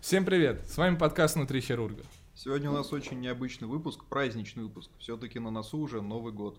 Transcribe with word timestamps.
Всем 0.00 0.24
привет! 0.24 0.62
С 0.66 0.78
вами 0.78 0.96
подкаст 0.96 1.36
«Внутри 1.36 1.60
хирурга». 1.60 2.02
Сегодня 2.34 2.70
у 2.70 2.72
нас 2.72 2.90
очень 2.90 3.20
необычный 3.20 3.68
выпуск, 3.68 4.02
праздничный 4.06 4.62
выпуск. 4.62 4.90
Все-таки 4.98 5.38
на 5.38 5.50
носу 5.50 5.76
уже 5.76 6.00
Новый 6.00 6.32
год. 6.32 6.58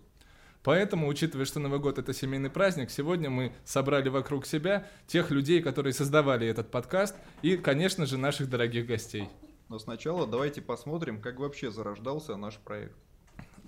Поэтому, 0.62 1.08
учитывая, 1.08 1.44
что 1.44 1.58
Новый 1.58 1.80
год— 1.80 1.98
это 1.98 2.14
семейный 2.14 2.50
праздник, 2.50 2.88
сегодня 2.92 3.30
мы 3.30 3.52
собрали 3.64 4.08
вокруг 4.08 4.46
себя 4.46 4.86
тех 5.08 5.32
людей, 5.32 5.60
которые 5.60 5.92
создавали 5.92 6.46
этот 6.46 6.70
подкаст, 6.70 7.16
и, 7.42 7.56
конечно 7.56 8.06
же, 8.06 8.16
наших 8.16 8.48
дорогих 8.48 8.86
гостей. 8.86 9.28
Но 9.68 9.80
сначала 9.80 10.24
давайте 10.24 10.62
посмотрим, 10.62 11.20
как 11.20 11.40
вообще 11.40 11.72
зарождался 11.72 12.36
наш 12.36 12.58
проект. 12.58 12.94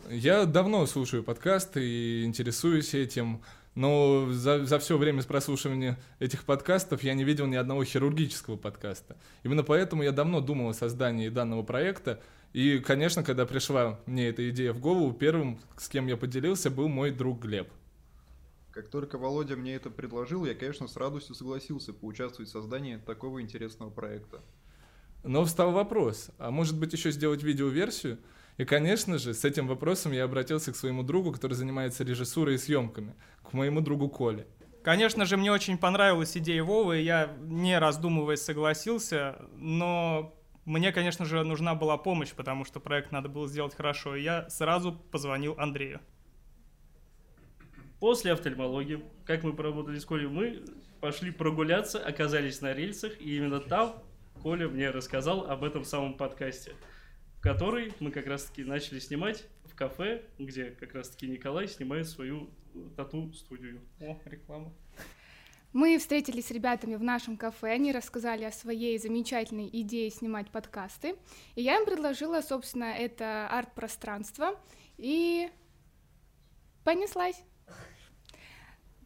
Я 0.08 0.44
давно 0.44 0.86
слушаю 0.86 1.24
подкасты 1.24 1.84
и 1.84 2.24
интересуюсь 2.24 2.94
этим, 2.94 3.42
но 3.74 4.28
за, 4.30 4.64
за 4.64 4.78
все 4.78 4.96
время 4.96 5.22
прослушивания 5.22 5.98
этих 6.18 6.44
подкастов 6.44 7.02
я 7.02 7.14
не 7.14 7.24
видел 7.24 7.46
ни 7.46 7.56
одного 7.56 7.84
хирургического 7.84 8.56
подкаста. 8.56 9.16
Именно 9.42 9.64
поэтому 9.64 10.02
я 10.02 10.12
давно 10.12 10.40
думал 10.40 10.70
о 10.70 10.74
создании 10.74 11.28
данного 11.28 11.62
проекта. 11.62 12.20
И, 12.52 12.78
конечно, 12.78 13.24
когда 13.24 13.46
пришла 13.46 13.98
мне 14.06 14.28
эта 14.28 14.48
идея 14.50 14.72
в 14.72 14.78
голову, 14.78 15.12
первым, 15.12 15.58
с 15.76 15.88
кем 15.88 16.06
я 16.06 16.16
поделился, 16.16 16.70
был 16.70 16.88
мой 16.88 17.10
друг 17.10 17.40
Глеб. 17.40 17.68
Как 18.70 18.88
только 18.88 19.18
Володя 19.18 19.56
мне 19.56 19.74
это 19.74 19.90
предложил, 19.90 20.44
я, 20.44 20.54
конечно, 20.54 20.86
с 20.86 20.96
радостью 20.96 21.34
согласился 21.34 21.92
поучаствовать 21.92 22.48
в 22.48 22.52
создании 22.52 22.96
такого 22.96 23.40
интересного 23.40 23.90
проекта. 23.90 24.40
Но 25.24 25.44
встал 25.44 25.72
вопрос, 25.72 26.30
а 26.38 26.50
может 26.50 26.78
быть 26.78 26.92
еще 26.92 27.10
сделать 27.10 27.42
видеоверсию? 27.42 28.18
И, 28.56 28.64
конечно 28.64 29.18
же, 29.18 29.34
с 29.34 29.44
этим 29.44 29.66
вопросом 29.66 30.12
я 30.12 30.24
обратился 30.24 30.72
к 30.72 30.76
своему 30.76 31.02
другу, 31.02 31.32
который 31.32 31.54
занимается 31.54 32.04
режиссурой 32.04 32.54
и 32.54 32.58
съемками, 32.58 33.14
к 33.42 33.52
моему 33.52 33.80
другу 33.80 34.08
Коле. 34.08 34.46
Конечно 34.84 35.24
же, 35.24 35.36
мне 35.36 35.50
очень 35.50 35.76
понравилась 35.76 36.36
идея 36.36 36.62
Вовы, 36.62 36.98
я 36.98 37.34
не 37.40 37.78
раздумывая 37.78 38.36
согласился, 38.36 39.36
но 39.56 40.38
мне, 40.66 40.92
конечно 40.92 41.24
же, 41.24 41.42
нужна 41.42 41.74
была 41.74 41.96
помощь, 41.96 42.32
потому 42.32 42.64
что 42.64 42.80
проект 42.80 43.10
надо 43.10 43.28
было 43.28 43.48
сделать 43.48 43.74
хорошо, 43.74 44.14
и 44.14 44.22
я 44.22 44.48
сразу 44.50 44.92
позвонил 44.92 45.56
Андрею. 45.58 46.00
После 47.98 48.32
офтальмологии, 48.32 49.02
как 49.24 49.42
мы 49.42 49.54
поработали 49.54 49.98
с 49.98 50.04
Колей, 50.04 50.28
мы 50.28 50.62
пошли 51.00 51.30
прогуляться, 51.32 51.98
оказались 51.98 52.60
на 52.60 52.72
рельсах, 52.72 53.20
и 53.20 53.36
именно 53.36 53.60
там 53.60 53.94
Коля 54.42 54.68
мне 54.68 54.90
рассказал 54.90 55.50
об 55.50 55.64
этом 55.64 55.84
самом 55.84 56.14
подкасте– 56.14 56.72
который 57.44 57.92
мы 58.00 58.10
как 58.10 58.26
раз-таки 58.26 58.64
начали 58.64 58.98
снимать 58.98 59.44
в 59.66 59.74
кафе, 59.74 60.22
где 60.38 60.70
как 60.70 60.94
раз-таки 60.94 61.28
Николай 61.28 61.68
снимает 61.68 62.08
свою 62.08 62.48
тату-студию. 62.96 63.82
О, 64.00 64.18
реклама. 64.24 64.72
Мы 65.74 65.98
встретились 65.98 66.46
с 66.46 66.50
ребятами 66.50 66.94
в 66.94 67.02
нашем 67.02 67.36
кафе, 67.36 67.72
они 67.72 67.92
рассказали 67.92 68.44
о 68.44 68.50
своей 68.50 68.96
замечательной 68.96 69.68
идее 69.70 70.08
снимать 70.08 70.50
подкасты, 70.50 71.16
и 71.54 71.60
я 71.60 71.76
им 71.76 71.84
предложила, 71.84 72.40
собственно, 72.40 72.84
это 72.84 73.46
арт-пространство, 73.48 74.58
и 74.96 75.50
понеслась. 76.82 77.36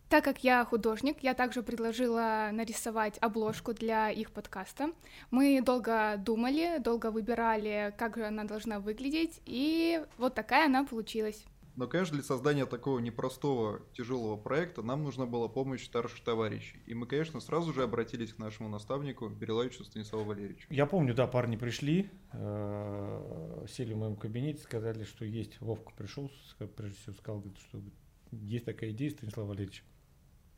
Так 0.09 0.25
как 0.25 0.43
я 0.43 0.65
художник, 0.65 1.19
я 1.21 1.35
также 1.35 1.63
предложила 1.63 2.49
нарисовать 2.51 3.19
обложку 3.21 3.75
для 3.75 4.11
их 4.11 4.31
подкаста. 4.31 4.93
Мы 5.31 5.61
долго 5.61 6.17
думали, 6.17 6.79
долго 6.79 7.11
выбирали, 7.11 7.95
как 7.99 8.17
же 8.17 8.25
она 8.25 8.45
должна 8.45 8.81
выглядеть, 8.81 9.43
и 9.45 10.03
вот 10.17 10.35
такая 10.35 10.65
она 10.65 10.87
получилась. 10.87 11.45
Но, 11.77 11.87
конечно, 11.87 12.15
для 12.15 12.25
создания 12.25 12.65
такого 12.65 13.01
непростого, 13.01 13.83
тяжелого 13.93 14.37
проекта 14.39 14.83
нам 14.83 15.05
нужна 15.05 15.27
была 15.27 15.47
помощь 15.47 15.85
старших 15.85 16.25
товарищей. 16.25 16.81
И 16.87 16.95
мы, 16.95 17.07
конечно, 17.07 17.39
сразу 17.41 17.75
же 17.75 17.83
обратились 17.83 18.33
к 18.33 18.39
нашему 18.39 18.71
наставнику 18.71 19.29
Бериловичу 19.29 19.85
Станиславу 19.85 20.25
Валерьевичу. 20.25 20.67
Я 20.71 20.87
помню, 20.87 21.15
да, 21.15 21.27
парни 21.27 21.57
пришли, 21.57 22.11
э, 22.33 23.67
сели 23.69 23.93
в 23.93 23.99
моем 23.99 24.17
кабинете, 24.17 24.63
сказали, 24.63 25.05
что 25.05 25.27
есть. 25.27 25.61
Вовка 25.61 25.93
пришел, 25.95 26.33
прежде 26.77 26.99
всего 26.99 27.15
сказал, 27.15 27.45
что 27.69 27.83
есть 28.33 28.65
такая 28.65 28.91
идея, 28.91 29.11
Станислав 29.11 29.47
Валерьевич 29.47 29.85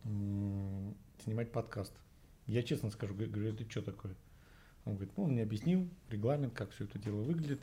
снимать 0.05 1.53
подкаст. 1.53 1.93
Я 2.47 2.63
честно 2.63 2.91
скажу, 2.91 3.15
говорю, 3.15 3.53
это 3.53 3.69
что 3.71 3.83
такое? 3.83 4.15
Он 4.85 4.95
говорит, 4.95 5.17
ну, 5.17 5.25
он 5.25 5.33
мне 5.33 5.43
объяснил 5.43 5.89
регламент, 6.09 6.55
как 6.55 6.71
все 6.71 6.85
это 6.85 6.99
дело 6.99 7.21
выглядит. 7.23 7.61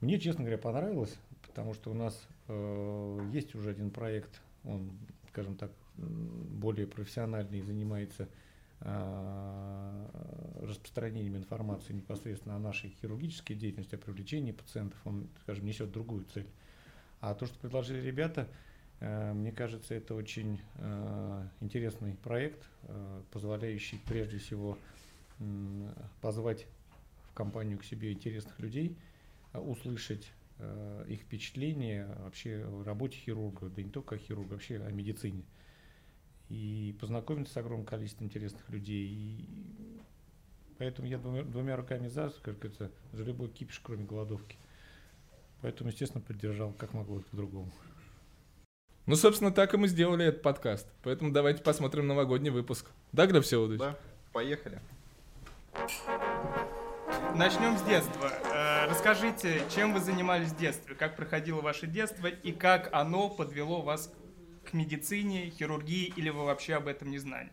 Мне, 0.00 0.18
честно 0.18 0.40
говоря, 0.42 0.58
понравилось, 0.58 1.14
потому 1.46 1.74
что 1.74 1.90
у 1.90 1.94
нас 1.94 2.26
э, 2.48 3.30
есть 3.32 3.54
уже 3.54 3.70
один 3.70 3.90
проект, 3.90 4.40
он, 4.64 4.92
скажем 5.28 5.56
так, 5.56 5.70
более 5.96 6.86
профессиональный, 6.86 7.60
занимается 7.60 8.28
э, 8.80 10.06
распространением 10.62 11.36
информации 11.36 11.92
непосредственно 11.92 12.56
о 12.56 12.58
нашей 12.58 12.90
хирургической 13.00 13.54
деятельности, 13.54 13.94
о 13.94 13.98
привлечении 13.98 14.52
пациентов, 14.52 14.98
он, 15.04 15.28
скажем, 15.42 15.64
несет 15.66 15.92
другую 15.92 16.24
цель. 16.24 16.48
А 17.20 17.34
то, 17.34 17.46
что 17.46 17.58
предложили 17.58 18.00
ребята, 18.00 18.48
Э, 18.48 18.50
мне 19.00 19.52
кажется, 19.52 19.94
это 19.94 20.14
очень 20.14 20.60
э, 20.76 21.48
интересный 21.60 22.14
проект, 22.14 22.66
э, 22.82 23.22
позволяющий 23.32 23.98
прежде 24.06 24.38
всего 24.38 24.78
позвать 26.20 26.66
в 27.28 27.34
компанию 27.34 27.76
к 27.76 27.84
себе 27.84 28.12
интересных 28.12 28.58
людей, 28.60 28.96
услышать 29.52 30.30
их 31.08 31.22
впечатления 31.22 32.06
вообще 32.20 32.64
о 32.64 32.84
работе 32.84 33.18
хирурга, 33.18 33.68
да 33.68 33.82
не 33.82 33.90
только 33.90 34.14
о 34.14 34.18
хирурге, 34.18 34.50
вообще 34.52 34.80
о 34.80 34.92
медицине. 34.92 35.42
И 36.50 36.96
познакомиться 37.00 37.52
с 37.52 37.56
огромным 37.56 37.84
количеством 37.84 38.28
интересных 38.28 38.68
людей. 38.70 39.08
И 39.08 39.44
поэтому 40.78 41.08
я 41.08 41.18
двумя, 41.18 41.42
двумя 41.42 41.76
руками 41.76 42.06
за, 42.06 42.32
как 42.42 42.58
говорится, 42.58 42.92
за 43.12 43.24
любой 43.24 43.48
кипиш, 43.48 43.80
кроме 43.80 44.04
голодовки. 44.04 44.56
Поэтому, 45.62 45.90
естественно, 45.90 46.22
поддержал, 46.22 46.72
как 46.74 46.94
могло 46.94 47.16
быть 47.16 47.26
по-другому. 47.26 47.72
Ну, 49.06 49.16
собственно, 49.16 49.52
так 49.52 49.74
и 49.74 49.76
мы 49.76 49.88
сделали 49.88 50.24
этот 50.26 50.40
подкаст. 50.40 50.86
Поэтому 51.02 51.30
давайте 51.30 51.62
посмотрим 51.62 52.06
новогодний 52.06 52.50
выпуск. 52.50 52.86
Да, 53.12 53.26
Глеб 53.26 53.44
Всеволодович? 53.44 53.80
Да, 53.80 53.96
поехали. 54.32 54.80
Начнем 57.34 57.76
с 57.76 57.82
детства. 57.82 58.32
Э, 58.54 58.86
расскажите, 58.88 59.62
чем 59.74 59.92
вы 59.92 60.00
занимались 60.00 60.48
в 60.48 60.56
детстве, 60.56 60.94
как 60.94 61.16
проходило 61.16 61.60
ваше 61.60 61.86
детство 61.86 62.28
и 62.28 62.52
как 62.52 62.88
оно 62.92 63.28
подвело 63.28 63.82
вас 63.82 64.10
к 64.64 64.72
медицине, 64.72 65.50
хирургии, 65.50 66.12
или 66.16 66.30
вы 66.30 66.46
вообще 66.46 66.74
об 66.74 66.88
этом 66.88 67.10
не 67.10 67.18
знали? 67.18 67.50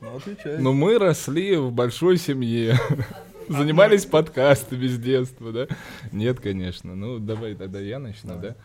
Ну, 0.00 0.16
отвечай. 0.16 0.58
Ну, 0.58 0.72
мы 0.72 0.98
росли 0.98 1.56
в 1.56 1.72
большой 1.72 2.16
семье. 2.16 2.78
Занимались 3.48 4.06
подкастами 4.06 4.86
с 4.86 4.98
детства, 4.98 5.52
да? 5.52 5.66
Нет, 6.10 6.40
конечно. 6.40 6.94
Ну, 6.94 7.18
давай 7.18 7.54
тогда 7.54 7.80
я 7.80 7.98
начну, 7.98 8.38
да? 8.38 8.56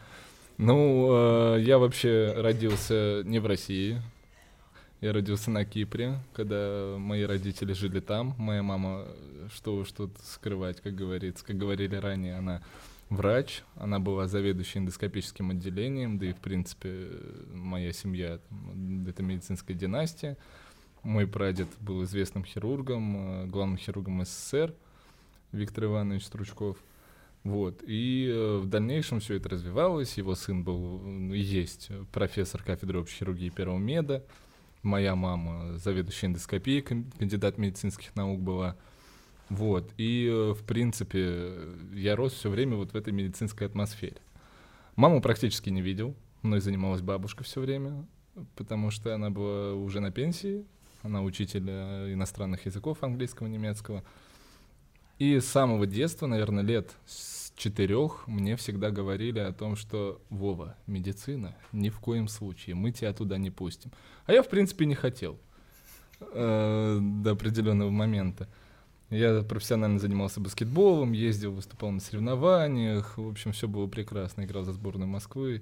Ну, 0.57 1.55
э, 1.55 1.61
я 1.61 1.79
вообще 1.79 2.33
родился 2.37 3.23
не 3.25 3.39
в 3.39 3.47
России. 3.47 4.01
Я 5.01 5.11
родился 5.11 5.51
на 5.51 5.65
Кипре, 5.65 6.19
когда 6.33 6.95
мои 6.97 7.23
родители 7.23 7.73
жили 7.73 7.99
там. 7.99 8.35
Моя 8.37 8.63
мама, 8.63 9.07
что 9.53 9.75
уж 9.75 9.91
тут 9.91 10.11
скрывать, 10.23 10.79
как 10.79 10.95
говорится, 10.95 11.43
как 11.43 11.57
говорили 11.57 11.95
ранее, 11.95 12.37
она 12.37 12.61
врач, 13.09 13.63
она 13.75 13.99
была 13.99 14.27
заведующей 14.27 14.79
эндоскопическим 14.79 15.51
отделением, 15.51 16.19
да 16.19 16.27
и, 16.27 16.33
в 16.33 16.37
принципе, 16.37 17.09
моя 17.51 17.91
семья— 17.91 18.39
это 19.07 19.23
медицинская 19.23 19.75
династия. 19.75 20.37
Мой 21.01 21.27
прадед 21.27 21.67
был 21.81 22.03
известным 22.03 22.45
хирургом, 22.45 23.17
э, 23.17 23.45
главным 23.47 23.77
хирургом 23.77 24.23
СССР, 24.23 24.73
Виктор 25.51 25.85
Иванович 25.85 26.25
Стручков— 26.25 26.77
вот. 27.43 27.83
И 27.85 28.29
э, 28.31 28.57
в 28.57 28.67
дальнейшем 28.67 29.19
все 29.19 29.35
это 29.35 29.49
развивалось. 29.49 30.17
Его 30.17 30.35
сын 30.35 30.63
был, 30.63 31.31
есть 31.33 31.89
профессор 32.11 32.63
кафедры 32.63 32.99
общей 32.99 33.17
хирургии 33.17 33.49
первого 33.49 33.79
меда. 33.79 34.23
Моя 34.81 35.15
мама 35.15 35.77
заведующая 35.77 36.29
эндоскопией, 36.29 36.81
кандидат 36.81 37.57
медицинских 37.57 38.15
наук 38.15 38.41
была. 38.41 38.77
Вот. 39.49 39.91
И, 39.97 40.27
э, 40.31 40.53
в 40.53 40.63
принципе, 40.63 41.53
я 41.93 42.15
рос 42.15 42.33
все 42.33 42.49
время 42.49 42.77
вот 42.77 42.93
в 42.93 42.95
этой 42.95 43.11
медицинской 43.11 43.67
атмосфере. 43.67 44.17
Маму 44.95 45.21
практически 45.21 45.69
не 45.69 45.81
видел, 45.81 46.15
мной 46.43 46.61
занималась 46.61 47.01
бабушка 47.01 47.43
все 47.43 47.59
время, 47.59 48.05
потому 48.55 48.91
что 48.91 49.13
она 49.13 49.29
была 49.31 49.73
уже 49.73 49.99
на 49.99 50.11
пенсии, 50.11 50.65
она 51.01 51.21
учитель 51.21 51.65
э, 51.67 52.13
иностранных 52.13 52.65
языков 52.65 53.03
английского, 53.03 53.47
немецкого. 53.47 54.03
И 55.19 55.39
с 55.39 55.45
самого 55.45 55.85
детства, 55.85 56.27
наверное, 56.27 56.63
лет 56.63 56.91
с 57.05 57.51
четырех 57.55 58.27
мне 58.27 58.55
всегда 58.55 58.89
говорили 58.89 59.39
о 59.39 59.53
том, 59.53 59.75
что 59.75 60.21
Вова, 60.29 60.75
медицина, 60.87 61.55
ни 61.71 61.89
в 61.89 61.99
коем 61.99 62.27
случае, 62.27 62.75
мы 62.75 62.91
тебя 62.91 63.13
туда 63.13 63.37
не 63.37 63.51
пустим. 63.51 63.91
А 64.25 64.33
я, 64.33 64.41
в 64.41 64.49
принципе, 64.49 64.85
не 64.85 64.95
хотел 64.95 65.37
э, 66.19 66.99
до 67.01 67.31
определенного 67.31 67.89
момента. 67.89 68.49
Я 69.09 69.43
профессионально 69.43 69.99
занимался 69.99 70.39
баскетболом, 70.39 71.11
ездил, 71.11 71.51
выступал 71.51 71.91
на 71.91 71.99
соревнованиях, 71.99 73.17
в 73.17 73.27
общем, 73.27 73.51
все 73.51 73.67
было 73.67 73.85
прекрасно, 73.85 74.43
играл 74.43 74.63
за 74.63 74.73
сборную 74.73 75.07
Москвы. 75.07 75.61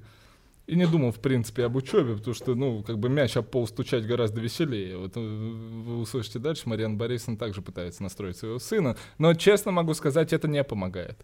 И 0.67 0.75
не 0.75 0.85
думал, 0.85 1.11
в 1.11 1.19
принципе, 1.19 1.65
об 1.65 1.75
учебе, 1.75 2.15
потому 2.15 2.33
что, 2.33 2.55
ну, 2.55 2.83
как 2.83 2.97
бы 2.99 3.09
мяч 3.09 3.35
об 3.35 3.47
пол 3.47 3.67
стучать 3.67 4.05
гораздо 4.05 4.41
веселее. 4.41 4.97
Вот 4.97 5.17
э, 5.17 5.19
вы 5.19 5.99
услышите 5.99 6.39
дальше, 6.39 6.69
Марьяна 6.69 6.95
Борисовна 6.95 7.37
также 7.37 7.61
пытается 7.61 8.03
настроить 8.03 8.37
своего 8.37 8.59
сына. 8.59 8.95
Но, 9.17 9.33
честно 9.33 9.71
могу 9.71 9.93
сказать, 9.93 10.33
это 10.33 10.47
не 10.47 10.63
помогает. 10.63 11.17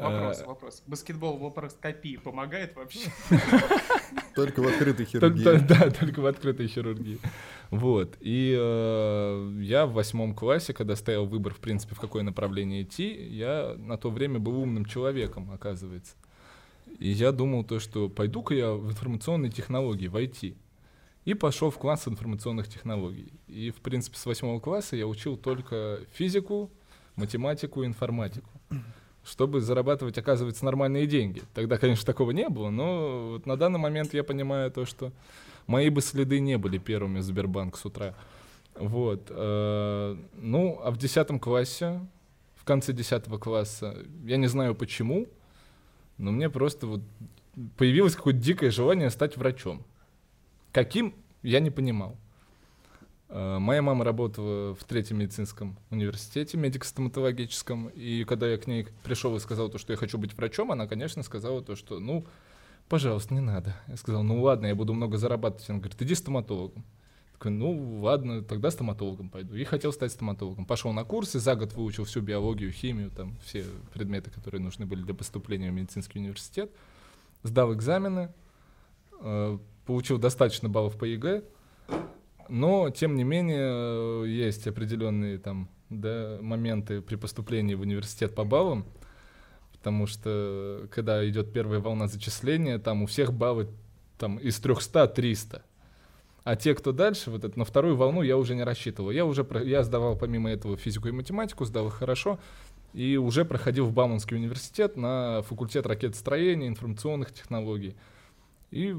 Вопрос, 0.00 0.42
вопрос. 0.46 0.82
Баскетбол 0.86 1.38
в 1.38 1.44
лапароскопии 1.44 2.18
помогает 2.18 2.76
вообще? 2.76 3.10
Только 4.36 4.62
в 4.62 4.68
открытой 4.68 5.06
хирургии. 5.06 5.42
Да, 5.42 5.90
только 5.90 6.20
в 6.20 6.26
открытой 6.26 6.68
хирургии. 6.68 7.18
Вот. 7.70 8.16
И 8.20 8.56
э, 8.56 9.52
я 9.60 9.86
в 9.86 9.92
восьмом 9.94 10.34
классе, 10.34 10.72
когда 10.72 10.94
стоял 10.94 11.26
выбор, 11.26 11.52
в 11.52 11.58
принципе, 11.58 11.96
в 11.96 12.00
какое 12.00 12.22
направление 12.22 12.82
идти, 12.82 13.12
я 13.12 13.74
на 13.76 13.98
то 13.98 14.10
время 14.10 14.38
был 14.38 14.60
умным 14.60 14.84
человеком, 14.84 15.50
оказывается. 15.50 16.14
И 16.98 17.10
я 17.10 17.32
думал 17.32 17.64
то, 17.64 17.78
что 17.80 18.08
пойду-ка 18.08 18.54
я 18.54 18.72
в 18.72 18.90
информационные 18.90 19.50
технологии, 19.50 20.08
в 20.08 20.16
IT. 20.16 20.56
И 21.24 21.34
пошел 21.34 21.70
в 21.70 21.78
класс 21.78 22.08
информационных 22.08 22.68
технологий. 22.68 23.32
И, 23.48 23.70
в 23.70 23.76
принципе, 23.76 24.16
с 24.16 24.24
восьмого 24.24 24.60
класса 24.60 24.96
я 24.96 25.06
учил 25.06 25.36
только 25.36 26.00
физику, 26.12 26.70
математику, 27.16 27.84
информатику. 27.84 28.48
Чтобы 29.24 29.60
зарабатывать, 29.60 30.16
оказывается, 30.16 30.64
нормальные 30.64 31.06
деньги. 31.06 31.42
Тогда, 31.54 31.76
конечно, 31.76 32.06
такого 32.06 32.30
не 32.30 32.48
было, 32.48 32.70
но 32.70 33.32
вот 33.32 33.46
на 33.46 33.56
данный 33.56 33.78
момент 33.78 34.14
я 34.14 34.24
понимаю 34.24 34.70
то, 34.70 34.86
что 34.86 35.12
мои 35.66 35.90
бы 35.90 36.00
следы 36.00 36.40
не 36.40 36.56
были 36.56 36.78
первыми 36.78 37.18
в 37.18 37.22
Сбербанк 37.22 37.76
с 37.76 37.84
утра. 37.84 38.14
Вот. 38.74 39.26
Э, 39.28 40.16
ну, 40.34 40.80
а 40.82 40.90
в 40.90 40.96
десятом 40.96 41.38
классе, 41.38 42.00
в 42.54 42.64
конце 42.64 42.92
десятого 42.92 43.38
класса, 43.38 43.96
я 44.24 44.36
не 44.38 44.46
знаю 44.46 44.74
почему, 44.74 45.26
но 46.18 46.32
мне 46.32 46.50
просто 46.50 46.86
вот 46.86 47.00
появилось 47.76 48.16
какое-то 48.16 48.40
дикое 48.40 48.70
желание 48.70 49.10
стать 49.10 49.36
врачом. 49.36 49.84
Каким, 50.72 51.14
я 51.42 51.60
не 51.60 51.70
понимал. 51.70 52.16
Э, 53.28 53.58
моя 53.58 53.82
мама 53.82 54.04
работала 54.04 54.74
в 54.74 54.84
третьем 54.84 55.18
медицинском 55.18 55.78
университете, 55.90 56.56
медико-стоматологическом, 56.56 57.88
и 57.88 58.24
когда 58.24 58.48
я 58.48 58.58
к 58.58 58.66
ней 58.66 58.86
пришел 59.02 59.34
и 59.36 59.40
сказал 59.40 59.68
то, 59.68 59.78
что 59.78 59.92
я 59.92 59.96
хочу 59.96 60.18
быть 60.18 60.34
врачом, 60.36 60.72
она, 60.72 60.86
конечно, 60.86 61.22
сказала 61.22 61.62
то, 61.62 61.76
что, 61.76 62.00
ну, 62.00 62.26
пожалуйста, 62.88 63.34
не 63.34 63.40
надо. 63.40 63.76
Я 63.86 63.96
сказал, 63.96 64.22
ну 64.22 64.40
ладно, 64.42 64.66
я 64.66 64.74
буду 64.74 64.94
много 64.94 65.18
зарабатывать. 65.18 65.68
Она 65.70 65.78
говорит, 65.78 66.00
иди 66.02 66.14
стоматологом. 66.14 66.84
Такой, 67.38 67.52
ну 67.52 68.00
ладно, 68.00 68.42
тогда 68.42 68.68
стоматологом 68.72 69.30
пойду. 69.30 69.54
И 69.54 69.62
хотел 69.62 69.92
стать 69.92 70.10
стоматологом. 70.10 70.64
Пошел 70.64 70.92
на 70.92 71.04
курсы, 71.04 71.38
за 71.38 71.54
год 71.54 71.72
выучил 71.72 72.02
всю 72.02 72.20
биологию, 72.20 72.72
химию, 72.72 73.12
там 73.12 73.36
все 73.44 73.64
предметы, 73.94 74.28
которые 74.32 74.60
нужны 74.60 74.86
были 74.86 75.02
для 75.02 75.14
поступления 75.14 75.70
в 75.70 75.74
медицинский 75.74 76.18
университет. 76.18 76.72
Сдал 77.44 77.72
экзамены, 77.74 78.34
э, 79.20 79.58
получил 79.86 80.18
достаточно 80.18 80.68
баллов 80.68 80.98
по 80.98 81.04
ЕГЭ, 81.04 81.44
но, 82.48 82.90
тем 82.90 83.14
не 83.14 83.22
менее, 83.22 84.24
э, 84.24 84.24
есть 84.26 84.66
определенные 84.66 85.38
там 85.38 85.68
да, 85.90 86.38
моменты 86.40 87.00
при 87.00 87.14
поступлении 87.14 87.74
в 87.74 87.82
университет 87.82 88.34
по 88.34 88.42
баллам, 88.42 88.84
потому 89.70 90.08
что 90.08 90.88
когда 90.90 91.26
идет 91.28 91.52
первая 91.52 91.78
волна 91.78 92.08
зачисления, 92.08 92.80
там 92.80 93.04
у 93.04 93.06
всех 93.06 93.32
баллы 93.32 93.68
там 94.18 94.38
из 94.38 94.58
300 94.58 95.06
300. 95.06 95.62
А 96.44 96.56
те, 96.56 96.74
кто 96.74 96.92
дальше, 96.92 97.30
вот 97.30 97.44
это, 97.44 97.58
на 97.58 97.64
вторую 97.64 97.96
волну 97.96 98.22
я 98.22 98.36
уже 98.36 98.54
не 98.54 98.62
рассчитывал. 98.62 99.10
Я 99.10 99.24
уже 99.24 99.46
я 99.64 99.82
сдавал 99.82 100.16
помимо 100.16 100.50
этого 100.50 100.76
физику 100.76 101.08
и 101.08 101.12
математику, 101.12 101.64
сдал 101.64 101.88
их 101.88 101.94
хорошо, 101.94 102.38
и 102.94 103.16
уже 103.16 103.44
проходил 103.44 103.86
в 103.86 103.92
Бауманский 103.92 104.36
университет 104.36 104.96
на 104.96 105.42
факультет 105.42 105.86
ракетостроения, 105.86 106.68
информационных 106.68 107.32
технологий. 107.32 107.96
И 108.70 108.94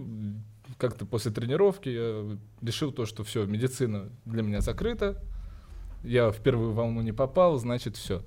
как-то 0.78 1.06
после 1.06 1.32
тренировки 1.32 1.90
я 1.90 2.38
решил 2.62 2.92
то, 2.92 3.06
что 3.06 3.24
все, 3.24 3.46
медицина 3.46 4.10
для 4.26 4.44
меня 4.44 4.62
закрыта, 4.62 5.22
я 6.04 6.32
в 6.32 6.38
первую 6.38 6.74
волну 6.74 7.02
не 7.02 7.12
попал, 7.12 7.58
значит 7.58 7.98
все. 7.98 8.24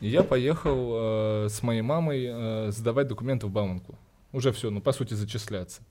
И 0.00 0.08
я 0.08 0.22
поехал 0.22 1.44
э, 1.44 1.48
с 1.48 1.62
моей 1.62 1.82
мамой 1.82 2.26
э, 2.28 2.70
сдавать 2.70 3.08
документы 3.08 3.46
в 3.46 3.50
Бауманку. 3.50 3.96
Уже 4.32 4.52
все, 4.52 4.70
ну 4.70 4.80
по 4.80 4.92
сути 4.92 5.14
зачисляться 5.14 5.82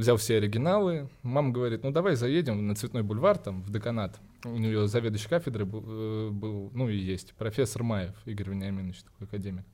взял 0.00 0.16
все 0.16 0.38
оригиналы. 0.38 1.08
Мама 1.22 1.50
говорит, 1.50 1.84
ну 1.84 1.90
давай 1.90 2.16
заедем 2.16 2.66
на 2.66 2.74
Цветной 2.74 3.02
бульвар, 3.02 3.38
там, 3.38 3.62
в 3.62 3.70
деканат. 3.70 4.18
У 4.44 4.56
нее 4.56 4.88
заведующий 4.88 5.28
кафедры 5.28 5.64
был, 5.64 5.84
э, 5.86 6.30
был 6.30 6.70
ну 6.74 6.88
и 6.88 6.96
есть, 6.96 7.34
профессор 7.34 7.82
Маев, 7.82 8.14
Игорь 8.26 8.50
Вениаминович, 8.50 9.02
такой 9.02 9.26
академик. 9.26 9.64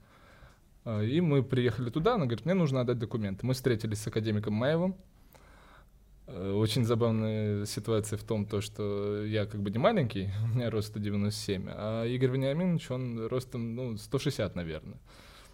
А, 0.85 1.03
и 1.03 1.21
мы 1.21 1.43
приехали 1.43 1.91
туда, 1.91 2.15
она 2.15 2.27
говорит, 2.27 2.45
мне 2.45 2.55
нужно 2.55 2.81
отдать 2.81 2.99
документы. 2.99 3.47
Мы 3.47 3.55
встретились 3.55 3.99
с 3.99 4.07
академиком 4.07 4.55
Маевым. 4.55 4.97
Э, 6.27 6.53
очень 6.53 6.85
забавная 6.85 7.65
ситуация 7.67 8.17
в 8.17 8.25
том, 8.25 8.47
то, 8.47 8.61
что 8.61 9.25
я 9.25 9.47
как 9.47 9.63
бы 9.63 9.71
не 9.71 9.79
маленький, 9.79 10.31
у 10.45 10.57
меня 10.57 10.71
рост 10.71 10.89
197, 10.89 11.67
а 11.69 12.05
Игорь 12.05 12.31
Вениаминович, 12.31 12.91
он 12.91 13.27
ростом, 13.27 13.75
ну, 13.75 13.97
160, 13.97 14.55
наверное. 14.57 14.99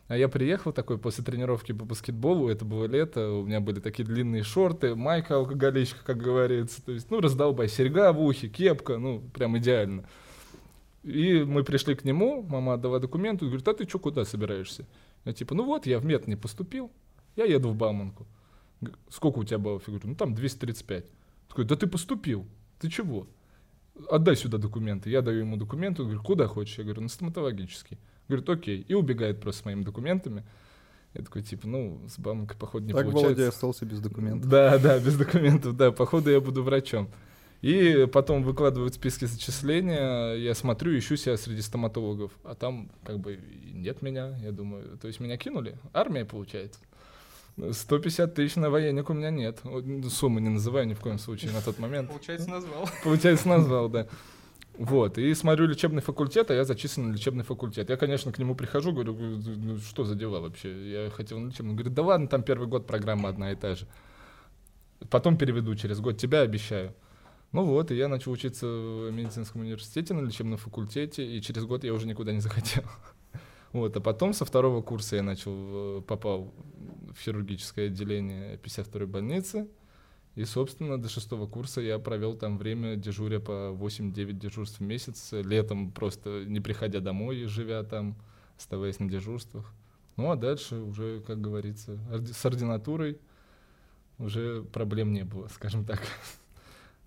А 0.09 0.17
я 0.17 0.29
приехал 0.29 0.73
такой 0.73 0.99
после 0.99 1.25
тренировки 1.25 1.73
по 1.73 1.85
баскетболу, 1.85 2.49
это 2.49 2.65
было 2.65 2.85
лето, 2.85 3.31
у 3.33 3.47
меня 3.47 3.61
были 3.61 3.81
такие 3.81 4.05
длинные 4.05 4.43
шорты, 4.43 4.95
майка 4.95 5.37
алкоголичка, 5.37 6.05
как 6.05 6.19
говорится. 6.19 6.85
То 6.85 6.93
есть, 6.93 7.11
ну, 7.11 7.21
раздолбай, 7.21 7.69
серьга 7.69 8.13
в 8.13 8.21
ухе, 8.21 8.49
кепка, 8.49 8.99
ну, 8.99 9.21
прям 9.33 9.57
идеально. 9.59 10.05
И 11.03 11.43
мы 11.45 11.65
пришли 11.65 11.95
к 11.95 12.05
нему, 12.05 12.43
мама 12.43 12.75
отдала 12.75 12.99
документы, 12.99 13.47
говорит, 13.47 13.67
а 13.67 13.75
ты 13.75 13.89
что, 13.89 13.99
куда 13.99 14.25
собираешься? 14.25 14.87
Я 15.25 15.33
типа, 15.33 15.55
ну 15.55 15.65
вот, 15.65 15.87
я 15.87 15.99
в 15.99 16.05
мед 16.05 16.27
не 16.27 16.37
поступил, 16.37 16.91
я 17.37 17.45
еду 17.45 17.71
в 17.71 17.77
Бауманку. 17.77 18.27
Сколько 19.09 19.39
у 19.39 19.45
тебя 19.45 19.59
баллов? 19.59 19.85
Я 19.87 19.99
ну 20.03 20.15
там 20.15 20.35
235. 20.35 21.07
Такой, 21.49 21.65
да 21.65 21.77
ты 21.77 21.87
поступил, 21.87 22.47
ты 22.81 22.89
чего? 22.89 23.29
Отдай 24.11 24.37
сюда 24.37 24.59
документы. 24.59 25.11
Я 25.11 25.23
даю 25.23 25.41
ему 25.41 25.57
документы, 25.57 26.03
говорю, 26.03 26.23
куда 26.23 26.47
хочешь? 26.47 26.79
Я 26.79 26.85
говорю, 26.85 27.03
на 27.03 27.09
стоматологический. 27.09 27.99
Говорит, 28.33 28.49
окей. 28.49 28.85
И 28.89 28.95
убегает 28.95 29.41
просто 29.41 29.63
с 29.63 29.65
моими 29.65 29.83
документами. 29.83 30.45
Я 31.15 31.23
такой, 31.23 31.43
типа, 31.43 31.69
ну, 31.69 32.01
с 32.09 32.19
банкой, 32.19 32.57
походу, 32.57 32.87
не 32.87 32.93
так 32.93 33.05
получается. 33.05 33.29
Так 33.29 33.37
Володя 33.37 33.49
остался 33.49 33.85
без 33.85 34.01
документов. 34.01 34.49
Да, 34.49 34.79
да, 34.79 34.99
без 34.99 35.17
документов, 35.17 35.77
да. 35.77 35.93
Походу, 35.93 36.31
я 36.31 36.41
буду 36.41 36.63
врачом. 36.63 37.11
И 37.61 38.09
потом 38.13 38.43
выкладывают 38.43 38.95
списки 38.95 39.27
зачисления, 39.27 40.35
я 40.35 40.53
смотрю, 40.55 40.99
ищу 40.99 41.17
себя 41.17 41.37
среди 41.37 41.63
стоматологов, 41.63 42.33
а 42.43 42.57
там 42.57 42.91
как 43.05 43.21
бы 43.21 43.39
нет 43.73 44.03
меня, 44.03 44.37
я 44.43 44.51
думаю, 44.51 44.99
то 45.01 45.07
есть 45.07 45.21
меня 45.21 45.37
кинули, 45.37 45.79
армия 45.93 46.25
получается. 46.25 46.81
150 47.71 48.35
тысяч 48.35 48.57
на 48.57 48.69
военник 48.69 49.11
у 49.11 49.13
меня 49.13 49.31
нет. 49.31 49.61
Суммы 50.11 50.41
не 50.41 50.49
называю 50.49 50.89
ни 50.89 50.95
в 50.95 51.01
коем 51.01 51.19
случае 51.19 51.53
на 51.53 51.61
тот 51.61 51.79
момент. 51.79 52.09
Получается, 52.09 52.49
назвал. 52.49 52.89
Получается, 53.05 53.47
назвал, 53.47 53.89
да. 53.89 54.09
Вот, 54.79 55.19
и 55.19 55.35
смотрю 55.35 55.67
лечебный 55.67 56.01
факультет, 56.01 56.51
а 56.51 56.55
я 56.55 56.65
зачислен 56.65 57.09
на 57.09 57.13
лечебный 57.13 57.45
факультет. 57.45 57.91
Я, 57.91 57.97
конечно, 57.97 58.33
к 58.33 58.39
нему 58.39 58.55
прихожу, 58.55 58.93
говорю, 58.93 59.15
ну, 59.15 59.79
что 59.79 60.05
за 60.05 60.15
дела 60.15 60.41
вообще? 60.41 60.91
Я 60.91 61.11
хотел 61.11 61.39
на 61.39 61.49
лечебный. 61.49 61.71
Он 61.71 61.77
говорит, 61.77 61.95
да 61.95 62.03
ладно, 62.03 62.27
там 62.27 62.43
первый 62.43 62.67
год 62.69 62.87
программа 62.87 63.29
одна 63.29 63.53
и 63.53 63.55
та 63.55 63.75
же. 63.75 63.87
Потом 65.11 65.37
переведу 65.37 65.75
через 65.75 66.01
год, 66.01 66.17
тебя 66.17 66.41
обещаю. 66.41 66.95
Ну 67.53 67.65
вот, 67.65 67.91
и 67.91 67.97
я 67.97 68.09
начал 68.09 68.33
учиться 68.33 68.67
в 68.67 69.11
медицинском 69.11 69.61
университете 69.61 70.15
на 70.15 70.21
лечебном 70.21 70.57
факультете, 70.57 71.25
и 71.25 71.43
через 71.43 71.67
год 71.67 71.85
я 71.85 71.93
уже 71.93 72.07
никуда 72.07 72.33
не 72.33 72.41
захотел. 72.41 72.85
Вот, 73.73 73.97
а 73.97 74.01
потом 74.01 74.35
со 74.35 74.45
второго 74.45 74.83
курса 74.83 75.17
я 75.17 75.23
начал, 75.23 75.53
э, 75.99 76.03
попал 76.03 76.53
в 77.11 77.19
хирургическое 77.19 77.87
отделение 77.87 78.59
52-й 78.63 79.07
больницы, 79.07 79.67
и, 80.35 80.45
собственно, 80.45 81.01
до 81.01 81.09
шестого 81.09 81.47
курса 81.47 81.81
я 81.81 81.99
провел 81.99 82.35
там 82.35 82.57
время 82.57 82.97
дежуря 82.97 83.39
по 83.39 83.77
8-9 83.79 84.33
дежурств 84.33 84.79
в 84.79 84.83
месяц, 84.83 85.33
летом 85.33 85.91
просто 85.91 86.45
не 86.47 86.61
приходя 86.61 87.01
домой, 87.01 87.45
живя 87.45 87.83
там, 87.83 88.17
оставаясь 88.57 88.99
на 88.99 89.09
дежурствах. 89.09 89.73
Ну 90.17 90.31
а 90.31 90.37
дальше 90.37 90.77
уже, 90.77 91.21
как 91.21 91.41
говорится, 91.41 91.99
с 92.33 92.45
ординатурой 92.47 93.19
уже 94.19 94.63
проблем 94.63 95.13
не 95.13 95.25
было, 95.25 95.49
скажем 95.55 95.85
так. 95.85 96.01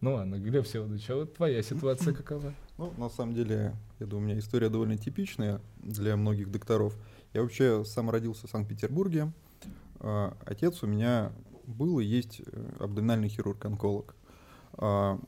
Ну 0.01 0.15
ладно, 0.15 0.38
Глеб 0.38 0.65
Всеволодович, 0.65 1.10
а 1.10 1.15
вот 1.15 1.34
твоя 1.34 1.63
ситуация 1.63 2.13
какова? 2.15 2.53
Ну, 2.77 2.94
на 2.98 3.10
самом 3.10 3.34
деле, 3.34 3.75
я 4.00 4.05
думаю, 4.05 4.25
у 4.25 4.29
меня 4.29 4.39
история 4.39 4.70
довольно 4.70 4.98
типичная 4.98 5.62
для 5.77 6.15
многих 6.15 6.51
докторов. 6.51 6.96
Я 7.34 7.41
вообще 7.41 7.84
сам 7.86 8.10
родился 8.10 8.48
в 8.48 8.51
Санкт-Петербурге. 8.51 9.32
А, 10.00 10.38
отец 10.46 10.84
у 10.84 10.88
меня 10.88 11.32
был 11.68 12.00
и 12.00 12.06
есть 12.06 12.42
э, 12.46 12.70
абдоминальный 12.80 13.30
хирург-онколог. 13.30 14.16
А, 14.78 15.20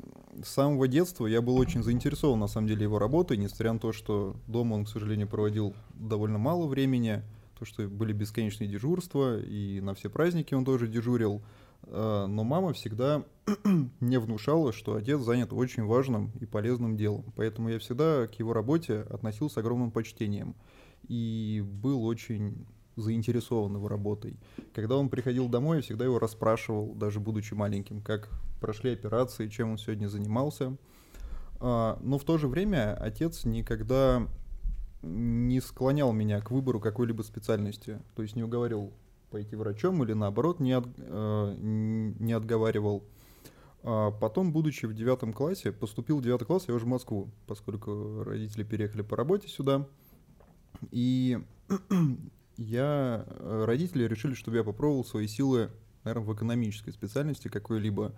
с 0.44 0.50
самого 0.50 0.88
детства 0.88 1.26
я 1.26 1.42
был 1.42 1.58
очень 1.58 1.84
заинтересован, 1.84 2.40
на 2.40 2.48
самом 2.48 2.68
деле, 2.68 2.84
его 2.84 3.00
работой, 3.00 3.38
несмотря 3.38 3.74
на 3.74 3.80
то, 3.80 3.94
что 3.94 4.36
дома 4.48 4.76
он, 4.76 4.86
к 4.86 4.90
сожалению, 4.90 5.28
проводил 5.28 5.74
довольно 5.94 6.38
мало 6.38 6.68
времени, 6.68 7.24
то, 7.58 7.66
что 7.66 7.88
были 7.88 8.14
бесконечные 8.14 8.68
дежурства, 8.68 9.40
и 9.40 9.80
на 9.82 9.96
все 9.96 10.10
праздники 10.10 10.54
он 10.54 10.66
тоже 10.66 10.88
дежурил. 10.88 11.42
А, 11.84 12.28
но 12.28 12.44
мама 12.44 12.74
всегда 12.74 13.24
мне 14.00 14.20
внушала, 14.20 14.74
что 14.74 14.96
отец 14.96 15.20
занят 15.22 15.54
очень 15.54 15.86
важным 15.86 16.32
и 16.40 16.46
полезным 16.46 16.98
делом. 16.98 17.26
Поэтому 17.36 17.70
я 17.70 17.80
всегда 17.80 18.28
к 18.28 18.36
его 18.36 18.54
работе 18.54 19.00
относился 19.10 19.56
с 19.56 19.58
огромным 19.58 19.92
почтением. 19.92 20.56
И 21.08 21.64
был 21.66 22.04
очень 22.06 22.66
заинтересован 22.98 23.76
его 23.76 23.88
работой. 23.88 24.38
Когда 24.74 24.98
он 24.98 25.10
приходил 25.10 25.48
домой, 25.48 25.78
я 25.78 25.84
всегда 25.84 26.06
его 26.06 26.20
расспрашивал, 26.20 26.94
даже 26.94 27.20
будучи 27.20 27.54
маленьким, 27.54 28.02
как 28.02 28.30
прошли 28.60 28.92
операции, 28.92 29.48
чем 29.48 29.72
он 29.72 29.78
сегодня 29.78 30.08
занимался. 30.08 30.76
А, 31.60 31.98
но 32.02 32.18
в 32.18 32.24
то 32.24 32.38
же 32.38 32.48
время 32.48 32.96
отец 32.96 33.46
никогда 33.46 34.28
не 35.02 35.62
склонял 35.62 36.12
меня 36.12 36.42
к 36.42 36.52
выбору 36.52 36.80
какой-либо 36.80 37.22
специальности. 37.22 38.00
То 38.16 38.24
есть 38.24 38.36
не 38.36 38.44
уговаривал 38.44 38.94
пойти 39.30 39.56
врачом 39.56 40.04
или 40.04 40.14
наоборот 40.14 40.60
не, 40.60 40.74
от, 40.74 40.88
э, 40.98 41.56
не 41.58 42.34
отговаривал. 42.34 43.04
А 43.84 44.12
потом, 44.12 44.52
будучи 44.52 44.86
в 44.86 44.94
девятом 44.94 45.34
классе, 45.34 45.72
поступил 45.72 46.18
в 46.18 46.24
девятый 46.24 46.48
класс 46.48 46.66
я 46.68 46.74
уже 46.74 46.86
в 46.86 46.90
Москву, 46.90 47.30
поскольку 47.46 48.24
родители 48.24 48.64
переехали 48.64 49.02
по 49.02 49.16
работе 49.16 49.48
сюда. 49.48 49.88
И 50.92 51.40
я, 52.58 53.26
родители 53.40 54.04
решили, 54.04 54.34
чтобы 54.34 54.58
я 54.58 54.64
попробовал 54.64 55.06
свои 55.06 55.28
силы, 55.28 55.70
наверное, 56.04 56.28
в 56.28 56.36
экономической 56.36 56.92
специальности 56.92 57.48
какой-либо. 57.48 58.14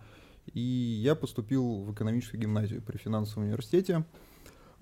И 0.53 0.59
я 0.59 1.15
поступил 1.15 1.81
в 1.81 1.93
экономическую 1.93 2.41
гимназию 2.41 2.81
при 2.81 2.97
финансовом 2.97 3.43
университете. 3.43 4.05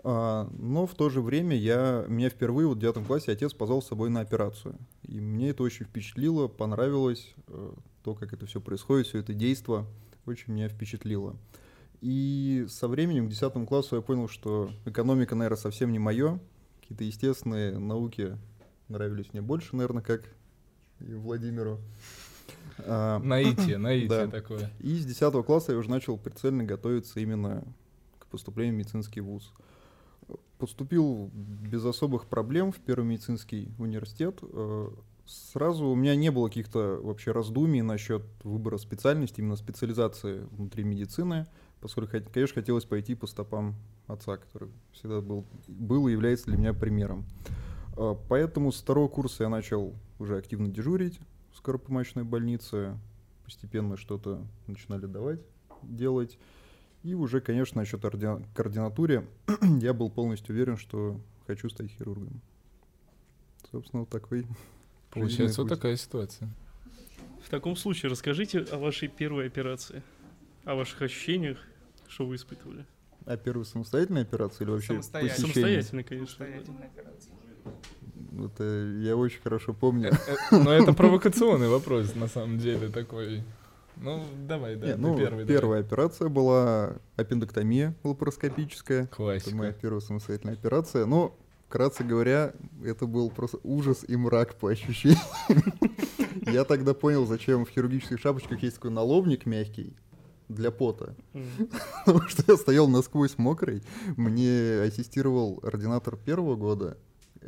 А, 0.04 0.50
но 0.58 0.86
в 0.86 0.96
то 0.96 1.10
же 1.10 1.22
время 1.22 1.58
я, 1.58 2.06
меня 2.08 2.30
впервые 2.30 2.68
вот 2.68 2.78
в 2.78 2.80
девятом 2.80 3.06
классе 3.06 3.32
отец 3.32 3.54
позвал 3.54 3.82
с 3.82 3.88
собой 3.88 4.10
на 4.10 4.22
операцию. 4.22 4.76
И 5.04 5.20
мне 5.20 5.50
это 5.50 5.64
очень 5.64 5.86
впечатлило, 5.86 6.48
понравилось, 6.48 7.34
э, 7.48 7.74
то, 8.04 8.14
как 8.14 8.34
это 8.34 8.46
все 8.46 8.62
происходит, 8.62 9.08
все 9.08 9.20
это 9.20 9.34
действо 9.34 9.88
очень 10.26 10.54
меня 10.54 10.70
впечатлило. 10.70 11.36
И 12.02 12.66
со 12.70 12.88
временем, 12.88 13.28
к 13.28 13.30
10 13.32 13.68
классу, 13.68 13.96
я 13.96 14.02
понял, 14.02 14.28
что 14.28 14.70
экономика, 14.86 15.36
наверное, 15.36 15.58
совсем 15.58 15.92
не 15.92 16.00
мое. 16.00 16.40
Какие-то 16.82 17.04
естественные 17.04 17.80
науки 17.80 18.38
нравились 18.90 19.34
мне 19.34 19.42
больше, 19.42 19.76
наверное, 19.76 20.04
как 20.04 20.24
и 21.00 21.14
Владимиру. 21.14 21.80
Наитие, 22.78 23.78
наитие 23.78 24.28
такое. 24.28 24.72
И 24.80 24.96
с 24.98 25.06
10 25.06 25.46
класса 25.46 25.72
я 25.72 25.78
уже 25.78 25.90
начал 25.90 26.18
прицельно 26.18 26.64
готовиться 26.64 27.20
именно 27.20 27.64
к 28.20 28.28
поступлению 28.28 28.76
в 28.76 28.78
медицинский 28.80 29.22
вуз. 29.22 29.52
Поступил 30.58 31.30
без 31.34 31.86
особых 31.86 32.26
проблем 32.26 32.72
в 32.72 32.78
Первый 32.78 33.06
медицинский 33.06 33.72
университет. 33.78 34.40
Э, 34.42 34.90
сразу 35.26 35.86
у 35.88 35.96
меня 35.96 36.16
не 36.16 36.32
было 36.32 36.48
каких-то 36.48 37.00
вообще 37.02 37.32
раздумий 37.32 37.82
насчет 37.82 38.24
выбора 38.44 38.78
специальности, 38.78 39.40
именно 39.40 39.56
специализации 39.56 40.48
внутри 40.52 40.84
медицины, 40.84 41.46
поскольку, 41.80 42.20
конечно, 42.34 42.56
хотелось 42.56 42.86
пойти 42.86 43.14
по 43.14 43.28
стопам 43.28 43.76
отца, 44.08 44.38
который 44.38 44.70
всегда 44.94 45.22
был, 45.22 45.46
был 45.68 46.08
и 46.08 46.12
является 46.12 46.46
для 46.48 46.58
меня 46.58 46.74
примером. 46.74 47.26
А, 47.50 47.67
поэтому 48.30 48.72
с 48.72 48.82
второго 48.82 49.08
курса 49.08 49.44
я 49.44 49.50
начал 49.50 49.94
уже 50.20 50.38
активно 50.38 50.68
дежурить 50.68 51.20
в 51.52 51.58
скоропомощной 51.58 52.24
больнице, 52.24 52.98
постепенно 53.44 53.98
что-то 53.98 54.46
начинали 54.68 55.06
давать, 55.06 55.40
делать. 55.82 56.38
И 57.04 57.14
уже, 57.14 57.42
конечно, 57.42 57.82
насчет 57.82 58.02
координатуре 58.02 59.28
я 59.82 59.94
был 59.94 60.10
полностью 60.10 60.54
уверен, 60.56 60.78
что 60.78 61.20
хочу 61.46 61.70
стать 61.70 61.90
хирургом. 61.92 62.42
Собственно, 63.72 64.02
вот 64.02 64.10
такой 64.10 64.46
Получается 65.12 65.62
вот 65.62 65.70
такая 65.70 65.96
ситуация. 65.96 66.50
В 67.44 67.50
таком 67.50 67.76
случае 67.76 68.12
расскажите 68.12 68.60
о 68.60 68.78
вашей 68.78 69.08
первой 69.08 69.48
операции, 69.48 70.04
о 70.66 70.76
ваших 70.76 71.02
ощущениях, 71.02 71.58
что 72.08 72.26
вы 72.26 72.36
испытывали. 72.36 72.86
А 73.26 73.38
первая 73.38 73.66
самостоятельная 73.66 74.24
операция 74.24 74.66
или 74.66 74.72
вообще 74.72 74.94
Самостоятельная, 74.94 75.38
самостоятельная 75.38 76.04
конечно. 76.04 76.36
Самостоятельная 76.36 76.88
операция. 76.88 77.34
Это 78.46 78.64
я 79.02 79.16
очень 79.16 79.42
хорошо 79.42 79.74
помню. 79.74 80.12
Э, 80.12 80.36
э, 80.52 80.58
но 80.58 80.72
это 80.72 80.94
провокационный 80.94 81.70
вопрос, 81.70 82.16
на 82.16 82.28
самом 82.28 82.58
деле, 82.58 82.90
такой. 82.90 83.44
Ну, 83.96 84.24
давай, 84.48 84.76
да, 84.76 84.88
Нет, 84.88 84.98
ну, 85.00 85.18
первый. 85.18 85.46
Первая 85.46 85.82
давай. 85.82 85.82
операция 85.82 86.30
была 86.30 86.98
аппенdoктомия 87.16 87.96
лапароскопическая. 88.04 89.08
Классика. 89.08 89.50
Это 89.50 89.58
моя 89.58 89.72
первая 89.72 90.02
самостоятельная 90.02 90.54
операция. 90.54 91.06
Но 91.06 91.36
Вкратце 91.68 92.06
говоря, 92.06 92.54
это 92.86 93.08
был 93.08 93.30
просто 93.30 93.60
ужас 93.62 94.06
и 94.08 94.16
мрак 94.16 94.56
по 94.56 94.70
ощущениям. 94.70 95.20
Я 96.46 96.64
тогда 96.64 96.94
понял, 96.94 97.26
зачем 97.26 97.66
в 97.66 97.70
хирургических 97.70 98.22
шапочках 98.22 98.64
есть 98.64 98.76
такой 98.76 98.92
налобник 98.92 99.46
мягкий 99.46 99.94
для 100.48 100.72
пота. 100.72 101.14
Потому 102.06 102.26
что 102.30 102.44
я 102.48 102.56
стоял 102.56 102.88
насквозь 102.88 103.38
мокрый. 103.38 103.84
Мне 104.16 104.80
ассистировал 104.82 105.60
ординатор 105.62 106.16
первого 106.16 106.56
года. 106.56 106.98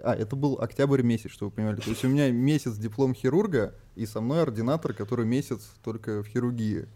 А, 0.03 0.15
это 0.15 0.35
был 0.35 0.59
октябрь 0.59 1.01
месяц, 1.01 1.31
чтобы 1.31 1.49
вы 1.49 1.55
понимали. 1.55 1.81
То 1.81 1.89
есть 1.89 2.03
у 2.03 2.07
меня 2.07 2.31
месяц 2.31 2.75
диплом 2.77 3.13
хирурга, 3.13 3.73
и 3.95 4.05
со 4.05 4.21
мной 4.21 4.41
ординатор, 4.41 4.93
который 4.93 5.25
месяц 5.25 5.61
только 5.83 6.23
в 6.23 6.27
хирургии. 6.27 6.87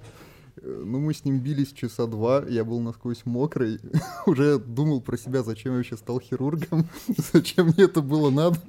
Э, 0.57 0.83
ну, 0.85 0.99
мы 0.99 1.13
с 1.13 1.25
ним 1.25 1.39
бились 1.39 1.73
часа 1.73 2.07
два, 2.07 2.43
я 2.47 2.63
был 2.63 2.79
насквозь 2.79 3.25
мокрый, 3.25 3.79
уже 4.25 4.59
думал 4.59 5.01
про 5.01 5.17
себя, 5.17 5.43
зачем 5.43 5.73
я 5.73 5.77
вообще 5.77 5.97
стал 5.97 6.19
хирургом, 6.19 6.87
зачем 7.33 7.67
мне 7.67 7.85
это 7.85 8.01
было 8.01 8.29
надо, 8.29 8.59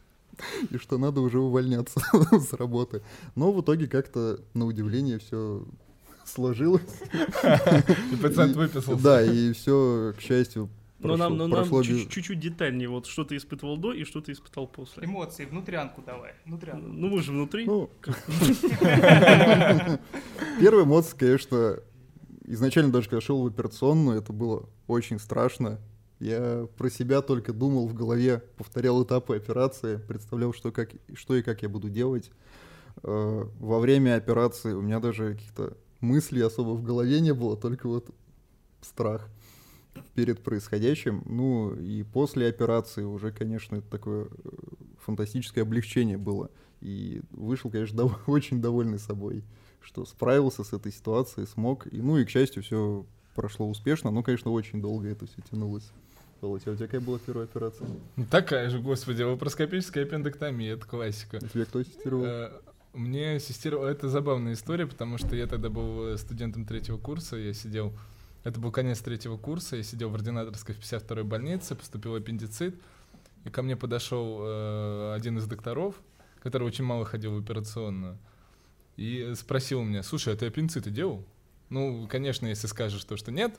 и 0.70 0.78
что 0.78 0.98
надо 0.98 1.20
уже 1.20 1.38
увольняться 1.38 2.00
с 2.32 2.52
работы. 2.52 3.02
Но 3.34 3.52
в 3.52 3.60
итоге 3.60 3.88
как-то, 3.88 4.40
на 4.54 4.66
удивление, 4.66 5.18
все 5.18 5.64
сложилось. 6.24 6.82
И 8.12 8.16
пациент 8.16 8.56
выписался. 8.56 9.02
Да, 9.02 9.22
и 9.22 9.52
все, 9.52 10.12
к 10.16 10.20
счастью, 10.20 10.68
но 10.98 11.16
нам, 11.16 11.36
но 11.36 11.46
нам 11.46 11.68
чуть-чуть 11.82 12.40
детальнее, 12.40 12.88
вот 12.88 13.06
что 13.06 13.24
ты 13.24 13.36
испытывал 13.36 13.76
до 13.76 13.92
и 13.92 14.04
что 14.04 14.20
ты 14.20 14.32
испытал 14.32 14.66
после. 14.66 15.04
Эмоции, 15.04 15.44
внутрянку 15.44 16.02
давай, 16.04 16.34
внутрянку. 16.44 16.86
Ну 16.88 17.08
мы 17.08 17.22
же 17.22 17.32
внутри. 17.32 17.66
Ну, 17.66 17.90
Первая 20.60 20.84
эмоция, 20.84 21.18
конечно, 21.18 21.80
изначально 22.44 22.92
даже 22.92 23.10
когда 23.10 23.20
шел 23.20 23.42
в 23.42 23.46
операционную, 23.46 24.18
это 24.18 24.32
было 24.32 24.68
очень 24.86 25.18
страшно. 25.18 25.78
Я 26.18 26.66
про 26.78 26.88
себя 26.88 27.20
только 27.20 27.52
думал 27.52 27.86
в 27.86 27.92
голове, 27.92 28.42
повторял 28.56 29.04
этапы 29.04 29.36
операции, 29.36 29.98
представлял, 29.98 30.54
что, 30.54 30.72
как, 30.72 30.92
что 31.14 31.36
и 31.36 31.42
как 31.42 31.60
я 31.60 31.68
буду 31.68 31.90
делать. 31.90 32.30
Э, 33.02 33.44
во 33.60 33.78
время 33.78 34.16
операции 34.16 34.72
у 34.72 34.80
меня 34.80 34.98
даже 34.98 35.34
каких-то 35.34 35.76
мыслей 36.00 36.40
особо 36.40 36.70
в 36.70 36.82
голове 36.82 37.20
не 37.20 37.34
было, 37.34 37.54
только 37.54 37.86
вот 37.86 38.08
страх 38.80 39.28
перед 40.14 40.42
происходящим. 40.42 41.22
Ну 41.26 41.74
и 41.74 42.02
после 42.02 42.48
операции 42.48 43.02
уже, 43.02 43.32
конечно, 43.32 43.76
это 43.76 43.88
такое 43.88 44.24
э, 44.26 44.28
фантастическое 45.04 45.62
облегчение 45.62 46.18
было. 46.18 46.50
И 46.80 47.22
вышел, 47.30 47.70
конечно, 47.70 48.02
дов- 48.02 48.18
очень 48.26 48.60
довольный 48.60 48.98
собой, 48.98 49.44
что 49.80 50.04
справился 50.04 50.64
с 50.64 50.72
этой 50.72 50.92
ситуацией, 50.92 51.46
смог. 51.46 51.86
И, 51.86 52.00
ну 52.00 52.18
и, 52.18 52.24
к 52.24 52.30
счастью, 52.30 52.62
все 52.62 53.06
прошло 53.34 53.68
успешно, 53.68 54.10
но, 54.10 54.22
конечно, 54.22 54.50
очень 54.50 54.80
долго 54.80 55.08
это 55.08 55.26
все 55.26 55.36
тянулось. 55.50 55.90
Володя, 56.40 56.70
а 56.70 56.72
у 56.72 56.76
тебя 56.76 56.86
какая 56.86 57.00
была 57.00 57.18
первая 57.18 57.44
операция? 57.44 57.88
Ну, 58.16 58.24
такая 58.30 58.68
же, 58.68 58.78
господи, 58.78 59.22
лапароскопическая 59.22 60.04
аппендэктомия, 60.04 60.74
это 60.74 60.86
классика. 60.86 61.38
А 61.38 61.48
тебе 61.48 61.64
кто 61.64 61.78
ассистировал? 61.78 62.24
Э, 62.24 62.50
мне 62.92 63.36
ассистировал... 63.36 63.84
Это 63.86 64.08
забавная 64.08 64.54
история, 64.54 64.86
потому 64.86 65.18
что 65.18 65.34
я 65.34 65.46
тогда 65.46 65.70
был 65.70 66.08
э, 66.08 66.16
студентом 66.18 66.66
третьего 66.66 66.98
курса, 66.98 67.36
я 67.36 67.54
сидел 67.54 67.92
это 68.46 68.60
был 68.60 68.70
конец 68.70 69.00
третьего 69.00 69.36
курса, 69.36 69.74
я 69.74 69.82
сидел 69.82 70.08
в 70.08 70.14
ординаторской 70.14 70.72
в 70.72 70.78
52-й 70.78 71.24
больнице, 71.24 71.74
поступил 71.74 72.14
аппендицит, 72.14 72.80
и 73.44 73.50
ко 73.50 73.60
мне 73.60 73.74
подошел 73.74 74.38
э, 74.40 75.14
один 75.16 75.38
из 75.38 75.46
докторов, 75.46 75.96
который 76.44 76.62
очень 76.62 76.84
мало 76.84 77.04
ходил 77.04 77.34
в 77.34 77.42
операционную, 77.42 78.18
и 78.96 79.32
спросил 79.34 79.82
меня, 79.82 80.04
слушай, 80.04 80.32
а 80.32 80.36
ты 80.36 80.46
аппендициты 80.46 80.90
делал? 80.90 81.24
Ну, 81.70 82.06
конечно, 82.08 82.46
если 82.46 82.68
скажешь 82.68 83.02
то, 83.02 83.16
что 83.16 83.32
нет, 83.32 83.58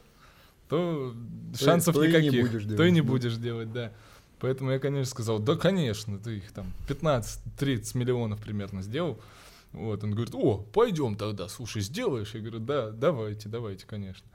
то, 0.69 1.13
то 1.51 1.65
шансов 1.65 1.93
то 1.93 2.05
никаких, 2.05 2.31
и 2.31 2.35
не 2.37 2.41
будешь 2.43 2.63
делать, 2.63 2.77
то 2.77 2.83
и 2.85 2.91
не 2.91 3.01
да. 3.01 3.07
будешь 3.07 3.35
делать, 3.35 3.73
да. 3.73 3.91
Поэтому 4.39 4.71
я, 4.71 4.79
конечно, 4.79 5.11
сказал, 5.11 5.39
да, 5.39 5.57
конечно, 5.57 6.17
ты 6.17 6.37
их 6.37 6.49
там 6.53 6.71
15-30 6.87 7.97
миллионов 7.97 8.41
примерно 8.41 8.81
сделал. 8.81 9.19
Вот, 9.73 10.01
он 10.05 10.11
говорит, 10.11 10.33
о, 10.33 10.59
пойдем 10.59 11.17
тогда, 11.17 11.49
слушай, 11.49 11.81
сделаешь? 11.81 12.33
Я 12.33 12.39
говорю, 12.39 12.59
да, 12.59 12.91
давайте, 12.91 13.49
давайте, 13.49 13.85
конечно. 13.85 14.25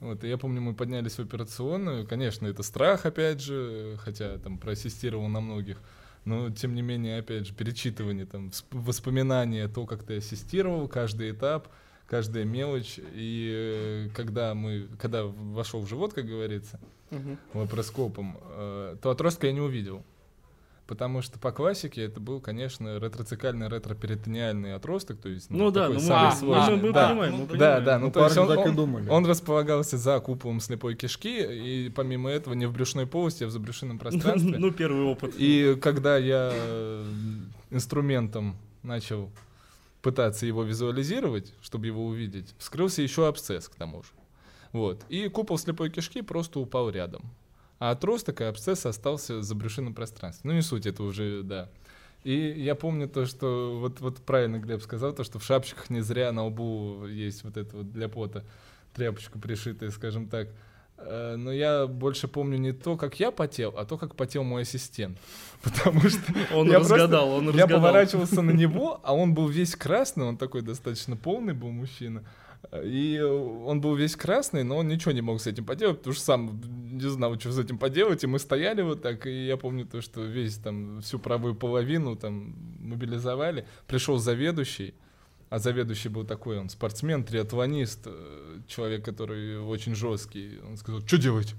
Вот, 0.00 0.22
и 0.22 0.28
я 0.28 0.38
помню, 0.38 0.60
мы 0.60 0.74
поднялись 0.74 1.14
в 1.14 1.20
операционную. 1.20 2.06
Конечно, 2.06 2.46
это 2.46 2.62
страх, 2.62 3.04
опять 3.04 3.40
же, 3.40 3.98
хотя 3.98 4.38
там 4.38 4.58
проассистировал 4.58 5.28
на 5.28 5.40
многих. 5.40 5.78
Но, 6.24 6.50
тем 6.50 6.74
не 6.74 6.82
менее, 6.82 7.18
опять 7.18 7.46
же, 7.46 7.54
перечитывание, 7.54 8.26
там, 8.26 8.50
воспоминания, 8.70 9.66
то, 9.66 9.86
как 9.86 10.04
ты 10.04 10.18
ассистировал, 10.18 10.86
каждый 10.86 11.32
этап, 11.32 11.68
каждая 12.06 12.44
мелочь. 12.44 13.00
И 13.14 13.52
э, 13.52 14.08
когда 14.14 14.54
мы, 14.54 14.88
когда 15.00 15.24
вошел 15.24 15.80
в 15.80 15.88
живот, 15.88 16.12
как 16.12 16.26
говорится, 16.26 16.78
uh-huh. 17.10 17.38
лапароскопом, 17.54 18.38
э, 18.42 18.96
то 19.02 19.10
отростка 19.10 19.46
я 19.46 19.52
не 19.52 19.60
увидел. 19.60 20.04
Потому 20.88 21.20
что 21.20 21.38
по 21.38 21.52
классике 21.52 22.04
это 22.04 22.18
был, 22.18 22.40
конечно, 22.40 22.98
ретроцикальный 22.98 23.68
ретроперитониальный 23.68 24.74
отросток, 24.74 25.20
то 25.20 25.28
есть 25.28 25.50
ну, 25.50 25.64
ну 25.64 25.70
да, 25.70 25.90
ну 25.90 26.00
самый 26.00 26.30
мы, 26.30 26.36
сложный. 26.36 26.76
Мы, 26.76 26.82
мы 26.82 26.92
да. 26.94 27.08
понимаем, 27.08 27.32
мы 27.34 27.40
да, 27.40 27.46
понимаем. 27.46 27.84
да, 27.84 27.98
ну, 27.98 28.06
ну 28.06 28.12
то 28.12 28.24
есть 28.24 28.38
он, 28.38 28.78
он, 28.78 29.10
он 29.10 29.26
располагался 29.26 29.98
за 29.98 30.18
куполом 30.20 30.60
слепой 30.60 30.94
кишки 30.94 31.42
и 31.42 31.90
помимо 31.90 32.30
этого 32.30 32.54
не 32.54 32.64
в 32.64 32.72
брюшной 32.72 33.06
полости, 33.06 33.44
а 33.44 33.48
в 33.48 33.50
забрюшинном 33.50 33.98
пространстве. 33.98 34.56
Ну 34.58 34.70
первый 34.72 35.02
опыт. 35.02 35.34
И 35.36 35.76
когда 35.78 36.16
я 36.16 36.54
инструментом 37.70 38.56
начал 38.82 39.30
пытаться 40.00 40.46
его 40.46 40.62
визуализировать, 40.62 41.52
чтобы 41.60 41.84
его 41.84 42.06
увидеть, 42.06 42.54
вскрылся 42.56 43.02
еще 43.02 43.28
абсцесс 43.28 43.68
к 43.68 43.74
тому 43.74 44.02
же. 44.02 44.08
Вот. 44.72 45.04
И 45.10 45.28
купол 45.28 45.58
слепой 45.58 45.90
кишки 45.90 46.22
просто 46.22 46.60
упал 46.60 46.88
рядом. 46.88 47.30
А 47.78 47.90
отросток 47.90 48.40
и 48.40 48.44
абсцесс 48.44 48.86
остался 48.86 49.42
за 49.42 49.54
брюшинным 49.54 49.94
пространством. 49.94 50.50
Ну, 50.50 50.56
не 50.56 50.62
суть, 50.62 50.86
это 50.86 51.02
уже, 51.02 51.42
да. 51.42 51.68
И 52.24 52.34
я 52.34 52.74
помню 52.74 53.08
то, 53.08 53.26
что 53.26 53.78
вот, 53.78 54.00
вот 54.00 54.18
правильно 54.18 54.58
Глеб 54.58 54.82
сказал, 54.82 55.12
то, 55.12 55.22
что 55.22 55.38
в 55.38 55.44
шапочках 55.44 55.88
не 55.88 56.00
зря 56.00 56.32
на 56.32 56.46
лбу 56.46 57.06
есть 57.06 57.44
вот 57.44 57.56
это 57.56 57.76
вот 57.76 57.92
для 57.92 58.08
пота 58.08 58.44
тряпочка 58.94 59.38
пришитая, 59.38 59.90
скажем 59.90 60.28
так. 60.28 60.48
Э, 60.98 61.36
но 61.36 61.52
я 61.52 61.86
больше 61.86 62.26
помню 62.26 62.58
не 62.58 62.72
то, 62.72 62.96
как 62.96 63.20
я 63.20 63.30
потел, 63.30 63.74
а 63.76 63.84
то, 63.84 63.96
как 63.96 64.16
потел 64.16 64.42
мой 64.42 64.62
ассистент. 64.62 65.18
Потому 65.62 66.00
что 66.08 66.20
Он 66.54 66.68
я 66.68 66.80
разгадал, 66.80 67.30
он 67.30 67.44
я 67.44 67.52
разгадал. 67.52 67.78
поворачивался 67.78 68.42
на 68.42 68.50
него, 68.50 69.00
а 69.04 69.14
он 69.14 69.34
был 69.34 69.48
весь 69.48 69.76
красный, 69.76 70.24
он 70.24 70.36
такой 70.36 70.62
достаточно 70.62 71.16
полный 71.16 71.54
был 71.54 71.70
мужчина. 71.70 72.24
И 72.84 73.18
он 73.20 73.80
был 73.80 73.94
весь 73.94 74.16
красный, 74.16 74.64
но 74.64 74.78
он 74.78 74.88
ничего 74.88 75.12
не 75.12 75.22
мог 75.22 75.40
с 75.40 75.46
этим 75.46 75.64
поделать, 75.64 75.98
потому 75.98 76.14
что 76.14 76.24
сам 76.24 76.60
не 76.92 77.08
знал, 77.08 77.38
что 77.38 77.52
с 77.52 77.58
этим 77.58 77.78
поделать. 77.78 78.24
И 78.24 78.26
мы 78.26 78.38
стояли 78.38 78.82
вот 78.82 79.00
так, 79.00 79.26
и 79.26 79.46
я 79.46 79.56
помню 79.56 79.86
то, 79.86 80.00
что 80.00 80.22
весь 80.22 80.56
там, 80.56 81.00
всю 81.00 81.18
правую 81.18 81.54
половину 81.54 82.16
там 82.16 82.54
мобилизовали. 82.80 83.66
Пришел 83.86 84.18
заведующий, 84.18 84.94
а 85.50 85.58
заведующий 85.58 86.08
был 86.08 86.24
такой, 86.24 86.58
он 86.58 86.68
спортсмен, 86.68 87.24
триатлонист, 87.24 88.02
э, 88.06 88.60
человек, 88.66 89.04
который 89.04 89.60
очень 89.60 89.94
жесткий. 89.94 90.58
Он 90.66 90.76
сказал, 90.76 91.00
что 91.00 91.16
делать? 91.16 91.54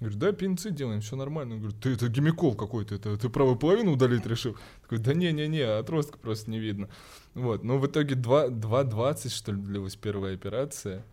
Говорю, 0.00 0.18
да, 0.18 0.32
пенцы 0.32 0.70
делаем, 0.70 1.00
все 1.00 1.16
нормально. 1.16 1.54
Он 1.54 1.60
говорит, 1.60 1.80
ты 1.80 1.90
это 1.90 2.08
гемикол 2.08 2.54
какой-то, 2.54 2.94
это 2.94 3.16
ты 3.16 3.28
правую 3.28 3.56
половину 3.56 3.92
удалить 3.92 4.26
решил? 4.26 4.56
Такой, 4.82 4.98
да 4.98 5.14
не-не-не, 5.14 5.62
отростка 5.62 6.18
просто 6.18 6.50
не 6.50 6.58
видно. 6.58 6.88
Вот, 7.34 7.64
ну 7.64 7.78
в 7.78 7.86
итоге 7.86 8.14
2 8.14 8.48
2.20, 8.48 9.28
что 9.30 9.52
ли, 9.52 9.60
длилась 9.60 9.96
первая 9.96 10.34
операция. 10.34 11.04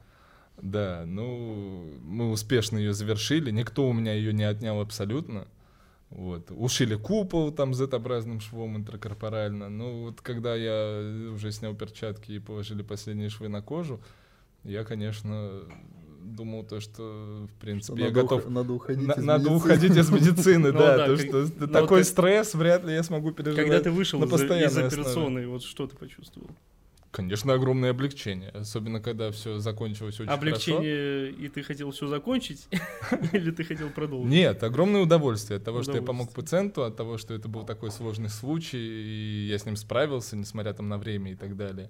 Да, 0.62 1.04
ну, 1.08 1.98
мы 2.04 2.30
успешно 2.30 2.78
ее 2.78 2.94
завершили, 2.94 3.50
никто 3.50 3.88
у 3.90 3.94
меня 3.94 4.14
ее 4.14 4.32
не 4.32 4.44
отнял 4.44 4.80
абсолютно. 4.80 5.48
Вот. 6.12 6.52
Ушили 6.52 6.96
купол 6.96 7.52
там 7.52 7.74
Z-образным 7.74 8.42
швом 8.42 8.78
интракорпорально. 8.78 9.70
Ну, 9.70 10.02
вот 10.04 10.22
когда 10.22 10.56
я 10.56 11.32
уже 11.34 11.52
снял 11.52 11.74
перчатки 11.74 12.34
и 12.34 12.40
положили 12.40 12.84
последние 12.84 13.30
швы 13.30 13.48
на 13.48 13.62
кожу, 13.62 14.02
я, 14.64 14.84
конечно, 14.84 15.62
думал 16.24 16.64
то, 16.64 16.80
что, 16.80 17.48
в 17.48 17.62
принципе, 17.62 18.00
я 18.00 18.08
надо 18.08 18.22
готов... 18.22 18.50
надо 18.50 18.74
уходить 18.74 19.08
На- 19.08 19.14
из 19.14 19.24
надо 19.24 19.50
медицины. 19.50 19.58
уходить 19.58 19.98
из 19.98 20.10
медицины, 20.10 20.72
Ну 20.72 20.80
да, 20.80 21.06
то, 21.06 21.18
что 21.18 21.48
ну 21.60 21.68
такой 21.68 22.04
стресс 22.04 22.54
вряд 22.54 22.86
ли 22.86 22.94
я 22.94 23.04
смогу 23.04 23.32
переживать. 23.32 23.66
Когда 23.66 23.80
ты 23.82 23.92
вышел 23.92 24.24
из, 24.24 24.34
операционной, 24.34 25.48
вот 25.48 25.64
что 25.64 25.88
ты 25.88 25.96
почувствовал? 25.96 26.50
Конечно, 27.12 27.54
огромное 27.54 27.90
облегчение, 27.90 28.52
особенно 28.52 29.02
когда 29.02 29.32
все 29.32 29.60
закончилось 29.60 30.18
очень 30.22 30.30
хорошо. 30.30 30.40
Облегчение, 30.40 31.30
и 31.32 31.50
ты 31.50 31.62
хотел 31.62 31.92
все 31.92 32.08
закончить? 32.08 32.70
Или 33.34 33.52
ты 33.52 33.66
хотел 33.66 33.90
продолжить? 33.90 34.32
Нет, 34.32 34.64
огромное 34.64 35.02
удовольствие 35.02 35.58
от 35.58 35.64
того, 35.66 35.84
что 35.84 35.94
я 35.98 36.02
помог 36.02 36.32
пациенту, 36.32 36.84
от 36.84 36.96
того, 36.96 37.18
что 37.18 37.34
это 37.34 37.50
был 37.50 37.66
такой 37.66 37.92
сложный 37.92 38.30
случай, 38.30 38.78
и 38.78 39.48
я 39.50 39.58
с 39.58 39.66
ним 39.66 39.76
справился, 39.76 40.38
несмотря 40.38 40.72
там 40.74 40.88
на 40.88 40.98
время 40.98 41.34
и 41.34 41.36
так 41.36 41.58
далее. 41.58 41.90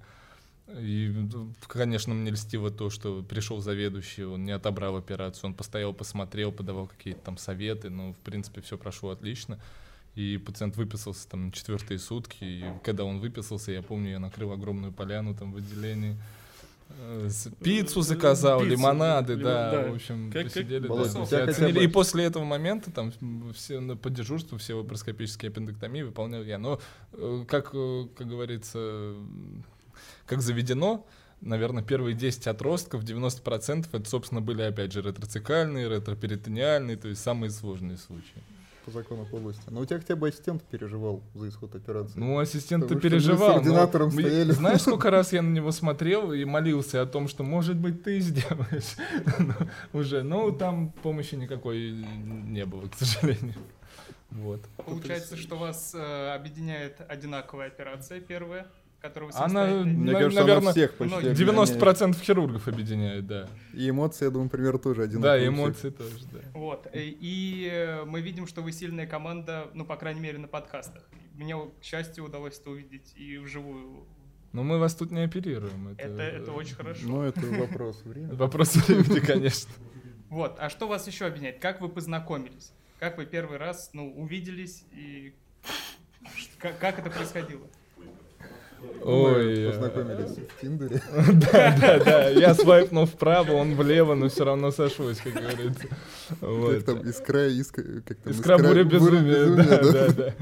И, 0.79 1.09
ну, 1.33 1.53
конечно, 1.67 2.13
мне 2.13 2.31
льстило 2.31 2.71
то, 2.71 2.89
что 2.89 3.23
пришел 3.23 3.59
заведующий, 3.61 4.23
он 4.23 4.45
не 4.45 4.51
отобрал 4.51 4.95
операцию, 4.97 5.49
он 5.49 5.53
постоял, 5.53 5.93
посмотрел, 5.93 6.51
подавал 6.51 6.87
какие-то 6.87 7.21
там 7.21 7.37
советы, 7.37 7.89
но, 7.89 8.13
в 8.13 8.17
принципе, 8.19 8.61
все 8.61 8.77
прошло 8.77 9.09
отлично. 9.09 9.59
И 10.15 10.37
пациент 10.37 10.75
выписался 10.77 11.27
там 11.29 11.47
на 11.47 11.51
четвертые 11.51 11.97
сутки, 11.99 12.37
и 12.43 12.63
когда 12.83 13.03
он 13.05 13.19
выписался, 13.19 13.71
я 13.71 13.81
помню, 13.81 14.11
я 14.11 14.19
накрыл 14.19 14.51
огромную 14.51 14.91
поляну 14.91 15.33
там 15.33 15.53
в 15.53 15.57
отделении, 15.57 16.17
э, 16.89 17.27
с- 17.29 17.49
пиццу 17.63 18.01
заказал, 18.01 18.59
Пиццу, 18.59 18.71
лимонады, 18.73 19.33
лимон- 19.33 19.43
да, 19.43 19.71
да. 19.71 19.91
в 19.91 19.95
общем, 19.95 20.29
Как- 20.31 20.43
как- 20.43 20.53
посидели, 20.53 20.87
Володь, 20.87 21.13
да, 21.13 21.25
все 21.25 21.37
оценили. 21.43 21.77
бы- 21.79 21.83
И 21.85 21.87
после 21.87 22.25
этого 22.25 22.43
момента 22.43 22.91
там 22.91 23.13
все 23.53 23.79
по 23.95 24.09
дежурству 24.09 24.57
все 24.57 24.73
лапароскопические 24.73 25.49
аппендэктомии 25.49 26.01
выполнял 26.01 26.43
я. 26.43 26.57
Но, 26.57 26.81
э, 27.13 27.45
как, 27.47 27.69
э, 27.73 28.07
как 28.17 28.27
говорится, 28.27 29.13
как 30.31 30.41
заведено, 30.41 31.05
наверное, 31.41 31.83
первые 31.83 32.15
10 32.15 32.47
отростков, 32.47 33.03
90% 33.03 33.87
это, 33.91 34.09
собственно, 34.09 34.39
были, 34.39 34.61
опять 34.61 34.93
же, 34.93 35.01
ретроцикальные, 35.01 35.89
ретроперитониальные, 35.89 36.95
то 36.95 37.09
есть 37.09 37.21
самые 37.21 37.51
сложные 37.51 37.97
случаи. 37.97 38.41
По 38.85 38.91
закону 38.91 39.25
полости. 39.25 39.61
Но 39.67 39.81
у 39.81 39.85
тебя 39.85 39.99
хотя 39.99 40.15
бы 40.15 40.29
ассистент 40.29 40.63
переживал 40.63 41.21
за 41.35 41.49
исход 41.49 41.75
операции. 41.75 42.13
Ну, 42.17 42.39
ассистент 42.39 42.89
мы 42.89 42.99
переживал. 42.99 43.61
с 43.61 43.67
но 43.67 44.09
стояли. 44.09 44.51
Знаешь, 44.51 44.81
сколько 44.81 45.11
раз 45.11 45.33
я 45.33 45.41
на 45.41 45.53
него 45.53 45.71
смотрел 45.71 46.31
и 46.31 46.45
молился 46.45 47.01
о 47.01 47.05
том, 47.05 47.27
что, 47.27 47.43
может 47.43 47.75
быть, 47.75 48.03
ты 48.03 48.21
сделаешь 48.21 48.95
Ну, 49.37 49.53
уже. 49.99 50.23
Ну, 50.23 50.51
там 50.53 50.91
помощи 51.03 51.35
никакой 51.35 51.91
не 51.91 52.65
было, 52.65 52.87
к 52.87 52.95
сожалению. 52.95 53.55
Вот. 54.31 54.61
Получается, 54.77 55.35
что 55.35 55.57
вас 55.57 55.93
э, 55.93 56.33
объединяет 56.33 57.01
одинаковая 57.07 57.67
операция 57.67 58.21
первая, 58.21 58.65
которую 59.01 59.31
вы 59.31 59.37
Она, 59.39 59.65
Мне 59.83 60.11
на- 60.11 60.19
кажется, 60.19 60.39
наверное, 60.41 60.61
она 60.63 60.71
всех 60.71 60.93
почти 60.95 61.13
ну, 61.15 61.19
объединяет. 61.19 61.79
90% 61.81 62.21
хирургов 62.21 62.67
объединяет, 62.67 63.25
да. 63.27 63.49
И 63.73 63.89
эмоции, 63.89 64.25
я 64.25 64.31
думаю, 64.31 64.49
примерно 64.49 64.79
тоже 64.79 65.01
Да, 65.01 65.03
одинаковые. 65.33 65.45
и 65.45 65.47
у 65.49 65.51
всех. 65.53 65.65
эмоции 65.65 65.89
тоже, 65.89 66.25
да. 66.31 66.39
Вот. 66.53 66.87
э, 66.93 66.99
И 67.03 67.67
э, 67.71 68.03
мы 68.05 68.21
видим, 68.21 68.45
что 68.47 68.61
вы 68.61 68.71
сильная 68.71 69.07
команда, 69.07 69.69
ну, 69.73 69.85
по 69.85 69.95
крайней 69.97 70.21
мере, 70.21 70.37
на 70.37 70.47
подкастах. 70.47 71.03
Мне, 71.35 71.55
к 71.55 71.83
счастью, 71.83 72.25
удалось 72.25 72.59
это 72.59 72.69
увидеть 72.69 73.13
и 73.15 73.37
вживую. 73.37 74.05
Но 74.53 74.63
мы 74.63 74.77
вас 74.79 74.93
тут 74.95 75.11
не 75.11 75.21
оперируем. 75.21 75.87
Это, 75.89 76.01
Это, 76.03 76.21
это 76.21 76.51
очень 76.51 76.75
хорошо. 76.75 77.01
Ну, 77.07 77.21
это 77.23 77.39
вопрос 77.41 78.01
времени. 78.03 78.33
Вопрос 78.35 78.75
времени, 78.75 79.19
конечно. 79.19 79.71
Вот. 80.29 80.57
А 80.59 80.69
что 80.69 80.87
вас 80.87 81.07
еще 81.07 81.25
объединяет? 81.25 81.59
Как 81.59 81.81
вы 81.81 81.89
познакомились? 81.89 82.71
Как 82.99 83.17
вы 83.17 83.25
первый 83.25 83.57
раз, 83.57 83.89
ну, 83.93 84.11
увиделись 84.15 84.83
и 84.91 85.33
как, 86.59 86.77
как 86.79 86.99
это 86.99 87.09
происходило? 87.09 87.65
Ой, 89.03 89.65
Мы 89.65 89.71
познакомились 89.71 90.37
в 90.37 90.61
Тиндере. 90.61 91.01
Да, 91.51 91.77
да, 91.79 91.99
да. 92.03 92.29
Я 92.29 92.53
свайпнул 92.53 93.05
вправо, 93.05 93.53
он 93.53 93.75
влево, 93.75 94.15
но 94.15 94.29
все 94.29 94.45
равно 94.45 94.71
сошлось, 94.71 95.17
как 95.17 95.33
говорится. 95.33 95.87
Как 95.87 96.37
Вот. 96.41 96.85
там, 96.85 97.09
искра, 97.09 97.47
искра, 97.47 98.01
как 98.05 98.17
там, 98.17 98.33
Искра 98.33 98.57
буря 98.57 98.83
безумия, 98.83 99.21
безумия, 99.21 99.65
да, 99.65 99.91
да, 99.91 100.13
да. 100.13 100.33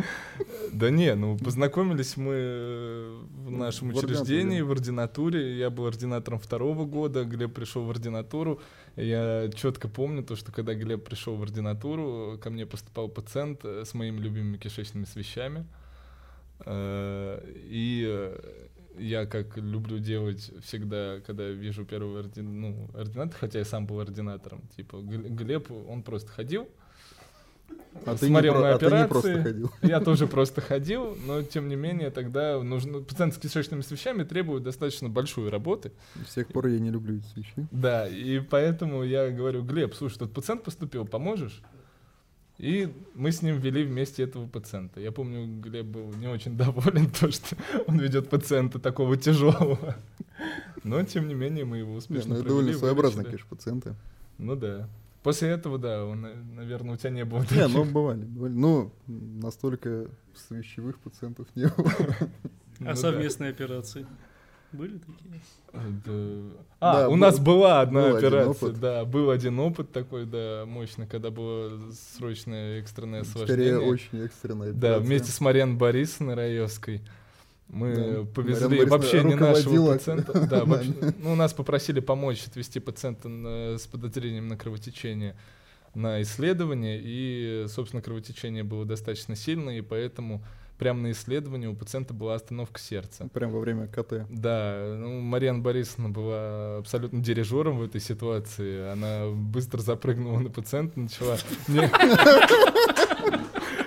Да 0.72 0.90
не, 0.90 1.16
ну 1.16 1.38
познакомились 1.38 2.16
мы 2.16 2.34
э, 2.36 3.20
в 3.46 3.52
нашем 3.52 3.92
В 3.92 3.98
учреждении, 3.98 4.62
в 4.62 4.72
ординатуре. 4.72 5.58
Я 5.58 5.70
был 5.70 5.88
ординатором 5.88 6.40
второго 6.40 6.86
года, 6.86 7.24
Глеб 7.24 7.54
пришел 7.54 7.84
в 7.84 7.90
ординатуру. 7.90 8.62
Я 8.96 9.50
четко 9.56 9.88
помню 9.88 10.24
то, 10.24 10.36
что 10.36 10.52
когда 10.52 10.74
Глеб 10.74 11.04
пришел 11.04 11.36
в 11.36 11.42
ординатуру, 11.42 12.38
ко 12.42 12.50
мне 12.50 12.66
поступал 12.66 13.08
пациент 13.10 13.62
э, 13.64 13.84
с 13.86 13.94
моими 13.94 14.20
любимыми 14.20 14.58
кишечными 14.58 15.06
свещами. 15.06 15.66
Э, 16.66 17.42
И 17.70 18.06
э, 18.08 18.38
я, 18.98 19.26
как 19.26 19.58
люблю 19.58 19.98
делать 20.00 20.52
всегда, 20.64 21.20
когда 21.26 21.48
вижу 21.48 21.86
первого 21.86 22.22
орди- 22.24 22.42
ну, 22.42 22.90
ординатора, 22.94 23.38
хотя 23.40 23.60
я 23.60 23.66
сам 23.66 23.86
был 23.86 24.00
ординатором, 24.00 24.62
типа 24.76 24.98
Гл- 24.98 25.30
Глеб, 25.36 25.72
он 25.72 26.04
просто 26.04 26.30
ходил, 26.32 26.68
А 28.06 28.16
ты 28.16 28.26
не 28.26 28.32
смотрел 28.32 28.54
про- 28.56 28.62
мои 28.62 28.72
а 28.74 28.78
ты 28.78 28.86
не 28.86 29.08
просто 29.08 29.30
операции. 29.30 29.44
ходил. 29.52 29.72
Я 29.84 30.00
тоже 30.02 30.28
просто 30.28 30.62
ходил, 30.62 31.18
но 31.26 31.42
тем 31.44 31.70
не 31.70 31.76
менее 31.78 32.10
тогда 32.12 32.62
нужно... 32.62 33.00
Пациент 33.00 33.34
с 33.36 33.38
кишечными 33.38 33.82
свещами 33.82 34.24
требует 34.24 34.64
достаточно 34.64 35.08
большой 35.10 35.50
работы. 35.50 35.92
С 36.28 36.34
тех 36.36 36.48
пор 36.48 36.68
я 36.68 36.80
не 36.80 36.90
люблю 36.92 37.18
эти 37.18 37.38
вещи. 37.40 37.54
Да, 37.72 38.08
и 38.08 38.40
поэтому 38.40 39.04
я 39.04 39.30
говорю, 39.30 39.64
Глеб, 39.64 39.94
слушай, 39.96 40.18
тут 40.20 40.34
пациент 40.34 40.64
поступил, 40.64 41.06
поможешь? 41.06 41.62
И 42.60 42.94
мы 43.16 43.32
с 43.32 43.42
ним 43.42 43.58
вели 43.60 43.84
вместе 43.86 44.24
этого 44.24 44.46
пациента. 44.46 45.00
Я 45.00 45.12
помню, 45.14 45.48
Глеб 45.62 45.86
был 45.86 46.14
не 46.14 46.28
очень 46.28 46.58
доволен, 46.58 47.10
то, 47.10 47.32
что 47.32 47.56
он 47.88 48.00
ведет 48.00 48.30
пациента 48.30 48.80
такого 48.80 49.16
тяжелого. 49.18 49.96
Но, 50.84 51.02
тем 51.04 51.28
не 51.28 51.34
менее, 51.34 51.64
мы 51.66 51.78
его 51.78 51.92
Не, 51.92 51.98
успешно 51.98 52.30
ну, 52.30 52.36
это 52.36 52.44
провели, 52.44 52.58
довольно 52.60 52.78
своеобразные, 52.80 53.24
вылечили. 53.26 53.32
конечно, 53.32 53.56
пациенты. 53.56 53.96
Ну 54.38 54.56
да. 54.56 54.90
После 55.24 55.50
этого, 55.50 55.78
да, 55.78 56.06
он, 56.06 56.26
наверное, 56.56 56.94
у 56.94 56.98
тебя 56.98 57.10
не 57.10 57.26
было 57.26 57.40
Не, 57.40 57.46
таких. 57.48 57.74
ну 57.74 57.86
бывали, 57.86 58.24
бывали. 58.24 58.54
Ну, 58.54 58.92
настолько 59.08 60.08
свящевых 60.48 61.00
пациентов 61.00 61.48
не 61.56 61.66
было. 61.68 61.92
Ну 62.80 62.88
А 62.88 62.92
да. 62.92 62.96
совместные 62.96 63.50
операции? 63.52 64.06
Были 64.72 65.00
такие? 65.00 65.42
Да. 66.06 66.62
А, 66.80 66.94
Да, 67.02 67.08
у 67.08 67.12
был- 67.12 67.18
нас 67.18 67.40
была 67.40 67.82
одна 67.82 68.16
операция, 68.18 68.72
да, 68.72 69.04
был 69.06 69.30
один 69.32 69.60
опыт 69.60 69.92
такой, 69.92 70.26
да, 70.26 70.64
мощный, 70.68 71.08
когда 71.08 71.30
было 71.32 71.72
срочное 72.18 72.80
экстренное 72.80 73.22
освобождение. 73.22 73.74
Скорее, 73.76 73.92
очень 73.92 74.26
экстренная 74.26 74.72
Да, 74.74 74.78
операция. 74.96 75.06
вместе 75.08 75.32
с 75.32 75.42
Мариан 75.42 75.78
Борисовной 75.78 76.36
Раевской. 76.36 77.02
Мы 77.68 77.96
Да. 77.96 78.26
повезли 78.34 78.84
вообще 78.86 79.24
не 79.24 79.36
нашего 79.36 79.94
пациента. 79.94 80.48
Да, 80.48 80.66
вообще, 80.66 80.94
ну, 81.20 81.36
нас 81.36 81.54
попросили 81.54 82.00
помочь 82.00 82.46
отвезти 82.48 82.80
пациента 82.80 83.28
на- 83.30 83.78
с 83.78 83.86
подозрением 83.88 84.48
на 84.48 84.58
кровотечение 84.58 85.36
на 85.96 86.22
исследование, 86.22 87.00
и, 87.04 87.66
собственно, 87.68 88.02
кровотечение 88.04 88.64
было 88.64 88.86
достаточно 88.86 89.36
сильное, 89.36 89.80
и 89.80 89.82
поэтому 89.82 90.44
прямо 90.80 91.02
на 91.02 91.12
исследовании 91.12 91.68
у 91.68 91.76
пациента 91.76 92.14
была 92.14 92.36
остановка 92.36 92.80
сердца. 92.80 93.30
Прямо 93.34 93.54
во 93.54 93.60
время 93.60 93.88
КТ. 93.88 94.26
Да, 94.30 94.96
ну, 94.98 95.20
Марьяна 95.20 95.60
Борисовна 95.60 96.10
была 96.10 96.78
абсолютно 96.78 97.22
дирижером 97.22 97.80
в 97.80 97.84
этой 97.84 98.00
ситуации. 98.02 98.90
Она 98.90 99.30
быстро 99.30 99.82
запрыгнула 99.82 100.40
на 100.40 100.50
пациента, 100.50 101.00
начала 101.00 101.38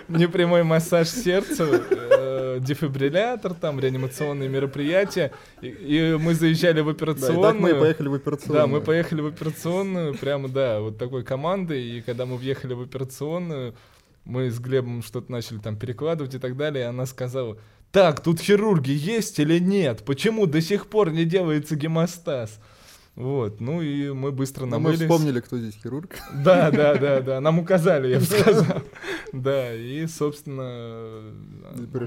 непрямой 0.09 0.63
массаж 0.65 1.09
сердца, 1.09 1.67
э, 1.91 2.59
дефибриллятор, 2.61 3.55
там 3.55 3.81
реанимационные 3.81 4.51
мероприятия. 4.51 5.33
И, 5.63 5.69
и 5.69 6.17
мы 6.21 6.35
заезжали 6.35 6.83
в 6.83 6.91
операционную. 6.91 7.43
Да, 7.43 7.55
мы 7.55 7.75
поехали 7.75 8.09
в 8.09 8.15
операционную. 8.15 8.61
Да, 8.61 8.67
мы 8.67 8.81
поехали 8.83 9.21
в 9.23 9.27
операционную, 9.29 10.15
прямо, 10.15 10.49
да, 10.51 10.81
вот 10.81 10.99
такой 10.99 11.25
командой. 11.25 11.83
И 11.83 12.03
когда 12.03 12.27
мы 12.27 12.37
въехали 12.37 12.75
в 12.75 12.83
операционную, 12.83 13.75
мы 14.25 14.51
с 14.51 14.59
Глебом 14.59 15.03
что-то 15.03 15.31
начали 15.33 15.59
там 15.59 15.77
перекладывать 15.77 16.35
и 16.35 16.39
так 16.39 16.57
далее, 16.57 16.85
и 16.85 16.89
она 16.89 17.07
сказала, 17.07 17.59
так, 17.91 18.23
тут 18.23 18.41
хирурги 18.41 18.93
есть 18.93 19.39
или 19.39 19.59
нет? 19.59 20.05
Почему 20.05 20.47
до 20.47 20.61
сих 20.61 20.87
пор 20.87 21.11
не 21.13 21.25
делается 21.25 21.77
гемостаз? 21.77 22.59
Вот, 23.15 23.61
ну 23.61 23.83
и 23.83 24.11
мы 24.11 24.33
быстро 24.33 24.65
ну, 24.65 24.73
намылись. 24.73 25.01
Мы 25.01 25.05
вспомнили, 25.05 25.41
кто 25.41 25.59
здесь 25.59 25.75
хирург. 25.75 26.17
Да, 26.33 26.71
да, 26.71 26.95
да, 26.95 27.21
да, 27.21 27.41
нам 27.43 27.59
указали, 27.59 28.09
я 28.09 28.19
бы 28.19 28.25
сказал. 28.25 28.83
Да, 29.35 29.75
и, 29.75 30.07
собственно, 30.07 31.23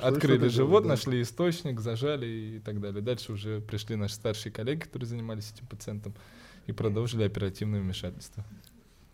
открыли 0.02 0.48
живот, 0.48 0.86
нашли 0.86 1.22
источник, 1.22 1.80
зажали 1.80 2.26
и 2.26 2.60
так 2.60 2.82
далее. 2.82 3.04
Дальше 3.04 3.34
уже 3.34 3.62
пришли 3.62 3.96
наши 3.96 4.16
старшие 4.16 4.52
коллеги, 4.52 4.80
которые 4.80 5.08
занимались 5.08 5.52
этим 5.56 5.68
пациентом, 5.68 6.16
и 6.66 6.72
продолжили 6.72 7.24
оперативное 7.24 7.82
вмешательство. 7.82 8.44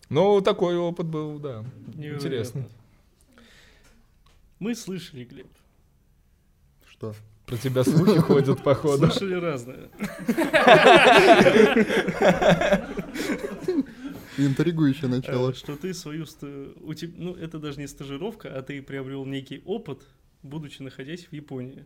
Ну, 0.08 0.40
такой 0.40 0.78
опыт 0.78 1.08
был, 1.08 1.40
да, 1.40 1.66
интересный. 1.98 2.68
Мы 4.62 4.76
слышали, 4.76 5.24
Глеб. 5.24 5.47
Что? 6.88 7.15
Про 7.47 7.58
тебя 7.58 7.84
слухи 7.84 8.19
ходят, 8.19 8.62
походу. 8.63 9.08
Слышали 9.08 9.34
разное. 9.34 9.89
Интригующее 14.38 15.10
начало. 15.10 15.50
Э, 15.50 15.54
что 15.56 15.76
ты 15.76 15.95
свою... 15.95 16.28
Ну, 17.17 17.34
это 17.34 17.58
даже 17.58 17.80
не 17.80 17.88
стажировка, 17.88 18.56
а 18.56 18.62
ты 18.62 18.84
приобрел 18.84 19.26
некий 19.26 19.63
опыт, 19.65 20.04
будучи 20.43 20.84
находясь 20.84 21.26
в 21.26 21.34
Японии. 21.34 21.84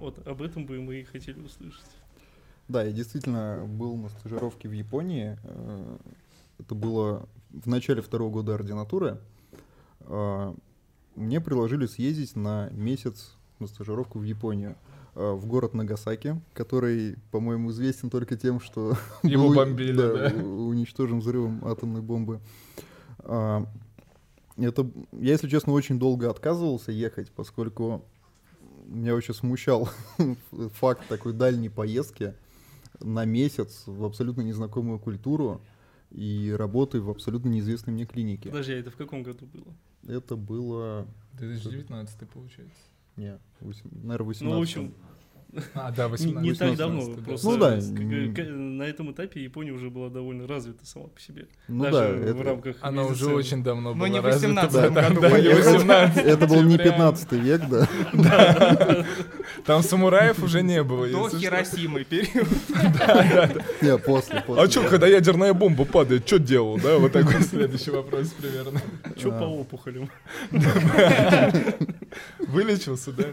Вот 0.00 0.26
об 0.26 0.42
этом 0.42 0.66
бы 0.66 0.80
мы 0.80 0.96
и 0.96 1.04
хотели 1.04 1.38
услышать. 1.38 1.86
Да, 2.66 2.82
я 2.82 2.90
действительно 2.90 3.64
был 3.68 3.96
на 3.96 4.08
стажировке 4.08 4.68
в 4.68 4.72
Японии. 4.72 5.38
Э, 5.44 5.96
это 6.58 6.74
было 6.74 7.28
в 7.50 7.68
начале 7.68 8.02
второго 8.02 8.32
года 8.32 8.54
ординатуры. 8.54 9.20
Мне 11.16 11.40
предложили 11.40 11.86
съездить 11.86 12.36
на 12.36 12.68
месяц 12.70 13.34
на 13.58 13.66
стажировку 13.66 14.18
в 14.18 14.22
Японию 14.22 14.76
э, 15.14 15.32
в 15.32 15.46
город 15.46 15.72
Нагасаки, 15.72 16.40
который, 16.52 17.16
по-моему, 17.30 17.70
известен 17.70 18.10
только 18.10 18.36
тем, 18.36 18.60
что 18.60 18.96
его 19.22 19.52
бомбили, 19.52 19.96
да, 19.96 20.30
да. 20.30 20.44
уничтожен 20.44 21.20
взрывом 21.20 21.64
атомной 21.64 22.02
бомбы. 22.02 22.40
А, 23.20 23.66
это, 24.58 24.90
я, 25.12 25.32
если 25.32 25.48
честно, 25.48 25.72
очень 25.72 25.98
долго 25.98 26.30
отказывался 26.30 26.92
ехать, 26.92 27.30
поскольку 27.30 28.04
меня 28.86 29.14
очень 29.14 29.34
смущал 29.34 29.88
факт 30.74 31.08
такой 31.08 31.32
дальней 31.32 31.70
поездки 31.70 32.34
на 33.00 33.24
месяц 33.24 33.84
в 33.86 34.04
абсолютно 34.04 34.42
незнакомую 34.42 34.98
культуру 34.98 35.62
и 36.10 36.54
работы 36.56 37.00
в 37.00 37.10
абсолютно 37.10 37.48
неизвестной 37.48 37.92
мне 37.92 38.04
клинике. 38.04 38.50
Подожди, 38.50 38.72
а 38.72 38.78
это 38.78 38.90
в 38.90 38.96
каком 38.96 39.22
году 39.22 39.46
было? 39.46 39.74
Это 40.08 40.36
было... 40.36 41.06
2019 41.34 42.28
получается. 42.30 42.74
Не, 43.16 43.38
8, 43.60 43.90
наверное, 44.02 44.26
18. 44.26 44.42
Ну, 44.42 44.58
в 44.58 44.62
общем, 44.62 44.94
а, 45.74 45.90
да, 45.90 46.08
18. 46.08 46.42
Не, 46.42 46.50
не 46.50 46.54
так 46.54 46.76
давно, 46.76 47.14
да. 47.14 47.22
просто 47.22 47.48
ну, 47.48 47.56
да. 47.56 47.76
на 47.76 48.82
этом 48.82 49.12
этапе 49.12 49.42
Япония 49.42 49.72
уже 49.72 49.90
была 49.90 50.08
довольно 50.08 50.46
развита 50.46 50.84
сама 50.86 51.06
по 51.06 51.20
себе. 51.20 51.46
Ну 51.68 51.84
Даже 51.84 51.98
да, 51.98 52.32
в 52.32 52.40
это... 52.40 52.42
рамках 52.42 52.76
Она 52.80 53.02
медицины. 53.02 53.26
уже 53.26 53.36
очень 53.36 53.62
давно 53.62 53.90
Но 53.90 53.96
была 53.96 54.08
не 54.08 54.20
в 54.20 54.24
развита. 54.24 54.66
18 54.66 54.94
да, 54.94 55.08
году. 55.08 55.20
Да, 55.20 55.40
не 55.40 55.48
18 55.54 56.24
Это 56.24 56.46
был 56.46 56.62
не 56.62 56.76
прям. 56.76 56.92
15 56.92 57.32
век, 57.32 57.62
да? 57.68 59.06
Там 59.64 59.82
самураев 59.82 60.42
уже 60.42 60.62
не 60.62 60.82
было. 60.82 61.08
До 61.08 61.28
что. 61.28 61.38
Хиросимы 61.38 62.04
период. 62.04 62.48
Не, 63.82 63.98
после, 63.98 64.42
после. 64.46 64.62
А 64.62 64.70
что, 64.70 64.82
когда 64.88 65.06
ядерная 65.06 65.52
бомба 65.54 65.84
падает, 65.84 66.26
что 66.26 66.38
делал, 66.38 66.78
да? 66.78 66.98
Вот 66.98 67.12
такой 67.12 67.42
следующий 67.42 67.90
вопрос 67.90 68.28
примерно. 68.28 68.80
Чё 69.16 69.30
по 69.30 69.44
опухолям? 69.44 70.10
Вылечился, 72.38 73.12
да? 73.12 73.24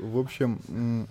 В 0.00 0.18
общем, 0.18 1.06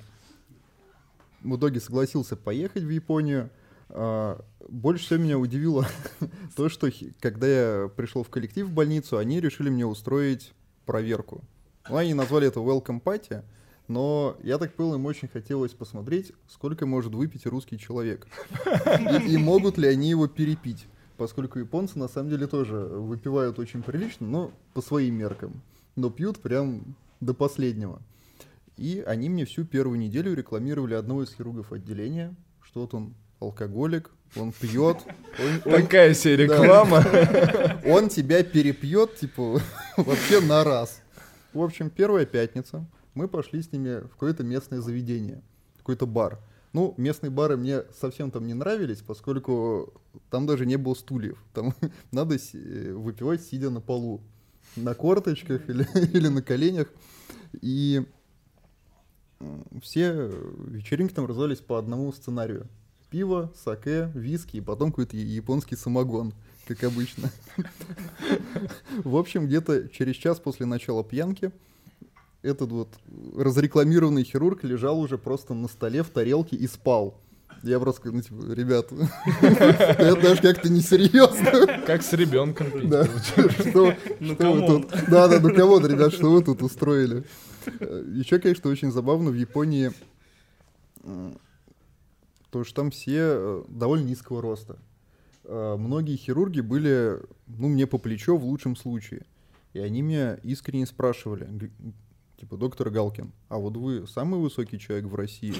в 1.41 1.55
итоге 1.55 1.79
согласился 1.79 2.35
поехать 2.35 2.83
в 2.83 2.89
Японию. 2.89 3.49
А, 3.89 4.43
Больше 4.67 5.05
всего 5.05 5.19
меня 5.19 5.37
удивило 5.37 5.87
то, 6.55 6.69
что 6.69 6.89
когда 7.19 7.47
я 7.47 7.87
пришел 7.95 8.23
в 8.23 8.29
коллектив 8.29 8.67
в 8.67 8.73
больницу, 8.73 9.17
они 9.17 9.39
решили 9.39 9.69
мне 9.69 9.85
устроить 9.85 10.53
проверку. 10.85 11.43
Ну, 11.89 11.97
они 11.97 12.13
назвали 12.13 12.47
это 12.47 12.59
welcome 12.59 13.01
party, 13.01 13.43
но 13.87 14.37
я 14.43 14.57
так 14.57 14.73
понял, 14.73 14.95
им 14.95 15.05
очень 15.05 15.27
хотелось 15.27 15.71
посмотреть, 15.71 16.33
сколько 16.47 16.85
может 16.85 17.13
выпить 17.13 17.45
русский 17.45 17.79
человек. 17.79 18.27
И, 19.25 19.33
и 19.33 19.37
могут 19.37 19.77
ли 19.77 19.87
они 19.87 20.09
его 20.09 20.27
перепить. 20.27 20.87
Поскольку 21.17 21.59
японцы 21.59 21.99
на 21.99 22.07
самом 22.07 22.29
деле 22.29 22.47
тоже 22.47 22.75
выпивают 22.75 23.59
очень 23.59 23.83
прилично, 23.83 24.25
но 24.27 24.51
по 24.73 24.81
своим 24.81 25.15
меркам. 25.15 25.61
Но 25.95 26.09
пьют 26.09 26.39
прям 26.39 26.95
до 27.19 27.33
последнего. 27.33 28.01
И 28.79 29.03
они 29.05 29.27
мне 29.27 29.43
всю 29.43 29.65
первую 29.65 29.99
неделю 29.99 30.33
рекламировали 30.33 30.93
одного 30.93 31.23
из 31.23 31.33
хирургов 31.33 31.73
отделения, 31.73 32.33
что 32.61 32.81
вот 32.81 32.93
он 32.93 33.13
алкоголик, 33.41 34.09
он 34.37 34.53
пьет, 34.53 34.97
он, 35.37 35.73
он- 35.73 35.81
Такая 35.81 36.13
себе 36.13 36.37
Да. 36.37 36.43
реклама. 36.63 37.03
он 37.85 38.07
тебя 38.07 38.41
перепьет, 38.43 39.17
типа, 39.17 39.59
вообще 39.97 40.39
на 40.39 40.63
раз. 40.63 41.01
В 41.51 41.61
общем, 41.61 41.89
первая 41.89 42.25
пятница, 42.25 42.85
мы 43.15 43.27
пошли 43.27 43.61
с 43.61 43.71
ними 43.73 43.99
в 44.05 44.09
какое-то 44.11 44.43
местное 44.43 44.79
заведение, 44.79 45.41
какой-то 45.79 46.05
бар. 46.07 46.39
Ну, 46.71 46.93
местные 46.95 47.31
бары 47.31 47.57
мне 47.57 47.81
совсем 47.99 48.31
там 48.31 48.47
не 48.47 48.53
нравились, 48.53 49.01
поскольку 49.01 49.91
там 50.29 50.45
даже 50.45 50.65
не 50.65 50.77
было 50.77 50.93
стульев. 50.93 51.43
Там 51.53 51.73
надо 52.13 52.35
э, 52.35 52.93
выпивать, 52.93 53.41
сидя 53.41 53.71
на 53.71 53.81
полу, 53.81 54.21
на 54.77 54.93
корточках 54.93 55.67
или, 55.69 55.85
или 56.13 56.29
на 56.29 56.41
коленях. 56.41 56.87
И 57.61 58.05
все 59.81 60.31
вечеринки 60.67 61.13
там 61.13 61.25
развивались 61.25 61.59
по 61.59 61.77
одному 61.77 62.11
сценарию. 62.11 62.67
Пиво, 63.09 63.51
саке, 63.63 64.11
виски 64.13 64.57
и 64.57 64.61
потом 64.61 64.91
какой-то 64.91 65.17
японский 65.17 65.75
самогон, 65.75 66.33
как 66.67 66.83
обычно. 66.83 67.31
В 69.03 69.15
общем, 69.15 69.47
где-то 69.47 69.89
через 69.89 70.15
час 70.15 70.39
после 70.39 70.65
начала 70.65 71.03
пьянки 71.03 71.51
этот 72.41 72.71
вот 72.71 72.89
разрекламированный 73.35 74.23
хирург 74.23 74.63
лежал 74.63 74.99
уже 74.99 75.17
просто 75.17 75.53
на 75.53 75.67
столе 75.67 76.03
в 76.03 76.09
тарелке 76.09 76.55
и 76.55 76.67
спал. 76.67 77.19
Я 77.63 77.77
просто, 77.79 78.03
говорю, 78.03 78.17
ну, 78.17 78.23
типа, 78.23 78.53
ребят, 78.53 78.87
это 79.41 80.21
даже 80.21 80.41
как-то 80.41 80.69
несерьезно. 80.69 81.81
Как 81.85 82.03
с 82.03 82.13
ребенком 82.13 82.71
пить. 82.71 82.89
Да. 82.89 83.03
Что, 83.05 83.93
Ну, 84.21 84.29
вы 84.29 84.35
come 84.37 84.64
on. 84.64 84.83
тут? 84.83 84.91
Да, 85.09 85.27
да, 85.27 85.39
ну 85.41 85.53
кого 85.53 85.79
ребят, 85.85 86.13
что 86.13 86.31
вы 86.31 86.41
тут 86.41 86.61
устроили? 86.61 87.25
Еще, 87.79 88.39
конечно, 88.39 88.69
очень 88.69 88.91
забавно 88.91 89.31
в 89.31 89.35
Японии 89.35 89.91
то, 92.51 92.63
что 92.63 92.75
там 92.75 92.91
все 92.91 93.17
э, 93.19 93.63
довольно 93.67 94.05
низкого 94.05 94.41
роста. 94.41 94.77
Э, 95.43 95.75
Многие 95.77 96.15
хирурги 96.15 96.61
были, 96.61 97.19
ну, 97.47 97.67
мне 97.67 97.85
по 97.87 97.97
плечо 97.97 98.37
в 98.37 98.45
лучшем 98.45 98.75
случае. 98.75 99.25
И 99.73 99.79
они 99.79 100.01
меня 100.01 100.35
искренне 100.43 100.87
спрашивали, 100.87 101.47
типа, 102.39 102.57
доктор 102.57 102.89
Галкин, 102.89 103.31
а 103.49 103.57
вот 103.59 103.77
вы 103.77 104.07
самый 104.07 104.39
высокий 104.39 104.79
человек 104.79 105.05
в 105.05 105.13
России? 105.15 105.53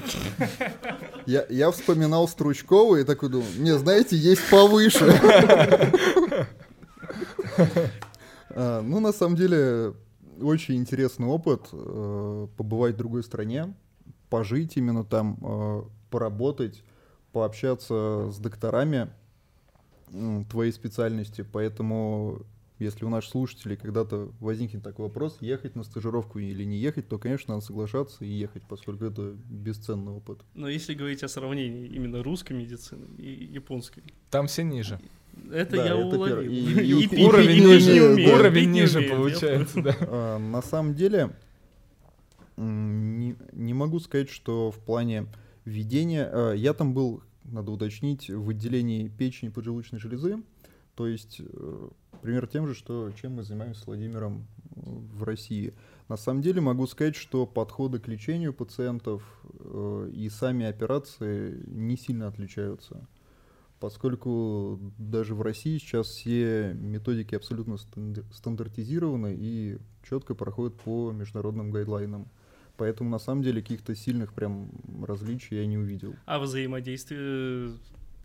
Я, 1.27 1.45
я 1.49 1.69
вспоминал 1.69 2.27
Стручкова 2.27 2.95
и 2.95 3.03
такой 3.03 3.29
думал, 3.29 3.45
не, 3.57 3.77
знаете, 3.77 4.15
есть 4.15 4.49
повыше. 4.49 5.05
Ну, 8.55 8.99
на 8.99 9.13
самом 9.13 9.35
деле, 9.35 9.93
очень 10.41 10.75
интересный 10.75 11.27
опыт 11.27 11.69
э, 11.71 12.47
побывать 12.57 12.95
в 12.95 12.97
другой 12.97 13.23
стране, 13.23 13.73
пожить 14.29 14.77
именно 14.77 15.03
там, 15.03 15.37
э, 15.41 15.83
поработать, 16.09 16.83
пообщаться 17.31 18.29
с 18.31 18.37
докторами 18.39 19.09
м, 20.11 20.45
твоей 20.45 20.71
специальности. 20.71 21.45
Поэтому, 21.51 22.41
если 22.79 23.05
у 23.05 23.09
наших 23.09 23.31
слушателей 23.31 23.77
когда-то 23.77 24.31
возникнет 24.39 24.83
такой 24.83 25.05
вопрос, 25.05 25.37
ехать 25.41 25.75
на 25.75 25.83
стажировку 25.83 26.39
или 26.39 26.63
не 26.63 26.77
ехать, 26.77 27.07
то, 27.07 27.19
конечно, 27.19 27.53
надо 27.53 27.65
соглашаться 27.65 28.25
и 28.25 28.29
ехать, 28.29 28.63
поскольку 28.67 29.05
это 29.05 29.35
бесценный 29.49 30.11
опыт. 30.13 30.39
Но 30.55 30.67
если 30.67 30.93
говорить 30.95 31.23
о 31.23 31.27
сравнении 31.27 31.87
именно 31.87 32.23
русской 32.23 32.53
медицины 32.53 33.07
и 33.17 33.45
японской, 33.45 34.03
Там 34.31 34.47
все 34.47 34.63
ниже. 34.63 34.99
Это 35.51 35.75
Да, 35.77 35.85
я 35.85 35.95
это 35.95 36.15
уловил. 36.15 36.41
И- 36.41 36.57
И 36.57 37.21
и- 37.21 37.25
Уровень 37.25 37.65
ниже, 37.67 38.03
умею, 38.13 38.35
уровень 38.35 38.71
ниже 38.71 39.01
получается, 39.03 39.81
да. 39.81 39.95
А, 40.01 40.37
На 40.37 40.61
самом 40.61 40.95
деле, 40.95 41.31
Не, 42.57 43.35
не 43.53 43.73
могу 43.73 43.99
сказать, 43.99 44.29
что 44.29 44.69
в 44.71 44.79
плане 44.79 45.27
введения... 45.65 46.29
Э, 46.31 46.53
я 46.57 46.73
там 46.73 46.93
был, 46.93 47.21
надо 47.45 47.71
уточнить, 47.71 48.29
в 48.29 48.49
отделении 48.49 49.07
печени 49.07 49.49
поджелудочной 49.49 49.99
железы. 49.99 50.43
То 50.95 51.07
есть 51.07 51.39
э, 51.39 51.89
пример 52.21 52.47
тем 52.47 52.67
же, 52.67 52.73
что 52.73 53.11
чем 53.21 53.35
мы 53.35 53.43
занимаемся 53.43 53.81
с 53.81 53.87
Владимиром 53.87 54.45
э, 54.75 54.79
в 54.83 55.23
России. 55.23 55.73
На 56.09 56.17
самом 56.17 56.41
деле 56.41 56.59
могу 56.59 56.85
сказать, 56.87 57.15
что 57.15 57.45
подходы 57.45 57.99
к 57.99 58.07
лечению 58.09 58.51
пациентов 58.53 59.21
и 60.11 60.27
сами 60.31 60.65
операции 60.65 61.63
не 61.67 61.95
сильно 61.97 62.27
отличаются 62.27 63.07
поскольку 63.79 64.79
даже 64.97 65.35
в 65.35 65.41
России 65.41 65.77
сейчас 65.77 66.07
все 66.07 66.73
методики 66.73 67.35
абсолютно 67.35 67.77
стандартизированы 68.31 69.35
и 69.37 69.77
четко 70.07 70.35
проходят 70.35 70.75
по 70.75 71.11
международным 71.11 71.71
гайдлайнам. 71.71 72.27
Поэтому 72.77 73.09
на 73.09 73.19
самом 73.19 73.43
деле 73.43 73.61
каких-то 73.61 73.93
сильных 73.93 74.33
прям 74.33 74.71
различий 75.05 75.57
я 75.57 75.65
не 75.65 75.77
увидел. 75.77 76.15
А 76.25 76.39
взаимодействие 76.39 77.73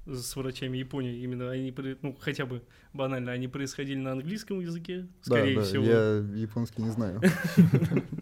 э, 0.06 0.14
с 0.14 0.36
врачами 0.36 0.78
Японии 0.78 1.18
именно 1.22 1.50
они 1.50 1.74
ну 2.02 2.16
хотя 2.20 2.46
бы 2.46 2.62
банально 2.92 3.32
они 3.32 3.48
происходили 3.48 3.98
на 3.98 4.12
английском 4.12 4.60
языке 4.60 5.06
скорее 5.22 5.56
да, 5.56 5.60
да, 5.60 5.66
всего 5.66 5.84
я 5.84 6.16
японский 6.34 6.82
не 6.82 6.90
знаю 6.90 7.20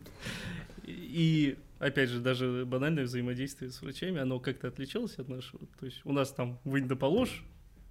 и 0.84 1.58
опять 1.82 2.08
же, 2.08 2.20
даже 2.20 2.64
банальное 2.64 3.04
взаимодействие 3.04 3.70
с 3.70 3.82
врачами, 3.82 4.20
оно 4.20 4.38
как-то 4.38 4.68
отличалось 4.68 5.18
от 5.18 5.28
нашего. 5.28 5.66
То 5.78 5.86
есть 5.86 6.00
у 6.04 6.12
нас 6.12 6.30
там 6.32 6.58
вынь 6.64 6.86
да 6.86 6.96
положь, 6.96 7.42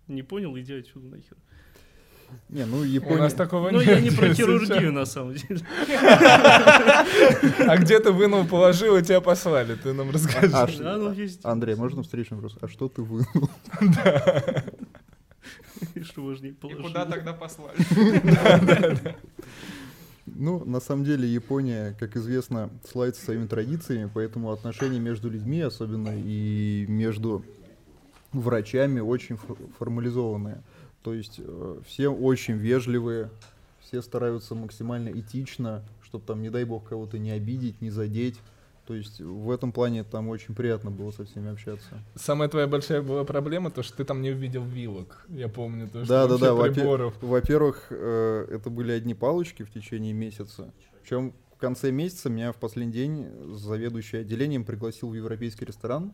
не 0.07 0.23
понял, 0.23 0.57
иди 0.57 0.73
отсюда 0.73 1.07
нахер. 1.07 1.37
Не, 2.47 2.65
ну 2.65 2.83
Япония... 2.83 3.15
У 3.15 3.19
нас 3.19 3.33
такого 3.33 3.71
ну, 3.71 3.79
нет. 3.79 3.87
Ну, 3.87 3.93
я 3.93 3.99
не 3.99 4.09
про 4.09 4.33
хирургию, 4.33 4.93
на 4.93 5.03
самом 5.03 5.33
деле. 5.33 5.59
А 7.67 7.77
где 7.77 7.99
ты 7.99 8.11
вынул, 8.11 8.45
положил, 8.45 8.95
и 8.95 9.03
тебя 9.03 9.19
послали? 9.19 9.75
Ты 9.75 9.91
нам 9.91 10.11
расскажи. 10.11 10.49
А, 10.53 10.63
а, 10.63 10.97
ну, 10.97 11.11
есть... 11.11 11.43
Андрей, 11.43 11.75
можно 11.75 12.03
встречный 12.03 12.35
вопрос? 12.35 12.57
А 12.61 12.69
что 12.69 12.87
ты 12.87 13.01
вынул? 13.01 13.49
Да. 13.81 14.63
Что 16.03 16.23
важнее, 16.23 16.53
положил. 16.53 16.79
И 16.79 16.83
куда 16.83 17.05
тогда 17.05 17.33
послали? 17.33 17.75
Ну, 20.41 20.65
на 20.65 20.79
самом 20.79 21.03
деле, 21.05 21.31
Япония, 21.31 21.95
как 21.99 22.17
известно, 22.17 22.71
славится 22.83 23.23
своими 23.23 23.45
традициями, 23.45 24.09
поэтому 24.11 24.51
отношения 24.51 24.99
между 24.99 25.29
людьми, 25.29 25.61
особенно 25.61 26.09
и 26.15 26.87
между 26.87 27.45
врачами, 28.31 29.01
очень 29.01 29.37
формализованные. 29.77 30.63
То 31.03 31.13
есть 31.13 31.35
э, 31.37 31.79
все 31.85 32.09
очень 32.09 32.55
вежливые, 32.55 33.29
все 33.81 34.01
стараются 34.01 34.55
максимально 34.55 35.09
этично, 35.09 35.83
чтобы 36.01 36.25
там, 36.25 36.41
не 36.41 36.49
дай 36.49 36.63
бог, 36.63 36.89
кого-то 36.89 37.19
не 37.19 37.29
обидеть, 37.29 37.79
не 37.79 37.91
задеть. 37.91 38.39
То 38.91 38.95
есть 38.95 39.21
в 39.21 39.49
этом 39.51 39.71
плане 39.71 40.03
там 40.03 40.27
очень 40.27 40.53
приятно 40.53 40.91
было 40.91 41.11
со 41.11 41.23
всеми 41.23 41.49
общаться. 41.49 42.03
Самая 42.15 42.49
твоя 42.49 42.67
большая 42.67 43.01
была 43.01 43.23
проблема, 43.23 43.71
то, 43.71 43.83
что 43.83 43.95
ты 43.95 44.03
там 44.03 44.21
не 44.21 44.31
увидел 44.31 44.65
вилок. 44.65 45.25
Я 45.29 45.47
помню, 45.47 45.87
то, 45.87 46.05
да, 46.05 46.27
да, 46.27 46.37
да. 46.37 46.53
приборов. 46.53 47.13
Во-первых, 47.21 47.87
э, 47.89 48.47
это 48.51 48.69
были 48.69 48.91
одни 48.91 49.13
палочки 49.13 49.63
в 49.63 49.71
течение 49.71 50.11
месяца. 50.11 50.73
Причем 51.01 51.33
в 51.55 51.57
конце 51.57 51.89
месяца 51.89 52.29
меня 52.29 52.51
в 52.51 52.57
последний 52.57 52.91
день 52.91 53.27
заведующий 53.55 54.17
отделением 54.17 54.65
пригласил 54.65 55.11
в 55.11 55.13
европейский 55.13 55.63
ресторан 55.63 56.13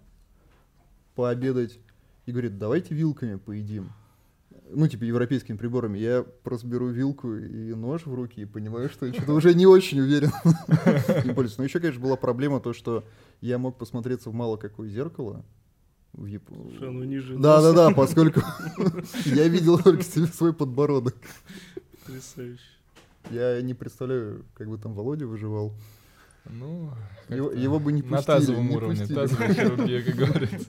пообедать 1.16 1.80
и 2.28 2.32
говорит, 2.32 2.60
давайте 2.60 2.94
вилками 2.94 3.38
поедим 3.38 3.92
ну, 4.72 4.88
типа, 4.88 5.04
европейскими 5.04 5.58
приборами, 5.58 5.98
я 5.98 6.24
просто 6.44 6.68
беру 6.68 6.88
вилку 6.88 7.36
и 7.36 7.74
нож 7.74 8.06
в 8.06 8.14
руки 8.14 8.42
и 8.42 8.46
понимаю, 8.46 8.90
что 8.90 9.06
я 9.06 9.14
что-то 9.14 9.34
уже 9.34 9.54
не 9.54 9.66
очень 9.66 10.00
уверен 10.00 10.32
не 11.26 11.34
пользуюсь. 11.34 11.58
Но 11.58 11.64
еще, 11.64 11.80
конечно, 11.80 12.02
была 12.02 12.16
проблема 12.16 12.60
то, 12.60 12.74
что 12.74 13.04
я 13.42 13.58
мог 13.58 13.78
посмотреться 13.78 14.30
в 14.30 14.34
мало 14.34 14.58
какое 14.58 14.90
зеркало, 14.90 15.46
в 16.14 16.26
Яп... 16.26 16.44
ну 16.50 17.04
ниже 17.04 17.38
Да, 17.38 17.62
да, 17.62 17.74
да, 17.74 17.92
поскольку 17.92 18.42
я 19.26 19.48
видел 19.48 19.80
только 19.80 20.04
свой 20.04 20.54
подбородок. 20.54 21.16
Потрясающе. 22.06 22.64
Я 23.30 23.62
не 23.62 23.74
представляю, 23.74 24.46
как 24.54 24.70
бы 24.70 24.78
там 24.78 24.94
Володя 24.94 25.28
выживал. 25.28 25.74
Ну, 26.50 26.92
его, 27.28 27.52
его 27.52 27.80
бы 27.80 27.92
не 27.92 28.02
пустили. 28.02 28.18
На 28.18 28.24
тазовом 28.24 28.72
уровне, 28.72 29.06
тазовая 29.06 29.54
хирургия, 29.54 30.02
как 30.02 30.16
говорится. 30.16 30.68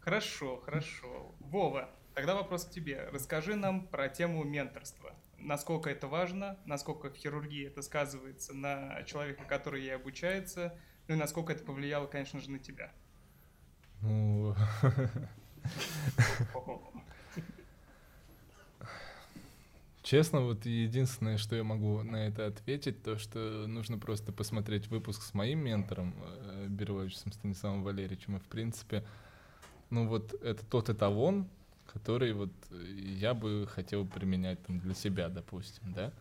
Хорошо, 0.00 0.60
хорошо. 0.64 1.06
Вова, 1.38 1.88
Тогда 2.16 2.34
вопрос 2.34 2.64
к 2.64 2.70
тебе. 2.70 3.10
Расскажи 3.12 3.56
нам 3.56 3.86
про 3.88 4.08
тему 4.08 4.42
менторства. 4.42 5.12
Насколько 5.36 5.90
это 5.90 6.08
важно, 6.08 6.58
насколько 6.64 7.10
в 7.10 7.14
хирургии 7.14 7.66
это 7.66 7.82
сказывается 7.82 8.54
на 8.54 9.02
человека, 9.02 9.44
который 9.44 9.82
ей 9.82 9.94
обучается, 9.94 10.74
ну 11.08 11.16
и 11.16 11.18
насколько 11.18 11.52
это 11.52 11.62
повлияло, 11.62 12.06
конечно 12.06 12.40
же, 12.40 12.50
на 12.50 12.58
тебя. 12.58 12.90
Ну... 14.00 14.56
Честно, 20.02 20.40
вот 20.40 20.64
единственное, 20.64 21.36
что 21.36 21.54
я 21.54 21.64
могу 21.64 22.02
на 22.02 22.28
это 22.28 22.46
ответить, 22.46 23.02
то, 23.02 23.18
что 23.18 23.66
нужно 23.66 23.98
просто 23.98 24.32
посмотреть 24.32 24.86
выпуск 24.86 25.20
с 25.20 25.34
моим 25.34 25.58
ментором, 25.58 26.14
э, 26.18 26.66
Бервовичем 26.68 27.30
Станиславом 27.30 27.82
Валерьевичем, 27.82 28.38
и, 28.38 28.40
в 28.40 28.46
принципе, 28.46 29.04
ну 29.90 30.08
вот 30.08 30.32
это 30.42 30.64
тот 30.64 30.88
эталон, 30.88 31.50
который 31.92 32.32
вот 32.32 32.50
я 32.70 33.34
бы 33.34 33.66
хотел 33.66 34.06
применять 34.06 34.62
там 34.64 34.78
для 34.78 34.94
себя, 34.94 35.28
допустим, 35.28 35.92
да. 35.92 36.12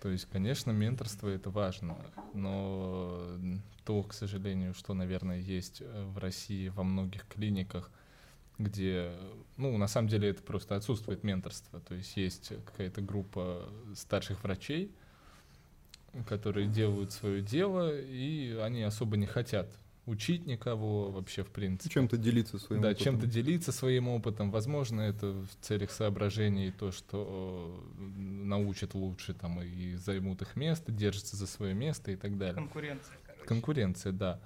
То 0.00 0.10
есть, 0.10 0.26
конечно, 0.30 0.70
менторство 0.70 1.28
это 1.28 1.50
важно, 1.50 1.96
но 2.34 3.38
то, 3.84 4.02
к 4.02 4.12
сожалению, 4.12 4.74
что, 4.74 4.94
наверное, 4.94 5.38
есть 5.38 5.80
в 5.80 6.18
России 6.18 6.68
во 6.68 6.82
многих 6.84 7.26
клиниках, 7.26 7.90
где, 8.58 9.12
ну, 9.56 9.76
на 9.76 9.88
самом 9.88 10.08
деле 10.08 10.28
это 10.30 10.42
просто 10.42 10.76
отсутствует 10.76 11.24
менторство. 11.24 11.80
То 11.80 11.94
есть 11.94 12.16
есть 12.16 12.52
какая-то 12.66 13.00
группа 13.00 13.68
старших 13.94 14.42
врачей, 14.44 14.90
которые 16.28 16.66
делают 16.66 17.12
свое 17.12 17.42
дело, 17.42 17.98
и 17.98 18.56
они 18.62 18.82
особо 18.82 19.16
не 19.16 19.26
хотят 19.26 19.68
учить 20.06 20.46
никого 20.46 21.10
вообще, 21.10 21.42
в 21.42 21.50
принципе. 21.50 21.92
Чем-то 21.92 22.16
делиться 22.16 22.58
своим 22.58 22.80
да, 22.80 22.90
опытом. 22.90 23.04
чем-то 23.04 23.26
делиться 23.26 23.72
своим 23.72 24.08
опытом. 24.08 24.50
Возможно, 24.50 25.00
это 25.00 25.32
в 25.32 25.48
целях 25.60 25.90
соображений 25.90 26.70
то, 26.70 26.92
что 26.92 27.84
э, 27.98 28.02
научат 28.18 28.94
лучше 28.94 29.34
там 29.34 29.60
и 29.60 29.94
займут 29.94 30.42
их 30.42 30.56
место, 30.56 30.92
держатся 30.92 31.36
за 31.36 31.46
свое 31.46 31.74
место 31.74 32.12
и 32.12 32.16
так 32.16 32.38
далее. 32.38 32.54
Конкуренция, 32.54 33.16
короче. 33.26 33.46
Конкуренция, 33.46 34.12
да. 34.12 34.40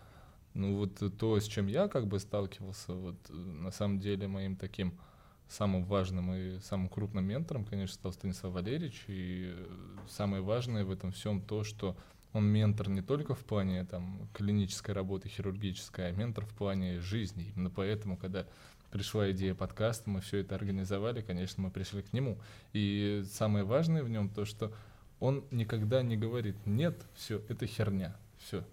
Ну 0.55 0.77
вот 0.77 1.01
то, 1.19 1.39
с 1.39 1.45
чем 1.45 1.69
я 1.69 1.89
как 1.89 2.07
бы 2.07 2.19
сталкивался, 2.19 2.95
вот 2.95 3.17
э, 3.29 3.33
на 3.35 3.71
самом 3.71 4.01
деле 4.01 4.27
моим 4.27 4.57
таким 4.57 4.99
самым 5.47 5.85
важным 5.85 6.33
и 6.33 6.59
самым 6.61 6.89
крупным 6.89 7.25
ментором, 7.25 7.65
конечно, 7.65 7.95
стал 7.95 8.13
Станислав 8.13 8.55
Валерьевич. 8.55 9.05
И 9.09 9.53
э, 9.53 9.67
самое 10.09 10.43
важное 10.43 10.85
в 10.85 10.91
этом 10.91 11.13
всем 11.13 11.43
то, 11.43 11.65
что 11.65 11.97
он 12.33 12.47
ментор 12.47 12.89
не 12.89 13.03
только 13.03 13.35
в 13.35 13.45
плане 13.45 13.85
там, 13.85 14.29
клинической 14.35 14.95
работы, 14.95 15.29
хирургической, 15.29 16.09
а 16.09 16.13
ментор 16.13 16.45
в 16.45 16.55
плане 16.55 17.01
жизни. 17.01 17.53
Именно 17.55 17.71
поэтому, 17.71 18.17
когда 18.17 18.47
пришла 18.91 19.31
идея 19.33 19.55
подкаста, 19.55 20.11
мы 20.11 20.21
все 20.21 20.39
это 20.39 20.55
организовали, 20.55 21.23
конечно, 21.23 21.63
мы 21.63 21.71
пришли 21.71 22.03
к 22.03 22.13
нему. 22.13 22.39
И 22.73 23.25
самое 23.33 23.65
важное 23.65 24.03
в 24.03 24.09
нем 24.09 24.29
то, 24.29 24.45
что 24.45 24.73
он 25.19 25.45
никогда 25.51 26.03
не 26.03 26.17
говорит, 26.17 26.57
нет, 26.67 27.05
все, 27.15 27.43
это 27.49 27.67
херня, 27.67 28.17
все. 28.39 28.65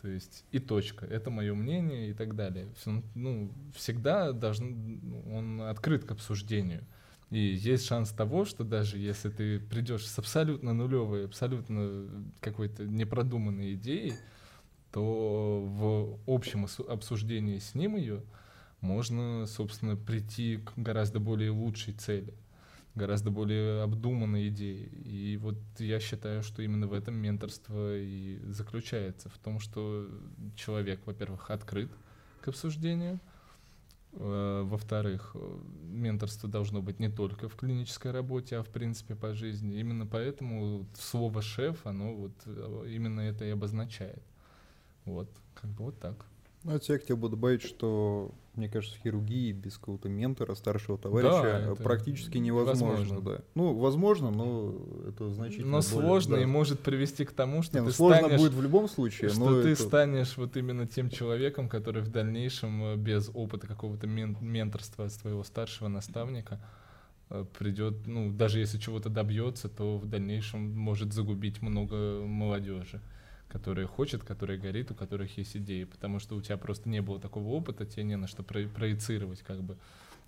То 0.00 0.08
есть 0.08 0.44
и 0.50 0.58
точка, 0.58 1.06
это 1.06 1.30
мое 1.30 1.54
мнение 1.54 2.10
и 2.10 2.12
так 2.12 2.34
далее. 2.34 2.68
Ну, 3.14 3.52
всегда 3.74 4.32
должен, 4.32 5.00
он 5.32 5.62
открыт 5.62 6.04
к 6.04 6.10
обсуждению. 6.10 6.84
И 7.32 7.54
есть 7.54 7.86
шанс 7.86 8.10
того, 8.10 8.44
что 8.44 8.62
даже 8.62 8.98
если 8.98 9.30
ты 9.30 9.58
придешь 9.58 10.06
с 10.06 10.18
абсолютно 10.18 10.74
нулевой, 10.74 11.24
абсолютно 11.24 12.06
какой-то 12.40 12.84
непродуманной 12.84 13.72
идеей, 13.72 14.12
то 14.92 15.62
в 15.64 16.18
общем 16.26 16.66
обсуждении 16.86 17.58
с 17.58 17.74
ним 17.74 17.96
ее 17.96 18.22
можно, 18.82 19.46
собственно, 19.46 19.96
прийти 19.96 20.58
к 20.58 20.74
гораздо 20.76 21.20
более 21.20 21.52
лучшей 21.52 21.94
цели, 21.94 22.34
гораздо 22.94 23.30
более 23.30 23.80
обдуманной 23.80 24.48
идее. 24.48 24.88
И 24.88 25.38
вот 25.38 25.56
я 25.78 26.00
считаю, 26.00 26.42
что 26.42 26.60
именно 26.60 26.86
в 26.86 26.92
этом 26.92 27.14
менторство 27.14 27.96
и 27.96 28.40
заключается, 28.44 29.30
в 29.30 29.38
том, 29.38 29.58
что 29.58 30.06
человек, 30.54 31.00
во-первых, 31.06 31.48
открыт 31.48 31.90
к 32.42 32.48
обсуждению— 32.48 33.20
во-вторых, 34.12 35.32
э, 35.34 35.58
менторство 35.84 36.48
должно 36.48 36.82
быть 36.82 37.00
не 37.00 37.08
только 37.08 37.48
в 37.48 37.56
клинической 37.56 38.10
работе, 38.10 38.56
а 38.56 38.62
в 38.62 38.68
принципе 38.68 39.14
по 39.14 39.32
жизни. 39.32 39.78
Именно 39.78 40.06
поэтому 40.06 40.86
слово 40.94 41.40
«шеф», 41.40 41.86
оно 41.86 42.14
вот 42.14 42.32
э, 42.44 42.84
именно 42.88 43.20
это 43.20 43.44
и 43.44 43.50
обозначает. 43.50 44.22
Вот, 45.04 45.28
как 45.54 45.70
бы 45.70 45.84
вот 45.84 45.98
так. 45.98 46.26
Ну, 46.64 46.74
от 46.76 46.86
хотел 46.86 47.16
бы 47.16 47.28
добавить, 47.28 47.62
что, 47.62 48.30
мне 48.54 48.68
кажется, 48.68 48.96
хирургии 49.02 49.50
без 49.52 49.78
какого-то 49.78 50.08
ментора, 50.08 50.54
старшего 50.54 50.96
товарища 50.96 51.72
это 51.72 51.82
практически 51.82 52.38
невозможно. 52.38 53.02
невозможно. 53.02 53.20
Да. 53.38 53.44
Ну, 53.56 53.74
возможно, 53.74 54.30
но 54.30 54.74
это 55.08 55.28
значительно 55.30 55.66
Но 55.66 55.76
более- 55.78 55.82
сложно 55.82 56.36
да. 56.36 56.42
и 56.42 56.46
может 56.46 56.80
привести 56.80 57.24
к 57.24 57.32
тому, 57.32 57.62
что 57.62 57.76
Не, 57.78 57.80
ну, 57.82 57.86
ты 57.88 57.92
сложно 57.96 58.18
станешь... 58.18 58.40
будет 58.40 58.52
в 58.54 58.62
любом 58.62 58.88
случае, 58.88 59.30
что 59.30 59.40
но 59.40 59.62
ты 59.62 59.70
это- 59.70 59.82
станешь 59.82 60.36
вот 60.36 60.56
именно 60.56 60.86
тем 60.86 61.10
человеком, 61.10 61.68
который 61.68 62.02
в 62.02 62.10
дальнейшем 62.10 62.84
э, 62.84 62.96
без 62.96 63.30
опыта 63.34 63.66
какого-то 63.66 64.06
мен- 64.06 64.36
менторства 64.40 65.06
от 65.06 65.12
своего 65.12 65.42
старшего 65.42 65.88
наставника 65.88 66.60
э, 67.30 67.44
придет, 67.58 68.06
ну, 68.06 68.30
даже 68.30 68.60
если 68.60 68.78
чего-то 68.78 69.08
добьется, 69.08 69.68
то 69.68 69.96
в 69.98 70.06
дальнейшем 70.06 70.76
может 70.78 71.12
загубить 71.12 71.60
много 71.62 72.20
молодежи, 72.24 73.00
которая 73.52 73.86
хочет, 73.86 74.24
которая 74.24 74.56
горит, 74.56 74.90
у 74.90 74.94
которых 74.94 75.36
есть 75.36 75.54
идеи, 75.58 75.84
потому 75.84 76.18
что 76.18 76.34
у 76.36 76.40
тебя 76.40 76.56
просто 76.56 76.88
не 76.88 77.02
было 77.02 77.20
такого 77.20 77.48
опыта, 77.48 77.84
тебе 77.84 78.04
не 78.04 78.16
на 78.16 78.26
что 78.26 78.42
про- 78.42 78.66
проецировать, 78.66 79.42
как 79.42 79.62
бы, 79.62 79.76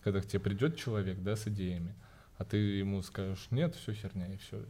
когда 0.03 0.21
к 0.21 0.27
тебе 0.27 0.41
придет 0.41 0.77
человек, 0.77 1.19
да, 1.23 1.35
с 1.35 1.49
идеями, 1.49 1.95
а 2.37 2.45
ты 2.45 2.59
ему 2.59 3.01
скажешь, 3.01 3.47
нет, 3.51 3.75
все 3.77 3.95
херня, 3.95 4.27
и 4.31 4.37
все, 4.37 4.63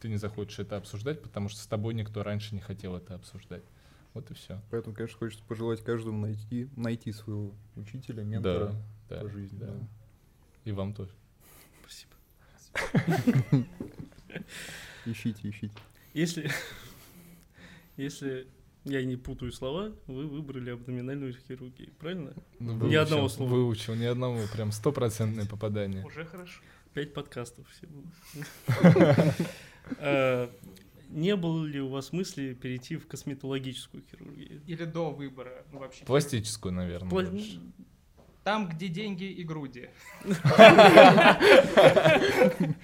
ты 0.00 0.08
не 0.08 0.16
захочешь 0.16 0.58
это 0.58 0.76
обсуждать, 0.78 1.22
потому 1.22 1.48
что 1.48 1.60
с 1.60 1.66
тобой 1.68 1.94
никто 1.94 2.24
раньше 2.24 2.56
не 2.56 2.60
хотел 2.60 2.96
это 2.96 3.14
обсуждать. 3.14 3.62
Вот 4.14 4.28
и 4.32 4.34
все. 4.34 4.60
Поэтому, 4.70 4.96
конечно, 4.96 5.16
хочется 5.18 5.44
пожелать 5.44 5.82
каждому 5.84 6.18
найти, 6.26 6.68
найти 6.76 7.12
своего 7.12 7.54
учителя, 7.76 8.24
ментора 8.24 8.74
Да, 9.08 9.16
да, 9.16 9.20
по 9.22 9.28
жизни. 9.30 9.58
да. 9.58 9.66
да. 9.68 9.86
И 10.64 10.72
вам 10.72 10.92
тоже. 10.92 11.12
Спасибо. 11.80 12.12
Ищите, 15.06 15.48
ищите. 15.48 15.74
Если, 16.14 16.50
если 17.96 18.48
я 18.84 19.04
не 19.04 19.16
путаю 19.16 19.52
слова, 19.52 19.92
вы 20.06 20.26
выбрали 20.26 20.70
абдоминальную 20.70 21.34
хирургию, 21.34 21.92
правильно? 21.98 22.34
Ну, 22.58 22.86
Ни 22.86 22.94
одного 22.94 23.28
слова. 23.28 23.50
Выучил, 23.50 23.94
ни 23.94 24.04
одного, 24.04 24.40
прям 24.52 24.72
стопроцентное 24.72 25.46
попадание. 25.46 26.04
Уже 26.04 26.24
хорошо. 26.24 26.60
Пять 26.92 27.14
подкастов 27.14 27.66
все 27.70 27.86
будут. 27.86 28.12
А, 29.98 30.50
Не 31.08 31.36
было 31.36 31.64
ли 31.66 31.80
у 31.80 31.88
вас 31.88 32.12
мысли 32.12 32.54
перейти 32.54 32.96
в 32.96 33.06
косметологическую 33.06 34.02
хирургию? 34.10 34.62
Или 34.66 34.84
до 34.84 35.10
выбора. 35.10 35.64
Вообще. 35.72 36.04
Пластическую, 36.04 36.72
наверное. 36.72 37.10
Там, 38.44 38.68
где 38.68 38.88
деньги 38.88 39.24
и 39.24 39.44
груди. 39.44 39.88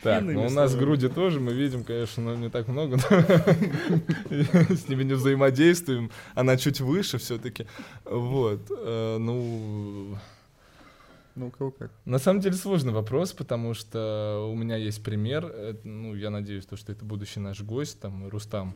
Так, 0.02 0.22
ну 0.22 0.46
у 0.46 0.50
нас 0.50 0.76
груди 0.76 1.08
тоже 1.08 1.40
мы 1.40 1.52
видим, 1.52 1.82
конечно, 1.82 2.22
но 2.22 2.34
не 2.36 2.48
так 2.48 2.68
много. 2.68 2.98
С 2.98 4.88
ними 4.88 5.02
не 5.02 5.14
взаимодействуем. 5.14 6.10
Она 6.34 6.56
чуть 6.56 6.80
выше 6.80 7.18
все-таки. 7.18 7.66
Вот. 8.04 8.60
э, 8.70 9.16
Ну, 9.18 10.16
Ну, 11.34 11.46
у 11.48 11.50
кого 11.50 11.70
как. 11.72 11.90
На 12.04 12.18
самом 12.18 12.40
деле 12.40 12.54
сложный 12.54 12.92
вопрос, 12.92 13.32
потому 13.32 13.74
что 13.74 14.48
у 14.52 14.54
меня 14.56 14.76
есть 14.76 15.02
пример. 15.02 15.44
Это, 15.46 15.80
ну, 15.88 16.14
я 16.14 16.30
надеюсь, 16.30 16.66
то, 16.66 16.76
что 16.76 16.92
это 16.92 17.04
будущий 17.04 17.40
наш 17.40 17.60
гость, 17.62 18.00
там, 18.00 18.28
Рустам, 18.28 18.74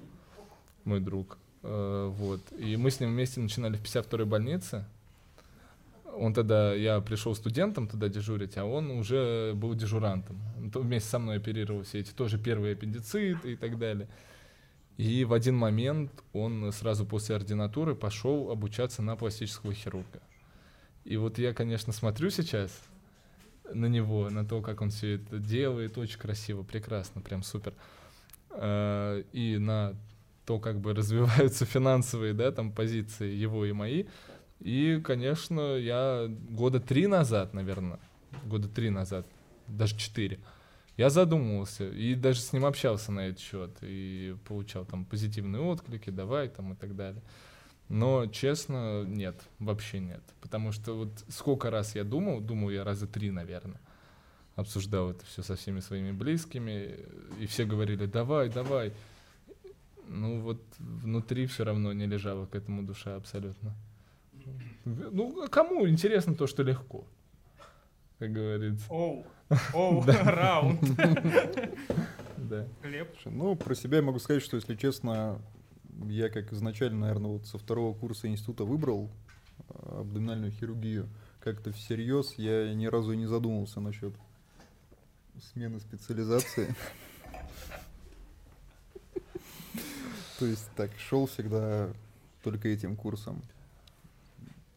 мой 0.84 0.98
друг. 1.00 1.38
Э, 1.62 2.08
Вот. 2.18 2.40
И 2.58 2.76
мы 2.76 2.90
с 2.90 2.98
ним 3.00 3.10
вместе 3.10 3.38
начинали 3.40 3.76
в 3.76 3.82
52-й 3.82 4.24
больнице. 4.24 4.84
Он 6.14 6.34
тогда, 6.34 6.74
я 6.74 7.00
пришел 7.00 7.34
студентом 7.34 7.88
туда 7.88 8.08
дежурить, 8.08 8.56
а 8.58 8.64
он 8.64 8.90
уже 8.90 9.52
был 9.54 9.74
дежурантом. 9.74 10.38
Он 10.56 10.82
вместе 10.82 11.08
со 11.08 11.18
мной 11.18 11.38
оперировал 11.38 11.82
все 11.82 12.00
эти 12.00 12.12
тоже 12.12 12.38
первые 12.38 12.74
аппендициты 12.74 13.52
и 13.52 13.56
так 13.56 13.78
далее. 13.78 14.08
И 14.98 15.24
в 15.24 15.32
один 15.32 15.56
момент 15.56 16.12
он 16.32 16.70
сразу 16.72 17.06
после 17.06 17.36
ординатуры 17.36 17.94
пошел 17.94 18.50
обучаться 18.50 19.02
на 19.02 19.16
пластического 19.16 19.72
хирурга. 19.72 20.20
И 21.04 21.16
вот 21.16 21.38
я, 21.38 21.54
конечно, 21.54 21.92
смотрю 21.92 22.30
сейчас 22.30 22.70
на 23.72 23.86
него, 23.86 24.28
на 24.30 24.44
то, 24.44 24.60
как 24.60 24.80
он 24.80 24.90
все 24.90 25.16
это 25.16 25.38
делает, 25.38 25.98
очень 25.98 26.18
красиво, 26.18 26.62
прекрасно, 26.62 27.20
прям 27.20 27.42
супер. 27.42 27.74
Э, 28.50 29.22
И 29.32 29.58
на 29.58 29.94
то, 30.46 30.58
как 30.58 30.80
бы 30.80 30.94
развиваются 30.94 31.64
финансовые, 31.64 32.34
да, 32.34 32.52
там 32.52 32.72
позиции 32.72 33.32
его 33.32 33.64
и 33.64 33.72
мои. 33.72 34.04
И, 34.62 35.00
конечно, 35.02 35.76
я 35.76 36.28
года 36.28 36.78
три 36.78 37.08
назад, 37.08 37.52
наверное, 37.52 37.98
года 38.44 38.68
три 38.68 38.90
назад, 38.90 39.26
даже 39.66 39.96
четыре, 39.96 40.38
я 40.96 41.10
задумывался 41.10 41.88
и 41.88 42.14
даже 42.14 42.40
с 42.40 42.52
ним 42.52 42.64
общался 42.64 43.10
на 43.10 43.26
этот 43.26 43.40
счет 43.40 43.70
и 43.80 44.36
получал 44.46 44.84
там 44.84 45.04
позитивные 45.04 45.60
отклики, 45.60 46.10
давай 46.10 46.48
там 46.48 46.74
и 46.74 46.76
так 46.76 46.94
далее. 46.94 47.22
Но, 47.88 48.26
честно, 48.26 49.02
нет, 49.02 49.42
вообще 49.58 49.98
нет. 49.98 50.22
Потому 50.40 50.70
что 50.70 50.96
вот 50.96 51.24
сколько 51.28 51.68
раз 51.70 51.96
я 51.96 52.04
думал, 52.04 52.40
думал 52.40 52.70
я 52.70 52.84
раза 52.84 53.08
три, 53.08 53.32
наверное, 53.32 53.80
обсуждал 54.54 55.10
это 55.10 55.26
все 55.26 55.42
со 55.42 55.56
всеми 55.56 55.80
своими 55.80 56.12
близкими, 56.12 57.00
и 57.40 57.46
все 57.46 57.64
говорили, 57.64 58.06
давай, 58.06 58.48
давай. 58.48 58.92
Ну 60.06 60.40
вот 60.40 60.62
внутри 60.78 61.46
все 61.46 61.64
равно 61.64 61.92
не 61.92 62.06
лежала 62.06 62.46
к 62.46 62.54
этому 62.54 62.84
душа 62.84 63.16
абсолютно. 63.16 63.74
Ну, 64.84 65.42
а 65.44 65.48
кому 65.48 65.88
интересно 65.88 66.34
то, 66.34 66.46
что 66.46 66.62
легко, 66.62 67.06
как 68.18 68.32
говорится. 68.32 68.86
Оу, 68.90 69.24
оу, 69.74 70.04
раунд. 70.24 70.80
Да. 72.36 72.66
Ну, 73.24 73.54
про 73.54 73.74
себя 73.74 73.98
я 73.98 74.02
могу 74.02 74.18
сказать, 74.18 74.42
что, 74.42 74.56
если 74.56 74.74
честно, 74.74 75.40
я 76.06 76.28
как 76.28 76.52
изначально, 76.52 77.00
наверное, 77.00 77.30
вот 77.30 77.46
со 77.46 77.56
второго 77.56 77.96
курса 77.96 78.26
института 78.26 78.64
выбрал 78.64 79.08
э, 79.68 80.00
абдоминальную 80.00 80.50
хирургию, 80.50 81.08
как-то 81.40 81.72
всерьез 81.72 82.34
я 82.36 82.74
ни 82.74 82.86
разу 82.86 83.12
и 83.12 83.16
не 83.16 83.26
задумывался 83.26 83.80
насчет 83.80 84.12
смены 85.52 85.80
специализации. 85.80 86.74
То 90.38 90.46
есть 90.46 90.68
так, 90.76 90.90
шел 90.98 91.26
всегда 91.26 91.90
только 92.42 92.68
этим 92.68 92.96
курсом. 92.96 93.42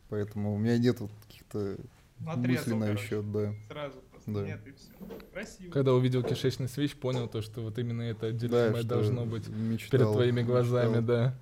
Поэтому 0.09 0.53
у 0.53 0.57
меня 0.57 0.77
нет 0.77 0.99
вот 0.99 1.11
каких-то 1.27 1.77
мыслей 2.19 2.75
на 2.75 2.95
счет, 2.97 3.31
да. 3.31 3.53
Сразу 3.67 3.99
просто 4.11 4.31
Да. 4.31 4.45
нет 4.45 4.67
и 4.67 4.71
все. 4.71 4.91
Красиво. 5.33 5.71
Когда 5.71 5.93
увидел 5.93 6.23
кишечный 6.23 6.67
свич, 6.67 6.95
понял 6.95 7.27
то, 7.27 7.41
что 7.41 7.61
вот 7.61 7.77
именно 7.79 8.03
это 8.03 8.27
отделимое 8.27 8.75
что 8.75 8.87
должно 8.87 9.25
быть 9.25 9.47
мечтал, 9.47 9.89
перед 9.99 10.11
твоими 10.11 10.41
глазами, 10.41 10.97
мечтал. 10.97 11.03
да. 11.03 11.37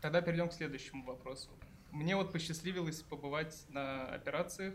Тогда 0.00 0.20
перейдем 0.20 0.48
к 0.48 0.52
следующему 0.52 1.04
вопросу. 1.04 1.48
Мне 1.92 2.16
вот 2.16 2.32
посчастливилось 2.32 3.02
побывать 3.02 3.64
на 3.68 4.06
операциях 4.06 4.74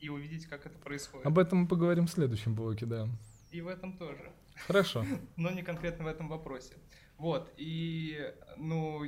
и 0.00 0.08
увидеть, 0.08 0.46
как 0.46 0.64
это 0.66 0.78
происходит. 0.78 1.26
Об 1.26 1.38
этом 1.38 1.58
мы 1.60 1.66
поговорим 1.68 2.06
в 2.06 2.10
следующем 2.10 2.54
блоке, 2.54 2.86
да. 2.86 3.08
И 3.50 3.60
в 3.60 3.68
этом 3.68 3.96
тоже. 3.98 4.30
Хорошо. 4.66 5.04
но 5.36 5.50
не 5.50 5.62
конкретно 5.62 6.04
в 6.04 6.08
этом 6.08 6.28
вопросе. 6.28 6.74
Вот, 7.18 7.52
и, 7.56 8.32
ну, 8.56 9.02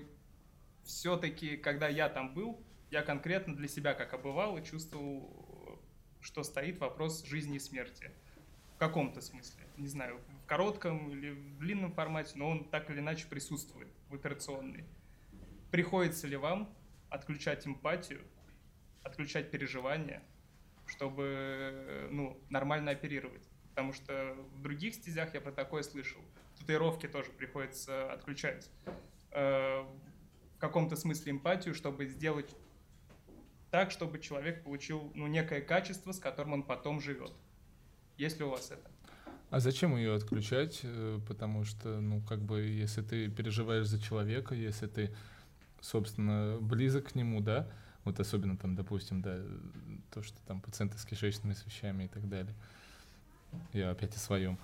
все-таки, 0.85 1.57
когда 1.57 1.89
я 1.89 2.09
там 2.09 2.35
был, 2.35 2.63
я 2.91 3.03
конкретно 3.03 3.55
для 3.55 3.69
себя, 3.69 3.95
как 3.95 4.15
обывал, 4.15 4.63
чувствовал, 4.63 5.81
что 6.21 6.43
стоит 6.43 6.79
вопрос 6.79 7.25
жизни 7.25 7.57
и 7.57 7.61
смерти. 7.61 8.11
В 8.75 8.79
каком-то 8.79 9.21
смысле. 9.21 9.65
Не 9.77 9.89
знаю, 9.89 10.21
в 10.43 10.47
коротком 10.47 11.11
или 11.11 11.31
в 11.31 11.59
длинном 11.59 11.93
формате, 11.93 12.33
но 12.37 12.49
он 12.49 12.65
так 12.69 12.91
или 12.91 12.99
иначе 12.99 13.27
присутствует 13.29 13.89
в 14.09 14.15
операционной. 14.15 14.85
Приходится 15.71 16.27
ли 16.27 16.37
вам 16.37 16.75
отключать 17.11 17.67
эмпатию, 17.67 18.23
отключать 19.03 19.51
переживания, 19.51 20.23
чтобы 20.87 22.09
ну, 22.11 22.43
нормально 22.49 22.91
оперировать? 22.91 23.49
Потому 23.69 23.93
что 23.93 24.35
в 24.55 24.63
других 24.63 24.95
стезях 24.95 25.35
я 25.35 25.41
про 25.41 25.53
такое 25.53 25.83
слышал. 25.83 26.21
Татуировки 26.59 27.07
тоже 27.07 27.31
приходится 27.31 28.13
отключать. 28.13 28.71
Каком-то 30.61 30.95
смысле 30.95 31.33
эмпатию, 31.33 31.75
чтобы 31.75 32.07
сделать 32.07 32.55
так, 33.71 33.91
чтобы 33.91 34.19
человек 34.19 34.63
получил 34.63 35.11
ну, 35.15 35.27
некое 35.27 35.61
качество, 35.61 36.13
с 36.13 36.19
которым 36.19 36.53
он 36.53 36.63
потом 36.63 37.01
живет. 37.01 37.33
Есть 38.17 38.39
ли 38.39 38.45
у 38.45 38.51
вас 38.51 38.71
это? 38.71 38.91
А 39.51 39.59
зачем 39.59 39.97
ее 39.97 40.15
отключать? 40.15 40.81
Э, 40.83 41.19
Потому 41.27 41.65
что, 41.65 42.01
ну, 42.01 42.21
как 42.21 42.41
бы, 42.41 42.61
если 42.61 43.03
ты 43.03 43.29
переживаешь 43.29 43.87
за 43.87 44.01
человека, 44.01 44.55
если 44.55 44.87
ты, 44.87 45.15
собственно, 45.81 46.59
близок 46.61 47.13
к 47.13 47.15
нему, 47.15 47.41
да, 47.41 47.69
вот 48.05 48.21
особенно 48.21 48.57
там, 48.57 48.77
допустим, 48.77 49.23
да, 49.23 49.41
то, 50.13 50.23
что 50.23 50.37
там 50.47 50.61
пациенты 50.61 50.99
с 50.99 51.05
кишечными 51.05 51.55
свечами 51.55 52.05
и 52.05 52.09
так 52.09 52.29
далее, 52.29 52.55
я 53.73 53.91
опять 53.91 54.15
о 54.15 54.19
своем, 54.19 54.59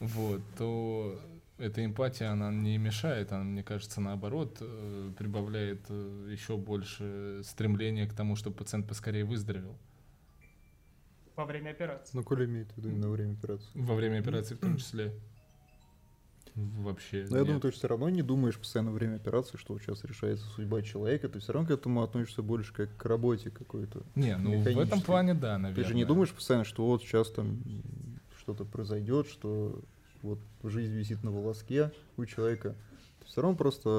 вот, 0.00 0.42
то 0.58 1.20
эта 1.58 1.84
эмпатия, 1.84 2.30
она 2.30 2.52
не 2.52 2.76
мешает, 2.78 3.32
она, 3.32 3.44
мне 3.44 3.62
кажется, 3.62 4.00
наоборот, 4.00 4.58
э, 4.60 5.12
прибавляет 5.18 5.86
э, 5.88 6.28
еще 6.30 6.56
больше 6.56 7.40
стремления 7.44 8.06
к 8.06 8.12
тому, 8.12 8.36
чтобы 8.36 8.56
пациент 8.56 8.86
поскорее 8.86 9.24
выздоровел. 9.24 9.76
Во 11.34 11.44
время 11.44 11.70
операции. 11.70 12.16
Ну, 12.16 12.22
Коля 12.22 12.46
имеет 12.46 12.70
в 12.72 12.76
виду 12.76 12.90
именно 12.90 13.08
во 13.08 13.12
время 13.12 13.32
операции. 13.32 13.68
Во 13.74 13.94
время 13.94 14.18
операции 14.18 14.54
в 14.54 14.58
том 14.58 14.76
числе. 14.76 15.12
вообще. 16.54 17.26
Но 17.28 17.38
я 17.38 17.44
думаю, 17.44 17.60
ты 17.60 17.70
все 17.70 17.88
равно 17.88 18.08
не 18.08 18.22
думаешь 18.22 18.58
постоянно 18.58 18.90
во 18.90 18.96
время 18.96 19.16
операции, 19.16 19.58
что 19.58 19.78
сейчас 19.78 20.04
решается 20.04 20.46
судьба 20.46 20.82
человека, 20.82 21.28
ты 21.28 21.38
все 21.38 21.52
равно 21.52 21.68
к 21.68 21.70
этому 21.70 22.02
относишься 22.02 22.42
больше 22.42 22.72
как 22.72 22.96
к 22.96 23.04
работе 23.04 23.50
какой-то. 23.50 24.02
Не, 24.14 24.36
ну 24.36 24.60
в 24.60 24.78
этом 24.78 25.00
плане 25.00 25.34
да, 25.34 25.58
наверное. 25.58 25.82
Ты 25.84 25.88
же 25.88 25.94
не 25.94 26.04
думаешь 26.04 26.32
постоянно, 26.32 26.64
что 26.64 26.86
вот 26.86 27.02
сейчас 27.02 27.30
там 27.30 27.60
что-то 28.38 28.64
произойдет, 28.64 29.26
что 29.28 29.82
вот 30.22 30.38
жизнь 30.64 30.92
висит 30.94 31.22
на 31.24 31.30
волоске 31.30 31.92
у 32.16 32.24
человека. 32.24 32.74
Ты 33.20 33.26
все 33.26 33.42
равно 33.42 33.56
просто 33.56 33.90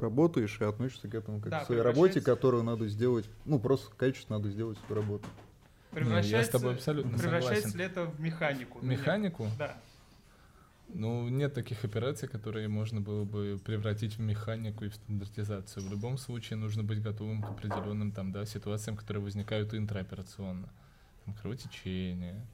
работаешь 0.00 0.60
и 0.60 0.64
относишься 0.64 1.08
к 1.08 1.14
этому 1.14 1.40
как 1.40 1.50
Да, 1.50 1.60
к 1.60 1.66
своей 1.66 1.80
превращается- 1.80 2.02
работе, 2.18 2.20
которую 2.20 2.62
надо 2.62 2.88
сделать, 2.88 3.28
ну 3.44 3.58
просто 3.58 3.90
качественно 3.96 4.38
надо 4.38 4.50
сделать 4.50 4.78
свою 4.86 5.00
работу. 5.02 5.24
Не, 5.26 5.98
я 5.98 6.02
с 6.02 6.06
Превращается, 6.06 6.52
тобой 6.52 6.74
абсолютно 6.74 7.18
превращается 7.18 7.68
согласен. 7.70 7.78
ли 7.78 7.84
это 7.84 8.04
в 8.06 8.20
механику? 8.20 8.78
Ну. 8.82 8.88
Механику? 8.90 9.46
Да. 9.58 9.76
Ну, 10.88 11.28
нет 11.28 11.54
таких 11.54 11.84
операций, 11.84 12.28
которые 12.28 12.68
можно 12.68 13.00
было 13.00 13.24
бы 13.24 13.58
превратить 13.64 14.16
в 14.16 14.20
механику 14.20 14.84
и 14.84 14.88
в 14.88 14.94
стандартизацию. 14.94 15.84
В 15.86 15.90
любом 15.90 16.18
случае 16.18 16.56
нужно 16.58 16.82
быть 16.84 17.02
готовым 17.02 17.42
к 17.42 17.48
определенным 17.50 18.12
там, 18.12 18.32
да, 18.32 18.44
ситуациям, 18.44 18.96
которые 18.96 19.22
возникают 19.22 19.72
интраоперационно. 19.74 20.68
Там, 21.24 21.34
кровотечение, 21.34 22.34
э, 22.34 22.53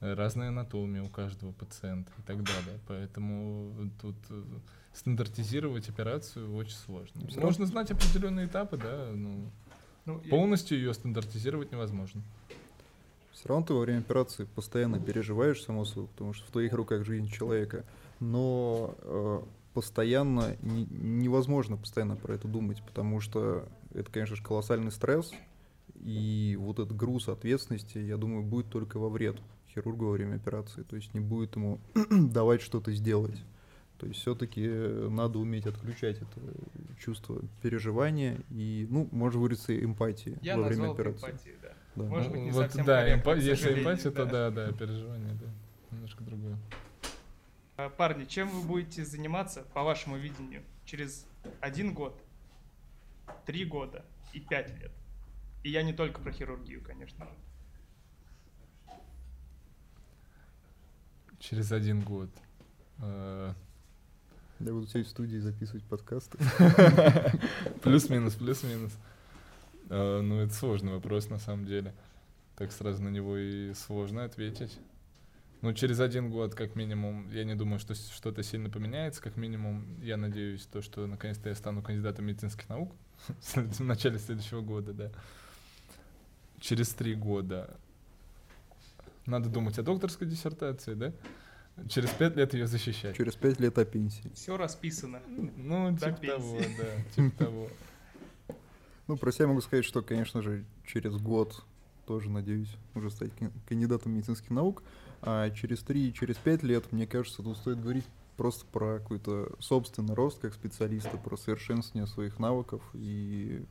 разная 0.00 0.48
анатомия 0.48 1.02
у 1.02 1.08
каждого 1.08 1.52
пациента 1.52 2.12
и 2.18 2.22
так 2.22 2.36
далее. 2.42 2.78
Поэтому 2.86 3.90
тут 4.00 4.16
э, 4.30 4.42
стандартизировать 4.92 5.88
операцию 5.88 6.54
очень 6.54 6.76
сложно. 6.76 7.20
Всё 7.26 7.36
равно- 7.36 7.42
Можно 7.46 7.66
знать 7.66 7.90
определенные 7.90 8.46
этапы, 8.46 8.76
да, 8.76 9.10
ну, 9.14 9.50
Ну, 10.06 10.20
полностью 10.20 10.78
ее 10.78 10.94
стандартизировать 10.94 11.70
невозможно. 11.72 12.22
Все 13.32 13.48
равно 13.48 13.66
ты 13.66 13.74
во 13.74 13.80
время 13.80 13.98
операции 14.00 14.44
постоянно 14.54 14.98
переживаешь, 14.98 15.62
само 15.62 15.84
собой, 15.84 16.08
потому 16.08 16.32
что 16.32 16.46
в 16.46 16.50
твоих 16.50 16.72
руках 16.72 17.04
жизнь 17.04 17.28
человека. 17.28 17.84
Но 18.20 18.94
э, 19.02 19.40
постоянно 19.74 20.56
не- 20.62 20.86
невозможно 20.90 21.76
постоянно 21.76 22.16
про 22.16 22.34
это 22.34 22.48
думать, 22.48 22.82
потому 22.84 23.20
что 23.20 23.68
это, 23.94 24.10
конечно 24.10 24.34
же, 24.34 24.42
колоссальный 24.42 24.90
стресс, 24.90 25.30
и 26.00 26.56
вот 26.58 26.78
этот 26.80 26.96
груз 26.96 27.28
ответственности, 27.28 27.98
я 27.98 28.16
думаю, 28.16 28.42
будет 28.44 28.70
только 28.70 28.98
во 28.98 29.08
вред 29.08 29.36
хирургу 29.80 30.06
во 30.06 30.12
время 30.12 30.36
операции, 30.36 30.82
то 30.82 30.96
есть 30.96 31.14
не 31.14 31.20
будет 31.20 31.56
ему 31.56 31.80
давать 32.10 32.60
что-то 32.62 32.92
сделать. 32.92 33.36
То 33.98 34.06
есть 34.06 34.20
все-таки 34.20 34.64
надо 35.08 35.40
уметь 35.40 35.66
отключать 35.66 36.18
это 36.18 36.40
чувство 37.00 37.40
переживания 37.62 38.38
и, 38.50 38.86
ну, 38.88 39.08
можно 39.10 39.40
говорится, 39.40 39.76
эмпатии 39.76 40.38
Я 40.40 40.56
во 40.56 40.68
время 40.68 40.92
операции. 40.92 41.26
эмпатией, 41.30 41.56
да. 41.60 41.72
Да. 41.96 42.04
Может 42.04 42.28
Ну, 42.28 42.32
быть, 42.34 42.42
не 42.42 42.50
вот 42.52 42.62
совсем 42.66 42.84
да, 42.86 43.16
эмпа- 43.16 43.40
если 43.40 43.80
эмпатия, 43.80 44.10
то 44.12 44.24
да. 44.24 44.50
да, 44.50 44.66
да, 44.66 44.72
переживание, 44.72 45.34
да, 45.34 45.46
немножко 45.96 46.22
другое. 46.22 46.56
А, 47.76 47.88
Парни, 47.90 48.24
чем 48.24 48.48
вы 48.50 48.62
будете 48.66 49.04
заниматься, 49.04 49.64
по 49.74 49.82
вашему 49.82 50.16
видению, 50.16 50.62
через 50.84 51.26
один 51.60 51.92
год, 51.92 52.20
три 53.46 53.64
года 53.64 54.04
и 54.32 54.38
пять 54.38 54.70
лет? 54.80 54.92
И 55.64 55.70
я 55.70 55.82
не 55.82 55.92
только 55.92 56.20
про 56.20 56.30
хирургию, 56.30 56.82
конечно 56.82 57.24
же. 57.24 57.32
Через 61.38 61.72
один 61.72 62.00
год. 62.02 62.30
Э, 63.00 63.52
Я 64.60 64.72
буду 64.72 64.86
сидеть 64.86 65.06
в 65.06 65.10
студии 65.10 65.38
записывать 65.38 65.84
подкасты. 65.84 66.38
Плюс-минус, 67.82 68.34
плюс-минус. 68.34 68.92
Э, 69.88 70.20
Ну, 70.20 70.40
это 70.40 70.52
сложный 70.52 70.92
вопрос, 70.92 71.28
на 71.30 71.38
самом 71.38 71.64
деле. 71.66 71.94
Так 72.56 72.72
сразу 72.72 73.02
на 73.02 73.08
него 73.08 73.36
и 73.36 73.72
сложно 73.74 74.24
ответить. 74.24 74.78
Ну, 75.60 75.72
через 75.72 76.00
один 76.00 76.30
год, 76.30 76.54
как 76.54 76.76
минимум, 76.76 77.28
я 77.30 77.44
не 77.44 77.54
думаю, 77.54 77.78
что 77.80 77.94
что-то 77.94 78.42
сильно 78.42 78.68
поменяется. 78.70 79.20
Как 79.22 79.36
минимум, 79.36 80.00
я 80.02 80.16
надеюсь, 80.16 80.66
то, 80.66 80.82
что 80.82 81.06
наконец-то 81.06 81.48
я 81.48 81.54
стану 81.54 81.82
кандидатом 81.82 82.26
медицинских 82.26 82.68
наук 82.68 82.92
в 83.54 83.80
начале 83.80 84.18
следующего 84.18 84.60
года, 84.60 84.92
да. 84.92 85.10
Через 86.60 86.88
три 86.90 87.14
года 87.14 87.76
надо 89.28 89.48
думать 89.48 89.78
о 89.78 89.82
докторской 89.82 90.26
диссертации, 90.26 90.94
да? 90.94 91.12
Через 91.88 92.10
пять 92.10 92.36
лет 92.36 92.54
ее 92.54 92.66
защищать. 92.66 93.16
Через 93.16 93.36
пять 93.36 93.60
лет 93.60 93.78
о 93.78 93.84
пенсии. 93.84 94.30
Все 94.34 94.56
расписано. 94.56 95.20
Ну, 95.28 95.96
типа 95.96 96.16
того, 96.16 96.58
да, 96.58 96.86
типа 97.14 97.44
того. 97.44 97.68
Ну, 99.06 99.16
про 99.16 99.30
себя 99.30 99.46
могу 99.46 99.60
сказать, 99.60 99.84
что, 99.84 100.02
конечно 100.02 100.42
же, 100.42 100.64
через 100.84 101.16
год 101.16 101.62
тоже 102.06 102.30
надеюсь 102.30 102.74
уже 102.94 103.10
стать 103.10 103.30
кан- 103.36 103.52
кандидатом 103.68 104.12
медицинских 104.12 104.50
наук. 104.50 104.82
А 105.22 105.50
через 105.50 105.80
три 105.80 106.08
и 106.08 106.12
через 106.12 106.36
пять 106.36 106.62
лет, 106.62 106.90
мне 106.92 107.06
кажется, 107.06 107.42
тут 107.42 107.56
стоит 107.56 107.80
говорить 107.80 108.04
просто 108.36 108.66
про 108.66 108.98
какой-то 108.98 109.52
собственный 109.58 110.14
рост 110.14 110.40
как 110.40 110.54
специалиста, 110.54 111.16
про 111.16 111.36
совершенствование 111.36 112.06
своих 112.06 112.38
навыков 112.38 112.82
и 112.94 113.64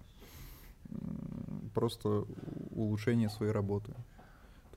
просто 1.73 2.25
улучшение 2.71 3.29
своей 3.29 3.51
работы. 3.51 3.93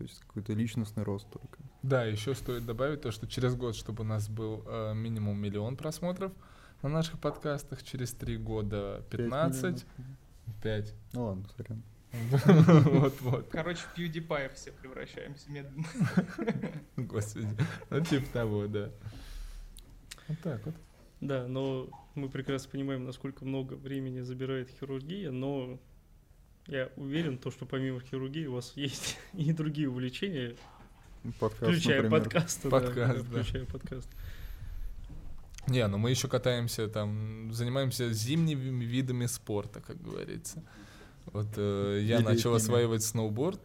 То 0.00 0.04
есть 0.04 0.18
какой-то 0.20 0.54
личностный 0.54 1.02
рост 1.02 1.28
только. 1.28 1.58
Да, 1.82 2.04
еще 2.04 2.34
стоит 2.34 2.64
добавить 2.64 3.02
то, 3.02 3.10
что 3.10 3.26
через 3.26 3.54
год, 3.54 3.76
чтобы 3.76 4.02
у 4.02 4.06
нас 4.06 4.30
был 4.30 4.64
э, 4.66 4.94
минимум 4.94 5.38
миллион 5.38 5.76
просмотров 5.76 6.32
на 6.80 6.88
наших 6.88 7.18
подкастах, 7.20 7.82
через 7.82 8.14
три 8.14 8.38
года 8.38 9.04
Пять 9.10 9.20
15, 9.20 9.62
миллионов. 9.62 9.84
5. 10.62 10.94
Ну 11.12 11.24
ладно, 11.26 11.44
сорян. 11.54 11.82
Вот-вот, 12.94 13.48
Короче, 13.50 13.80
в 13.80 13.98
PewDiePie 13.98 14.54
все 14.54 14.72
превращаемся 14.72 15.50
медленно. 15.50 15.84
господи. 16.96 17.48
Ну, 17.90 18.00
типа 18.00 18.32
того, 18.32 18.66
да. 18.68 18.88
Вот 20.28 20.38
так 20.40 20.64
вот. 20.64 20.74
Да, 21.20 21.46
но 21.46 21.90
мы 22.14 22.30
прекрасно 22.30 22.70
понимаем, 22.70 23.04
насколько 23.04 23.44
много 23.44 23.74
времени 23.74 24.20
забирает 24.20 24.70
хирургия, 24.70 25.30
но 25.30 25.78
я 26.70 26.90
уверен, 26.96 27.38
то, 27.38 27.50
что 27.50 27.66
помимо 27.66 28.00
хирургии 28.00 28.46
у 28.46 28.54
вас 28.54 28.72
есть 28.76 29.18
и 29.32 29.52
другие 29.52 29.88
увлечения, 29.88 30.56
Подкаст, 31.38 31.62
включая 31.62 32.02
например. 32.02 32.22
подкасты. 32.24 32.70
да, 32.70 32.80
Подкаст, 32.80 33.18
да. 33.18 33.42
Включая 33.42 33.64
подкаст. 33.66 34.08
Не, 35.66 35.86
ну 35.86 35.98
мы 35.98 36.10
еще 36.10 36.28
катаемся 36.28 36.88
там, 36.88 37.52
занимаемся 37.52 38.12
зимними 38.12 38.84
видами 38.84 39.26
спорта, 39.26 39.80
как 39.80 40.00
говорится. 40.00 40.64
Вот 41.26 41.48
э, 41.56 42.00
я 42.02 42.20
И 42.20 42.22
начал 42.22 42.54
осваивать 42.54 43.02
сноуборд 43.02 43.60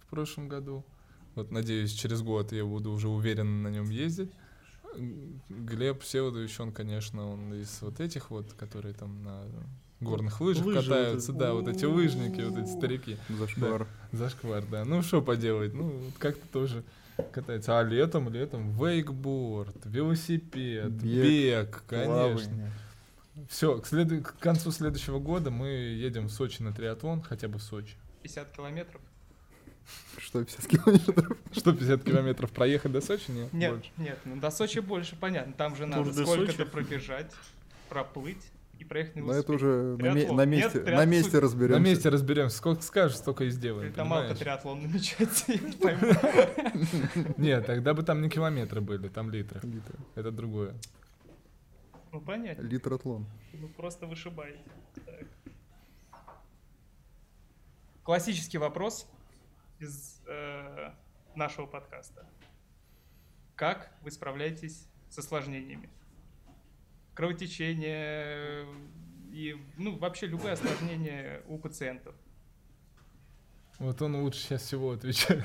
в 0.00 0.10
прошлом 0.10 0.48
году. 0.48 0.84
Вот 1.34 1.50
надеюсь, 1.50 1.92
через 1.92 2.22
год 2.22 2.52
я 2.52 2.64
буду 2.64 2.90
уже 2.92 3.08
уверенно 3.08 3.62
на 3.62 3.72
нем 3.72 3.88
ездить. 3.88 4.30
Глеб 5.48 6.02
Всеволодович, 6.02 6.60
он, 6.60 6.72
конечно, 6.72 7.26
он 7.26 7.54
из 7.54 7.80
вот 7.80 8.00
этих 8.00 8.30
вот, 8.30 8.52
которые 8.52 8.92
там 8.92 9.22
на 9.22 9.44
горных 10.00 10.40
лыжах 10.40 10.64
Лыжи 10.66 10.78
вот 10.78 10.84
катаются, 10.88 11.32
эти. 11.32 11.38
да, 11.38 11.52
вот 11.54 11.68
эти 11.68 11.84
лыжники, 11.84 12.40
вот 12.40 12.58
эти 12.58 12.68
старики. 12.68 13.16
Зашквар. 13.28 13.86
Зашквар, 14.12 14.64
да. 14.66 14.84
Ну, 14.84 15.02
что 15.02 15.20
поделать, 15.22 15.74
ну, 15.74 15.88
вот 15.90 16.14
как-то 16.18 16.46
тоже 16.48 16.82
катается. 17.32 17.78
А 17.78 17.82
летом, 17.82 18.28
летом 18.32 18.70
вейкборд, 18.72 19.76
велосипед, 19.84 20.90
Бег, 20.90 21.02
бег, 21.24 21.82
конечно. 21.86 22.14
Плавание. 22.14 22.72
Все, 23.48 23.78
к, 23.78 23.86
следу- 23.86 24.22
к 24.22 24.36
концу 24.38 24.70
следующего 24.70 25.18
года 25.18 25.50
мы 25.50 25.68
едем 25.68 26.26
в 26.26 26.30
Сочи 26.32 26.62
на 26.62 26.72
триатлон, 26.72 27.22
хотя 27.22 27.48
бы 27.48 27.58
в 27.58 27.62
Сочи. 27.62 27.94
50 28.22 28.50
километров. 28.52 29.00
Что, 30.18 30.44
50 30.44 30.66
километров? 30.66 31.36
Что, 31.52 31.72
50 31.72 32.04
километров 32.04 32.50
проехать 32.52 32.92
до 32.92 33.00
Сочи? 33.00 33.30
Нет, 33.30 33.52
Нет, 33.52 33.72
больше. 33.72 33.90
нет, 33.96 34.18
ну 34.24 34.36
до 34.36 34.50
Сочи 34.50 34.78
больше, 34.80 35.16
понятно. 35.16 35.52
Там 35.54 35.74
же 35.74 35.84
Тур 35.86 36.06
надо 36.06 36.12
сколько-то 36.12 36.66
пробежать, 36.66 37.32
проплыть 37.88 38.42
и 38.80 38.84
проехать 38.84 39.16
на 39.16 39.22
Но 39.26 39.32
это 39.34 39.52
велосипеде. 39.52 39.54
уже 39.56 39.96
на, 39.98 40.14
ме- 40.14 40.32
на 40.32 40.44
Нет, 40.46 40.48
месте, 40.64 40.78
на 40.78 40.84
триатлон. 40.86 41.08
месте 41.10 41.38
разберемся. 41.38 41.78
На 41.80 41.84
месте 41.84 42.08
разберемся. 42.08 42.56
Сколько 42.56 42.82
скажешь, 42.82 43.16
столько 43.18 43.44
и 43.44 43.50
сделаем, 43.50 43.92
Там 43.92 44.08
понимаешь? 44.08 44.38
триатлон 44.38 44.82
намечается, 44.82 45.52
я 45.52 45.58
не 45.60 45.72
пойму. 45.72 46.12
Нет, 47.36 47.66
тогда 47.66 47.94
бы 47.94 48.02
там 48.02 48.22
не 48.22 48.28
километры 48.30 48.80
были, 48.80 49.08
там 49.08 49.30
литры. 49.30 49.60
Литр. 49.62 49.94
Это 50.14 50.30
другое. 50.30 50.74
Ну 52.12 52.20
понятно, 52.20 52.62
Литратлон. 52.62 53.26
вы 53.52 53.68
просто 53.68 54.06
вышибаете. 54.06 54.58
Так. 55.06 55.26
Классический 58.02 58.58
вопрос 58.58 59.06
из 59.78 60.20
э, 60.26 60.90
нашего 61.36 61.66
подкаста. 61.66 62.26
Как 63.54 63.92
вы 64.02 64.10
справляетесь 64.10 64.88
с 65.10 65.18
осложнениями? 65.18 65.90
Кровотечение 67.20 68.64
и, 69.30 69.54
ну, 69.76 69.98
вообще 69.98 70.26
любые 70.26 70.54
осложнения 70.54 71.42
у 71.48 71.58
пациентов. 71.58 72.14
Вот 73.78 74.00
он 74.00 74.16
лучше 74.22 74.40
сейчас 74.40 74.62
всего 74.62 74.92
отвечает. 74.92 75.44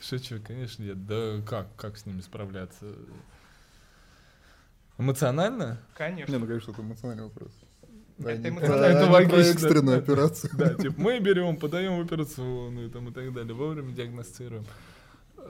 Шучу, 0.00 0.40
конечно, 0.44 0.82
нет. 0.82 1.06
Да 1.06 1.40
как, 1.46 1.68
как 1.76 1.96
с 1.96 2.06
ними 2.06 2.22
справляться? 2.22 2.86
Эмоционально? 4.98 5.78
Конечно. 5.96 6.32
Не, 6.32 6.38
ну 6.38 6.46
конечно, 6.48 6.72
это 6.72 6.82
эмоциональный 6.82 7.24
вопрос. 7.24 7.52
Это 8.18 8.52
про- 8.52 8.66
Это 8.66 9.06
про 9.06 9.12
логично. 9.12 9.36
экстренную 9.52 9.98
операцию. 9.98 10.50
Да, 10.54 10.74
типа 10.74 11.00
мы 11.00 11.20
берем, 11.20 11.56
подаем 11.56 11.98
в 11.98 12.04
операционную 12.04 12.90
там 12.90 13.10
и 13.10 13.12
так 13.12 13.32
далее, 13.32 13.54
вовремя 13.54 13.92
диагностируем. 13.92 14.64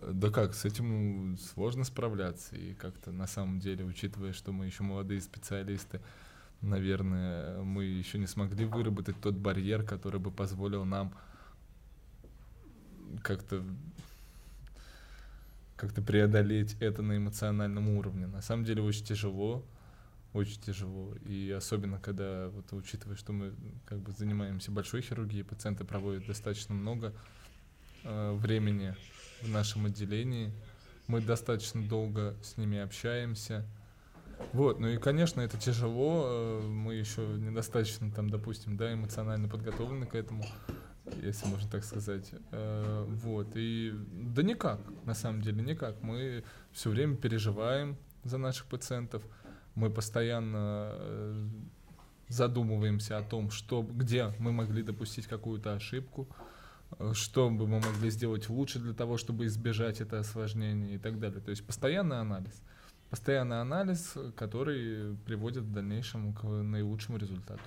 Да 0.00 0.30
как, 0.30 0.54
с 0.54 0.64
этим 0.64 1.36
сложно 1.38 1.84
справляться. 1.84 2.56
И 2.56 2.74
как-то 2.74 3.12
на 3.12 3.26
самом 3.26 3.60
деле, 3.60 3.84
учитывая, 3.84 4.32
что 4.32 4.52
мы 4.52 4.66
еще 4.66 4.82
молодые 4.82 5.20
специалисты, 5.20 6.00
наверное, 6.60 7.62
мы 7.62 7.84
еще 7.84 8.18
не 8.18 8.26
смогли 8.26 8.64
выработать 8.64 9.20
тот 9.20 9.34
барьер, 9.34 9.82
который 9.82 10.20
бы 10.20 10.30
позволил 10.30 10.84
нам 10.84 11.12
как-то 13.22 13.62
как-то 15.76 16.00
преодолеть 16.00 16.76
это 16.78 17.02
на 17.02 17.16
эмоциональном 17.16 17.88
уровне. 17.88 18.28
На 18.28 18.40
самом 18.40 18.64
деле 18.64 18.82
очень 18.82 19.04
тяжело, 19.04 19.64
очень 20.32 20.60
тяжело. 20.60 21.12
И 21.26 21.50
особенно, 21.50 21.98
когда, 21.98 22.50
вот, 22.50 22.72
учитывая, 22.72 23.16
что 23.16 23.32
мы 23.32 23.52
как 23.84 23.98
бы 23.98 24.12
занимаемся 24.12 24.70
большой 24.70 25.02
хирургией, 25.02 25.42
пациенты 25.42 25.84
проводят 25.84 26.24
достаточно 26.24 26.72
много 26.72 27.12
э, 28.04 28.32
времени 28.34 28.94
в 29.42 29.48
нашем 29.48 29.86
отделении, 29.86 30.52
мы 31.06 31.20
достаточно 31.20 31.82
долго 31.82 32.36
с 32.42 32.56
ними 32.56 32.78
общаемся. 32.78 33.66
Вот, 34.52 34.80
ну 34.80 34.88
и, 34.88 34.96
конечно, 34.96 35.40
это 35.40 35.56
тяжело, 35.56 36.24
э, 36.26 36.60
мы 36.62 36.94
еще 36.94 37.22
недостаточно 37.22 38.10
там, 38.10 38.28
допустим, 38.28 38.76
да, 38.76 38.92
эмоционально 38.92 39.48
подготовлены 39.48 40.06
к 40.06 40.14
этому 40.14 40.44
если 41.20 41.46
можно 41.48 41.70
так 41.70 41.84
сказать. 41.84 42.30
Э, 42.50 43.04
вот, 43.08 43.48
и 43.54 43.92
да 44.12 44.42
никак, 44.42 44.80
на 45.04 45.14
самом 45.14 45.42
деле 45.42 45.62
никак. 45.62 46.00
Мы 46.02 46.44
все 46.72 46.90
время 46.90 47.16
переживаем 47.16 47.96
за 48.24 48.38
наших 48.38 48.66
пациентов, 48.66 49.22
мы 49.74 49.90
постоянно 49.90 50.92
э, 50.94 51.48
задумываемся 52.28 53.18
о 53.18 53.22
том, 53.22 53.50
что, 53.50 53.82
где 53.82 54.32
мы 54.38 54.52
могли 54.52 54.82
допустить 54.82 55.26
какую-то 55.26 55.74
ошибку, 55.74 56.28
что 57.12 57.50
бы 57.50 57.66
мы 57.66 57.80
могли 57.80 58.10
сделать 58.10 58.48
лучше 58.48 58.78
для 58.78 58.92
того, 58.94 59.16
чтобы 59.16 59.46
избежать 59.46 60.00
это 60.00 60.20
осложнение 60.20 60.94
и 60.94 60.98
так 60.98 61.18
далее. 61.18 61.40
То 61.40 61.50
есть 61.50 61.66
постоянный 61.66 62.20
анализ. 62.20 62.62
Постоянный 63.10 63.60
анализ, 63.60 64.14
который 64.36 65.16
приводит 65.26 65.64
в 65.64 65.72
дальнейшем 65.72 66.32
к 66.32 66.44
наилучшему 66.44 67.18
результату 67.18 67.62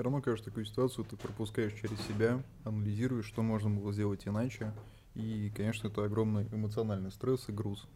все 0.00 0.04
равно 0.04 0.22
кажется 0.22 0.48
такую 0.48 0.64
ситуацию 0.64 1.04
ты 1.04 1.14
пропускаешь 1.16 1.74
через 1.74 2.00
себя, 2.06 2.42
анализируешь, 2.64 3.26
что 3.26 3.42
можно 3.42 3.68
было 3.68 3.92
сделать 3.92 4.26
иначе. 4.26 4.72
И, 5.14 5.52
конечно, 5.54 5.88
это 5.88 6.04
огромный 6.04 6.46
эмоциональный 6.50 7.10
стресс 7.10 7.50
и 7.50 7.52
груз 7.52 7.86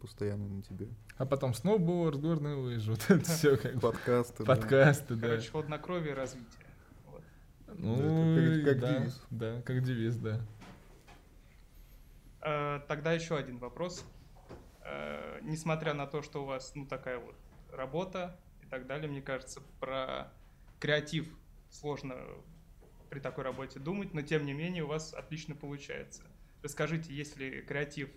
постоянно 0.00 0.48
на 0.48 0.62
тебе. 0.62 0.88
А 1.16 1.24
потом 1.24 1.54
сноуборд, 1.54 2.20
горные 2.20 2.56
лыжи, 2.56 2.90
вот 2.90 3.04
это 3.08 3.24
все 3.30 3.56
как 3.56 3.80
Подкасты. 3.80 4.44
Подкасты, 4.44 5.14
да. 5.14 5.28
Короче, 5.28 5.50
хладнокровие 5.50 6.14
развитие. 6.14 6.63
Ну, 7.78 8.64
как, 8.64 8.80
девиз. 8.80 9.22
Да, 9.30 9.62
как 9.62 9.82
девиз, 9.82 10.16
да. 10.16 10.40
Э, 12.40 12.80
тогда 12.88 13.12
еще 13.12 13.36
один 13.36 13.58
вопрос. 13.58 14.04
Э, 14.84 15.40
несмотря 15.42 15.94
на 15.94 16.06
то, 16.06 16.22
что 16.22 16.42
у 16.42 16.46
вас 16.46 16.72
ну 16.74 16.86
такая 16.86 17.18
вот 17.18 17.34
работа 17.72 18.38
и 18.62 18.66
так 18.66 18.86
далее, 18.86 19.10
мне 19.10 19.22
кажется, 19.22 19.60
про 19.80 20.32
креатив 20.78 21.26
сложно 21.70 22.16
при 23.10 23.20
такой 23.20 23.44
работе 23.44 23.78
думать, 23.78 24.12
но 24.12 24.22
тем 24.22 24.44
не 24.44 24.52
менее 24.52 24.84
у 24.84 24.88
вас 24.88 25.14
отлично 25.14 25.54
получается. 25.54 26.22
Расскажите, 26.62 27.14
есть 27.14 27.36
ли 27.36 27.62
креатив 27.62 28.10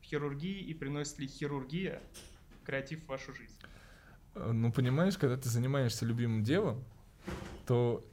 в 0.00 0.04
хирургии 0.04 0.60
и 0.60 0.74
приносит 0.74 1.18
ли 1.18 1.26
хирургия 1.26 2.02
креатив 2.64 3.04
в 3.04 3.06
вашу 3.06 3.34
жизнь? 3.34 3.58
Э, 4.34 4.52
ну, 4.52 4.72
понимаешь, 4.72 5.18
когда 5.18 5.36
ты 5.36 5.48
занимаешься 5.48 6.04
любимым 6.04 6.44
делом, 6.44 6.84
то 7.66 8.04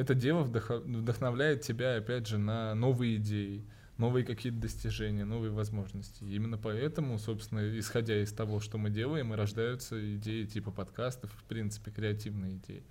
это 0.00 0.14
дело 0.14 0.42
вдохновляет 0.42 1.60
тебя, 1.60 1.96
опять 1.96 2.26
же, 2.26 2.38
на 2.38 2.74
новые 2.74 3.16
идеи, 3.16 3.66
новые 3.98 4.24
какие-то 4.24 4.58
достижения, 4.58 5.24
новые 5.24 5.50
возможности. 5.50 6.24
И 6.24 6.34
именно 6.34 6.56
поэтому, 6.56 7.18
собственно, 7.18 7.78
исходя 7.78 8.22
из 8.22 8.32
того, 8.32 8.60
что 8.60 8.78
мы 8.78 8.88
делаем, 8.88 9.32
и 9.32 9.36
рождаются 9.36 10.16
идеи 10.16 10.46
типа 10.46 10.70
подкастов, 10.70 11.30
в 11.32 11.44
принципе, 11.44 11.90
креативные 11.90 12.56
идеи. 12.56 12.82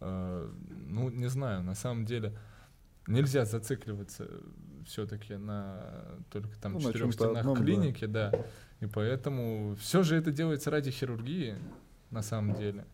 Э, 0.00 0.48
ну, 0.86 1.10
не 1.10 1.28
знаю, 1.28 1.64
на 1.64 1.74
самом 1.74 2.04
деле 2.04 2.38
нельзя 3.08 3.44
зацикливаться 3.44 4.28
все-таки 4.86 5.34
на 5.34 5.82
только 6.30 6.56
там 6.60 6.74
ну, 6.74 6.80
четырех 6.80 7.12
стенах 7.12 7.38
одном, 7.38 7.56
клиники, 7.56 8.04
да. 8.04 8.30
да. 8.30 8.44
И 8.80 8.86
поэтому 8.86 9.74
все 9.80 10.04
же 10.04 10.14
это 10.14 10.30
делается 10.30 10.70
ради 10.70 10.92
хирургии, 10.92 11.56
на 12.10 12.22
самом 12.22 12.54
деле. 12.54 12.86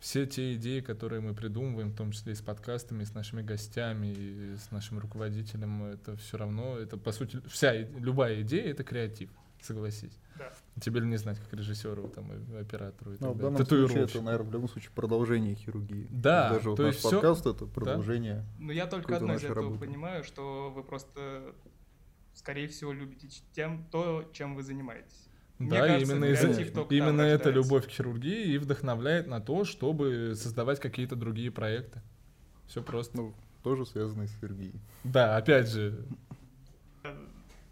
Все 0.00 0.26
те 0.26 0.54
идеи, 0.54 0.80
которые 0.80 1.20
мы 1.20 1.34
придумываем, 1.34 1.90
в 1.90 1.96
том 1.96 2.12
числе 2.12 2.32
и 2.32 2.36
с 2.36 2.40
подкастами, 2.40 3.02
и 3.02 3.06
с 3.06 3.14
нашими 3.14 3.42
гостями, 3.42 4.06
и 4.06 4.56
с 4.56 4.70
нашим 4.70 4.98
руководителем, 4.98 5.84
это 5.84 6.16
все 6.16 6.36
равно, 6.36 6.78
это 6.78 6.96
по 6.96 7.10
сути, 7.10 7.40
вся, 7.48 7.74
любая 7.74 8.42
идея— 8.42 8.70
это 8.70 8.84
креатив, 8.84 9.30
согласись. 9.60 10.16
Да. 10.38 10.52
Тебе 10.80 11.00
ли 11.00 11.06
не 11.06 11.16
знать, 11.16 11.38
как 11.40 11.52
режиссеру, 11.52 12.08
там, 12.08 12.32
и 12.32 12.56
оператору 12.56 13.12
и 13.12 13.16
ну, 13.18 13.28
так 13.28 13.36
в 13.36 13.40
данном 13.40 13.66
случае 13.66 14.04
это, 14.04 14.22
наверное, 14.22 14.48
в 14.48 14.52
любом 14.52 14.68
случае 14.68 14.92
продолжение 14.94 15.56
хирургии. 15.56 16.06
Да, 16.10 16.50
Даже 16.50 16.70
вот 16.70 16.78
наш 16.78 16.96
все... 16.96 17.10
подкаст— 17.10 17.46
это 17.46 17.66
продолжение. 17.66 18.36
Да? 18.36 18.44
Ну, 18.60 18.72
я 18.72 18.86
только 18.86 19.16
одно 19.16 19.34
из 19.34 19.42
этого 19.42 19.62
работы. 19.62 19.80
понимаю, 19.80 20.22
что 20.22 20.70
вы 20.70 20.84
просто, 20.84 21.54
скорее 22.34 22.68
всего, 22.68 22.92
любите 22.92 23.42
тем, 23.52 23.84
то, 23.90 24.30
чем 24.32 24.54
вы 24.54 24.62
занимаетесь. 24.62 25.27
Мне 25.58 25.70
да, 25.70 25.86
кажется, 25.88 26.12
именно, 26.12 26.24
из 26.26 26.42
именно 26.90 27.22
эта 27.22 27.50
любовь 27.50 27.86
к 27.88 27.90
хирургии 27.90 28.52
и 28.52 28.58
вдохновляет 28.58 29.26
на 29.26 29.40
то, 29.40 29.64
чтобы 29.64 30.34
создавать 30.36 30.78
какие-то 30.78 31.16
другие 31.16 31.50
проекты. 31.50 32.00
Все 32.68 32.80
просто. 32.80 33.16
Ну, 33.16 33.34
тоже 33.64 33.84
связанные 33.84 34.28
с 34.28 34.40
хирургией. 34.40 34.80
Да, 35.02 35.36
опять 35.36 35.68
же. 35.68 36.04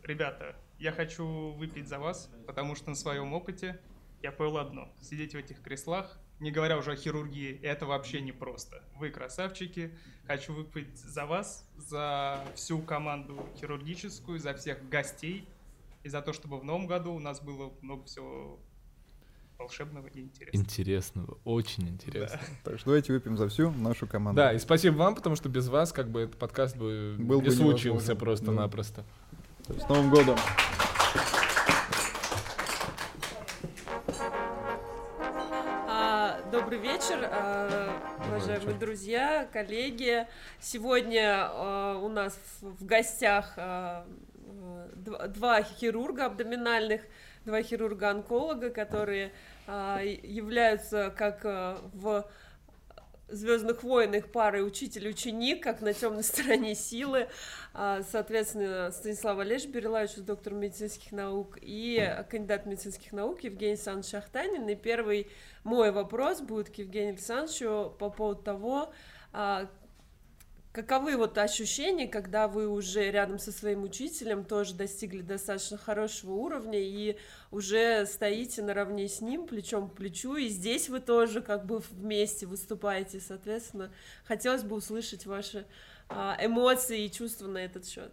Ребята, 0.03 0.57
я 0.78 0.93
хочу 0.93 1.53
выпить 1.53 1.89
за 1.89 1.99
вас, 1.99 2.30
потому 2.47 2.74
что 2.74 2.91
на 2.91 2.97
своем 2.97 3.32
опыте 3.32 3.78
я 4.22 4.32
понял 4.32 4.59
одно. 4.59 4.93
Сидеть 5.01 5.34
в 5.34 5.39
этих 5.39 5.62
креслах, 5.62 6.18
не 6.41 6.51
говоря 6.51 6.76
уже 6.78 6.93
о 6.93 6.97
хирургии, 6.97 7.59
это 7.62 7.87
вообще 7.87 8.20
не 8.20 8.32
просто. 8.32 8.82
Вы 8.97 9.11
красавчики. 9.11 9.97
Хочу 10.26 10.53
выпить 10.53 10.99
за 10.99 11.24
вас, 11.24 11.68
за 11.76 12.45
всю 12.55 12.80
команду 12.80 13.49
хирургическую, 13.57 14.39
за 14.39 14.55
всех 14.55 14.89
гостей 14.89 15.49
и 16.07 16.09
за 16.09 16.22
то, 16.22 16.32
чтобы 16.32 16.61
в 16.61 16.64
новом 16.64 16.86
году 16.86 17.12
у 17.12 17.18
нас 17.18 17.40
было 17.40 17.72
много 17.82 18.04
всего 18.04 18.61
волшебного 19.59 20.07
и 20.07 20.20
интересного. 20.20 20.62
Интересного, 20.62 21.38
очень 21.44 21.88
интересного. 21.88 22.44
Да. 22.46 22.70
Так 22.70 22.78
что 22.78 22.86
давайте 22.86 23.12
выпьем 23.12 23.36
за 23.36 23.48
всю 23.48 23.72
нашу 23.72 24.07
команду. 24.07 24.36
Да, 24.36 24.52
и 24.52 24.59
спасибо 24.61 24.94
вам, 24.98 25.16
потому 25.16 25.34
что 25.34 25.48
без 25.48 25.66
вас 25.66 25.92
как 25.92 26.09
бы 26.09 26.20
этот 26.20 26.38
подкаст 26.38 26.76
бы 26.76 27.16
Был 27.18 27.40
не 27.40 27.48
бы 27.48 27.50
случился 27.50 28.14
просто-напросто. 28.14 29.04
Да. 29.66 29.80
С 29.80 29.88
Новым 29.88 30.11
годом! 30.11 30.38
А, 35.88 36.40
добрый 36.52 36.78
вечер, 36.78 37.18
а, 37.32 38.00
уважаемые 38.28 38.61
вечер. 38.61 38.78
друзья, 38.78 39.48
коллеги. 39.52 40.28
Сегодня 40.61 41.48
а, 41.50 41.98
у 41.98 42.09
нас 42.09 42.38
в 42.61 42.84
гостях 42.84 43.59
два 44.94 45.62
хирурга 45.62 46.26
абдоминальных, 46.26 47.02
два 47.44 47.62
хирурга-онколога, 47.62 48.70
которые 48.70 49.32
являются 49.66 51.12
как 51.16 51.44
в 51.44 52.28
Звездных 53.28 53.82
войнах 53.82 54.28
парой 54.28 54.64
учитель-ученик, 54.64 55.60
как 55.60 55.80
на 55.80 55.92
темной 55.92 56.22
стороне 56.22 56.76
силы. 56.76 57.26
А, 57.74 58.02
соответственно, 58.08 58.92
Станислав 58.92 59.40
Олеж 59.40 59.66
Берилаевич, 59.66 60.14
доктор 60.18 60.54
медицинских 60.54 61.10
наук, 61.10 61.58
и 61.60 62.24
кандидат 62.30 62.66
медицинских 62.66 63.12
наук 63.12 63.40
Евгений 63.40 63.72
Александрович 63.72 64.10
Шахтанин. 64.10 64.68
И 64.68 64.76
первый 64.76 65.26
мой 65.64 65.90
вопрос 65.90 66.40
будет 66.40 66.70
к 66.70 66.74
Евгению 66.76 67.14
Александровичу 67.14 67.96
по 67.98 68.10
поводу 68.10 68.42
того, 68.42 68.92
а, 69.32 69.68
Каковы 70.77 71.16
вот 71.16 71.39
ощущения, 71.39 72.07
когда 72.07 72.49
вы 72.49 72.68
уже 72.68 73.11
рядом 73.11 73.39
со 73.39 73.51
своим 73.51 73.85
учителем 73.85 74.45
тоже 74.45 74.74
достигли 74.74 75.22
достаточно 75.22 75.79
хорошего 75.79 76.33
уровня 76.33 76.79
и 76.79 77.16
уже 77.51 78.05
стоите 78.05 78.61
наравне 78.61 79.09
с 79.09 79.22
ним, 79.22 79.47
плечом 79.47 79.89
к 79.89 79.95
плечу, 79.95 80.37
и 80.37 80.49
здесь 80.49 80.91
вы 80.91 81.01
тоже 81.01 81.41
как 81.41 81.64
бы 81.64 81.79
вместе 81.79 82.45
выступаете, 82.45 83.20
соответственно, 83.20 83.91
хотелось 84.27 84.64
бы 84.64 84.77
услышать 84.77 85.24
ваши 85.24 85.64
а, 86.11 86.37
эмоции 86.39 87.07
и 87.07 87.11
чувства 87.11 87.47
на 87.47 87.57
этот 87.57 87.87
счет. 87.87 88.12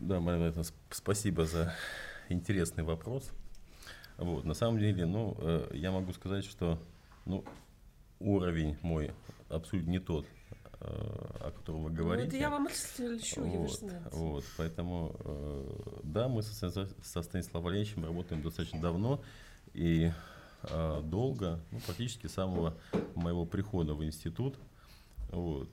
Да, 0.00 0.20
Марина, 0.20 0.54
спасибо 0.90 1.44
за 1.44 1.74
интересный 2.30 2.82
вопрос. 2.82 3.30
Вот, 4.16 4.46
на 4.46 4.54
самом 4.54 4.78
деле, 4.78 5.04
ну, 5.04 5.36
э, 5.38 5.68
я 5.74 5.92
могу 5.92 6.14
сказать, 6.14 6.46
что 6.46 6.78
ну, 7.26 7.44
уровень 8.20 8.78
мой 8.80 9.12
абсолютно 9.50 9.90
не 9.90 9.98
тот, 9.98 10.24
о 10.84 11.52
котором 11.56 11.84
вы 11.84 11.90
говорите. 11.90 12.24
Ну, 12.24 12.28
это 12.28 12.36
я 12.36 12.50
вам 12.50 12.68
лечу, 12.68 13.42
вот, 13.42 13.82
вот, 14.12 14.44
поэтому, 14.56 15.16
э, 15.20 16.00
да, 16.02 16.28
мы 16.28 16.42
со, 16.42 16.70
со 16.70 17.22
Станиславом 17.22 17.66
Валерьевичем 17.66 18.04
работаем 18.04 18.42
достаточно 18.42 18.80
давно 18.80 19.22
и 19.72 20.12
э, 20.62 21.00
долго, 21.04 21.60
ну, 21.70 21.80
практически 21.80 22.26
с 22.26 22.32
самого 22.32 22.76
моего 23.14 23.46
прихода 23.46 23.94
в 23.94 24.04
институт. 24.04 24.58
Вот. 25.30 25.68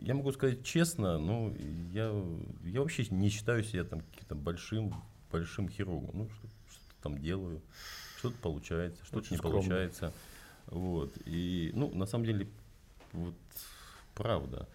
я 0.00 0.14
могу 0.14 0.30
сказать 0.32 0.64
честно, 0.64 1.18
ну, 1.18 1.54
я, 1.92 2.12
я 2.64 2.80
вообще 2.80 3.06
не 3.10 3.28
считаю 3.30 3.64
себя 3.64 3.84
там 3.84 4.00
каким-то 4.00 4.34
большим, 4.34 4.94
большим 5.30 5.68
хирургом. 5.68 6.10
Ну, 6.12 6.28
что, 6.28 6.48
что-то 6.70 7.02
там 7.02 7.18
делаю, 7.18 7.62
что-то 8.18 8.36
получается, 8.40 9.04
что-то 9.04 9.28
не 9.30 9.38
скромно. 9.38 9.58
получается. 9.58 10.12
Вот. 10.66 11.12
И, 11.26 11.70
ну, 11.74 11.92
на 11.94 12.06
самом 12.06 12.24
деле, 12.24 12.48
вот, 13.12 13.34
правда. 14.14 14.68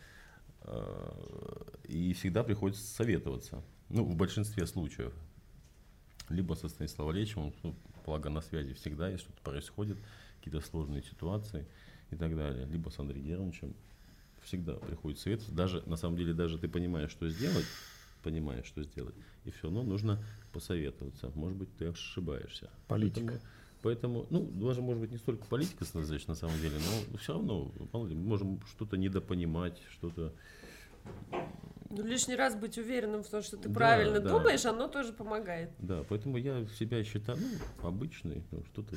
А, 0.61 1.77
и 1.85 2.13
всегда 2.13 2.43
приходится 2.43 2.83
советоваться. 2.83 3.63
Ну, 3.89 4.03
в 4.03 4.15
большинстве 4.15 4.65
случаев. 4.67 5.13
Либо 6.29 6.53
со 6.53 6.67
Станиславом 6.69 7.15
Ильичем, 7.15 7.53
ну, 7.63 7.75
благо 8.05 8.29
на 8.29 8.41
связи 8.41 8.73
всегда, 8.73 9.09
если 9.09 9.25
что-то 9.25 9.41
происходит, 9.41 9.97
какие-то 10.37 10.61
сложные 10.65 11.01
ситуации 11.01 11.65
и 12.11 12.15
так 12.15 12.35
далее. 12.35 12.65
Либо 12.67 12.89
с 12.89 12.99
Андреем 12.99 13.25
Германовичем. 13.25 13.75
Всегда 14.43 14.73
приходит 14.73 15.19
совет. 15.19 15.41
Даже, 15.53 15.81
на 15.85 15.97
самом 15.97 16.17
деле, 16.17 16.33
даже 16.33 16.57
ты 16.57 16.67
понимаешь, 16.67 17.11
что 17.11 17.29
сделать, 17.29 17.65
понимаешь, 18.23 18.65
что 18.65 18.83
сделать, 18.83 19.15
и 19.43 19.51
все 19.51 19.63
равно 19.63 19.83
нужно 19.83 20.23
посоветоваться. 20.53 21.31
Может 21.35 21.57
быть, 21.57 21.75
ты 21.77 21.87
ошибаешься. 21.87 22.69
Политика. 22.87 23.25
Поэтому, 23.27 23.41
Поэтому 23.82 24.27
ну, 24.30 24.43
даже, 24.43 24.82
может 24.82 25.01
быть, 25.01 25.11
не 25.11 25.17
столько 25.17 25.45
политика 25.45 25.86
значит, 25.86 26.27
на 26.27 26.36
самом 26.36 26.59
деле, 26.59 26.75
но 26.77 27.17
все 27.17 27.34
равно, 27.34 27.71
ли, 28.07 28.15
можем 28.15 28.59
что-то 28.67 28.97
недопонимать, 28.97 29.82
что-то 29.89 30.34
ну, 31.89 32.03
лишний 32.03 32.36
раз 32.36 32.55
быть 32.55 32.77
уверенным 32.77 33.23
в 33.23 33.30
том, 33.30 33.41
что 33.41 33.57
ты 33.57 33.69
да, 33.69 33.75
правильно 33.75 34.19
да. 34.19 34.30
думаешь, 34.30 34.65
оно 34.65 34.88
тоже 34.88 35.13
помогает. 35.13 35.71
Да, 35.80 36.03
поэтому 36.07 36.38
я 36.38 36.65
себя 36.67 37.03
считаю, 37.03 37.39
ну, 37.39 37.88
обычный, 37.88 38.43
ну, 38.51 38.63
что-то 38.65 38.95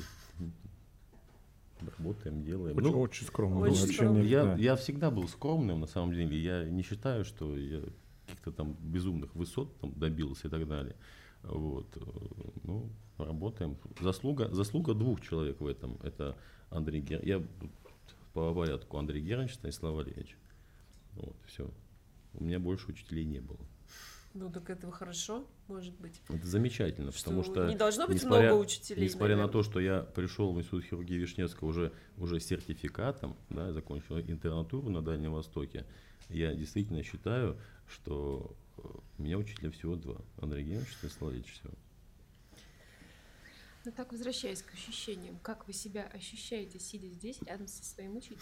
работаем, 1.97 2.43
делаем. 2.43 2.77
Очень, 2.77 2.91
ну, 2.91 2.99
очень 2.99 3.25
скромно. 3.25 3.59
Очень 3.61 3.93
скромно. 3.93 4.19
Я, 4.19 4.43
да. 4.43 4.55
я 4.55 4.75
всегда 4.75 5.11
был 5.11 5.27
скромным, 5.27 5.79
на 5.79 5.87
самом 5.87 6.13
деле. 6.13 6.37
Я 6.37 6.65
не 6.65 6.83
считаю, 6.83 7.25
что 7.25 7.57
я 7.57 7.81
каких-то 8.25 8.51
там 8.51 8.73
безумных 8.79 9.33
высот 9.35 9.75
там 9.79 9.91
добился 9.93 10.47
и 10.47 10.51
так 10.51 10.67
далее. 10.67 10.95
Вот. 11.41 11.87
Ну, 12.63 12.89
работаем. 13.17 13.77
Заслуга, 14.01 14.49
заслуга 14.53 14.93
двух 14.93 15.21
человек 15.21 15.59
в 15.59 15.67
этом. 15.67 15.97
Это 16.03 16.35
Андрей 16.69 17.01
Гер... 17.01 17.23
Я 17.23 17.43
по 18.33 18.53
порядку 18.53 18.97
Андрей 18.97 19.21
Германович, 19.21 19.55
Станислав 19.55 19.95
Валерьевич. 19.95 20.35
Вот, 21.13 21.35
все. 21.45 21.69
У 22.33 22.43
меня 22.43 22.59
больше 22.59 22.89
учителей 22.89 23.25
не 23.25 23.39
было. 23.39 23.59
Ну, 24.33 24.51
так 24.51 24.67
этого 24.71 24.91
хорошо, 24.91 25.45
может 25.67 25.93
быть. 25.99 26.19
Это 26.27 26.47
замечательно, 26.47 27.11
что 27.11 27.25
потому 27.25 27.43
что... 27.43 27.67
Не 27.67 27.75
должно 27.75 28.07
быть 28.07 28.15
несмотря, 28.15 28.47
много 28.47 28.61
учителей, 28.61 29.03
Несмотря 29.03 29.35
наверное. 29.35 29.45
на 29.45 29.51
то, 29.51 29.61
что 29.61 29.79
я 29.79 30.01
пришел 30.01 30.51
в 30.51 30.57
Институт 30.57 30.85
хирургии 30.85 31.17
Вишневского 31.17 31.67
уже, 31.67 31.93
уже 32.17 32.39
сертификатом, 32.39 33.37
да, 33.49 33.71
закончил 33.71 34.17
интернатуру 34.19 34.89
на 34.89 35.03
Дальнем 35.03 35.33
Востоке, 35.33 35.85
я 36.29 36.55
действительно 36.55 37.03
считаю, 37.03 37.59
что 37.87 38.55
э, 38.77 38.81
у 39.19 39.21
меня 39.21 39.37
учителя 39.37 39.69
всего 39.69 39.95
два. 39.95 40.17
Андрей 40.41 40.63
Геннадьевич 40.63 40.93
и 40.93 41.07
Станислав 41.07 41.33
всего. 41.45 41.73
Ну 43.85 43.91
так, 43.91 44.13
возвращаясь 44.13 44.61
к 44.61 44.73
ощущениям, 44.73 45.37
как 45.41 45.67
вы 45.67 45.73
себя 45.73 46.09
ощущаете, 46.13 46.79
сидя 46.79 47.07
здесь 47.09 47.41
рядом 47.45 47.67
со 47.67 47.83
своим 47.83 48.15
учителем? 48.15 48.39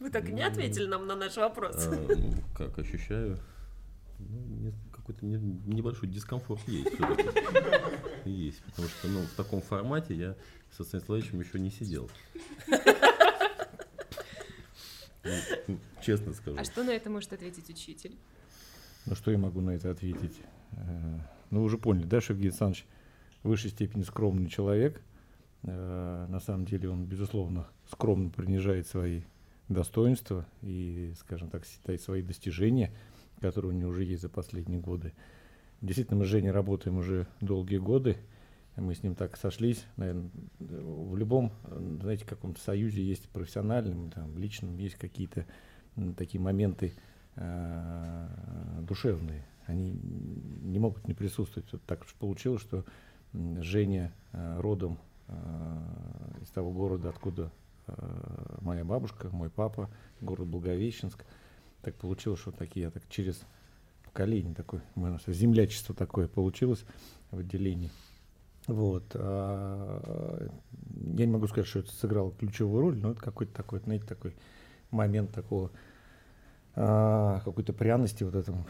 Вы 0.00 0.10
так 0.10 0.28
и 0.28 0.32
не 0.32 0.42
ответили 0.42 0.86
нам 0.86 1.06
на 1.06 1.14
наш 1.14 1.36
вопрос. 1.36 1.86
А, 1.86 1.90
ну, 1.90 2.34
как 2.56 2.76
ощущаю? 2.78 3.38
Ну, 4.18 4.72
какой-то 4.92 5.24
небольшой 5.24 6.08
дискомфорт 6.08 6.60
есть. 6.66 6.90
Есть, 8.24 8.62
потому 8.64 8.88
что 8.88 9.08
ну, 9.08 9.20
в 9.22 9.34
таком 9.36 9.62
формате 9.62 10.14
я 10.14 10.36
со 10.76 10.82
Станиславовичем 10.82 11.40
еще 11.40 11.60
не 11.60 11.70
сидел. 11.70 12.10
Ну, 15.68 15.78
честно 16.02 16.32
скажу. 16.32 16.56
А 16.58 16.64
что 16.64 16.82
на 16.82 16.90
это 16.90 17.10
может 17.10 17.32
ответить 17.32 17.68
учитель? 17.70 18.16
Ну, 19.06 19.14
что 19.14 19.30
я 19.30 19.38
могу 19.38 19.60
на 19.60 19.70
это 19.70 19.90
ответить? 19.90 20.36
Э, 20.72 21.18
ну, 21.50 21.60
вы 21.60 21.64
уже 21.64 21.78
поняли, 21.78 22.06
да, 22.06 22.20
что 22.20 22.32
Евгений 22.32 22.48
Александрович 22.48 22.86
в 23.42 23.48
высшей 23.48 23.70
степени 23.70 24.02
скромный 24.02 24.48
человек. 24.48 25.02
Э, 25.62 26.26
на 26.28 26.40
самом 26.40 26.64
деле 26.64 26.90
он, 26.90 27.04
безусловно, 27.06 27.66
скромно 27.90 28.30
принижает 28.30 28.86
свои 28.86 29.22
достоинства 29.68 30.46
и, 30.62 31.12
скажем 31.18 31.50
так, 31.50 31.64
считать 31.64 32.00
свои 32.00 32.22
достижения, 32.22 32.92
которые 33.40 33.72
у 33.72 33.74
него 33.74 33.90
уже 33.90 34.04
есть 34.04 34.22
за 34.22 34.28
последние 34.28 34.80
годы. 34.80 35.12
Действительно, 35.80 36.18
мы 36.18 36.24
с 36.24 36.28
Женей 36.28 36.50
работаем 36.50 36.98
уже 36.98 37.26
долгие 37.40 37.78
годы. 37.78 38.16
Мы 38.76 38.94
с 38.94 39.02
ним 39.02 39.14
так 39.14 39.36
сошлись. 39.36 39.84
Наверное, 39.96 40.30
в 40.58 41.16
любом, 41.16 41.52
знаете, 42.00 42.24
каком-то 42.24 42.60
союзе 42.60 43.02
есть 43.02 43.28
профессиональном, 43.28 44.10
там, 44.10 44.38
личном, 44.38 44.76
есть 44.78 44.94
какие-то 44.94 45.46
такие 46.16 46.40
моменты 46.40 46.94
э, 47.36 48.28
душевные. 48.82 49.44
Они 49.66 49.92
не 49.92 50.78
могут 50.78 51.06
не 51.08 51.14
присутствовать. 51.14 51.70
Вот 51.72 51.82
так 51.84 52.02
уж 52.02 52.14
получилось, 52.14 52.62
что 52.62 52.84
Женя 53.32 54.12
э, 54.32 54.60
родом 54.60 54.98
э, 55.28 55.32
из 56.42 56.48
того 56.48 56.72
города, 56.72 57.10
откуда 57.10 57.50
Э, 57.88 58.56
моя 58.60 58.84
бабушка, 58.84 59.28
мой 59.32 59.50
папа, 59.50 59.88
город 60.20 60.46
Благовещенск. 60.48 61.24
Так 61.82 61.94
получилось, 61.94 62.40
что 62.40 62.50
такие, 62.52 62.84
я 62.84 62.90
так 62.90 63.02
через 63.08 63.40
поколение 64.04 64.54
такое, 64.54 64.82
землячество 65.26 65.94
такое 65.94 66.28
получилось 66.28 66.84
в 67.30 67.38
отделении. 67.38 67.90
Вот. 68.66 69.04
А, 69.14 70.48
я 71.16 71.24
не 71.24 71.32
могу 71.32 71.46
сказать, 71.46 71.68
что 71.68 71.78
это 71.78 71.92
сыграло 71.92 72.32
ключевую 72.32 72.80
роль, 72.82 72.98
но 72.98 73.12
это 73.12 73.20
какой-то 73.20 73.54
такой, 73.54 73.80
знаете, 73.80 74.04
такой 74.06 74.34
момент 74.90 75.32
такого 75.32 75.70
какой-то 77.44 77.72
пряности 77.72 78.22
вот 78.22 78.36
этом 78.36 78.64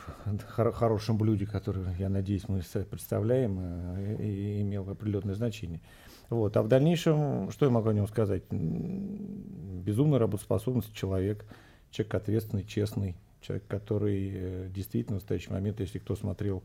хор- 0.49 0.73
хорошем 0.73 1.19
блюде, 1.19 1.47
который, 1.47 1.85
я 1.99 2.09
надеюсь, 2.09 2.49
мы 2.49 2.63
представляем, 2.91 3.59
э, 3.61 4.17
и, 4.21 4.59
и 4.59 4.61
имел 4.63 4.89
определенное 4.89 5.35
значение. 5.35 5.83
Вот. 6.31 6.57
А 6.57 6.63
в 6.63 6.69
дальнейшем, 6.69 7.51
что 7.51 7.67
я 7.67 7.71
могу 7.71 7.89
о 7.91 7.93
нем 7.95 8.07
сказать? 8.09 8.45
Безумно 8.51 10.19
работоспособный 10.19 10.85
человек, 10.95 11.45
человек 11.91 12.15
ответственный, 12.15 12.65
честный, 12.65 13.17
человек, 13.41 13.67
который 13.67 14.31
э, 14.35 14.69
действительно 14.71 15.19
в 15.19 15.23
настоящий 15.23 15.51
момент, 15.51 15.81
если 15.81 15.99
кто 15.99 16.17
смотрел 16.17 16.63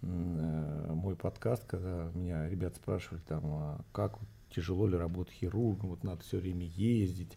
э, 0.00 0.06
мой 0.94 1.14
подкаст, 1.14 1.64
когда 1.66 2.10
меня 2.14 2.48
ребята 2.48 2.76
спрашивали, 2.76 3.20
там, 3.26 3.42
а 3.44 3.80
как 3.92 4.18
тяжело 4.50 4.86
ли 4.86 4.96
работать 4.96 5.34
хирургом, 5.34 5.90
вот 5.90 6.04
надо 6.04 6.22
все 6.22 6.38
время 6.38 6.64
ездить, 6.64 7.36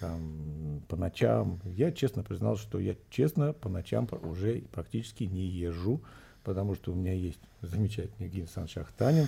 там, 0.00 0.82
по 0.88 0.96
ночам. 0.96 1.60
Я 1.64 1.92
честно 1.92 2.22
признал, 2.22 2.56
что 2.56 2.78
я 2.78 2.96
честно 3.10 3.52
по 3.52 3.68
ночам 3.68 4.08
уже 4.22 4.62
практически 4.72 5.24
не 5.24 5.42
езжу, 5.42 6.00
потому 6.42 6.74
что 6.74 6.92
у 6.92 6.94
меня 6.94 7.12
есть 7.12 7.40
замечательный 7.60 8.24
Евгений 8.24 8.44
Александрович 8.44 8.78
Ахтанин, 8.78 9.26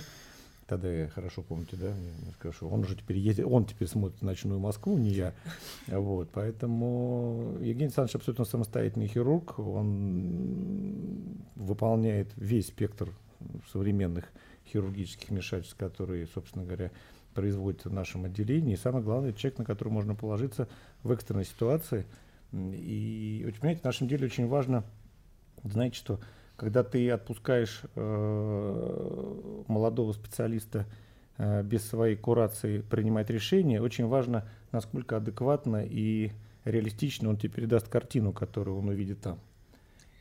Тогда 0.65 1.07
хорошо 1.09 1.41
помните, 1.41 1.75
да, 1.75 1.93
скажу, 2.39 2.69
он 2.69 2.81
уже 2.81 2.95
теперь 2.95 3.17
ездит, 3.17 3.45
он 3.45 3.65
теперь 3.65 3.87
смотрит 3.87 4.21
ночную 4.21 4.59
Москву, 4.59 4.97
не 4.97 5.09
я. 5.09 5.33
Вот, 5.87 6.29
поэтому 6.31 7.57
Евгений 7.59 7.85
Александрович 7.85 8.15
абсолютно 8.15 8.45
самостоятельный 8.45 9.07
хирург, 9.07 9.59
он 9.59 11.43
выполняет 11.55 12.31
весь 12.37 12.67
спектр 12.67 13.09
современных 13.71 14.31
хирургических 14.71 15.29
вмешательств, 15.29 15.75
которые, 15.75 16.27
собственно 16.27 16.63
говоря, 16.63 16.91
производятся 17.33 17.89
в 17.89 17.93
нашем 17.93 18.25
отделении. 18.25 18.73
И 18.73 18.77
самое 18.77 19.03
главное, 19.03 19.33
человек, 19.33 19.59
на 19.59 19.65
которого 19.65 19.93
можно 19.93 20.15
положиться 20.15 20.67
в 21.03 21.11
экстренной 21.11 21.45
ситуации. 21.45 22.05
И, 22.51 23.51
понимаете, 23.59 23.81
в 23.81 23.85
нашем 23.85 24.07
деле 24.07 24.25
очень 24.25 24.47
важно, 24.47 24.83
знаете, 25.63 25.97
что 25.97 26.19
когда 26.55 26.83
ты 26.83 27.09
отпускаешь 27.09 27.81
э, 27.95 29.63
молодого 29.67 30.13
специалиста 30.13 30.85
э, 31.37 31.63
без 31.63 31.85
своей 31.87 32.15
курации 32.15 32.81
принимать 32.81 33.29
решение, 33.29 33.81
очень 33.81 34.05
важно, 34.07 34.47
насколько 34.71 35.17
адекватно 35.17 35.83
и 35.83 36.31
реалистично 36.63 37.29
он 37.29 37.37
тебе 37.37 37.53
передаст 37.53 37.87
картину, 37.87 38.31
которую 38.33 38.77
он 38.77 38.89
увидит 38.89 39.21
там. 39.21 39.39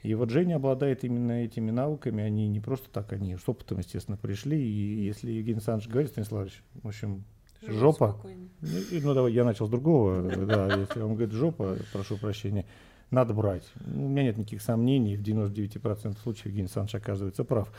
И 0.03 0.15
вот 0.15 0.31
Женя 0.31 0.57
обладает 0.57 1.05
именно 1.05 1.45
этими 1.45 1.71
навыками, 1.71 2.25
они 2.25 2.49
не 2.49 2.61
просто 2.61 2.91
так, 2.91 3.13
они 3.13 3.37
с 3.37 3.49
опытом, 3.49 3.79
естественно, 3.79 4.17
пришли. 4.17 4.61
И 4.61 5.05
если 5.05 5.31
Евгений 5.31 5.59
Александрович 5.59 5.89
говорит, 5.89 6.11
Станиславович, 6.11 6.63
в 6.83 6.89
общем, 6.89 7.25
Живу 7.63 7.79
жопа. 7.79 8.21
Ну, 8.61 8.69
ну, 8.91 9.15
давай, 9.15 9.33
я 9.33 9.45
начал 9.45 9.69
с 9.69 9.71
другого. 9.71 10.23
Да, 10.23 10.75
если 10.77 11.01
он 11.01 11.15
говорит 11.15 11.33
жопа, 11.33 11.77
прошу 11.93 12.17
прощения 12.17 12.67
надо 13.13 13.35
брать. 13.35 13.63
У 13.87 14.09
меня 14.09 14.25
нет 14.25 14.39
никаких 14.39 14.63
сомнений, 14.63 15.17
в 15.17 15.23
99% 15.23 16.17
случаев 16.23 16.47
Евгений 16.47 16.63
Александрович 16.65 16.95
оказывается 16.97 17.45
прав. 17.45 17.71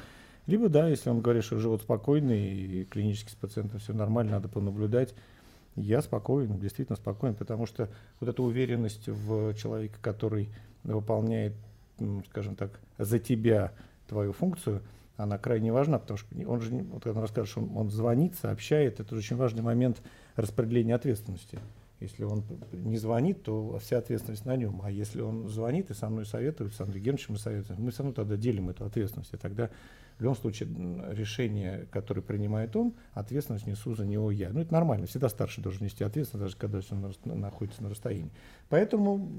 Либо, 0.45 0.69
да, 0.69 0.88
если 0.88 1.09
он 1.09 1.21
говорит, 1.21 1.43
что 1.43 1.57
живот 1.57 1.82
спокойный, 1.82 2.53
и 2.53 2.86
клинически 2.86 3.32
с 3.32 3.36
пациентом 3.36 3.80
все 3.80 3.93
нормально, 3.93 4.34
надо 4.34 4.47
понаблюдать, 4.47 5.15
я 5.76 6.01
спокоен, 6.01 6.59
действительно 6.59 6.95
спокоен, 6.95 7.34
потому 7.34 7.65
что 7.65 7.89
вот 8.19 8.30
эта 8.30 8.43
уверенность 8.43 9.07
в 9.07 9.55
человека, 9.55 9.97
который 10.01 10.49
выполняет, 10.84 11.53
скажем 12.29 12.55
так, 12.55 12.79
за 12.97 13.19
тебя 13.19 13.71
твою 14.07 14.33
функцию, 14.33 14.81
она 15.15 15.37
крайне 15.37 15.71
важна, 15.71 15.99
потому 15.99 16.17
что 16.17 16.27
он 16.47 16.61
же, 16.61 16.71
вот 16.71 17.03
когда 17.03 17.19
он 17.19 17.23
расскажет, 17.23 17.51
что 17.51 17.61
он, 17.61 17.77
он 17.77 17.89
звонит, 17.89 18.35
сообщает, 18.35 18.99
это 18.99 19.15
очень 19.15 19.35
важный 19.35 19.61
момент 19.61 20.01
распределения 20.35 20.95
ответственности. 20.95 21.59
Если 21.99 22.25
он 22.25 22.43
не 22.73 22.97
звонит, 22.97 23.43
то 23.43 23.79
вся 23.79 23.99
ответственность 23.99 24.45
на 24.45 24.57
нем. 24.57 24.81
А 24.83 24.91
если 24.91 25.21
он 25.21 25.47
звонит 25.47 25.89
и 25.89 25.93
со 25.93 26.09
мной 26.09 26.25
советует, 26.25 26.73
с 26.73 26.81
Андреем 26.81 27.05
Геновичем 27.05 27.33
мы 27.33 27.39
советуем, 27.39 27.81
мы 27.81 27.91
все 27.91 27.99
равно 28.03 28.13
тогда 28.13 28.35
делим 28.35 28.69
эту 28.69 28.83
ответственность. 28.83 29.33
И 29.33 29.37
тогда 29.37 29.69
в 30.17 30.21
любом 30.21 30.35
случае 30.35 30.67
решение, 31.11 31.87
которое 31.91 32.21
принимает 32.21 32.75
он, 32.75 32.93
ответственность 33.13 33.67
несу 33.67 33.95
за 33.95 34.05
него 34.05 34.31
я. 34.31 34.49
Ну, 34.49 34.59
это 34.59 34.73
нормально. 34.73 35.05
Всегда 35.05 35.29
старший 35.29 35.63
должен 35.63 35.85
нести 35.85 36.03
ответственность, 36.03 36.43
даже 36.43 36.57
когда 36.57 36.81
он 36.89 37.39
находится 37.39 37.81
на 37.81 37.89
расстоянии. 37.89 38.31
Поэтому 38.67 39.29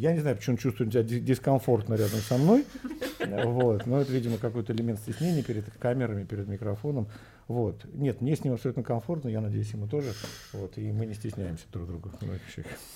я 0.00 0.12
не 0.12 0.20
знаю, 0.20 0.36
почему 0.36 0.54
он 0.54 0.58
чувствует 0.58 0.92
себя 0.92 1.02
дискомфортно 1.02 1.94
рядом 1.94 2.20
со 2.20 2.38
мной. 2.38 2.64
Вот. 3.20 3.86
Но 3.86 4.00
это, 4.00 4.10
видимо, 4.12 4.38
какой-то 4.38 4.72
элемент 4.72 4.98
стеснения 4.98 5.42
перед 5.42 5.70
камерами, 5.78 6.24
перед 6.24 6.48
микрофоном. 6.48 7.06
Вот. 7.48 7.84
Нет, 7.92 8.22
мне 8.22 8.34
с 8.34 8.42
ним 8.42 8.54
абсолютно 8.54 8.82
комфортно, 8.82 9.28
я 9.28 9.40
надеюсь, 9.40 9.70
ему 9.72 9.86
тоже. 9.86 10.14
Вот. 10.52 10.78
И 10.78 10.90
мы 10.90 11.04
не 11.04 11.14
стесняемся 11.14 11.64
друг 11.70 11.86
друга. 11.86 12.10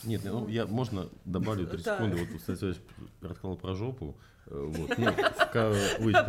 Нет, 0.03 0.23
ну, 0.25 0.49
я 0.49 0.67
можно 0.67 1.09
добавлю 1.25 1.67
3 1.67 1.79
секунды. 1.79 2.17
Вот, 2.17 2.29
кстати, 2.39 2.75
рассказал 3.21 3.57
про 3.57 3.75
жопу. 3.75 4.17
Э, 4.47 4.65
вот. 4.67 4.99
Ну, 4.99 5.13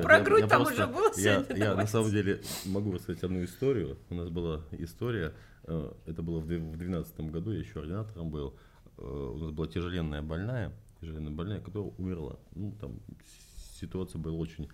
Про 0.04 0.20
грудь 0.22 0.42
я, 0.42 0.48
там 0.48 0.64
просто, 0.64 0.84
уже 0.84 0.94
было 0.94 1.12
я, 1.18 1.46
я 1.56 1.76
на 1.76 1.88
самом 1.88 2.12
деле 2.12 2.42
могу 2.66 2.92
рассказать 2.92 3.24
одну 3.24 3.44
историю. 3.44 3.98
У 4.10 4.16
нас 4.16 4.30
была 4.30 4.62
история, 4.72 5.34
э, 5.64 5.92
это 6.06 6.22
было 6.22 6.40
в 6.40 6.48
2012 6.48 7.20
году, 7.32 7.52
я 7.52 7.60
еще 7.60 7.80
ординатором 7.80 8.30
был. 8.30 8.56
Э, 8.98 9.32
у 9.34 9.38
нас 9.38 9.52
была 9.52 9.68
тяжеленная 9.68 10.22
больная, 10.22 10.72
тяжеленная 11.02 11.32
больная, 11.32 11.62
которая 11.62 11.92
умерла. 11.98 12.38
Ну, 12.54 12.74
там 12.80 13.00
ситуация 13.80 14.20
была 14.20 14.38
очень 14.38 14.70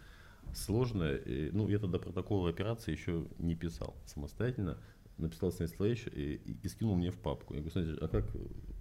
сложная. 0.53 1.17
И, 1.17 1.51
ну, 1.51 1.67
я 1.69 1.79
тогда 1.79 1.99
протокол 1.99 2.47
операции 2.47 2.91
еще 2.91 3.25
не 3.37 3.55
писал 3.55 3.95
самостоятельно. 4.05 4.77
Написал 5.17 5.51
Станиславович 5.51 6.07
и, 6.07 6.41
и, 6.45 6.57
и 6.63 6.67
скинул 6.67 6.95
мне 6.95 7.11
в 7.11 7.17
папку. 7.17 7.53
Я 7.53 7.59
говорю, 7.59 7.71
смотрите, 7.71 7.99
а 8.03 8.07
как 8.07 8.25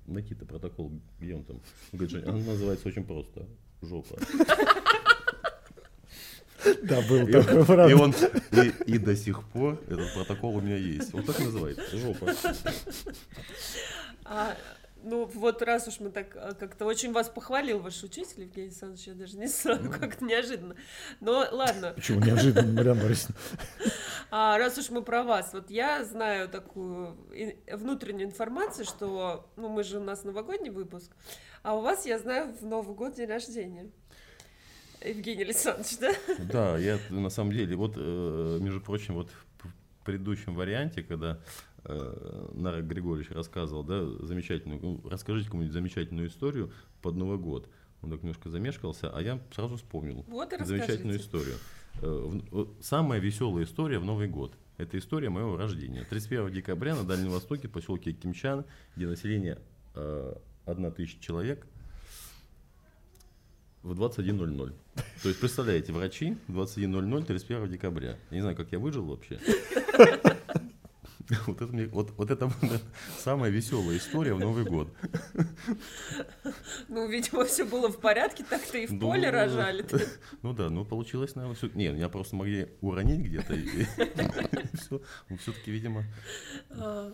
найти-то 0.07 0.47
протокол, 0.47 0.93
где 1.18 1.34
он 1.34 1.45
там? 1.45 1.61
Он 1.93 1.99
говорит, 1.99 2.26
он 2.26 2.45
называется 2.45 2.88
очень 2.88 3.05
просто. 3.05 3.47
Жопа. 3.82 4.18
Да, 6.82 7.01
был 7.09 7.26
и 7.26 7.32
такой, 7.32 7.64
правда. 7.64 7.88
И, 7.88 7.95
он, 7.95 8.14
и, 8.53 8.95
и 8.95 8.99
до 8.99 9.16
сих 9.16 9.43
пор 9.49 9.82
этот 9.88 10.12
протокол 10.14 10.57
у 10.57 10.61
меня 10.61 10.76
есть. 10.76 11.12
Вот 11.12 11.26
так 11.26 11.38
называется. 11.38 11.97
Жопа. 11.97 12.34
А, 14.24 14.57
ну, 15.03 15.24
вот 15.26 15.62
раз 15.62 15.88
уж 15.88 16.01
мы 16.01 16.11
так 16.11 16.36
а, 16.36 16.55
как-то 16.55 16.84
очень 16.84 17.12
вас 17.12 17.28
похвалил 17.28 17.80
ваш 17.80 18.03
учитель, 18.03 18.42
Евгений 18.42 18.68
Александрович, 18.68 19.07
я 19.07 19.14
даже 19.14 19.36
не 19.36 19.48
сразу, 19.48 19.84
ну. 19.84 19.92
как-то 19.92 20.24
неожиданно. 20.24 20.76
Но 21.20 21.46
ладно. 21.51 21.92
Почему 21.94 22.20
неожиданно, 22.20 22.72
Марьяна 22.72 23.01
Борисовна? 23.01 23.36
А, 24.32 24.59
раз 24.59 24.78
уж 24.78 24.90
мы 24.90 25.03
про 25.03 25.24
вас, 25.24 25.53
вот 25.53 25.70
я 25.70 26.05
знаю 26.05 26.48
такую 26.48 27.16
внутреннюю 27.72 28.28
информацию, 28.28 28.84
что, 28.84 29.51
ну, 29.57 29.68
мы 29.68 29.82
же 29.82 29.98
у 29.98 30.05
нас 30.05 30.22
новогодний 30.22 30.70
выпуск, 30.70 31.11
а 31.64 31.74
у 31.74 31.80
вас, 31.80 32.07
я 32.07 32.16
знаю, 32.20 32.55
в 32.55 32.64
Новый 32.64 32.94
год 32.94 33.16
день 33.16 33.28
рождения. 33.28 33.90
Евгений 35.05 35.42
Александрович, 35.42 35.98
да? 35.98 36.12
Да, 36.38 36.78
я 36.78 36.98
на 37.09 37.30
самом 37.30 37.53
деле, 37.53 37.74
вот, 37.74 37.94
э, 37.96 38.59
между 38.61 38.80
прочим, 38.80 39.14
вот 39.14 39.30
в 39.59 40.05
предыдущем 40.05 40.55
варианте, 40.55 41.03
когда 41.03 41.40
э, 41.85 42.51
Нарек 42.55 42.85
Григорьевич 42.87 43.31
рассказывал, 43.31 43.83
да, 43.85 44.05
замечательную, 44.26 44.81
ну, 44.81 45.01
расскажите 45.09 45.47
какую-нибудь 45.47 45.72
замечательную 45.72 46.28
историю 46.28 46.72
под 47.03 47.16
Новый 47.16 47.39
год. 47.39 47.68
Он 48.03 48.11
так 48.11 48.22
немножко 48.22 48.49
замешкался, 48.49 49.11
а 49.11 49.20
я 49.20 49.41
сразу 49.55 49.76
вспомнил 49.76 50.24
вот 50.28 50.53
замечательную 50.61 51.18
историю. 51.18 51.57
Э, 52.01 52.66
самая 52.81 53.20
веселая 53.20 53.64
история 53.64 53.99
в 53.99 54.05
Новый 54.05 54.28
год. 54.28 54.55
Это 54.78 54.99
история 54.99 55.28
моего 55.28 55.57
рождения. 55.57 56.07
31 56.09 56.53
декабря 56.53 56.95
на 56.95 57.05
Дальнем 57.05 57.31
Востоке, 57.31 57.68
в 57.68 57.72
поселке 57.72 58.12
Кимчан, 58.12 58.64
где 58.97 59.07
население 59.07 59.59
э, 59.95 60.35
1 60.64 60.93
тысяча 60.93 61.20
человек, 61.20 61.66
в 63.83 63.93
21.00. 64.01 64.74
То 65.22 65.28
есть, 65.28 65.41
представляете, 65.41 65.93
врачи 65.93 66.37
21.00 66.49 67.24
31 67.24 67.68
декабря. 67.70 68.16
Я 68.31 68.37
не 68.37 68.41
знаю, 68.41 68.57
как 68.57 68.72
я 68.72 68.78
выжил 68.78 69.05
вообще. 69.05 69.39
Вот 71.47 71.61
это, 71.61 71.72
мне, 71.72 71.87
вот, 71.87 72.11
вот 72.16 72.31
это 72.31 72.51
самая 73.18 73.51
веселая 73.51 73.97
история 73.97 74.35
в 74.35 74.39
Новый 74.39 74.64
год. 74.64 74.89
Ну, 76.89 77.09
видимо, 77.09 77.45
все 77.45 77.64
было 77.64 77.89
в 77.89 78.01
порядке, 78.01 78.45
так-то 78.49 78.78
и 78.78 78.87
в 78.87 78.93
ну, 78.93 79.01
поле 79.01 79.31
рожали. 79.31 79.85
-то. 79.85 80.01
Ну 80.43 80.53
да, 80.53 80.70
ну 80.70 80.85
получилось, 80.85 81.35
наверное, 81.35 81.57
все. 81.57 81.68
Не, 81.74 81.89
меня 81.89 82.09
просто 82.09 82.37
могли 82.37 82.68
уронить 82.81 83.20
где-то. 83.20 83.55
И, 83.55 83.85
все. 84.76 85.01
Ну, 85.28 85.37
все-таки, 85.37 85.70
видимо. 85.70 86.05
А, 86.70 87.12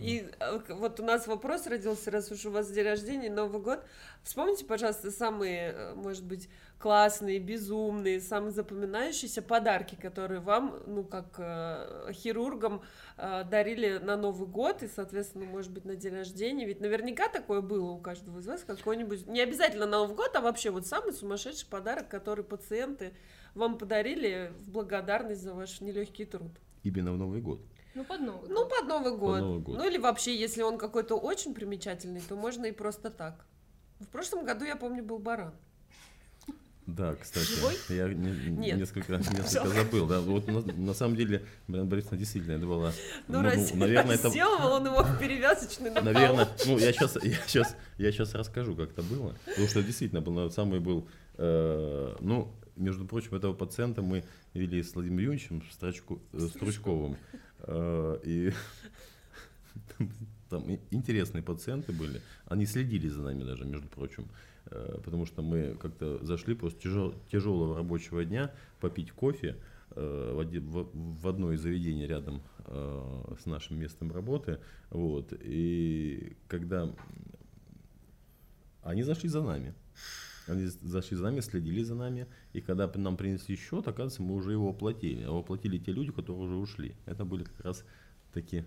и 0.00 0.30
а, 0.40 0.60
вот 0.70 1.00
у 1.00 1.04
нас 1.04 1.26
вопрос 1.26 1.66
родился, 1.66 2.10
раз 2.10 2.30
уж 2.30 2.46
у 2.46 2.50
вас 2.50 2.70
день 2.70 2.84
рождения, 2.84 3.30
Новый 3.30 3.60
год. 3.60 3.84
Вспомните, 4.22 4.64
пожалуйста, 4.64 5.10
самые, 5.10 5.72
э, 5.72 5.94
может 5.94 6.24
быть, 6.24 6.48
классные, 6.78 7.38
безумные, 7.38 8.20
самые 8.20 8.52
запоминающиеся 8.52 9.42
подарки, 9.42 9.96
которые 9.96 10.40
вам, 10.40 10.80
ну, 10.86 11.04
как 11.04 11.34
э, 11.38 12.12
хирургам, 12.12 12.82
э, 13.16 13.44
дарили 13.58 13.98
на 13.98 14.16
Новый 14.16 14.46
год 14.46 14.82
и, 14.84 14.88
соответственно, 14.88 15.44
может 15.44 15.72
быть, 15.72 15.84
на 15.84 15.96
день 15.96 16.14
рождения. 16.14 16.64
Ведь 16.64 16.80
наверняка 16.80 17.28
такое 17.28 17.60
было 17.60 17.90
у 17.90 17.98
каждого 17.98 18.38
из 18.38 18.46
вас, 18.46 18.62
какой-нибудь, 18.62 19.26
не 19.26 19.40
обязательно 19.40 19.86
на 19.86 19.98
Новый 19.98 20.14
год, 20.14 20.30
а 20.34 20.40
вообще 20.40 20.70
вот 20.70 20.86
самый 20.86 21.12
сумасшедший 21.12 21.68
подарок, 21.68 22.08
который 22.08 22.44
пациенты 22.44 23.14
вам 23.54 23.76
подарили 23.76 24.52
в 24.60 24.70
благодарность 24.70 25.42
за 25.42 25.54
ваш 25.54 25.80
нелегкий 25.80 26.24
труд. 26.24 26.52
Именно 26.84 27.12
в 27.12 27.18
Новый 27.18 27.40
год. 27.40 27.60
Ну, 27.94 28.04
под 28.04 28.20
Новый 28.20 28.48
ну, 28.48 28.54
год. 28.54 28.68
Ну, 28.68 28.68
под 28.68 28.88
Новый 28.88 29.16
год. 29.16 29.32
Под 29.32 29.40
Новый 29.40 29.60
год. 29.60 29.76
Ну, 29.78 29.84
или 29.88 29.98
вообще, 29.98 30.36
если 30.36 30.62
он 30.62 30.78
какой-то 30.78 31.16
очень 31.16 31.52
примечательный, 31.52 32.20
то 32.20 32.36
можно 32.36 32.66
и 32.66 32.72
просто 32.72 33.10
так. 33.10 33.44
В 33.98 34.06
прошлом 34.06 34.44
году, 34.44 34.64
я 34.64 34.76
помню, 34.76 35.02
был 35.02 35.18
баран. 35.18 35.52
Да, 36.88 37.14
кстати, 37.16 37.44
Живой? 37.44 37.74
я 37.90 38.08
не, 38.08 38.30
Нет. 38.50 38.78
несколько, 38.78 39.12
несколько 39.18 39.68
забыл. 39.68 40.06
Да, 40.06 40.20
вот 40.20 40.48
на, 40.48 40.62
на 40.62 40.94
самом 40.94 41.16
деле, 41.16 41.44
Марина 41.66 41.86
Борисовна 41.86 42.16
действительно 42.16 42.52
это 42.52 42.66
была. 42.66 42.92
Ну, 43.28 43.42
ну, 43.42 43.50
ну 43.54 43.76
наверное, 43.76 44.14
это. 44.14 44.30
Сделал 44.30 44.72
он 44.72 44.86
его 44.86 45.04
перевязочный 45.20 45.90
на 45.90 46.00
Наверное, 46.00 46.48
ну 46.64 46.78
я 46.78 46.90
сейчас, 46.94 47.16
я 47.22 47.36
сейчас, 47.46 47.76
я 47.98 48.10
сейчас 48.10 48.34
расскажу, 48.34 48.74
как 48.74 48.92
это 48.92 49.02
было, 49.02 49.36
потому 49.44 49.68
что 49.68 49.82
действительно 49.82 50.22
был 50.22 50.50
самый 50.50 50.80
был, 50.80 51.06
э, 51.36 52.16
ну 52.20 52.54
между 52.76 53.04
прочим, 53.04 53.34
этого 53.34 53.52
пациента 53.52 54.00
мы 54.00 54.24
вели 54.54 54.82
с 54.82 54.94
Владимиром 54.94 55.24
Юрьевичем 55.24 55.62
Строчку, 55.70 56.22
э, 56.32 56.38
Стручковым, 56.48 57.18
э, 57.64 58.18
и 58.24 58.52
там 60.48 60.78
интересные 60.90 61.42
пациенты 61.42 61.92
были, 61.92 62.22
они 62.46 62.64
следили 62.64 63.08
за 63.08 63.20
нами 63.20 63.44
даже, 63.44 63.66
между 63.66 63.88
прочим. 63.88 64.26
Э, 64.70 65.00
потому 65.02 65.26
что 65.26 65.42
мы 65.42 65.76
как-то 65.80 66.24
зашли 66.24 66.54
после 66.54 66.78
тяжел, 66.78 67.14
тяжелого 67.30 67.76
рабочего 67.76 68.24
дня 68.24 68.52
попить 68.80 69.12
кофе 69.12 69.56
э, 69.92 70.32
в, 70.34 71.28
одно 71.28 71.52
из 71.52 71.60
заведений 71.60 72.06
рядом 72.06 72.42
э, 72.66 73.34
с 73.42 73.46
нашим 73.46 73.78
местом 73.78 74.12
работы. 74.12 74.60
Вот, 74.90 75.32
и 75.40 76.36
когда 76.48 76.94
они 78.82 79.02
зашли 79.02 79.28
за 79.28 79.42
нами, 79.42 79.74
они 80.46 80.66
зашли 80.66 81.16
за 81.16 81.24
нами, 81.24 81.40
следили 81.40 81.82
за 81.82 81.94
нами, 81.94 82.26
и 82.52 82.60
когда 82.60 82.90
нам 82.94 83.16
принесли 83.16 83.56
счет, 83.56 83.86
оказывается, 83.86 84.22
мы 84.22 84.34
уже 84.34 84.52
его 84.52 84.70
оплатили. 84.70 85.22
А 85.24 85.38
оплатили 85.38 85.78
те 85.78 85.92
люди, 85.92 86.10
которые 86.10 86.44
уже 86.44 86.54
ушли. 86.56 86.94
Это 87.06 87.24
были 87.24 87.44
как 87.44 87.60
раз 87.60 87.84
такие 88.32 88.66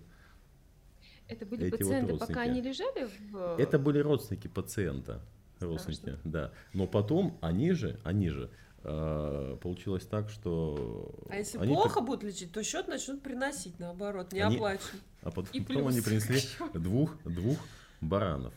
это 1.27 1.45
были 1.45 1.69
пациенты, 1.69 2.11
вот 2.11 2.27
пока 2.27 2.41
они 2.41 2.61
лежали 2.61 3.07
в... 3.31 3.55
Это 3.57 3.79
были 3.79 3.99
родственники 3.99 4.49
пациента 4.49 5.21
родственники, 5.61 6.17
да. 6.23 6.51
Но 6.73 6.87
потом 6.87 7.37
они 7.41 7.71
же, 7.71 7.99
они 8.03 8.29
же, 8.29 8.49
э, 8.83 9.57
получилось 9.61 10.05
так, 10.05 10.29
что... 10.29 11.13
А 11.29 11.37
если 11.37 11.57
они 11.57 11.73
плохо 11.73 11.99
при... 11.99 12.05
будут 12.05 12.23
лечить, 12.23 12.51
то 12.51 12.63
счет 12.63 12.87
начнут 12.87 13.21
приносить, 13.21 13.79
наоборот, 13.79 14.33
не 14.33 14.41
они... 14.41 14.55
оплачен. 14.55 14.99
А 15.21 15.31
потом, 15.31 15.51
И 15.53 15.61
потом 15.61 15.87
они 15.87 16.01
принесли 16.01 16.39
двух, 16.73 17.15
двух 17.23 17.57
баранов. 18.01 18.53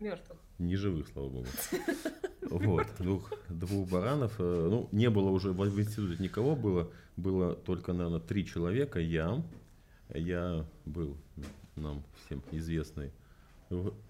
Мертвых. 0.00 0.38
Не 0.58 0.76
живых, 0.76 1.08
слава 1.12 1.28
богу. 1.28 1.46
Вот, 2.42 2.86
двух, 2.98 3.32
двух 3.48 3.88
баранов. 3.88 4.34
Э, 4.38 4.68
ну, 4.70 4.88
не 4.92 5.10
было 5.10 5.30
уже 5.30 5.52
в 5.52 5.80
институте 5.80 6.22
никого, 6.22 6.54
было, 6.54 6.90
было 7.16 7.54
только, 7.54 7.92
наверное, 7.92 8.20
три 8.20 8.46
человека. 8.46 9.00
Я, 9.00 9.42
я 10.10 10.64
был 10.84 11.16
нам 11.74 12.04
всем 12.24 12.42
известный 12.52 13.12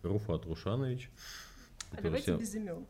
Руфат 0.02 0.44
Рушанович, 0.46 1.10
а 1.98 2.02
давайте 2.02 2.22
все... 2.24 2.36
без 2.36 2.54
имен. 2.54 2.86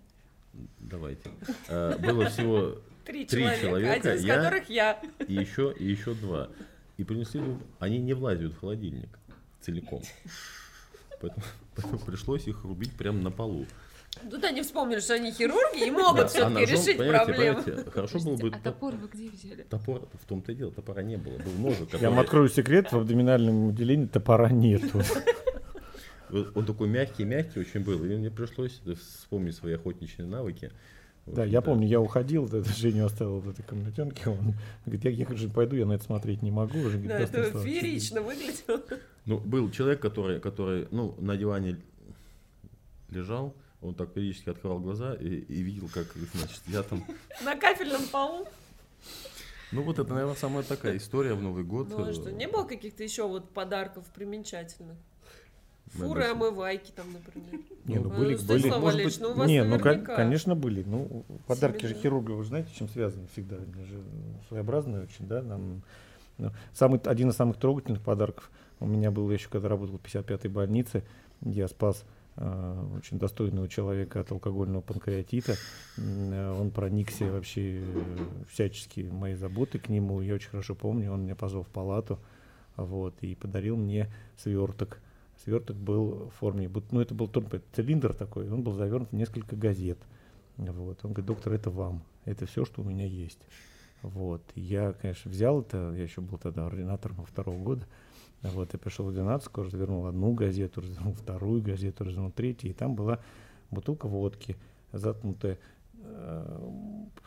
Давайте. 0.80 1.30
А, 1.68 1.98
было 1.98 2.28
всего 2.28 2.78
три, 3.04 3.26
человека, 3.26 3.92
один 3.92 4.12
из 4.12 4.24
я, 4.24 4.36
которых 4.36 4.68
я. 4.68 5.02
И 5.26 5.34
еще, 5.34 5.74
и 5.78 5.84
еще 5.84 6.14
два. 6.14 6.48
И 6.96 7.04
принесли, 7.04 7.42
они 7.80 7.98
не 7.98 8.14
влазят 8.14 8.52
в 8.52 8.60
холодильник 8.60 9.18
целиком. 9.60 10.02
Поэтому, 11.20 11.42
поэтому 11.74 11.98
пришлось 11.98 12.46
их 12.46 12.64
рубить 12.64 12.92
прямо 12.92 13.18
на 13.20 13.30
полу. 13.30 13.66
Тут 14.30 14.44
они 14.44 14.62
вспомнили, 14.62 15.00
что 15.00 15.14
они 15.14 15.32
хирурги 15.32 15.86
и 15.86 15.90
могут 15.90 16.16
да, 16.16 16.26
все-таки 16.28 16.62
а 16.62 16.66
решить 16.66 16.96
проблему. 16.96 17.62
Хорошо 17.90 18.20
было 18.20 18.36
бы... 18.36 18.48
А 18.54 18.60
топор 18.60 18.94
вы 18.94 19.08
где 19.08 19.28
взяли? 19.28 19.62
Топор, 19.62 20.08
в 20.12 20.26
том-то 20.26 20.52
и 20.52 20.54
дело, 20.54 20.70
топора 20.70 21.02
не 21.02 21.16
было. 21.16 21.36
Был 21.38 21.52
ножик, 21.58 21.86
который... 21.86 22.02
Я 22.02 22.10
вам 22.10 22.20
открою 22.20 22.48
секрет, 22.48 22.92
в 22.92 22.96
абдоминальном 22.96 23.70
отделении 23.70 24.06
топора 24.06 24.50
нету. 24.50 25.02
Он 26.30 26.66
такой 26.66 26.88
мягкий-мягкий 26.88 27.60
очень 27.60 27.80
был, 27.80 28.04
и 28.04 28.16
мне 28.16 28.30
пришлось 28.30 28.80
вспомнить 28.80 29.54
свои 29.54 29.74
охотничьи 29.74 30.24
навыки. 30.24 30.70
Вот, 31.26 31.36
да, 31.36 31.44
я 31.44 31.60
да. 31.60 31.62
помню, 31.62 31.86
я 31.86 32.00
уходил, 32.00 32.46
это 32.46 32.64
Женю 32.64 33.06
оставил 33.06 33.40
в 33.40 33.48
этой 33.48 33.62
комнатенке, 33.62 34.28
он 34.28 34.54
говорит, 34.84 35.04
я, 35.04 35.10
я 35.10 35.36
же 35.36 35.48
пойду, 35.48 35.74
я 35.76 35.86
на 35.86 35.94
это 35.94 36.04
смотреть 36.04 36.42
не 36.42 36.50
могу. 36.50 36.78
Уже, 36.78 36.98
да, 36.98 37.18
это 37.18 37.50
феерично 37.62 38.20
выглядело. 38.20 38.82
Ну, 39.24 39.38
был 39.38 39.70
человек, 39.70 40.00
который, 40.00 40.38
который, 40.38 40.86
ну, 40.90 41.14
на 41.18 41.36
диване 41.36 41.78
лежал, 43.08 43.54
он 43.80 43.94
так 43.94 44.12
периодически 44.12 44.50
открывал 44.50 44.80
глаза 44.80 45.14
и, 45.14 45.28
и 45.28 45.62
видел, 45.62 45.88
как, 45.92 46.06
значит, 46.34 46.60
я 46.66 46.82
там... 46.82 47.04
На 47.42 47.56
кафельном 47.56 48.02
полу? 48.08 48.46
Ну 49.72 49.82
вот 49.82 49.98
это, 49.98 50.12
наверное, 50.12 50.36
самая 50.36 50.62
такая 50.62 50.96
история 50.98 51.34
в 51.34 51.42
Новый 51.42 51.64
год. 51.64 51.88
Ну 51.90 52.04
а 52.04 52.12
что, 52.12 52.30
не 52.30 52.46
было 52.46 52.64
каких-то 52.64 53.02
еще 53.02 53.26
вот 53.26 53.50
подарков 53.50 54.06
примечательных? 54.14 54.96
Фуры 55.94 56.24
омывайки 56.24 56.90
там, 56.90 57.06
например. 57.12 57.60
Не, 57.84 57.96
ну, 57.96 58.04
ну 58.04 58.10
были, 58.10 58.36
ну, 58.36 58.46
были. 58.46 58.70
Может 58.70 59.04
быть, 59.04 59.20
ну, 59.20 59.28
у 59.28 59.34
вас 59.34 59.48
не, 59.48 59.64
ну 59.64 59.78
конечно 59.78 60.54
были. 60.54 60.82
Ну 60.84 61.24
подарки 61.46 61.86
же 61.86 61.94
хирурга, 61.94 62.32
вы 62.32 62.44
знаете, 62.44 62.68
чем 62.74 62.88
связаны 62.88 63.26
всегда. 63.32 63.56
Они 63.56 63.84
же 63.84 64.02
своеобразные 64.48 65.04
очень, 65.04 65.26
да. 65.26 65.42
Нам, 65.42 65.82
ну, 66.38 66.50
самый 66.72 67.00
один 67.04 67.30
из 67.30 67.36
самых 67.36 67.58
трогательных 67.58 68.02
подарков 68.02 68.50
у 68.80 68.86
меня 68.86 69.10
был 69.10 69.30
еще, 69.30 69.48
когда 69.48 69.68
работал 69.68 69.98
в 69.98 70.02
55-й 70.02 70.48
больнице, 70.48 71.04
я 71.42 71.68
спас 71.68 72.04
э, 72.36 72.84
очень 72.96 73.18
достойного 73.18 73.68
человека 73.68 74.20
от 74.20 74.32
алкогольного 74.32 74.82
панкреатита. 74.82 75.54
Э, 75.96 76.56
он 76.58 76.70
проникся 76.70 77.26
вообще 77.26 77.82
э, 77.82 77.84
всячески 78.50 79.00
моей 79.00 79.36
заботы 79.36 79.78
к 79.78 79.88
нему. 79.88 80.20
Я 80.20 80.34
очень 80.34 80.50
хорошо 80.50 80.74
помню, 80.74 81.12
он 81.12 81.22
меня 81.22 81.36
позвал 81.36 81.62
в 81.62 81.68
палату 81.68 82.18
вот, 82.76 83.14
и 83.20 83.34
подарил 83.34 83.76
мне 83.76 84.10
сверток 84.36 85.00
сверток 85.44 85.76
был 85.76 86.28
в 86.28 86.30
форме, 86.38 86.70
ну 86.90 87.00
это 87.00 87.14
был 87.14 87.28
только 87.28 87.62
цилиндр 87.72 88.14
такой, 88.14 88.50
он 88.50 88.62
был 88.62 88.72
завернут 88.72 89.10
в 89.10 89.14
несколько 89.14 89.56
газет. 89.56 89.98
Вот. 90.56 91.04
Он 91.04 91.12
говорит, 91.12 91.26
доктор, 91.26 91.52
это 91.52 91.70
вам, 91.70 92.02
это 92.24 92.46
все, 92.46 92.64
что 92.64 92.82
у 92.82 92.84
меня 92.84 93.06
есть. 93.06 93.40
Вот. 94.02 94.42
Я, 94.54 94.92
конечно, 94.92 95.30
взял 95.30 95.60
это, 95.60 95.92
я 95.96 96.02
еще 96.02 96.20
был 96.20 96.38
тогда 96.38 96.66
ординатором 96.66 97.24
второго 97.24 97.58
года, 97.58 97.86
вот, 98.42 98.72
я 98.74 98.78
пришел 98.78 99.06
в 99.06 99.08
ординацию, 99.08 99.50
развернул 99.64 100.06
одну 100.06 100.32
газету, 100.34 100.82
развернул 100.82 101.14
вторую 101.14 101.62
газету, 101.62 102.04
развернул 102.04 102.30
третью, 102.30 102.70
и 102.70 102.74
там 102.74 102.94
была 102.94 103.18
бутылка 103.70 104.06
водки, 104.06 104.56
заткнутая 104.92 105.58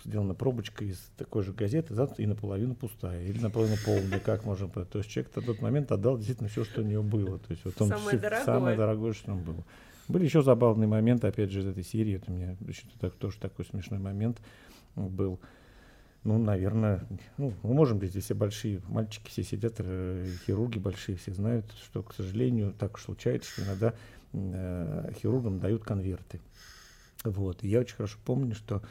сделана 0.08 0.34
пробочка 0.34 0.86
из 0.86 0.98
такой 1.18 1.44
же 1.44 1.54
газеты, 1.54 1.94
и 2.18 2.26
наполовину 2.26 2.76
пустая, 2.76 3.26
или 3.26 3.40
наполовину 3.40 3.76
полная, 3.86 4.20
как 4.20 4.46
можно 4.46 4.68
То 4.70 5.00
есть 5.00 5.10
человек 5.10 5.32
в 5.36 5.46
тот 5.46 5.62
момент 5.62 5.92
отдал 5.92 6.18
действительно 6.18 6.50
все, 6.50 6.64
что 6.64 6.82
у 6.82 6.86
него 6.86 7.04
было. 7.04 7.40
То 7.40 7.52
есть 7.52 7.66
вот 7.66 7.82
он 7.82 7.90
самое, 7.90 8.08
все, 8.10 8.18
дорогое. 8.18 8.46
самое 8.46 8.78
дорогое, 8.78 9.14
что 9.14 9.26
там 9.26 9.44
было. 9.44 9.64
Были 10.08 10.24
еще 10.24 10.42
забавные 10.42 10.88
моменты, 10.88 11.28
опять 11.28 11.52
же, 11.52 11.60
из 11.60 11.68
этой 11.68 11.84
серии. 11.84 12.16
Это 12.16 12.32
у 12.32 12.36
меня 12.36 12.56
так, 13.00 13.14
тоже 13.16 13.38
такой 13.38 13.66
смешной 13.66 14.00
момент 14.00 14.40
был. 14.96 15.40
Ну, 16.24 16.38
наверное, 16.38 17.06
ну, 17.38 17.54
мы 17.64 17.74
можем 17.74 18.04
здесь 18.04 18.24
все 18.24 18.34
большие 18.34 18.82
мальчики, 18.88 19.30
все 19.30 19.44
сидят, 19.44 19.76
э, 19.78 20.26
хирурги 20.46 20.78
большие, 20.78 21.18
все 21.18 21.34
знают, 21.34 21.66
что, 21.84 22.04
к 22.04 22.14
сожалению, 22.14 22.74
так 22.78 23.00
случается, 23.00 23.50
что 23.50 23.64
иногда 23.64 23.94
э, 24.34 25.12
хирургам 25.22 25.60
дают 25.60 25.84
конверты. 25.84 26.42
Вот. 27.24 27.64
И 27.64 27.70
я 27.70 27.80
очень 27.80 27.96
хорошо 27.96 28.18
помню, 28.24 28.56
что 28.56 28.82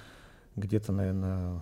где-то, 0.56 0.92
наверное, 0.92 1.60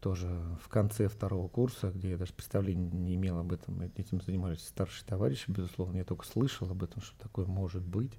тоже 0.00 0.28
в 0.62 0.68
конце 0.68 1.08
второго 1.08 1.48
курса, 1.48 1.90
где 1.90 2.10
я 2.10 2.16
даже 2.16 2.32
представления 2.32 2.90
не 2.90 3.14
имел 3.16 3.38
об 3.38 3.52
этом, 3.52 3.80
этим 3.80 4.20
занимались 4.20 4.66
старшие 4.66 5.04
товарищи, 5.06 5.50
безусловно, 5.50 5.98
я 5.98 6.04
только 6.04 6.26
слышал 6.26 6.70
об 6.70 6.82
этом, 6.82 7.02
что 7.02 7.18
такое 7.18 7.46
может 7.46 7.82
быть. 7.82 8.12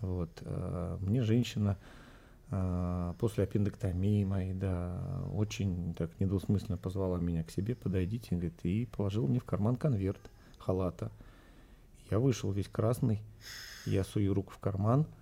Вот. 0.00 0.30
А, 0.42 0.98
мне 0.98 1.22
женщина 1.22 1.78
а, 2.50 3.14
после 3.14 3.44
аппендэктомии 3.44 4.24
моей, 4.24 4.54
да, 4.54 5.24
очень 5.32 5.94
так 5.94 6.18
недвусмысленно 6.20 6.78
позвала 6.78 7.18
меня 7.18 7.42
к 7.44 7.50
себе, 7.50 7.74
подойдите, 7.74 8.28
говорит, 8.30 8.60
и 8.64 8.86
положил 8.86 9.26
мне 9.26 9.40
в 9.40 9.44
карман 9.44 9.76
конверт 9.76 10.30
халата. 10.58 11.10
Я 12.10 12.18
вышел 12.18 12.50
весь 12.50 12.68
красный, 12.68 13.20
я 13.86 14.04
сую 14.04 14.34
руку 14.34 14.52
в 14.52 14.58
карман– 14.58 15.06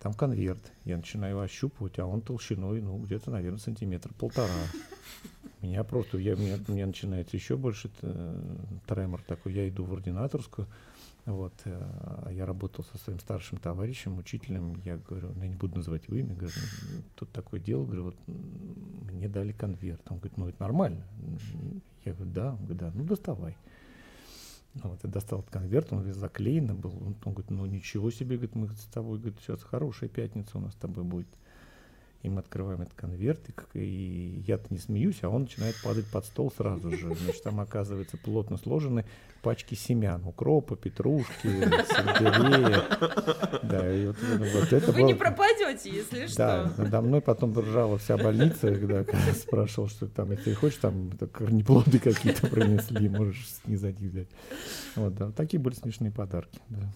там 0.00 0.14
конверт. 0.14 0.72
Я 0.84 0.96
начинаю 0.96 1.32
его 1.32 1.40
ощупывать, 1.42 1.98
а 1.98 2.06
он 2.06 2.20
толщиной, 2.20 2.80
ну, 2.80 2.98
где-то, 2.98 3.30
наверное, 3.30 3.58
сантиметр 3.58 4.12
полтора. 4.14 4.52
Меня 5.60 5.82
просто, 5.82 6.18
я, 6.18 6.36
меня, 6.36 6.56
меня 6.68 6.86
начинается 6.86 7.36
еще 7.36 7.56
больше 7.56 7.90
э, 8.02 8.56
тремор 8.86 9.20
такой. 9.22 9.52
Я 9.54 9.68
иду 9.68 9.84
в 9.84 9.92
ординаторскую, 9.92 10.68
вот, 11.26 11.52
э, 11.64 12.30
я 12.30 12.46
работал 12.46 12.84
со 12.84 12.96
своим 12.98 13.18
старшим 13.18 13.58
товарищем, 13.58 14.18
учителем, 14.18 14.80
я 14.84 14.98
говорю, 14.98 15.32
ну, 15.34 15.42
я 15.42 15.48
не 15.48 15.56
буду 15.56 15.76
называть 15.76 16.06
его 16.06 16.16
имя, 16.16 16.34
говорю, 16.34 16.54
«Ну, 16.92 17.02
тут 17.16 17.32
такое 17.32 17.58
дело, 17.58 17.84
говорю, 17.84 18.04
вот 18.04 18.16
мне 19.12 19.28
дали 19.28 19.52
конверт. 19.52 20.00
Он 20.08 20.18
говорит, 20.18 20.38
ну, 20.38 20.48
это 20.48 20.62
нормально. 20.62 21.04
Я 22.04 22.14
говорю, 22.14 22.30
да, 22.30 22.50
он 22.52 22.58
говорит, 22.58 22.78
да, 22.78 22.92
ну, 22.94 23.04
доставай. 23.04 23.56
Вот, 24.84 25.00
я 25.02 25.10
достал 25.10 25.40
этот 25.40 25.50
конверт, 25.50 25.92
он 25.92 26.02
весь 26.02 26.16
заклеенный 26.16 26.74
был. 26.74 26.90
Он, 26.90 27.16
он 27.24 27.32
говорит, 27.32 27.50
ну 27.50 27.66
ничего 27.66 28.10
себе, 28.10 28.36
говорит, 28.36 28.54
мы 28.54 28.68
с 28.68 28.84
тобой, 28.92 29.18
говорит, 29.18 29.38
сейчас 29.40 29.62
хорошая 29.62 30.08
пятница 30.08 30.58
у 30.58 30.60
нас 30.60 30.72
с 30.72 30.76
тобой 30.76 31.04
будет. 31.04 31.28
И 32.22 32.28
мы 32.28 32.40
открываем 32.40 32.82
этот 32.82 32.94
конверт, 32.94 33.40
и, 33.74 33.78
и 33.78 34.42
я-то 34.46 34.66
не 34.70 34.78
смеюсь, 34.78 35.18
а 35.22 35.28
он 35.28 35.42
начинает 35.42 35.76
падать 35.84 36.06
под 36.10 36.24
стол 36.24 36.52
сразу 36.56 36.90
же. 36.90 37.14
Значит, 37.14 37.42
там 37.44 37.60
оказывается 37.60 38.16
плотно 38.16 38.56
сложены 38.56 39.04
пачки 39.42 39.74
семян, 39.74 40.24
укропа, 40.26 40.74
петрушки, 40.74 41.46
сельдерея. 41.46 42.82
Да, 43.62 43.94
и 43.94 44.06
вот, 44.06 44.16
вот 44.20 44.72
это 44.72 44.92
Вы 44.92 45.00
было... 45.00 45.06
не 45.06 45.14
пропадете, 45.14 45.90
если 45.90 46.26
что. 46.26 46.36
Да, 46.36 46.74
надо 46.76 47.00
мной 47.02 47.20
потом 47.20 47.56
ржала 47.58 47.98
вся 47.98 48.16
больница, 48.16 48.74
когда 48.74 49.04
спрашивал, 49.32 49.88
что 49.88 50.08
там, 50.08 50.32
если 50.32 50.54
хочешь, 50.54 50.78
там 50.78 51.12
корнеплоды 51.32 52.00
какие-то 52.00 52.48
принесли, 52.48 53.08
можешь 53.08 53.46
снизать 53.48 54.00
их 54.00 54.10
взять. 54.10 54.28
Вот, 54.96 55.14
да, 55.14 55.30
такие 55.30 55.60
были 55.60 55.74
смешные 55.74 56.10
подарки, 56.10 56.58
да. 56.68 56.92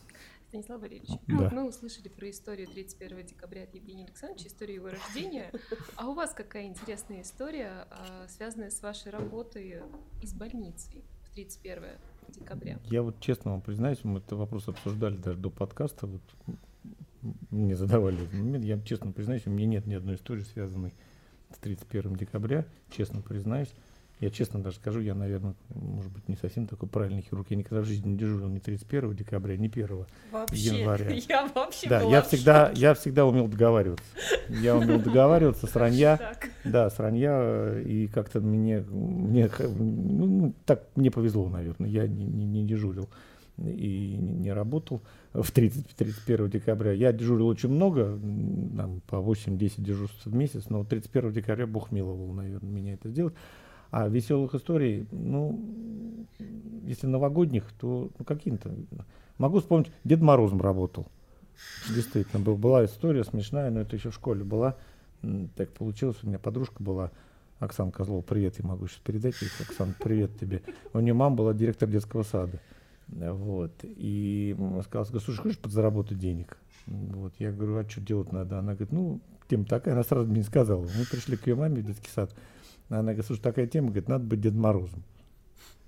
Станислав 0.52 0.82
Валерьевич, 0.82 1.08
да. 1.28 1.48
мы 1.50 1.66
услышали 1.66 2.08
про 2.08 2.28
историю 2.28 2.68
31 2.68 3.24
декабря 3.24 3.62
от 3.62 3.74
Евгения 3.74 4.04
Александровича, 4.04 4.48
историю 4.48 4.76
его 4.76 4.88
рождения. 4.90 5.50
А 5.96 6.08
у 6.08 6.12
вас 6.12 6.34
какая 6.34 6.66
интересная 6.66 7.22
история, 7.22 7.86
а, 7.90 8.28
связанная 8.28 8.68
с 8.68 8.82
вашей 8.82 9.12
работой 9.12 9.80
из 10.20 10.34
больницы 10.34 10.90
в 11.24 11.30
31 11.30 11.84
декабря? 12.28 12.78
Я 12.84 13.02
вот 13.02 13.18
честно 13.20 13.52
вам 13.52 13.62
признаюсь, 13.62 14.04
мы 14.04 14.18
этот 14.18 14.32
вопрос 14.32 14.68
обсуждали 14.68 15.16
даже 15.16 15.38
до 15.38 15.48
подкаста, 15.48 16.06
вот 16.06 16.20
мне 17.50 17.74
задавали 17.74 18.28
я 18.62 18.78
честно 18.82 19.10
признаюсь, 19.10 19.46
у 19.46 19.50
меня 19.50 19.64
нет 19.64 19.86
ни 19.86 19.94
одной 19.94 20.16
истории, 20.16 20.42
связанной 20.42 20.92
с 21.50 21.56
31 21.60 22.14
декабря, 22.16 22.66
честно 22.90 23.22
признаюсь. 23.22 23.72
Я 24.22 24.30
честно 24.30 24.62
даже 24.62 24.76
скажу, 24.76 25.00
я, 25.00 25.16
наверное, 25.16 25.56
может 25.74 26.12
быть, 26.12 26.28
не 26.28 26.36
совсем 26.36 26.68
такой 26.68 26.88
правильный 26.88 27.22
хирург. 27.22 27.48
Я 27.50 27.56
никогда 27.56 27.82
в 27.82 27.86
жизни 27.86 28.10
не 28.10 28.16
дежурил 28.16 28.48
ни 28.50 28.60
31 28.60 29.16
декабря, 29.16 29.56
ни 29.56 29.66
1 29.66 30.06
вообще, 30.30 30.56
января. 30.56 31.10
Я 31.28 31.50
вообще 31.52 31.88
Да, 31.88 32.02
я 32.02 32.22
всегда, 32.22 32.70
я 32.72 32.94
всегда 32.94 33.26
умел 33.26 33.48
договариваться. 33.48 34.04
Я 34.48 34.76
умел 34.76 35.00
договариваться 35.02 35.66
с 35.66 35.74
ранья. 35.74 36.36
Да, 36.62 36.88
с 36.88 37.00
ранья. 37.00 37.80
И 37.80 38.06
как-то 38.06 38.40
мне, 38.40 38.84
мне 38.88 39.50
ну, 39.58 40.26
ну, 40.26 40.54
так 40.66 40.86
мне 40.94 41.10
повезло, 41.10 41.48
наверное. 41.48 41.90
Я 41.90 42.06
не, 42.06 42.24
не, 42.24 42.44
не 42.44 42.64
дежурил 42.64 43.08
и 43.58 44.16
не 44.20 44.52
работал 44.52 45.02
в 45.32 45.50
30, 45.50 45.96
31 45.96 46.48
декабря. 46.48 46.92
Я 46.92 47.12
дежурил 47.12 47.48
очень 47.48 47.70
много, 47.70 48.20
там, 48.76 49.00
по 49.08 49.16
8-10 49.16 49.72
дежурств 49.78 50.26
в 50.26 50.32
месяц, 50.32 50.66
но 50.68 50.84
31 50.84 51.32
декабря 51.32 51.66
Бог 51.66 51.90
миловал, 51.90 52.32
наверное, 52.32 52.70
меня 52.70 52.94
это 52.94 53.08
сделать. 53.08 53.34
А 53.92 54.08
веселых 54.08 54.54
историй, 54.54 55.06
ну, 55.12 56.26
если 56.86 57.06
новогодних, 57.06 57.70
то 57.78 58.10
ну, 58.18 58.24
каким-то. 58.24 58.74
Могу 59.36 59.60
вспомнить, 59.60 59.92
Дед 60.02 60.22
Морозом 60.22 60.62
работал. 60.62 61.06
Действительно, 61.94 62.42
был, 62.42 62.56
была 62.56 62.86
история 62.86 63.22
смешная, 63.22 63.70
но 63.70 63.80
это 63.80 63.94
еще 63.94 64.08
в 64.10 64.14
школе 64.14 64.44
была. 64.44 64.76
Так 65.56 65.70
получилось, 65.72 66.16
у 66.22 66.26
меня 66.26 66.38
подружка 66.38 66.82
была, 66.82 67.12
Оксана 67.58 67.92
Козлова, 67.92 68.22
привет, 68.22 68.58
я 68.58 68.66
могу 68.66 68.88
сейчас 68.88 69.00
передать 69.00 69.34
ей, 69.42 69.50
Оксана, 69.60 69.94
привет 70.02 70.38
тебе. 70.40 70.62
У 70.94 71.00
нее 71.00 71.12
мама 71.12 71.36
была 71.36 71.52
директор 71.52 71.86
детского 71.86 72.22
сада. 72.22 72.60
Вот. 73.08 73.72
И 73.82 74.56
сказала, 74.86 75.20
слушай, 75.20 75.42
хочешь 75.42 75.58
подзаработать 75.58 76.18
денег? 76.18 76.56
Вот. 76.86 77.34
Я 77.38 77.52
говорю, 77.52 77.76
а 77.76 77.86
что 77.86 78.00
делать 78.00 78.32
надо? 78.32 78.58
Она 78.58 78.72
говорит, 78.72 78.90
ну, 78.90 79.20
тема 79.48 79.66
такая, 79.66 79.92
она 79.92 80.02
сразу 80.02 80.26
мне 80.28 80.38
не 80.38 80.44
сказала. 80.44 80.80
Мы 80.80 81.04
пришли 81.10 81.36
к 81.36 81.46
ее 81.46 81.56
маме 81.56 81.82
в 81.82 81.84
детский 81.84 82.08
сад. 82.08 82.34
Она 82.98 83.12
говорит, 83.12 83.26
слушай, 83.26 83.40
такая 83.40 83.66
тема, 83.66 83.88
говорит, 83.88 84.08
надо 84.08 84.24
быть 84.24 84.40
Дедом 84.40 84.60
Морозом. 84.60 85.02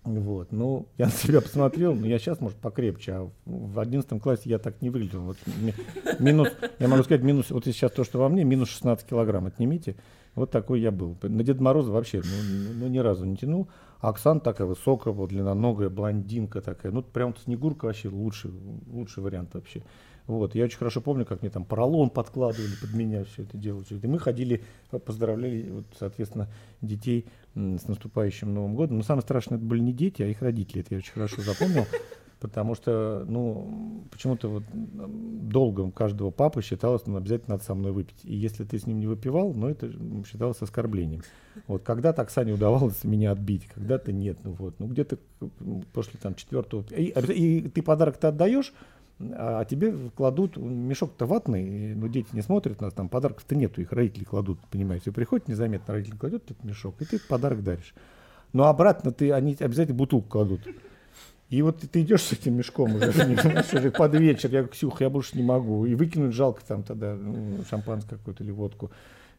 Вот, 0.04 0.52
ну, 0.52 0.86
я 0.98 1.06
на 1.06 1.12
себя 1.12 1.40
посмотрел, 1.40 1.94
но 1.94 2.06
я 2.06 2.18
сейчас, 2.18 2.40
может, 2.40 2.58
покрепче, 2.58 3.12
а 3.12 3.30
в 3.46 3.78
одиннадцатом 3.78 4.20
классе 4.20 4.42
я 4.50 4.58
так 4.58 4.82
не 4.82 4.90
выглядел. 4.90 5.20
Вот, 5.20 5.38
минус, 6.18 6.48
я 6.78 6.88
могу 6.88 7.02
сказать, 7.02 7.22
минус, 7.22 7.50
вот 7.50 7.64
сейчас 7.64 7.90
то, 7.92 8.04
что 8.04 8.18
во 8.18 8.28
мне, 8.28 8.44
минус 8.44 8.68
16 8.68 9.06
килограмм, 9.06 9.46
отнимите. 9.46 9.96
Вот 10.34 10.50
такой 10.50 10.80
я 10.80 10.90
был. 10.90 11.16
На 11.22 11.44
Деда 11.44 11.62
Мороза 11.62 11.92
вообще, 11.92 12.20
ну, 12.24 12.80
ну 12.80 12.88
ни 12.88 12.98
разу 12.98 13.24
не 13.24 13.36
тянул. 13.36 13.68
А 14.00 14.10
Оксана 14.10 14.40
такая 14.40 14.66
высокая, 14.66 15.14
вот, 15.14 15.30
длинноногая, 15.30 15.88
блондинка 15.88 16.60
такая. 16.60 16.92
Ну, 16.92 17.02
прям 17.02 17.34
Снегурка 17.36 17.86
вообще 17.86 18.08
лучший, 18.08 18.50
лучший 18.90 19.22
вариант 19.22 19.54
вообще. 19.54 19.82
Вот, 20.26 20.54
я 20.54 20.64
очень 20.64 20.78
хорошо 20.78 21.00
помню, 21.00 21.26
как 21.26 21.42
мне 21.42 21.50
там 21.50 21.64
поролон 21.64 22.08
подкладывали 22.08 22.74
под 22.80 22.94
меня, 22.94 23.24
все 23.24 23.42
это 23.42 23.58
делали. 23.58 23.84
И 23.90 24.06
мы 24.06 24.18
ходили, 24.18 24.62
поздравляли, 24.90 25.70
вот, 25.70 25.84
соответственно, 25.98 26.48
детей 26.80 27.26
с 27.54 27.86
наступающим 27.86 28.52
Новым 28.54 28.74
годом. 28.74 28.96
Но 28.96 29.02
самое 29.02 29.22
страшное, 29.22 29.58
это 29.58 29.66
были 29.66 29.80
не 29.80 29.92
дети, 29.92 30.22
а 30.22 30.26
их 30.26 30.40
родители. 30.40 30.80
Это 30.80 30.94
я 30.94 30.98
очень 30.98 31.12
хорошо 31.12 31.42
запомнил. 31.42 31.84
Потому 32.40 32.74
что, 32.74 33.24
ну, 33.26 34.04
почему-то 34.10 34.48
вот 34.48 34.64
долгом 34.72 35.92
каждого 35.92 36.30
папы 36.30 36.60
считалось, 36.60 37.06
ну, 37.06 37.16
обязательно 37.16 37.54
надо 37.54 37.64
со 37.64 37.74
мной 37.74 37.92
выпить. 37.92 38.18
И 38.22 38.34
если 38.34 38.64
ты 38.64 38.78
с 38.78 38.86
ним 38.86 39.00
не 39.00 39.06
выпивал, 39.06 39.54
ну, 39.54 39.68
это 39.68 39.90
считалось 40.26 40.60
оскорблением. 40.60 41.22
Вот, 41.68 41.84
когда-то 41.84 42.20
Оксане 42.20 42.52
удавалось 42.52 43.02
меня 43.04 43.32
отбить, 43.32 43.66
когда-то 43.66 44.12
нет. 44.12 44.38
Ну, 44.42 44.52
вот, 44.52 44.74
ну, 44.78 44.88
где-то 44.88 45.18
после 45.94 46.20
там 46.20 46.34
четвертого... 46.34 46.84
И, 46.94 47.14
и 47.32 47.68
ты 47.68 47.82
подарок-то 47.82 48.28
отдаешь, 48.28 48.74
а 49.20 49.64
тебе 49.64 49.94
кладут, 50.16 50.56
мешок-то 50.56 51.26
ватный, 51.26 51.94
ну, 51.94 52.08
дети 52.08 52.28
не 52.32 52.42
смотрят 52.42 52.80
нас, 52.80 52.92
там 52.92 53.08
подарков-то 53.08 53.54
нету, 53.54 53.80
их 53.80 53.92
родители 53.92 54.24
кладут, 54.24 54.58
понимаете, 54.70 55.12
приходит 55.12 55.48
незаметно, 55.48 55.94
родители 55.94 56.16
кладет 56.16 56.50
этот 56.50 56.64
мешок, 56.64 57.00
и 57.00 57.04
ты 57.04 57.18
подарок 57.18 57.62
даришь. 57.62 57.94
Но 58.52 58.64
обратно 58.64 59.12
ты, 59.12 59.32
они 59.32 59.56
обязательно 59.58 59.96
бутылку 59.96 60.28
кладут. 60.28 60.60
И 61.50 61.62
вот 61.62 61.80
ты 61.80 62.02
идешь 62.02 62.22
с 62.22 62.32
этим 62.32 62.54
мешком 62.54 62.96
уже, 62.96 63.12
под 63.96 64.14
вечер, 64.14 64.50
я 64.50 64.60
говорю, 64.60 64.68
Ксюх, 64.68 65.00
я 65.00 65.10
больше 65.10 65.36
не 65.36 65.42
могу. 65.42 65.86
И 65.86 65.94
выкинуть 65.94 66.34
жалко 66.34 66.62
там 66.66 66.82
тогда 66.82 67.14
ну, 67.14 67.62
шампанское 67.68 68.16
какое-то 68.16 68.42
или 68.42 68.50
водку. 68.50 68.90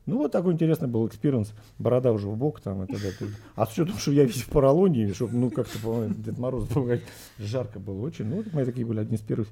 Ну, 0.05 0.17
вот 0.17 0.31
такой 0.31 0.53
интересный 0.53 0.87
был 0.87 1.07
experience. 1.07 1.53
Борода 1.79 2.11
уже 2.11 2.27
в 2.27 2.37
бок 2.37 2.61
там 2.61 2.83
и 2.83 2.87
так 2.87 3.01
далее. 3.01 3.35
А 3.55 3.65
с 3.65 3.71
учетом, 3.71 3.97
что 3.97 4.11
я 4.11 4.23
весь 4.23 4.43
в 4.43 4.49
поролоне, 4.49 5.13
чтобы, 5.13 5.35
ну, 5.35 5.49
как-то, 5.49 5.79
по 5.79 6.05
Дед 6.07 6.37
Мороз 6.37 6.67
жарко 7.39 7.79
было 7.79 8.01
очень. 8.01 8.25
Ну, 8.25 8.37
вот 8.37 8.53
мои 8.53 8.65
такие 8.65 8.85
были 8.85 8.99
одни 8.99 9.15
из 9.15 9.21
первых 9.21 9.47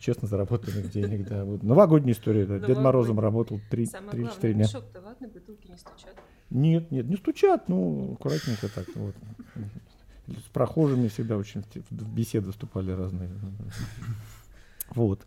честно 0.00 0.26
заработанных 0.26 0.90
денег, 0.90 1.28
да. 1.28 1.44
Вот. 1.44 1.62
Новогодняя 1.62 2.14
история, 2.14 2.46
да. 2.46 2.58
Дед 2.58 2.78
Морозом 2.78 3.20
работал 3.20 3.60
3-4 3.70 4.52
дня. 4.52 4.64
мешок-то 4.64 5.00
ватный, 5.00 5.28
бутылки 5.28 5.68
не 5.68 5.76
стучат? 5.76 6.16
Нет, 6.50 6.90
нет, 6.90 7.06
не 7.06 7.16
стучат, 7.16 7.68
ну, 7.68 8.14
аккуратненько 8.14 8.68
так. 8.68 8.86
Вот. 8.96 9.14
С 10.28 10.48
прохожими 10.52 11.08
всегда 11.08 11.36
очень 11.36 11.62
в 11.90 12.14
беседы 12.14 12.50
вступали 12.50 12.90
разные. 12.90 13.30
Вот. 14.90 15.20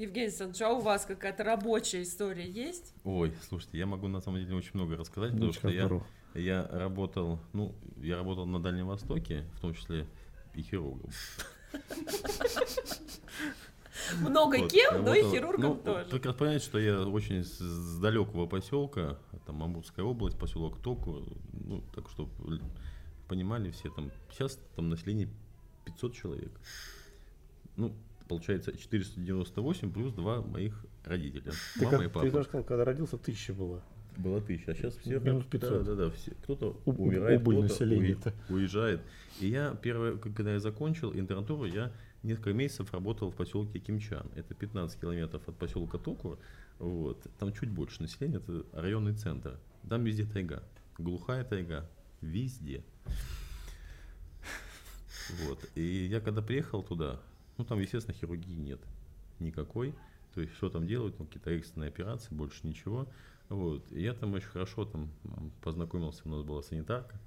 Евгений 0.00 0.28
Александрович, 0.28 0.62
а 0.62 0.70
у 0.70 0.80
вас 0.80 1.04
какая-то 1.04 1.44
рабочая 1.44 2.02
история 2.02 2.48
есть? 2.48 2.94
Ой, 3.04 3.34
слушайте, 3.46 3.76
я 3.76 3.84
могу 3.84 4.08
на 4.08 4.22
самом 4.22 4.40
деле 4.40 4.56
очень 4.56 4.70
много 4.72 4.96
рассказать, 4.96 5.32
потому 5.32 5.52
что 5.52 5.68
я, 5.68 5.90
я 6.34 6.66
работал, 6.72 7.38
ну, 7.52 7.74
я 7.98 8.16
работал 8.16 8.46
на 8.46 8.62
Дальнем 8.62 8.86
Востоке, 8.86 9.44
в 9.56 9.60
том 9.60 9.74
числе 9.74 10.06
и 10.54 10.62
хирургом. 10.62 11.10
Много 14.20 14.56
вот, 14.56 14.72
кем, 14.72 15.04
но 15.04 15.14
и 15.14 15.22
хирургом 15.22 15.62
ну, 15.62 15.74
тоже. 15.76 16.08
Только 16.08 16.32
понять, 16.32 16.62
что 16.62 16.78
я 16.78 17.02
очень 17.02 17.44
с 17.44 17.98
далекого 17.98 18.46
поселка, 18.46 19.18
там 19.44 19.62
Амурская 19.62 20.04
область, 20.06 20.38
поселок 20.38 20.80
Току, 20.82 21.22
ну, 21.52 21.82
так 21.94 22.08
что 22.08 22.26
понимали 23.28 23.70
все, 23.70 23.90
там, 23.90 24.10
сейчас 24.32 24.58
там 24.74 24.88
население 24.88 25.28
500 25.84 26.14
человек. 26.14 26.52
Ну, 27.76 27.94
получается 28.30 28.70
498 28.76 29.92
плюс 29.92 30.12
два 30.12 30.40
моих 30.40 30.86
родителя. 31.04 31.52
Ты, 31.74 31.84
мама 31.84 31.98
как, 31.98 32.06
и 32.06 32.08
папа. 32.08 32.26
Ты 32.26 32.30
даже 32.30 32.44
сказал, 32.46 32.64
когда 32.64 32.84
родился, 32.84 33.18
тысяча 33.18 33.52
было. 33.52 33.82
Было 34.16 34.40
тысяча, 34.40 34.70
а 34.70 34.74
сейчас 34.76 34.94
все... 34.94 35.18
Минус 35.18 35.46
500. 35.46 35.70
Да, 35.70 35.78
да, 35.82 35.94
да. 36.04 36.10
Все, 36.10 36.30
кто-то 36.42 36.80
У, 36.84 36.92
умирает, 36.92 37.40
кто-то 37.40 37.84
уи, 37.84 38.16
уезжает. 38.48 39.00
И 39.40 39.48
я, 39.48 39.74
первое, 39.82 40.16
когда 40.16 40.52
я 40.52 40.60
закончил 40.60 41.12
интернатуру, 41.12 41.64
я 41.64 41.92
несколько 42.22 42.52
месяцев 42.52 42.92
работал 42.92 43.32
в 43.32 43.34
поселке 43.34 43.80
Кимчан. 43.80 44.30
Это 44.36 44.54
15 44.54 45.00
километров 45.00 45.48
от 45.48 45.56
поселка 45.56 45.98
Току. 45.98 46.38
Вот. 46.78 47.26
Там 47.40 47.52
чуть 47.52 47.70
больше 47.70 48.00
населения, 48.00 48.36
это 48.36 48.64
районный 48.72 49.14
центр. 49.14 49.58
Там 49.88 50.04
везде 50.04 50.24
тайга. 50.24 50.62
Глухая 50.98 51.42
тайга. 51.42 51.90
Везде. 52.20 52.84
Вот. 55.46 55.68
И 55.74 56.06
я 56.06 56.20
когда 56.20 56.42
приехал 56.42 56.82
туда, 56.84 57.20
ну 57.60 57.66
там, 57.66 57.78
естественно, 57.78 58.16
хирургии 58.16 58.56
нет 58.56 58.80
никакой. 59.38 59.94
То 60.34 60.40
есть, 60.40 60.54
что 60.54 60.70
там 60.70 60.86
делают, 60.86 61.18
ну, 61.18 61.26
какие-то 61.26 61.50
экстренные 61.50 61.88
операции, 61.88 62.34
больше 62.34 62.66
ничего. 62.66 63.06
Вот. 63.50 63.84
И 63.92 64.00
я 64.00 64.14
там 64.14 64.32
очень 64.32 64.48
хорошо 64.48 64.86
там 64.86 65.10
познакомился, 65.60 66.22
у 66.24 66.30
нас 66.30 66.42
была 66.42 66.62
санитарка. 66.62 67.20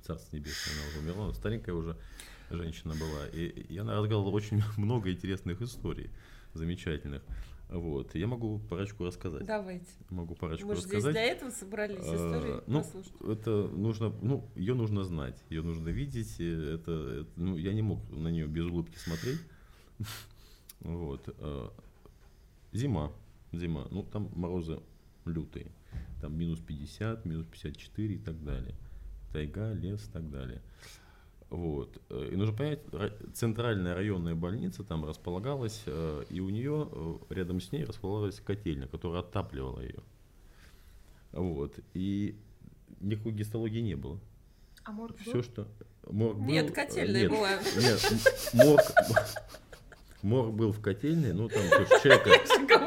Царство 0.00 0.36
небесное, 0.36 0.74
она 0.74 0.88
уже 0.88 0.98
умерла, 1.00 1.34
старенькая 1.34 1.74
уже 1.74 1.98
женщина 2.50 2.94
была. 2.94 3.26
И 3.28 3.66
я 3.70 3.84
рассказывал 3.84 4.34
очень 4.34 4.62
много 4.78 5.12
интересных 5.12 5.60
историй, 5.60 6.10
замечательных. 6.54 7.22
Вот. 7.68 8.14
Я 8.14 8.26
могу 8.26 8.58
парочку 8.58 9.04
рассказать. 9.04 9.46
Давайте. 9.46 9.86
Могу 10.10 10.34
парочку 10.34 10.66
Мы 10.66 10.74
рассказать. 10.74 11.00
здесь 11.00 11.12
для 11.12 11.22
этого 11.22 11.50
собрались 11.50 12.04
а, 12.06 12.14
истории 12.14 12.62
ну, 12.66 12.78
послушать. 12.80 13.12
Это 13.20 13.50
нужно, 13.68 14.12
ну, 14.20 14.48
ее 14.54 14.74
нужно 14.74 15.04
знать, 15.04 15.42
ее 15.48 15.62
нужно 15.62 15.88
видеть. 15.88 16.34
Это, 16.38 17.20
это, 17.20 17.26
ну, 17.36 17.56
я 17.56 17.72
не 17.72 17.82
мог 17.82 18.00
на 18.10 18.28
нее 18.28 18.46
без 18.46 18.64
улыбки 18.66 18.96
смотреть. 18.98 19.40
Вот. 20.80 21.28
А, 21.38 21.72
зима. 22.72 23.12
Зима. 23.52 23.86
Ну, 23.92 24.02
там 24.02 24.30
морозы 24.34 24.80
лютые. 25.24 25.70
Там 26.20 26.36
минус 26.36 26.60
50, 26.60 27.24
минус 27.24 27.46
54 27.46 28.14
и 28.14 28.18
так 28.18 28.42
далее. 28.44 28.74
Тайга, 29.32 29.72
лес 29.72 30.06
и 30.08 30.12
так 30.12 30.28
далее. 30.30 30.60
Вот. 31.52 32.00
Э, 32.08 32.30
и 32.32 32.34
нужно 32.36 32.56
понять, 32.56 32.80
центральная 33.34 33.94
районная 33.94 34.34
больница 34.34 34.84
там 34.84 35.04
располагалась, 35.04 35.82
э, 35.84 36.24
и 36.30 36.40
у 36.40 36.48
нее 36.48 36.88
э, 36.90 37.16
рядом 37.28 37.60
с 37.60 37.70
ней 37.72 37.84
располагалась 37.84 38.40
котельня, 38.40 38.88
которая 38.88 39.20
отапливала 39.20 39.80
ее. 39.80 40.00
Вот. 41.32 41.78
И 41.92 42.40
никакой 43.00 43.32
гистологии 43.32 43.80
не 43.80 43.96
было. 43.96 44.18
А 44.84 44.92
морг 44.92 45.18
Все, 45.18 45.34
был? 45.34 45.42
что... 45.42 45.68
Морг 46.10 46.38
нет, 46.38 46.68
был, 46.68 46.74
котельная 46.74 47.20
нет, 47.20 47.30
была. 47.30 47.50
Нет, 47.76 48.54
морг, 48.54 48.84
Мор 50.22 50.52
был 50.52 50.70
в 50.70 50.80
котельной, 50.80 51.32
ну 51.32 51.48
там 51.48 51.62
ты 51.68 51.84
же 51.84 52.02
человека, 52.02 52.30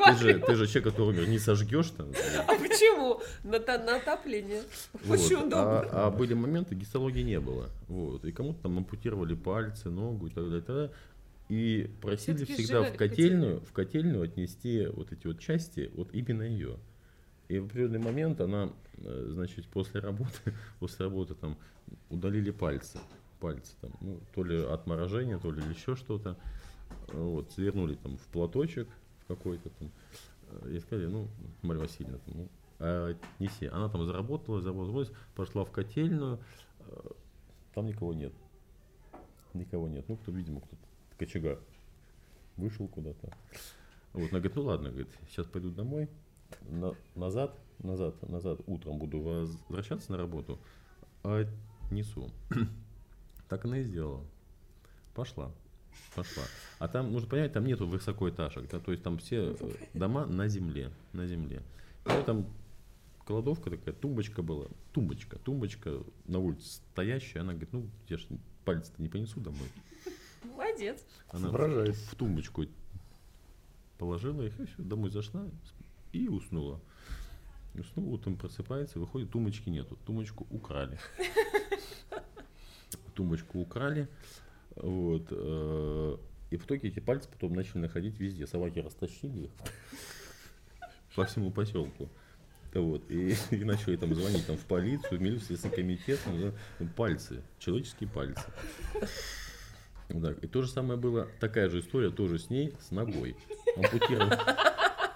ты 0.05 0.17
же, 0.17 0.39
ты 0.39 0.55
же 0.55 0.67
человек, 0.67 0.93
который 0.93 1.09
умер, 1.09 1.27
не 1.27 1.37
сожгешь 1.37 1.89
там. 1.89 2.07
А 2.47 2.55
почему? 2.55 3.21
На, 3.43 3.59
на 3.59 3.97
отопление. 3.97 4.63
Вот. 5.03 5.19
Очень 5.19 5.35
удобно. 5.35 5.81
А, 5.81 6.07
а 6.07 6.11
были 6.11 6.33
моменты, 6.33 6.75
гистологии 6.75 7.23
не 7.23 7.41
было. 7.41 7.69
Вот. 7.89 8.23
И 8.23 8.31
кому-то 8.31 8.61
там 8.63 8.77
ампутировали 8.77 9.35
пальцы, 9.35 9.89
ногу 9.89 10.27
и 10.27 10.29
так 10.29 10.45
далее. 10.45 10.59
И, 10.59 10.61
так 10.61 10.75
далее. 10.75 10.91
и 11.49 11.91
просили 12.01 12.45
всегда 12.45 12.83
в 12.83 12.95
котельную, 12.95 13.59
в 13.59 13.73
котельную 13.73 14.23
отнести 14.23 14.85
вот 14.87 15.11
эти 15.11 15.27
вот 15.27 15.39
части, 15.39 15.91
вот 15.93 16.13
именно 16.13 16.43
ее. 16.43 16.77
И 17.49 17.59
в 17.59 17.65
определенный 17.65 17.99
момент 17.99 18.39
она, 18.39 18.71
э, 18.97 19.27
значит, 19.33 19.67
после 19.67 19.99
работы, 19.99 20.53
после 20.79 21.05
работы 21.05 21.35
там 21.35 21.57
удалили 22.09 22.51
пальцы. 22.51 22.97
Пальцы 23.41 23.73
там, 23.81 23.91
ну, 23.99 24.21
то 24.33 24.43
ли 24.43 24.63
от 24.63 24.87
морожения, 24.87 25.37
то 25.37 25.51
ли 25.51 25.61
еще 25.69 25.97
что-то. 25.97 26.37
Вот, 27.07 27.51
свернули 27.51 27.95
там 27.95 28.17
в 28.17 28.27
платочек 28.27 28.87
какой-то 29.27 29.69
там. 29.69 29.91
Э, 30.49 30.71
и 30.71 30.79
сказали, 30.79 31.07
ну, 31.07 31.27
Марья 31.61 31.81
Васильевна, 31.81 32.19
ну, 32.27 32.49
а, 32.79 33.15
неси. 33.39 33.67
Она 33.67 33.89
там 33.89 34.05
заработала, 34.05 34.61
заработала, 34.61 35.05
пошла 35.35 35.65
в 35.65 35.71
котельную, 35.71 36.39
э, 36.79 37.09
там 37.73 37.85
никого 37.87 38.13
нет. 38.13 38.33
Никого 39.53 39.87
нет. 39.87 40.05
Ну, 40.07 40.17
кто, 40.17 40.31
видимо, 40.31 40.61
кто-то 40.61 40.81
кочегар 41.17 41.59
вышел 42.57 42.87
куда-то. 42.87 43.29
Вот, 44.13 44.31
она 44.31 44.39
говорит, 44.39 44.55
ну 44.55 44.63
ладно, 44.63 44.89
говорит, 44.89 45.09
сейчас 45.29 45.45
пойду 45.45 45.69
домой, 45.69 46.09
на, 46.61 46.95
назад, 47.15 47.57
назад, 47.79 48.21
назад, 48.29 48.61
утром 48.65 48.97
буду 48.97 49.19
возвращаться 49.19 50.11
на 50.11 50.17
работу, 50.17 50.59
а 51.23 51.45
несу. 51.91 52.31
так 53.49 53.65
она 53.65 53.79
и 53.79 53.83
сделала. 53.83 54.23
Пошла 55.13 55.51
пошла. 56.15 56.43
А 56.79 56.87
там, 56.87 57.11
нужно 57.11 57.29
понять, 57.29 57.53
там 57.53 57.65
нету 57.65 57.87
высокоэтажек, 57.87 58.69
да, 58.69 58.79
то 58.79 58.91
есть 58.91 59.03
там 59.03 59.17
все 59.17 59.55
э, 59.59 59.71
дома 59.93 60.25
на 60.25 60.47
земле, 60.47 60.91
на 61.13 61.27
земле. 61.27 61.61
И 62.05 62.23
там 62.25 62.45
кладовка 63.25 63.69
такая, 63.69 63.93
тумбочка 63.93 64.41
была, 64.41 64.67
тумбочка, 64.91 65.37
тумбочка 65.39 66.03
на 66.25 66.39
улице 66.39 66.79
стоящая, 66.93 67.41
она 67.41 67.53
говорит, 67.53 67.73
ну, 67.73 67.89
я 68.07 68.17
ж 68.17 68.25
пальцы-то 68.63 69.01
не 69.01 69.09
понесу 69.09 69.39
домой. 69.39 69.67
Молодец. 70.43 71.03
Она 71.29 71.49
в, 71.49 71.93
в 71.93 72.15
тумбочку 72.15 72.65
положила 73.97 74.41
их, 74.43 74.59
и 74.59 74.65
все, 74.65 74.75
домой 74.77 75.09
зашла 75.09 75.45
и 76.11 76.27
уснула. 76.27 76.79
Уснула, 77.73 78.13
утром 78.13 78.37
просыпается, 78.37 78.99
выходит, 78.99 79.31
тумбочки 79.31 79.69
нету, 79.69 79.97
тумбочку 80.05 80.47
украли. 80.49 80.97
Тумбочку 83.15 83.59
украли, 83.59 84.09
вот. 84.75 85.27
Э, 85.31 86.17
и 86.51 86.57
в 86.57 86.65
итоге 86.65 86.89
эти 86.89 86.99
пальцы 86.99 87.29
потом 87.29 87.53
начали 87.53 87.79
находить 87.79 88.19
везде. 88.19 88.47
Собаки 88.47 88.79
растащили 88.79 89.45
их 89.45 89.51
по 91.15 91.25
всему 91.25 91.51
поселку. 91.51 92.09
Вот. 92.73 93.09
И, 93.09 93.35
и 93.51 93.63
начали 93.63 93.95
там 93.95 94.13
звонить 94.13 94.45
там, 94.45 94.57
в 94.57 94.65
полицию, 94.65 95.19
в 95.19 95.21
милицию, 95.21 95.57
комитет, 95.71 96.19
ну, 96.27 96.87
пальцы, 96.95 97.41
человеческие 97.59 98.09
пальцы. 98.09 98.43
Так, 100.07 100.43
и 100.43 100.47
то 100.47 100.61
же 100.61 100.69
самое 100.69 100.99
было, 100.99 101.27
такая 101.39 101.67
же 101.69 101.79
история 101.79 102.11
тоже 102.11 102.37
с 102.37 102.49
ней, 102.49 102.73
с 102.79 102.91
ногой. 102.91 103.35
Ампутировал, 103.75 104.31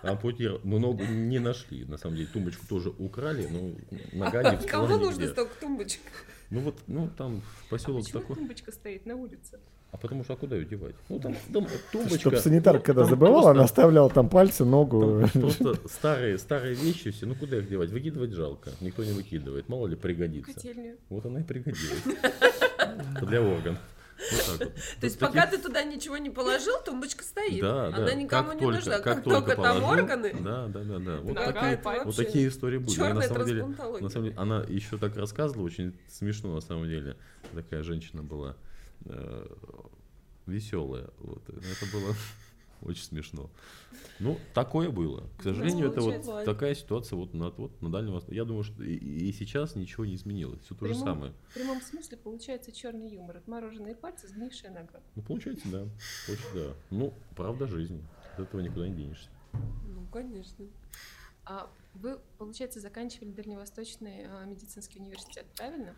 ампутировал, 0.01 0.61
но 0.63 0.79
ногу 0.79 1.03
не 1.05 1.37
нашли. 1.37 1.85
На 1.85 1.97
самом 1.97 2.15
деле 2.15 2.27
тумбочку 2.27 2.65
тоже 2.67 2.89
украли, 2.97 3.47
но 3.47 3.71
нога 4.13 4.51
не 4.51 4.57
всплыла 4.59 4.87
Кому 4.87 4.97
нужно 4.97 5.27
столько 5.27 5.53
тумбочек? 5.59 6.01
Ну 6.49 6.61
вот, 6.61 6.79
ну 6.87 7.09
там 7.17 7.41
поселок 7.69 8.03
Почему 8.03 8.21
такой. 8.21 8.35
тумбочка 8.35 8.71
стоит 8.71 9.05
на 9.05 9.15
улице? 9.15 9.59
А 9.91 9.97
потому 9.97 10.23
что 10.23 10.33
а 10.33 10.35
куда 10.35 10.55
ее 10.55 10.65
девать? 10.65 10.95
Ну 11.09 11.19
там, 11.19 11.35
там 11.53 11.67
тумбочка. 11.91 12.19
Чтобы 12.19 12.37
санитарка, 12.37 12.83
когда 12.85 13.01
там 13.01 13.09
забывала, 13.11 13.33
просто- 13.35 13.51
она 13.51 13.63
оставляла 13.63 14.09
там 14.09 14.29
пальцы, 14.29 14.65
ногу. 14.65 15.27
Там 15.33 15.41
просто 15.41 15.87
старые, 15.87 16.37
старые 16.37 16.75
вещи 16.75 17.11
все, 17.11 17.25
ну 17.25 17.35
куда 17.35 17.57
их 17.57 17.67
девать? 17.69 17.89
Выкидывать 17.89 18.31
жалко, 18.31 18.71
никто 18.81 19.03
не 19.03 19.13
выкидывает, 19.13 19.67
мало 19.69 19.87
ли 19.87 19.95
пригодится. 19.95 20.53
Котельную. 20.53 20.97
Вот 21.09 21.25
она 21.25 21.41
и 21.41 21.43
пригодилась. 21.43 22.03
Для 23.21 23.41
органов. 23.41 23.79
Вот 24.31 24.45
так 24.59 24.59
вот. 24.59 24.73
То 24.99 25.05
есть 25.05 25.19
Таких- 25.19 25.19
пока 25.19 25.47
ты 25.47 25.57
туда 25.57 25.83
ничего 25.83 26.17
не 26.17 26.29
положил, 26.29 26.75
тумбочка 26.85 27.23
стоит. 27.23 27.61
Да, 27.61 27.87
Она 27.87 28.05
да. 28.05 28.13
никому 28.13 28.49
Как 28.49 28.55
не 28.55 28.61
только- 28.61 28.75
нужна. 28.77 28.93
как 28.99 29.03
Как, 29.03 29.23
только 29.23 29.39
только 29.39 29.55
там 29.61 29.81
положил, 29.81 29.89
органы, 30.03 30.33
Да, 30.41 30.67
да, 30.67 30.83
да, 30.83 30.99
да. 30.99 31.17
Вот 31.21 32.15
такие, 32.15 32.47
вот 32.47 32.53
истории 32.53 32.77
были. 32.77 32.89
На 32.89 32.95
черная 32.95 33.27
самом 33.27 33.45
деле, 33.45 33.59
трансплантология. 33.61 34.03
на 34.03 34.09
самом 34.09 34.25
деле, 34.25 34.37
она 34.37 34.63
еще 34.67 34.97
так 34.97 35.15
рассказывала, 35.15 35.65
очень 35.65 35.97
смешно 36.09 36.53
на 36.53 36.61
самом 36.61 36.87
деле. 36.87 37.15
Такая 37.53 37.83
женщина 37.83 38.21
была 38.23 38.55
веселая. 40.45 41.09
Вот. 41.19 41.41
Это 41.49 41.91
было 41.91 42.13
очень 42.81 43.03
смешно. 43.03 43.49
Ну, 44.19 44.37
такое 44.53 44.89
было. 44.89 45.29
К 45.37 45.43
сожалению, 45.43 45.91
это 45.91 46.01
вот 46.01 46.45
такая 46.45 46.75
ситуация 46.75 47.17
вот 47.17 47.33
на, 47.33 47.49
вот 47.51 47.81
на 47.81 47.91
Дальнем 47.91 48.13
Востоке. 48.13 48.35
Я 48.35 48.45
думаю, 48.45 48.63
что 48.63 48.83
и, 48.83 48.95
и 48.95 49.31
сейчас 49.33 49.75
ничего 49.75 50.05
не 50.05 50.15
изменилось. 50.15 50.61
Все 50.61 50.75
то 50.75 50.85
же 50.85 50.93
Прямом- 50.93 51.07
самое. 51.07 51.33
В 51.49 51.53
прямом 51.53 51.81
смысле 51.81 52.17
получается 52.17 52.71
черный 52.71 53.09
юмор. 53.09 53.37
Отмороженные 53.37 53.95
пальцы, 53.95 54.27
сгнившая 54.27 54.71
нога. 54.71 55.01
Ну, 55.15 55.21
получается, 55.21 55.67
да. 55.69 55.83
Очень, 56.31 56.53
да. 56.53 56.73
Ну, 56.91 57.13
правда 57.35 57.67
жизни. 57.67 58.03
От 58.33 58.39
этого 58.41 58.61
никуда 58.61 58.87
не 58.87 58.95
денешься. 58.95 59.29
Ну, 59.53 60.05
конечно. 60.11 60.65
А 61.45 61.69
вы, 61.95 62.19
получается, 62.37 62.79
заканчивали 62.79 63.31
Дальневосточный 63.31 64.25
а, 64.27 64.45
медицинский 64.45 64.99
университет, 64.99 65.45
правильно? 65.57 65.95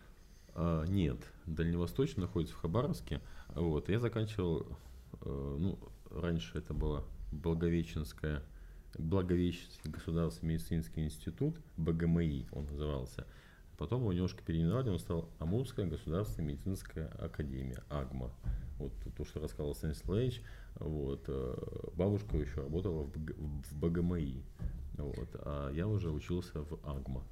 А, 0.54 0.84
нет, 0.84 1.18
Дальневосточный 1.46 2.22
находится 2.22 2.54
в 2.54 2.58
Хабаровске. 2.58 3.20
Вот, 3.54 3.88
я 3.90 4.00
заканчивал, 4.00 4.66
э, 5.20 5.56
ну, 5.58 5.78
раньше 6.14 6.58
это 6.58 6.74
было 6.74 7.04
Благовещенская, 7.30 8.42
Благовещенский 8.98 9.90
государственный 9.90 10.54
медицинский 10.54 11.02
институт, 11.04 11.56
БГМИ 11.76 12.48
он 12.52 12.66
назывался. 12.66 13.26
Потом 13.78 14.02
его 14.02 14.12
немножко 14.12 14.42
переименовали, 14.44 14.90
он 14.90 14.98
стал 14.98 15.28
Амурская 15.38 15.86
государственная 15.86 16.50
медицинская 16.50 17.08
академия, 17.18 17.82
АГМА. 17.88 18.30
Вот 18.78 18.92
то, 19.16 19.24
что 19.24 19.40
рассказал 19.40 19.74
Станислав 19.74 20.18
вот, 20.76 21.24
э, 21.28 21.54
бабушка 21.94 22.36
еще 22.36 22.60
работала 22.60 23.02
в, 23.02 23.10
БГ 23.10 23.36
в 23.36 23.76
БГМИ, 23.78 24.44
вот, 24.98 25.28
а 25.34 25.70
я 25.72 25.88
уже 25.88 26.10
учился 26.10 26.62
в 26.62 26.78
АГМА. 26.84 27.24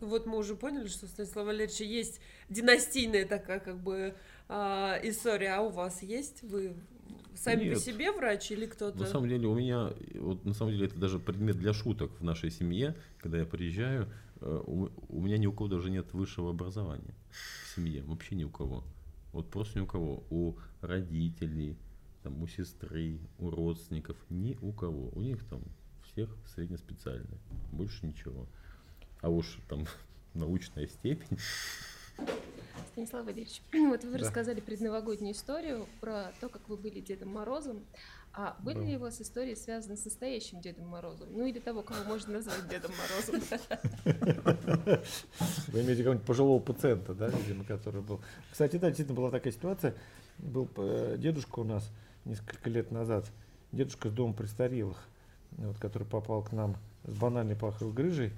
Ну 0.00 0.08
Вот 0.08 0.26
мы 0.26 0.38
уже 0.38 0.56
поняли, 0.56 0.88
что 0.88 1.06
у 1.06 1.08
Станислава 1.08 1.46
Валерьевича 1.46 1.84
есть 1.84 2.20
династийная 2.48 3.26
такая 3.26 3.60
как 3.60 3.78
бы 3.78 4.14
а, 4.48 4.98
история, 5.02 5.54
а 5.54 5.62
у 5.62 5.70
вас 5.70 6.02
есть? 6.02 6.42
Вы 6.42 6.74
сами 7.34 7.70
по 7.70 7.74
Нет. 7.74 7.80
себе 7.80 8.12
врач 8.12 8.50
или 8.50 8.66
кто-то? 8.66 8.98
На 8.98 9.06
самом 9.06 9.28
деле 9.28 9.46
у 9.46 9.54
меня, 9.54 9.92
вот 10.14 10.44
на 10.44 10.54
самом 10.54 10.72
деле 10.72 10.86
это 10.86 10.98
даже 10.98 11.18
предмет 11.18 11.58
для 11.58 11.72
шуток 11.72 12.10
в 12.18 12.24
нашей 12.24 12.50
семье, 12.50 12.96
когда 13.18 13.38
я 13.38 13.44
приезжаю, 13.44 14.08
э, 14.40 14.62
у, 14.66 14.88
у 15.08 15.20
меня 15.20 15.38
ни 15.38 15.46
у 15.46 15.52
кого 15.52 15.68
даже 15.68 15.90
нет 15.90 16.12
высшего 16.12 16.50
образования 16.50 17.14
в 17.64 17.74
семье, 17.74 18.02
вообще 18.04 18.34
ни 18.34 18.44
у 18.44 18.50
кого. 18.50 18.84
Вот 19.32 19.50
просто 19.50 19.78
ни 19.78 19.82
у 19.82 19.86
кого. 19.86 20.22
У 20.30 20.54
родителей, 20.80 21.76
там, 22.22 22.40
у 22.42 22.46
сестры, 22.46 23.18
у 23.38 23.50
родственников, 23.50 24.16
ни 24.30 24.56
у 24.62 24.72
кого. 24.72 25.10
У 25.12 25.20
них 25.20 25.44
там 25.48 25.60
всех 26.04 26.30
среднеспециальные, 26.54 27.38
больше 27.72 28.06
ничего. 28.06 28.46
А 29.20 29.28
уж 29.28 29.58
там 29.68 29.86
научная 30.34 30.86
степень. 30.86 31.38
Станислав 32.92 33.24
Валерьевич, 33.24 33.62
вот 33.72 34.04
вы 34.04 34.12
Да. 34.12 34.18
рассказали 34.18 34.60
предновогоднюю 34.60 35.32
историю 35.34 35.86
про 36.00 36.32
то, 36.40 36.48
как 36.48 36.68
вы 36.68 36.76
были 36.76 37.00
Дедом 37.00 37.30
Морозом. 37.30 37.84
А 38.36 38.56
были 38.60 38.78
Да. 38.78 38.84
ли 38.84 38.96
у 38.96 39.00
вас 39.00 39.20
истории, 39.20 39.54
связанные 39.54 39.96
с 39.96 40.04
настоящим 40.04 40.60
Дедом 40.60 40.88
Морозом? 40.88 41.28
Ну 41.32 41.46
или 41.46 41.60
того, 41.60 41.82
кого 41.82 42.02
можно 42.04 42.32
назвать 42.34 42.68
Дедом 42.68 42.90
Морозом? 42.98 43.40
Вы 45.68 45.80
имеете 45.82 46.02
какого-нибудь 46.02 46.26
пожилого 46.26 46.60
пациента, 46.60 47.14
да, 47.14 47.28
видимо, 47.28 47.64
который 47.64 48.00
был. 48.02 48.20
Кстати, 48.50 48.76
да, 48.76 48.88
действительно 48.88 49.16
была 49.16 49.30
такая 49.30 49.52
ситуация. 49.52 49.94
Был 50.38 50.68
э, 50.76 51.14
дедушка 51.16 51.60
у 51.60 51.64
нас 51.64 51.88
несколько 52.24 52.68
лет 52.70 52.90
назад, 52.90 53.24
дедушка 53.70 54.08
с 54.08 54.12
дома 54.12 54.34
престарелых, 54.34 54.98
вот, 55.52 55.78
который 55.78 56.04
попал 56.06 56.42
к 56.42 56.50
нам 56.50 56.76
с 57.04 57.14
банальной 57.14 57.54
паховой 57.54 57.92
грыжей. 57.94 58.32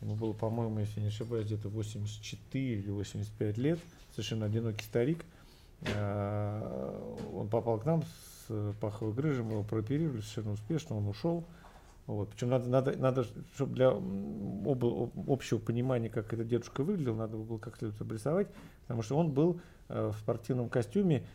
Ему 0.00 0.14
было, 0.14 0.32
по-моему, 0.32 0.78
если 0.80 1.00
не 1.00 1.08
ошибаюсь, 1.08 1.46
где-то 1.46 1.68
84 1.68 2.78
или 2.78 2.90
85 2.90 3.58
лет. 3.58 3.78
Совершенно 4.12 4.46
одинокий 4.46 4.84
старик. 4.84 5.24
А, 5.96 7.16
Он 7.34 7.48
попал 7.48 7.78
к 7.78 7.84
нам 7.84 8.02
с 8.02 8.74
паховой 8.80 9.14
грыжей, 9.14 9.44
мы 9.44 9.52
его 9.52 9.62
прооперировали 9.62 10.20
совершенно 10.20 10.52
успешно, 10.52 10.96
он 10.96 11.08
ушел. 11.08 11.44
Вот. 12.06 12.30
Причем 12.30 12.48
надо, 12.48 12.68
надо, 12.70 12.96
надо, 12.96 13.24
чтобы 13.54 13.74
для 13.74 13.88
м, 13.88 14.66
оба- 14.66 15.10
общего 15.26 15.58
понимания, 15.58 16.08
как 16.08 16.32
этот 16.32 16.48
дедушка 16.48 16.82
выглядел, 16.82 17.14
надо 17.14 17.36
было 17.36 17.58
как 17.58 17.76
следует 17.76 18.00
обрисовать, 18.00 18.48
потому 18.82 19.02
что 19.02 19.16
он 19.18 19.30
был 19.30 19.60
э, 19.88 20.10
в 20.14 20.18
спортивном 20.18 20.70
костюме, 20.70 21.26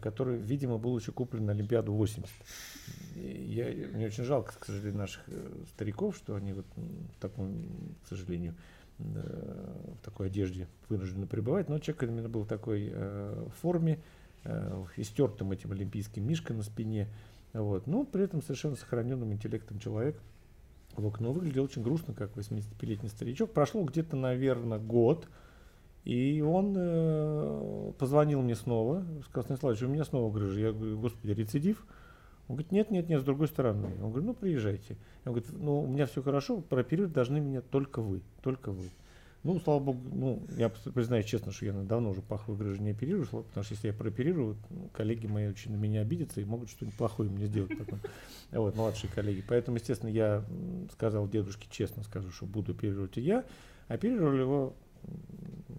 который, 0.00 0.38
видимо, 0.38 0.78
был 0.78 0.98
еще 0.98 1.12
куплен 1.12 1.46
на 1.46 1.52
Олимпиаду 1.52 1.92
80. 1.92 2.30
И 3.16 3.20
Я, 3.20 3.88
мне 3.88 4.06
очень 4.06 4.24
жалко, 4.24 4.54
к 4.58 4.64
сожалению, 4.64 4.98
наших 4.98 5.22
э, 5.28 5.64
стариков, 5.74 6.16
что 6.16 6.34
они 6.34 6.52
вот 6.52 6.66
в 6.76 7.20
таком, 7.20 7.54
к 8.04 8.08
сожалению, 8.08 8.54
э, 8.98 9.94
в 10.00 10.04
такой 10.04 10.28
одежде 10.28 10.68
вынуждены 10.88 11.26
пребывать, 11.26 11.68
но 11.68 11.78
человек 11.78 12.04
именно 12.04 12.28
был 12.28 12.42
в 12.42 12.48
такой 12.48 12.90
э, 12.92 13.48
форме, 13.60 14.00
э, 14.44 14.84
истертым 14.96 15.52
этим 15.52 15.72
олимпийским 15.72 16.26
мишкой 16.26 16.56
на 16.56 16.62
спине, 16.62 17.08
вот. 17.54 17.86
Но 17.86 18.04
при 18.04 18.24
этом 18.24 18.42
совершенно 18.42 18.76
сохраненным 18.76 19.32
интеллектом 19.32 19.78
человек. 19.78 20.20
Вот. 20.96 21.20
Но 21.20 21.32
выглядел 21.32 21.64
очень 21.64 21.82
грустно, 21.82 22.12
как 22.12 22.36
85-летний 22.36 23.08
старичок. 23.08 23.52
Прошло 23.52 23.84
где-то, 23.84 24.16
наверное, 24.16 24.78
год. 24.78 25.28
И 26.04 26.42
он 26.42 26.74
э, 26.76 27.92
позвонил 27.98 28.42
мне 28.42 28.54
снова, 28.54 29.04
сказал, 29.24 29.44
Станиславович, 29.44 29.82
у 29.82 29.88
меня 29.88 30.04
снова 30.04 30.30
грыжа. 30.32 30.60
Я 30.60 30.72
говорю, 30.72 30.98
господи, 30.98 31.32
рецидив? 31.32 31.86
Он 32.46 32.56
говорит, 32.56 32.72
нет, 32.72 32.90
нет, 32.90 33.08
нет, 33.08 33.22
с 33.22 33.24
другой 33.24 33.48
стороны. 33.48 33.86
Он 34.02 34.10
говорит, 34.10 34.26
ну 34.26 34.34
приезжайте. 34.34 34.98
Он 35.24 35.32
говорит, 35.32 35.50
ну 35.52 35.80
у 35.80 35.86
меня 35.86 36.04
все 36.04 36.22
хорошо, 36.22 36.60
прооперировать 36.60 37.14
должны 37.14 37.40
меня 37.40 37.62
только 37.62 38.02
вы, 38.02 38.20
только 38.42 38.70
вы. 38.70 38.90
Ну, 39.44 39.60
слава 39.60 39.78
богу, 39.78 40.00
ну, 40.10 40.42
я 40.56 40.70
признаюсь 40.70 41.26
честно, 41.26 41.52
что 41.52 41.66
я 41.66 41.72
давно 41.72 42.10
уже 42.10 42.22
паховую 42.22 42.58
грыжу 42.58 42.82
не 42.82 42.92
оперирую, 42.92 43.26
потому 43.26 43.62
что 43.62 43.74
если 43.74 43.88
я 43.88 43.92
прооперирую, 43.92 44.56
ну, 44.70 44.88
коллеги 44.94 45.26
мои 45.26 45.48
очень 45.48 45.70
на 45.70 45.76
меня 45.76 46.00
обидятся 46.00 46.40
и 46.40 46.46
могут 46.46 46.70
что-нибудь 46.70 46.96
плохое 46.96 47.28
мне 47.28 47.46
сделать 47.46 47.76
потом. 47.78 48.00
Вот, 48.52 48.74
младшие 48.74 49.10
коллеги. 49.10 49.44
Поэтому, 49.46 49.76
естественно, 49.76 50.08
я 50.08 50.42
сказал 50.92 51.28
дедушке 51.28 51.68
честно, 51.70 52.04
скажу, 52.04 52.30
что 52.30 52.46
буду 52.46 52.72
оперировать 52.72 53.18
и 53.18 53.20
я. 53.20 53.44
Оперировали 53.88 54.40
его, 54.40 54.74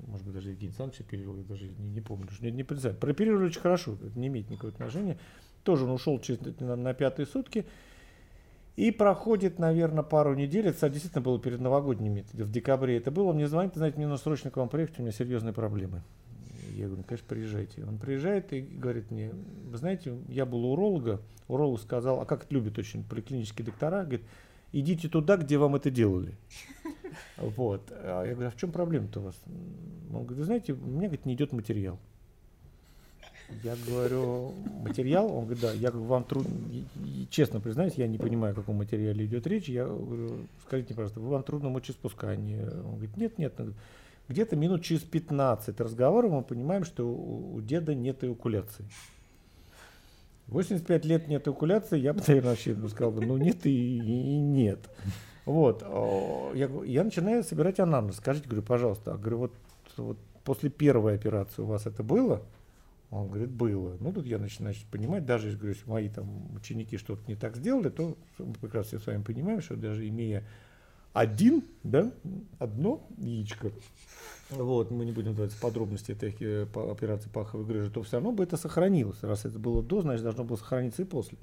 может 0.08 0.26
быть, 0.26 0.36
даже 0.36 0.50
Евгений 0.50 0.70
Александрович 0.70 1.02
оперировал, 1.02 1.38
я 1.38 1.44
даже 1.44 1.68
не, 1.68 1.90
не 1.90 2.02
помню, 2.02 2.28
не, 2.40 2.52
не 2.52 2.64
представляю. 2.64 3.00
Прооперировали 3.00 3.48
очень 3.48 3.60
хорошо, 3.60 3.98
это 4.02 4.18
не 4.18 4.28
имеет 4.28 4.50
никакого 4.50 4.72
отношения. 4.72 5.18
Тоже 5.64 5.84
он 5.86 5.92
ушел 5.92 6.20
через, 6.20 6.40
на, 6.60 6.76
на 6.76 6.94
пятые 6.94 7.26
сутки. 7.26 7.66
И 8.76 8.92
проходит, 8.92 9.58
наверное, 9.60 10.04
пару 10.04 10.36
недель. 10.36 10.68
Это, 10.68 10.90
действительно 10.90 11.22
было 11.22 11.40
перед 11.40 11.60
новогодними, 11.60 12.26
в 12.34 12.52
декабре 12.52 12.98
это 12.98 13.12
было. 13.12 13.30
Он 13.30 13.36
мне 13.36 13.48
звонит, 13.48 13.76
знаете, 13.76 13.98
мне 13.98 14.08
нужно 14.08 14.24
срочно 14.24 14.52
к 14.52 14.58
вам 14.58 14.70
приехать, 14.70 15.00
у 15.00 15.02
меня 15.02 15.12
серьезные 15.12 15.54
проблемы. 15.54 16.02
Я 16.72 16.86
говорю, 16.86 16.98
«Ну, 16.98 17.04
конечно, 17.04 17.26
приезжайте. 17.30 17.86
Он 17.86 17.98
приезжает 17.98 18.52
и 18.52 18.62
говорит 18.62 19.10
мне, 19.12 19.32
вы 19.66 19.78
знаете, 19.78 20.18
я 20.28 20.46
был 20.46 20.66
у 20.66 20.74
уролога, 20.74 21.22
уролог 21.48 21.80
сказал, 21.80 22.20
а 22.20 22.26
как 22.26 22.44
это 22.44 22.54
любят 22.54 22.78
очень 22.78 23.04
поликлинические 23.04 23.66
доктора, 23.66 24.04
говорит, 24.04 24.26
идите 24.74 25.08
туда, 25.08 25.38
где 25.38 25.58
вам 25.58 25.76
это 25.76 25.90
делали. 25.90 26.38
Вот. 27.38 27.92
А 27.92 28.24
я 28.24 28.34
говорю, 28.34 28.48
а 28.50 28.52
в 28.52 28.58
чем 28.58 28.72
проблема-то 28.72 29.20
у 29.20 29.24
вас? 29.24 29.36
Он 30.14 30.24
говорит, 30.24 30.38
вы 30.38 30.44
знаете, 30.44 30.74
у 30.74 30.78
меня, 30.78 31.08
говорит, 31.08 31.26
не 31.26 31.34
идет 31.34 31.52
материал. 31.52 32.00
Я 33.64 33.76
говорю, 33.88 34.54
материал? 34.82 35.32
Он 35.32 35.46
говорит, 35.46 35.62
да. 35.62 35.72
Я 35.74 35.92
говорю, 35.92 36.08
вам 36.08 36.24
трудно, 36.24 36.52
честно 37.30 37.60
признаюсь, 37.60 37.94
я 37.96 38.08
не 38.08 38.18
понимаю, 38.18 38.54
о 38.54 38.56
каком 38.56 38.78
материале 38.78 39.26
идет 39.26 39.46
речь. 39.46 39.70
Я 39.70 39.86
говорю, 39.86 40.48
скажите, 40.66 40.94
пожалуйста, 40.94 41.20
вам 41.20 41.44
трудно 41.44 41.70
мочеиспускание? 41.70 42.68
Он 42.86 42.96
говорит, 42.96 43.18
нет, 43.18 43.38
нет. 43.38 43.54
Где-то 44.28 44.56
минут 44.56 44.84
через 44.84 45.02
15 45.02 45.80
разговора 45.80 46.28
мы 46.30 46.42
понимаем, 46.42 46.84
что 46.84 47.08
у, 47.08 47.62
деда 47.62 47.94
нет 47.94 48.24
эякуляции. 48.24 48.86
85 50.48 51.06
лет 51.06 51.28
нет 51.28 51.48
эякуляции, 51.48 52.00
я 52.00 52.14
бы, 52.14 52.22
наверное, 52.28 52.52
вообще 52.52 52.74
ну, 52.76 52.88
сказал 52.88 53.12
бы, 53.12 53.26
ну 53.26 53.38
нет 53.38 53.66
и, 53.66 53.98
и 53.98 54.38
нет. 54.38 54.80
Вот. 55.46 55.84
о, 55.84 56.52
Я, 56.56 56.70
я 56.86 57.04
начинаю 57.04 57.44
собирать 57.44 57.80
анамнез. 57.80 58.18
Скажите, 58.18 58.48
говорю, 58.48 58.64
пожалуйста, 58.64 59.14
а 59.14 59.18
говорю, 59.18 59.38
вот, 59.38 59.54
вот 59.98 60.18
после 60.44 60.70
первой 60.70 61.16
операции 61.16 61.62
у 61.62 61.66
вас 61.66 61.86
это 61.86 62.04
было? 62.04 62.42
Он 63.12 63.28
говорит, 63.28 63.52
было. 63.52 63.96
Ну, 64.00 64.12
тут 64.12 64.26
я 64.26 64.40
начинаю 64.40 64.76
понимать, 64.92 65.26
даже 65.26 65.48
если 65.48 65.60
говорю, 65.60 65.78
мои 65.86 66.10
там 66.10 66.54
ученики 66.56 66.98
что-то 66.98 67.22
не 67.28 67.36
так 67.36 67.56
сделали, 67.56 67.90
то 67.90 68.18
мы 68.40 68.54
прекрасно 68.54 69.00
с 69.00 69.06
вами 69.06 69.22
понимаем, 69.22 69.62
что 69.62 69.76
даже 69.76 70.08
имея 70.08 70.44
один, 71.14 71.64
да, 71.84 72.12
одно 72.60 73.08
яичко, 73.18 73.72
вот, 74.50 74.92
мы 74.92 75.06
не 75.06 75.12
будем 75.12 75.34
давать 75.34 75.56
подробности 75.56 76.12
этой 76.12 76.36
э, 76.40 76.68
операции 76.92 77.30
паховой 77.30 77.66
грыжи, 77.66 77.90
то 77.90 78.04
все 78.04 78.18
равно 78.18 78.32
бы 78.32 78.44
это 78.44 78.58
сохранилось. 78.58 79.24
Раз 79.24 79.46
это 79.46 79.58
было 79.58 79.82
до, 79.82 80.02
значит, 80.02 80.24
должно 80.24 80.44
было 80.44 80.58
сохраниться 80.58 81.04
и 81.04 81.06
после. 81.06 81.38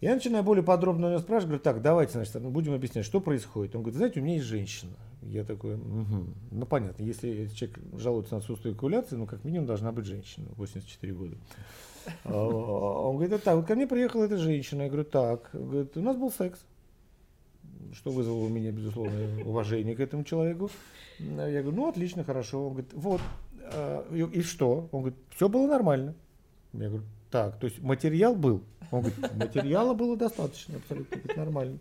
Я 0.00 0.14
начинаю 0.14 0.42
более 0.42 0.64
подробно 0.64 1.08
у 1.08 1.10
него 1.10 1.20
спрашивать, 1.20 1.48
говорю, 1.48 1.62
так, 1.62 1.82
давайте, 1.82 2.12
значит, 2.12 2.40
будем 2.42 2.72
объяснять, 2.72 3.04
что 3.04 3.20
происходит. 3.20 3.74
Он 3.76 3.82
говорит, 3.82 3.98
знаете, 3.98 4.20
у 4.20 4.22
меня 4.22 4.36
есть 4.36 4.46
женщина. 4.46 4.92
Я 5.22 5.44
такой, 5.44 5.74
угу. 5.74 6.24
ну 6.50 6.64
понятно, 6.64 7.02
если 7.02 7.46
человек 7.48 7.78
жалуется 7.92 8.34
на 8.34 8.38
отсутствие 8.38 8.74
экуляции, 8.74 9.16
ну 9.16 9.26
как 9.26 9.44
минимум 9.44 9.66
должна 9.66 9.92
быть 9.92 10.06
женщина, 10.06 10.46
84 10.56 11.12
года. 11.12 11.36
А, 12.24 12.32
он 12.34 13.16
говорит, 13.16 13.42
так, 13.42 13.56
вот 13.56 13.66
ко 13.66 13.74
мне 13.74 13.86
приехала 13.86 14.24
эта 14.24 14.38
женщина. 14.38 14.82
Я 14.82 14.88
говорю, 14.88 15.04
так, 15.04 15.50
говорит, 15.52 15.94
у 15.98 16.00
нас 16.00 16.16
был 16.16 16.30
секс, 16.30 16.58
что 17.92 18.10
вызвало 18.10 18.44
у 18.44 18.48
меня, 18.48 18.72
безусловно, 18.72 19.12
уважение 19.44 19.94
к 19.94 20.00
этому 20.00 20.24
человеку. 20.24 20.70
Я 21.18 21.60
говорю, 21.60 21.72
ну 21.72 21.88
отлично, 21.88 22.24
хорошо. 22.24 22.68
Он 22.68 22.72
говорит, 22.72 22.90
вот, 22.94 23.20
а, 23.74 24.10
и 24.14 24.40
что? 24.40 24.88
Он 24.92 25.02
говорит, 25.02 25.18
все 25.36 25.50
было 25.50 25.66
нормально. 25.66 26.14
Я 26.72 26.88
говорю, 26.88 27.04
так, 27.30 27.58
то 27.58 27.66
есть 27.66 27.80
материал 27.80 28.34
был? 28.34 28.62
Он 28.90 29.02
говорит, 29.02 29.36
материала 29.36 29.94
было 29.94 30.16
достаточно, 30.16 30.76
абсолютно 30.78 31.16
говорит, 31.16 31.36
нормально. 31.36 31.78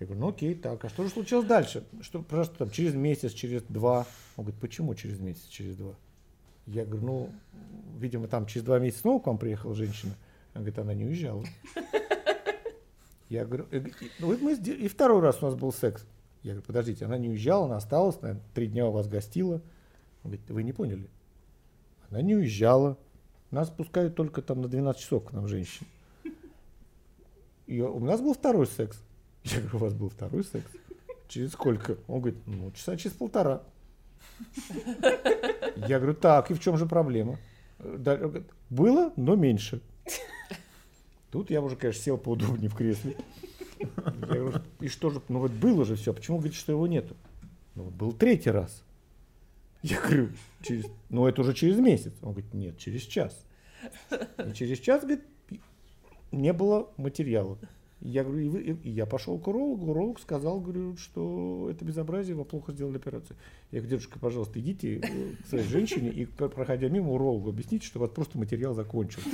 Я 0.00 0.06
говорю, 0.06 0.22
ну 0.22 0.28
окей, 0.30 0.54
так, 0.54 0.84
а 0.84 0.88
что 0.88 1.04
же 1.04 1.10
случилось 1.10 1.46
дальше? 1.46 1.84
Что, 2.00 2.22
просто 2.22 2.56
там 2.58 2.70
через 2.70 2.94
месяц, 2.94 3.32
через 3.32 3.62
два. 3.62 4.06
Он 4.36 4.44
говорит, 4.44 4.60
почему 4.60 4.94
через 4.94 5.20
месяц, 5.20 5.46
через 5.46 5.76
два? 5.76 5.94
Я 6.66 6.84
говорю, 6.84 7.06
ну, 7.06 7.30
видимо, 7.98 8.28
там 8.28 8.46
через 8.46 8.64
два 8.64 8.78
месяца 8.78 9.02
снова 9.02 9.22
к 9.22 9.26
вам 9.26 9.38
приехала 9.38 9.74
женщина. 9.74 10.14
Она 10.54 10.62
говорит, 10.62 10.78
она 10.78 10.94
не 10.94 11.04
уезжала. 11.04 11.44
Я 13.28 13.44
говорю, 13.44 13.66
ну, 14.18 14.36
мы, 14.38 14.54
и 14.54 14.88
второй 14.88 15.20
раз 15.20 15.42
у 15.42 15.46
нас 15.46 15.54
был 15.54 15.72
секс. 15.72 16.04
Я 16.42 16.52
говорю, 16.52 16.66
подождите, 16.66 17.04
она 17.04 17.16
не 17.16 17.28
уезжала, 17.28 17.66
она 17.66 17.76
осталась, 17.76 18.20
наверное, 18.20 18.44
три 18.54 18.66
дня 18.66 18.88
у 18.88 18.90
вас 18.90 19.06
гостила. 19.06 19.62
Он 20.24 20.32
говорит, 20.32 20.50
вы 20.50 20.62
не 20.64 20.72
поняли. 20.72 21.08
Она 22.10 22.22
не 22.22 22.34
уезжала. 22.34 22.98
Нас 23.52 23.68
пускают 23.68 24.16
только 24.16 24.40
там 24.40 24.62
на 24.62 24.68
12 24.68 25.00
часов 25.00 25.26
к 25.26 25.32
нам 25.32 25.46
женщин. 25.46 25.86
И 27.66 27.80
у 27.80 28.00
нас 28.00 28.20
был 28.20 28.32
второй 28.32 28.66
секс. 28.66 28.98
Я 29.44 29.60
говорю, 29.60 29.76
у 29.76 29.80
вас 29.80 29.94
был 29.94 30.08
второй 30.08 30.42
секс? 30.42 30.66
Через 31.28 31.52
сколько? 31.52 31.98
Он 32.08 32.20
говорит, 32.20 32.40
ну, 32.46 32.72
часа 32.72 32.96
через 32.96 33.14
полтора. 33.14 33.62
Я 35.76 35.98
говорю, 35.98 36.14
так, 36.14 36.50
и 36.50 36.54
в 36.54 36.60
чем 36.60 36.78
же 36.78 36.86
проблема? 36.86 37.38
Было, 38.70 39.12
но 39.16 39.36
меньше. 39.36 39.82
Тут 41.30 41.50
я 41.50 41.60
уже, 41.60 41.76
конечно, 41.76 42.02
сел 42.02 42.16
поудобнее 42.16 42.70
в 42.70 42.74
кресле. 42.74 43.16
Я 43.78 43.88
говорю, 44.26 44.52
и 44.80 44.88
что 44.88 45.10
же, 45.10 45.20
ну 45.28 45.40
вот 45.40 45.50
было 45.50 45.84
же 45.84 45.96
все, 45.96 46.14
почему 46.14 46.38
говорите, 46.38 46.58
что 46.58 46.72
его 46.72 46.86
нету? 46.86 47.16
Ну 47.74 47.84
вот 47.84 47.92
был 47.92 48.12
третий 48.12 48.50
раз. 48.50 48.82
Я 49.82 50.00
говорю, 50.00 50.28
через, 50.62 50.86
ну 51.08 51.26
это 51.26 51.40
уже 51.40 51.54
через 51.54 51.78
месяц. 51.78 52.12
Он 52.22 52.32
говорит, 52.32 52.54
нет, 52.54 52.78
через 52.78 53.02
час. 53.02 53.44
И 54.10 54.52
через 54.54 54.78
час, 54.78 55.02
говорит, 55.02 55.24
не 56.30 56.52
было 56.52 56.90
материала. 56.96 57.58
Я 58.04 58.24
говорю, 58.24 58.40
и, 58.40 58.48
вы, 58.48 58.60
и 58.82 58.90
я 58.90 59.06
пошел 59.06 59.38
к 59.38 59.46
урологу, 59.46 59.92
уролог 59.92 60.18
сказал, 60.18 60.60
говорю, 60.60 60.96
что 60.96 61.68
это 61.70 61.84
безобразие, 61.84 62.34
вы 62.34 62.44
плохо 62.44 62.72
сделали 62.72 62.96
операцию. 62.96 63.36
Я 63.70 63.78
говорю, 63.78 63.90
дедушка, 63.90 64.18
пожалуйста, 64.18 64.58
идите 64.58 64.96
э, 64.96 65.02
к 65.44 65.46
своей 65.46 65.64
женщине 65.64 66.10
и, 66.10 66.26
проходя 66.26 66.88
мимо 66.88 67.12
урологу, 67.12 67.50
объясните, 67.50 67.86
что 67.86 68.00
у 68.00 68.02
вас 68.02 68.10
просто 68.10 68.38
материал 68.38 68.74
закончился. 68.74 69.30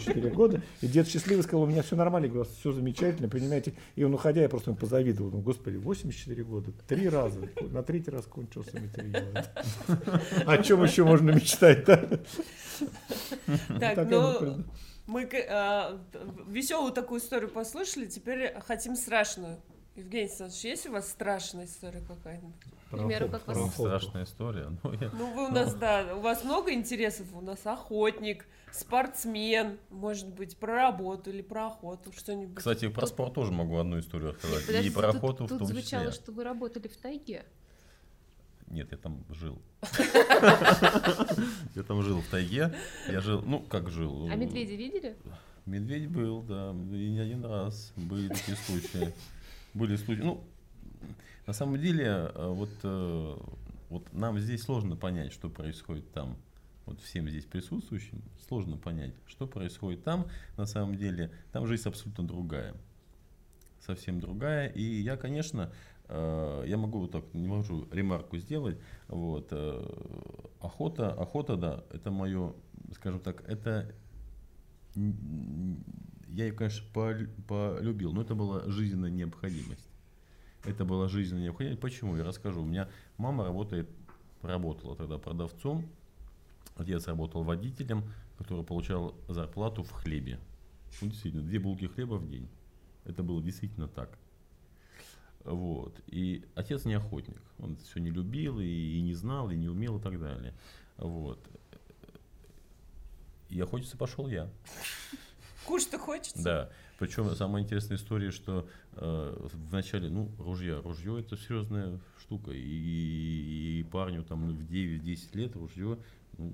4 0.00 0.30
года. 0.30 0.62
И 0.80 0.86
дед 0.86 1.06
счастливый 1.06 1.42
сказал, 1.44 1.64
у 1.64 1.66
меня 1.66 1.82
все 1.82 1.96
нормально, 1.96 2.26
я 2.26 2.32
говорю, 2.32 2.48
все 2.58 2.72
замечательно, 2.72 3.28
понимаете. 3.28 3.74
И 3.94 4.04
он, 4.04 4.14
уходя, 4.14 4.40
я 4.40 4.48
просто 4.48 4.70
ему 4.70 4.78
позавидовал. 4.78 5.30
Ну, 5.30 5.40
господи, 5.40 5.76
84 5.76 6.44
года, 6.44 6.72
три 6.88 7.10
раза, 7.10 7.40
на 7.60 7.82
третий 7.82 8.10
раз 8.10 8.24
кончился 8.24 8.80
материал. 8.80 9.26
О 10.46 10.58
чем 10.62 10.82
еще 10.82 11.04
можно 11.04 11.30
мечтать, 11.30 11.84
да? 11.84 12.08
Так, 13.78 14.08
ну... 14.08 14.64
Мы 15.06 15.22
э, 15.22 15.98
веселую 16.46 16.92
такую 16.92 17.20
историю 17.20 17.50
послушали, 17.50 18.06
теперь 18.06 18.54
хотим 18.60 18.96
страшную. 18.96 19.60
Евгений 19.94 20.24
Александрович, 20.24 20.64
есть 20.64 20.86
у 20.86 20.92
вас 20.92 21.08
страшная 21.08 21.64
история 21.64 22.02
какая-нибудь? 22.06 22.54
Примеру, 22.90 23.28
как 23.28 23.46
вас... 23.46 23.72
Страшная 23.72 24.24
история. 24.24 24.66
Ну, 24.82 24.92
я... 24.92 25.10
ну, 25.10 25.32
вы 25.32 25.46
у 25.46 25.48
нас, 25.48 25.74
да, 25.74 26.14
у 26.14 26.20
вас 26.20 26.44
много 26.44 26.72
интересов. 26.72 27.26
У 27.32 27.40
нас 27.40 27.64
охотник, 27.64 28.46
спортсмен, 28.72 29.78
может 29.88 30.28
быть, 30.28 30.56
про 30.58 30.74
работу 30.74 31.30
или 31.30 31.40
про 31.40 31.68
охоту, 31.68 32.12
что-нибудь. 32.12 32.56
Кстати, 32.56 32.88
про 32.88 33.06
спорт 33.06 33.34
тоже 33.34 33.52
могу 33.52 33.78
одну 33.78 33.98
историю 33.98 34.32
рассказать. 34.32 34.84
И 34.84 34.90
про 34.90 35.12
тут, 35.12 35.16
охоту 35.16 35.46
тут 35.48 35.52
в 35.52 35.58
том 35.58 35.68
числе. 35.68 35.74
Тут 35.74 35.82
звучало, 35.82 36.12
что 36.12 36.32
вы 36.32 36.44
работали 36.44 36.88
в 36.88 36.96
тайге. 36.96 37.46
Нет, 38.68 38.90
я 38.90 38.98
там 38.98 39.24
жил. 39.30 39.60
Я 41.74 41.82
там 41.82 42.02
жил 42.02 42.20
в 42.20 42.26
тайге. 42.26 42.74
Я 43.08 43.20
жил, 43.20 43.42
ну, 43.42 43.60
как 43.60 43.90
жил. 43.90 44.28
А 44.30 44.34
медведя 44.34 44.74
видели? 44.74 45.16
Медведь 45.66 46.08
был, 46.08 46.42
да, 46.42 46.70
и 46.70 47.10
не 47.10 47.18
один 47.18 47.44
раз 47.44 47.92
были 47.96 48.28
такие 48.28 48.56
случаи. 48.56 49.12
Были 49.74 49.96
случаи, 49.96 50.22
ну, 50.22 50.44
на 51.46 51.52
самом 51.52 51.80
деле, 51.80 52.04
э, 52.04 52.48
вот, 52.48 52.70
э, 52.82 53.36
вот 53.90 54.12
нам 54.12 54.38
здесь 54.38 54.62
сложно 54.62 54.96
понять, 54.96 55.32
что 55.32 55.48
происходит 55.48 56.10
там. 56.12 56.36
Вот 56.86 57.00
всем 57.00 57.28
здесь 57.28 57.44
присутствующим 57.44 58.22
сложно 58.48 58.76
понять, 58.76 59.12
что 59.26 59.46
происходит 59.46 60.04
там. 60.04 60.26
На 60.56 60.66
самом 60.66 60.96
деле, 60.96 61.30
там 61.52 61.66
жизнь 61.66 61.88
абсолютно 61.88 62.26
другая. 62.26 62.74
Совсем 63.80 64.20
другая. 64.20 64.68
И 64.68 64.82
я, 64.82 65.16
конечно, 65.16 65.72
я 66.08 66.76
могу 66.76 67.00
вот 67.00 67.10
так, 67.10 67.24
не 67.34 67.48
могу 67.48 67.86
ремарку 67.90 68.38
сделать. 68.38 68.78
Вот. 69.08 69.48
Э, 69.50 69.84
охота, 70.60 71.12
охота, 71.12 71.56
да, 71.56 71.84
это 71.90 72.10
мое, 72.10 72.54
скажем 72.92 73.20
так, 73.20 73.42
это 73.48 73.92
я 74.94 76.46
ее, 76.46 76.52
конечно, 76.52 76.86
полюбил, 77.46 78.12
но 78.12 78.22
это 78.22 78.34
была 78.34 78.62
жизненная 78.68 79.10
необходимость. 79.10 79.88
Это 80.64 80.84
была 80.84 81.08
жизненная 81.08 81.44
необходимость. 81.44 81.80
Почему? 81.80 82.16
Я 82.16 82.24
расскажу. 82.24 82.62
У 82.62 82.66
меня 82.66 82.88
мама 83.18 83.44
работает, 83.44 83.88
работала 84.42 84.96
тогда 84.96 85.18
продавцом, 85.18 85.86
отец 86.76 87.06
работал 87.06 87.42
водителем, 87.42 88.04
который 88.38 88.64
получал 88.64 89.14
зарплату 89.28 89.82
в 89.82 89.92
хлебе. 89.92 90.38
Ну, 91.00 91.08
действительно, 91.08 91.42
две 91.42 91.58
булки 91.58 91.86
хлеба 91.86 92.14
в 92.14 92.28
день. 92.28 92.48
Это 93.04 93.22
было 93.22 93.42
действительно 93.42 93.88
так. 93.88 94.18
Вот. 95.46 96.00
И 96.08 96.44
отец 96.54 96.84
не 96.84 96.94
охотник. 96.94 97.40
Он 97.58 97.76
все 97.76 98.00
не 98.00 98.10
любил 98.10 98.58
и, 98.58 98.66
и 98.66 99.00
не 99.00 99.14
знал, 99.14 99.50
и 99.50 99.56
не 99.56 99.68
умел 99.68 99.98
и 99.98 100.02
так 100.02 100.20
далее. 100.20 100.54
Вот. 100.96 101.38
И 103.48 103.60
охотиться 103.60 103.96
пошел 103.96 104.28
я. 104.28 104.50
Кушать-то 105.64 105.98
хочется? 105.98 106.42
Да. 106.42 106.70
Причем 106.98 107.32
самая 107.34 107.62
интересная 107.62 107.96
история, 107.96 108.30
что 108.30 108.68
э, 108.92 109.48
в 109.52 109.72
начале, 109.72 110.08
ну, 110.08 110.30
ружья, 110.38 110.80
ружье 110.80 111.20
это 111.20 111.36
серьезная 111.36 112.00
штука. 112.18 112.50
И, 112.50 112.58
и, 112.58 113.80
и 113.80 113.84
парню 113.84 114.24
там 114.24 114.48
в 114.48 114.70
9-10 114.70 115.36
лет 115.36 115.54
ружье, 115.56 115.98
ну, 116.38 116.52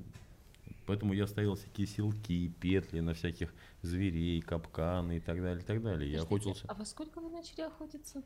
Поэтому 0.86 1.12
я 1.12 1.26
ставил 1.26 1.54
всякие 1.54 1.86
силки, 1.86 2.52
петли 2.60 3.00
на 3.00 3.14
всяких 3.14 3.54
зверей, 3.82 4.40
капканы 4.40 5.18
и 5.18 5.20
так 5.20 5.40
далее, 5.40 5.62
и 5.62 5.66
так 5.66 5.80
далее. 5.80 6.10
Я 6.10 6.22
охотился. 6.22 6.66
А 6.66 6.74
во 6.74 6.84
сколько 6.84 7.20
вы 7.20 7.30
начали 7.30 7.62
охотиться? 7.62 8.22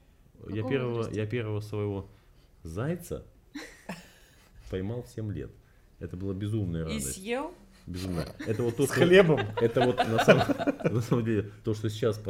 Я 0.49 0.63
первого, 0.63 1.11
я 1.11 1.27
первого 1.27 1.61
своего 1.61 2.09
зайца 2.63 3.25
поймал 4.71 5.03
в 5.03 5.09
7 5.09 5.33
лет. 5.33 5.51
Это 5.99 6.17
была 6.17 6.35
безумная 6.35 6.85
радость. 6.85 7.19
И 7.19 7.21
съел? 7.21 7.55
Безумно. 7.87 8.27
Это 8.47 8.63
вот 8.63 8.77
то, 8.77 8.87
С 8.87 8.91
что, 8.91 9.05
хлебом. 9.05 9.41
Это 9.61 9.81
вот 9.81 9.97
на 9.97 10.25
самом, 10.25 10.45
на 10.95 11.01
самом 11.01 11.25
деле 11.25 11.51
то, 11.65 11.73
что 11.75 11.89
сейчас 11.89 12.21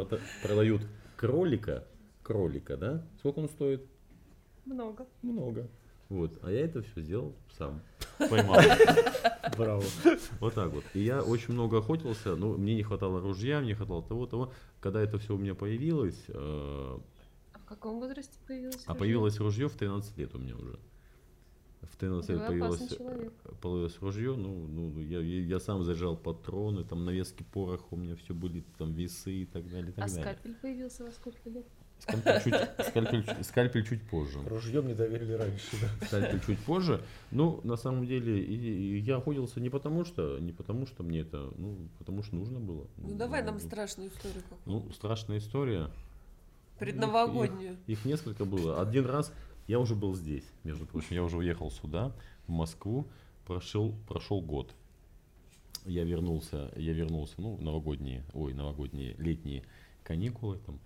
продают 0.43 0.83
кролика, 1.17 1.87
кролика, 2.23 2.77
да? 2.77 3.07
Сколько 3.19 3.39
он 3.39 3.49
стоит? 3.49 3.83
Много. 4.67 5.07
Много. 5.23 5.69
Вот. 6.09 6.39
А 6.43 6.51
я 6.51 6.61
это 6.61 6.83
все 6.83 7.01
сделал 7.01 7.35
сам. 7.57 7.81
Поймал. 8.19 8.61
Браво. 9.57 9.83
Вот 10.41 10.55
так 10.55 10.71
вот. 10.73 10.85
И 10.95 11.01
я 11.01 11.23
очень 11.23 11.55
много 11.55 11.79
охотился, 11.79 12.37
но 12.37 12.53
мне 12.53 12.75
не 12.75 12.83
хватало 12.83 13.21
ружья, 13.21 13.59
мне 13.59 13.69
не 13.69 13.75
хватало 13.75 14.03
того, 14.03 14.27
того. 14.27 14.53
Когда 14.81 15.01
это 15.01 15.19
все 15.19 15.35
у 15.35 15.39
меня 15.39 15.55
появилось, 15.55 16.23
э, 16.29 16.99
в 17.67 17.69
каком 17.69 17.99
возрасте 17.99 18.39
появилось 18.47 18.85
А 18.87 18.95
появилось 18.95 19.41
ружье 19.41 19.69
в 19.69 19.75
13 19.75 20.17
лет 20.19 20.35
у 20.37 20.39
меня 20.39 20.55
уже. 20.55 20.79
В 21.83 21.97
13 21.97 22.31
лет 22.31 22.47
появилось, 22.47 22.97
появилось 23.61 23.99
ружье, 24.01 24.37
ну, 24.37 24.67
ну 24.69 25.01
я, 25.01 25.21
я, 25.21 25.41
я 25.41 25.61
сам 25.61 25.83
зажал 25.83 26.17
патроны, 26.17 26.85
там 26.85 27.05
навески 27.05 27.43
порох 27.43 27.93
у 27.93 27.97
меня 27.97 28.15
все 28.17 28.35
были, 28.35 28.65
там 28.79 28.93
весы 28.93 29.33
и 29.33 29.47
так 29.47 29.69
далее. 29.69 29.91
И 29.91 29.93
так 29.93 30.05
а 30.05 30.09
далее. 30.09 30.23
скальпель 30.23 30.55
появился 30.55 31.05
во 31.05 31.11
сколько 31.11 31.51
лет? 31.51 31.67
Скальпель 31.99 32.43
чуть, 32.43 32.87
скальпель, 32.87 33.45
скальпель 33.45 33.87
чуть 33.87 34.03
позже. 34.09 34.39
Ружье 34.47 34.83
мне 34.83 34.95
доверили 34.95 35.33
раньше, 35.33 35.77
да. 35.81 36.07
Скальпель 36.07 36.41
чуть 36.45 36.59
позже. 36.61 37.01
Ну, 37.31 37.61
на 37.65 37.77
самом 37.77 38.07
деле, 38.07 38.45
и, 38.45 38.55
и 38.55 38.99
я 38.99 39.17
охотился 39.17 39.61
не 39.61 39.71
потому, 39.71 40.05
что, 40.05 40.39
не 40.39 40.53
потому, 40.53 40.87
что 40.87 41.03
мне 41.03 41.21
это, 41.21 41.53
ну, 41.57 41.89
потому 41.99 42.23
что 42.23 42.37
нужно 42.37 42.61
было. 42.61 42.87
Ну, 42.97 43.17
давай 43.17 43.43
нам 43.43 43.59
страшную 43.59 44.11
историю 44.11 44.43
какую 44.43 44.61
Ну, 44.67 44.93
страшная 44.93 45.39
история. 45.39 45.91
Предновогоднюю. 46.79 47.77
Их, 47.87 47.99
их 47.99 48.05
несколько 48.05 48.45
было. 48.45 48.81
Один 48.81 49.07
раз 49.07 49.33
я 49.67 49.81
уже 49.81 49.95
был 49.95 50.15
здесь, 50.15 50.45
между 50.65 50.87
прочим. 50.87 51.09
Я 51.11 51.23
уже 51.23 51.39
уехал 51.39 51.71
сюда, 51.71 52.13
в 52.47 52.51
Москву. 52.51 53.07
Прошел, 53.47 53.95
прошел 54.09 54.41
год. 54.41 54.75
Я 55.85 56.03
вернулся, 56.03 56.73
я 56.75 56.93
вернулся, 56.93 57.35
ну, 57.39 57.59
новогодние, 57.59 58.25
ой, 58.35 58.55
новогодние, 58.55 59.15
летние 59.19 59.63
каникулы, 60.03 60.59
там, 60.67 60.81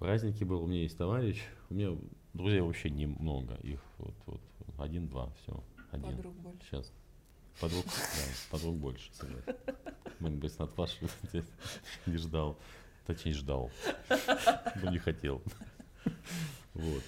праздники 0.00 0.42
был, 0.42 0.64
у 0.64 0.66
меня 0.66 0.82
есть 0.82 0.98
товарищ, 0.98 1.40
у 1.70 1.74
меня 1.74 1.96
друзей 2.32 2.60
вообще 2.60 2.90
немного, 2.90 3.54
их 3.62 3.80
вот, 3.98 4.14
вот 4.26 4.40
один-два, 4.78 5.32
все, 5.42 5.62
один. 5.92 6.16
Подруг 6.16 6.34
больше. 6.34 6.66
Сейчас. 6.68 6.92
Подруг, 7.60 7.84
да, 7.84 8.50
подруг 8.50 8.76
больше, 8.76 9.10
согласен. 9.12 9.54
Мы, 10.18 10.30
без 10.30 10.58
от 10.60 10.76
не 12.06 12.16
ждал, 12.16 12.58
точнее 13.06 13.34
ждал, 13.34 13.70
но 14.82 14.90
не 14.90 14.98
хотел. 14.98 15.42
Вот. 16.74 17.02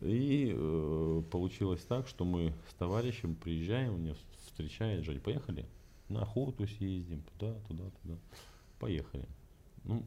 И 0.00 0.54
э, 0.56 1.22
получилось 1.30 1.82
так, 1.82 2.08
что 2.08 2.24
мы 2.24 2.54
с 2.70 2.74
товарищем 2.74 3.34
приезжаем, 3.34 4.00
меня 4.00 4.14
встречает, 4.46 5.04
Жень, 5.04 5.20
поехали 5.20 5.66
на 6.08 6.22
охоту 6.22 6.66
съездим, 6.66 7.22
туда, 7.22 7.54
туда, 7.68 7.84
туда. 8.02 8.16
Поехали. 8.78 9.26
Ну, 9.84 10.02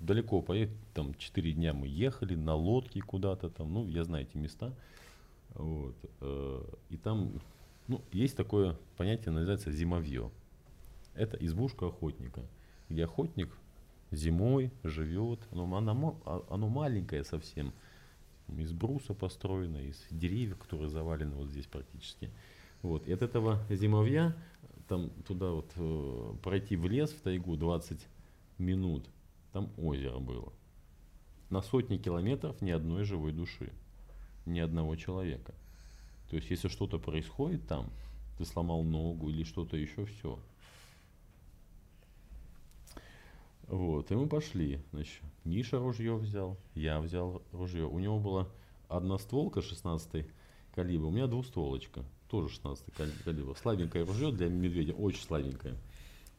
далеко 0.00 0.40
поехать, 0.40 0.76
там 0.94 1.14
4 1.14 1.52
дня 1.52 1.74
мы 1.74 1.86
ехали 1.86 2.34
на 2.34 2.54
лодке 2.54 3.00
куда-то 3.00 3.50
там, 3.50 3.72
ну, 3.72 3.86
я 3.86 4.04
знаю 4.04 4.26
эти 4.26 4.36
места. 4.36 4.72
Вот. 5.54 5.94
Э, 6.20 6.64
и 6.88 6.96
там, 6.96 7.40
ну, 7.88 8.00
есть 8.12 8.36
такое 8.36 8.76
понятие, 8.96 9.32
называется 9.32 9.70
зимовье. 9.70 10.30
Это 11.14 11.36
избушка 11.36 11.88
охотника, 11.88 12.42
где 12.88 13.04
охотник 13.04 13.50
зимой 14.16 14.72
живет, 14.82 15.40
оно, 15.50 15.76
оно, 15.76 16.44
оно 16.48 16.68
маленькое 16.68 17.24
совсем, 17.24 17.72
из 18.48 18.72
бруса 18.72 19.14
построено, 19.14 19.78
из 19.78 20.04
деревьев, 20.10 20.58
которые 20.58 20.88
завалены 20.88 21.34
вот 21.34 21.48
здесь 21.48 21.66
практически. 21.66 22.30
Вот. 22.82 23.06
И 23.08 23.12
от 23.12 23.22
этого 23.22 23.64
зимовья, 23.70 24.36
там 24.88 25.10
туда 25.26 25.50
вот 25.50 25.72
э, 25.76 26.34
пройти 26.42 26.76
в 26.76 26.86
лес, 26.86 27.10
в 27.10 27.20
тайгу 27.22 27.56
20 27.56 28.06
минут, 28.58 29.08
там 29.52 29.70
озеро 29.78 30.18
было. 30.18 30.52
На 31.50 31.62
сотни 31.62 31.96
километров 31.96 32.60
ни 32.60 32.70
одной 32.70 33.04
живой 33.04 33.32
души, 33.32 33.72
ни 34.44 34.60
одного 34.60 34.96
человека. 34.96 35.54
То 36.28 36.36
есть, 36.36 36.50
если 36.50 36.68
что-то 36.68 36.98
происходит 36.98 37.66
там, 37.66 37.90
ты 38.38 38.44
сломал 38.44 38.82
ногу 38.82 39.30
или 39.30 39.44
что-то 39.44 39.76
еще, 39.76 40.04
все. 40.04 40.38
Вот, 43.68 44.10
и 44.10 44.14
мы 44.14 44.26
пошли. 44.26 44.80
Значит, 44.92 45.22
Миша 45.44 45.78
ружье 45.78 46.16
взял, 46.16 46.58
я 46.74 47.00
взял 47.00 47.42
ружье. 47.52 47.86
У 47.86 47.98
него 47.98 48.18
была 48.18 48.48
одна 48.88 49.18
стволка 49.18 49.62
16 49.62 50.26
калибра, 50.74 51.06
у 51.06 51.10
меня 51.10 51.26
двустволочка, 51.26 52.04
тоже 52.28 52.48
16 52.50 52.84
калибра. 53.24 53.54
Слабенькое 53.54 54.04
ружье 54.04 54.32
для 54.32 54.48
медведя, 54.48 54.92
очень 54.92 55.22
слабенькое. 55.22 55.76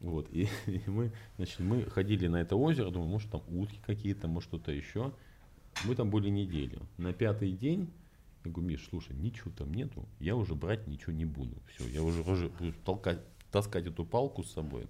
Вот, 0.00 0.28
и, 0.30 0.48
и 0.66 0.82
мы, 0.86 1.12
значит, 1.36 1.60
мы 1.60 1.82
ходили 1.82 2.26
на 2.26 2.36
это 2.36 2.56
озеро, 2.56 2.90
думаю, 2.90 3.10
может 3.10 3.30
там 3.30 3.42
утки 3.48 3.78
какие-то, 3.84 4.28
может 4.28 4.48
что-то 4.48 4.72
еще. 4.72 5.12
Мы 5.84 5.94
там 5.94 6.10
были 6.10 6.28
неделю. 6.28 6.80
На 6.96 7.12
пятый 7.12 7.52
день 7.52 7.90
я 8.44 8.50
говорю, 8.50 8.68
Миш, 8.68 8.86
слушай, 8.88 9.16
ничего 9.16 9.50
там 9.56 9.74
нету, 9.74 10.06
я 10.20 10.36
уже 10.36 10.54
брать 10.54 10.86
ничего 10.86 11.12
не 11.12 11.24
буду. 11.24 11.56
Все, 11.66 11.88
я 11.88 12.02
уже, 12.02 12.22
уже 12.22 12.50
толкать, 12.84 13.20
таскать 13.50 13.86
эту 13.86 14.04
палку 14.04 14.42
с 14.42 14.52
собой. 14.52 14.86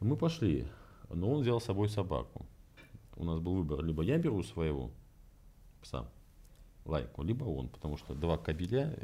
Мы 0.00 0.16
пошли, 0.16 0.66
но 1.08 1.32
он 1.32 1.42
взял 1.42 1.60
с 1.60 1.64
собой 1.64 1.88
собаку. 1.88 2.44
У 3.16 3.24
нас 3.24 3.40
был 3.40 3.54
выбор, 3.54 3.82
либо 3.82 4.02
я 4.02 4.18
беру 4.18 4.42
своего 4.42 4.90
пса, 5.80 6.06
лайку, 6.84 7.22
либо 7.22 7.44
он, 7.44 7.68
потому 7.68 7.96
что 7.96 8.14
два 8.14 8.36
кабеля, 8.36 8.94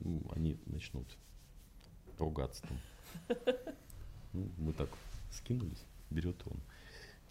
ну, 0.00 0.22
они 0.34 0.56
начнут 0.66 1.06
ругаться 2.18 2.62
там. 2.62 3.36
Ну, 4.32 4.48
мы 4.58 4.72
так 4.72 4.88
скинулись, 5.30 5.82
берет 6.10 6.36
он. 6.46 6.58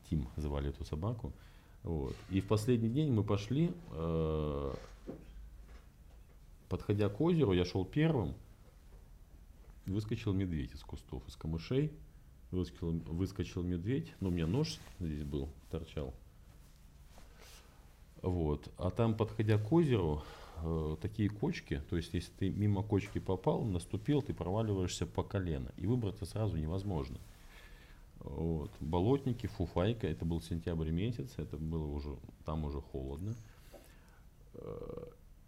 Тим 0.09 0.27
звали 0.37 0.69
эту 0.69 0.83
собаку. 0.83 1.31
Вот. 1.83 2.15
И 2.31 2.41
в 2.41 2.47
последний 2.47 2.89
день 2.89 3.11
мы 3.11 3.23
пошли, 3.23 3.71
э, 3.91 4.73
подходя 6.67 7.09
к 7.09 7.21
озеру, 7.21 7.53
я 7.53 7.63
шел 7.63 7.85
первым, 7.85 8.33
выскочил 9.85 10.33
медведь 10.33 10.73
из 10.73 10.81
кустов, 10.81 11.27
из 11.27 11.35
камышей 11.35 11.91
выскочил, 12.55 12.91
выскочил 13.05 13.63
медведь, 13.63 14.13
ну, 14.19 14.29
у 14.29 14.31
меня 14.31 14.47
нож 14.47 14.79
здесь 14.99 15.23
был, 15.23 15.49
торчал. 15.69 16.13
Вот. 18.21 18.71
А 18.77 18.89
там, 18.89 19.15
подходя 19.15 19.57
к 19.57 19.71
озеру, 19.71 20.23
э, 20.63 20.97
такие 21.01 21.29
кочки, 21.29 21.81
то 21.89 21.95
есть, 21.95 22.13
если 22.13 22.31
ты 22.31 22.49
мимо 22.49 22.81
кочки 22.81 23.19
попал, 23.19 23.63
наступил, 23.63 24.21
ты 24.21 24.33
проваливаешься 24.33 25.05
по 25.05 25.23
колено, 25.23 25.71
и 25.77 25.85
выбраться 25.85 26.25
сразу 26.25 26.57
невозможно. 26.57 27.19
Вот. 28.19 28.71
Болотники, 28.79 29.45
фуфайка, 29.45 30.07
это 30.07 30.25
был 30.25 30.41
сентябрь 30.41 30.89
месяц, 30.89 31.33
это 31.37 31.57
было 31.57 31.85
уже, 31.85 32.17
там 32.45 32.65
уже 32.65 32.81
холодно. 32.81 33.35
Э, 34.55 35.05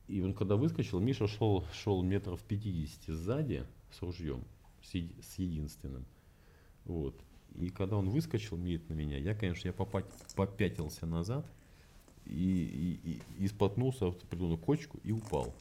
и 0.07 0.21
он 0.21 0.33
когда 0.33 0.55
выскочил, 0.55 0.99
Миша 0.99 1.27
шел, 1.27 1.65
шел 1.73 2.01
метров 2.01 2.41
50 2.43 3.15
сзади 3.15 3.65
с 3.91 4.01
ружьем, 4.01 4.43
с, 4.83 4.89
с 4.91 5.39
единственным. 5.39 6.05
Вот. 6.87 7.15
И 7.55 7.69
когда 7.69 7.97
он 7.97 8.09
выскочил, 8.09 8.57
медлит 8.57 8.89
на 8.89 8.93
меня, 8.93 9.17
я, 9.17 9.35
конечно, 9.35 9.67
я 9.67 9.73
попятился 9.73 11.05
назад 11.05 11.45
и, 12.25 12.99
и, 13.03 13.11
и, 13.11 13.21
и 13.43 13.47
споткнулся 13.47 14.05
в 14.05 14.09
определенную 14.09 14.57
кочку 14.57 14.99
и 15.03 15.11
упал. 15.11 15.53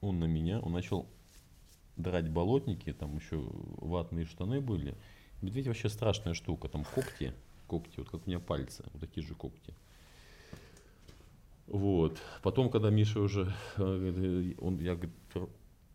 Он 0.00 0.18
на 0.18 0.26
меня, 0.26 0.60
он 0.60 0.72
начал 0.72 1.06
драть 1.96 2.28
болотники, 2.28 2.92
там 2.92 3.16
еще 3.16 3.42
ватные 3.78 4.26
штаны 4.26 4.60
были. 4.60 4.94
Медведь 5.40 5.66
вообще 5.66 5.88
страшная 5.88 6.34
штука, 6.34 6.68
там 6.68 6.84
когти, 6.84 7.32
когти, 7.66 7.94
вот 7.98 8.10
как 8.10 8.26
у 8.26 8.30
меня 8.30 8.40
пальцы, 8.40 8.84
вот 8.92 9.00
такие 9.00 9.26
же 9.26 9.34
когти. 9.34 9.72
Вот. 11.66 12.18
Потом, 12.42 12.70
когда 12.70 12.90
Миша 12.90 13.20
уже, 13.20 13.54
э, 13.76 14.54
он, 14.58 14.78
я 14.78 14.98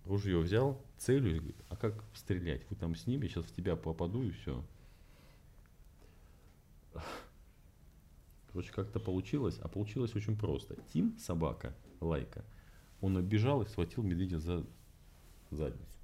ружье 0.05 0.39
взял, 0.39 0.81
целью, 0.97 1.38
говорит, 1.38 1.57
а 1.69 1.75
как 1.75 2.03
стрелять? 2.13 2.61
Вы 2.69 2.75
там 2.75 2.95
с 2.95 3.07
ними, 3.07 3.27
сейчас 3.27 3.45
в 3.45 3.55
тебя 3.55 3.75
попаду 3.75 4.23
и 4.23 4.31
все. 4.31 4.63
Короче, 8.51 8.71
как-то 8.71 8.99
получилось, 8.99 9.57
а 9.61 9.67
получилось 9.67 10.15
очень 10.15 10.38
просто. 10.38 10.75
Тим, 10.93 11.17
собака, 11.17 11.73
лайка, 11.99 12.45
он 13.01 13.17
оббежал 13.17 13.61
и 13.63 13.65
схватил 13.67 14.03
медведя 14.03 14.39
за 14.39 14.63
задницу. 15.49 15.97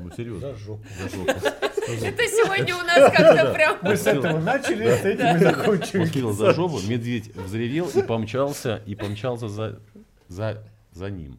Ну 0.00 0.10
серьезно. 0.16 0.52
За 0.52 0.56
жопу. 0.56 0.84
За 0.98 1.08
жопу. 1.08 1.30
Это 1.30 2.22
сегодня 2.22 2.74
у 2.74 2.82
нас 2.82 3.12
как-то 3.14 3.52
прям... 3.52 3.78
Мы 3.82 3.96
с 3.96 4.06
этого 4.06 4.40
начали, 4.40 4.86
с 4.86 5.04
этим 5.04 5.36
и 5.36 5.38
закончили. 5.38 6.22
Он 6.22 6.32
за 6.32 6.54
жопу, 6.54 6.80
медведь 6.80 7.34
взревел 7.36 7.88
и 7.90 8.02
помчался, 8.02 8.82
и 8.86 8.94
помчался 8.94 9.48
за, 9.48 9.82
за, 10.28 10.66
за 10.92 11.10
ним. 11.10 11.38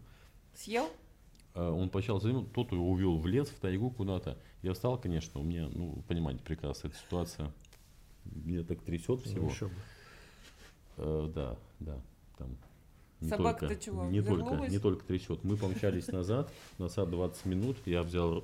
Съел? 0.54 0.88
А, 1.56 1.72
он 1.72 1.90
поначалу 1.90 2.20
за 2.20 2.32
ним, 2.32 2.46
тот 2.48 2.72
его 2.72 2.92
увел 2.92 3.18
в 3.18 3.26
лес, 3.26 3.50
в 3.50 3.60
тайгу 3.60 3.90
куда-то. 3.90 4.38
Я 4.62 4.74
встал, 4.74 5.00
конечно, 5.00 5.40
у 5.40 5.44
меня, 5.44 5.70
ну, 5.74 6.04
понимаете, 6.08 6.44
прекрасно, 6.44 6.90
эта 6.90 6.98
ситуация, 6.98 7.52
меня 8.26 8.64
так 8.64 8.82
трясет 8.82 9.22
всего. 9.22 9.50
еще 9.50 9.68
бы. 9.68 9.74
Э, 10.98 11.32
да, 11.34 11.58
да, 11.80 12.02
там. 12.38 12.58
Не 13.22 13.30
Собака 13.30 13.68
только, 13.68 13.82
чего, 13.82 14.06
не 14.06 14.22
только, 14.22 14.68
не 14.68 14.78
только 14.78 15.06
трясет. 15.06 15.44
Мы 15.44 15.56
помчались 15.56 16.08
назад, 16.08 16.52
назад 16.78 17.10
20 17.10 17.46
минут, 17.46 17.78
я 17.86 18.04
взял 18.04 18.44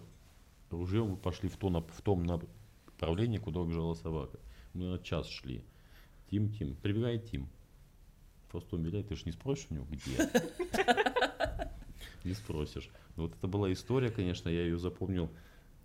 ружье, 0.69 1.03
мы 1.03 1.17
пошли 1.17 1.49
в, 1.49 1.57
то, 1.57 1.67
в 1.69 2.01
том 2.01 2.23
направлении, 2.23 3.38
куда 3.38 3.59
убежала 3.59 3.93
собака. 3.95 4.39
Мы 4.73 4.85
на 4.85 4.99
час 4.99 5.27
шли. 5.27 5.61
Тим, 6.29 6.49
Тим, 6.53 6.75
прибегает 6.75 7.29
Тим. 7.29 7.49
Просто 8.49 8.77
он 8.77 8.83
виляет, 8.83 9.09
ты 9.09 9.15
же 9.17 9.23
не 9.25 9.33
спросишь 9.33 9.67
у 9.69 9.73
него, 9.73 9.85
где? 9.89 10.29
не 12.23 12.34
спросишь. 12.34 12.89
Вот 13.15 13.34
это 13.35 13.48
была 13.48 13.72
история, 13.72 14.10
конечно, 14.10 14.49
я 14.49 14.64
ее 14.64 14.77
запомнил 14.77 15.30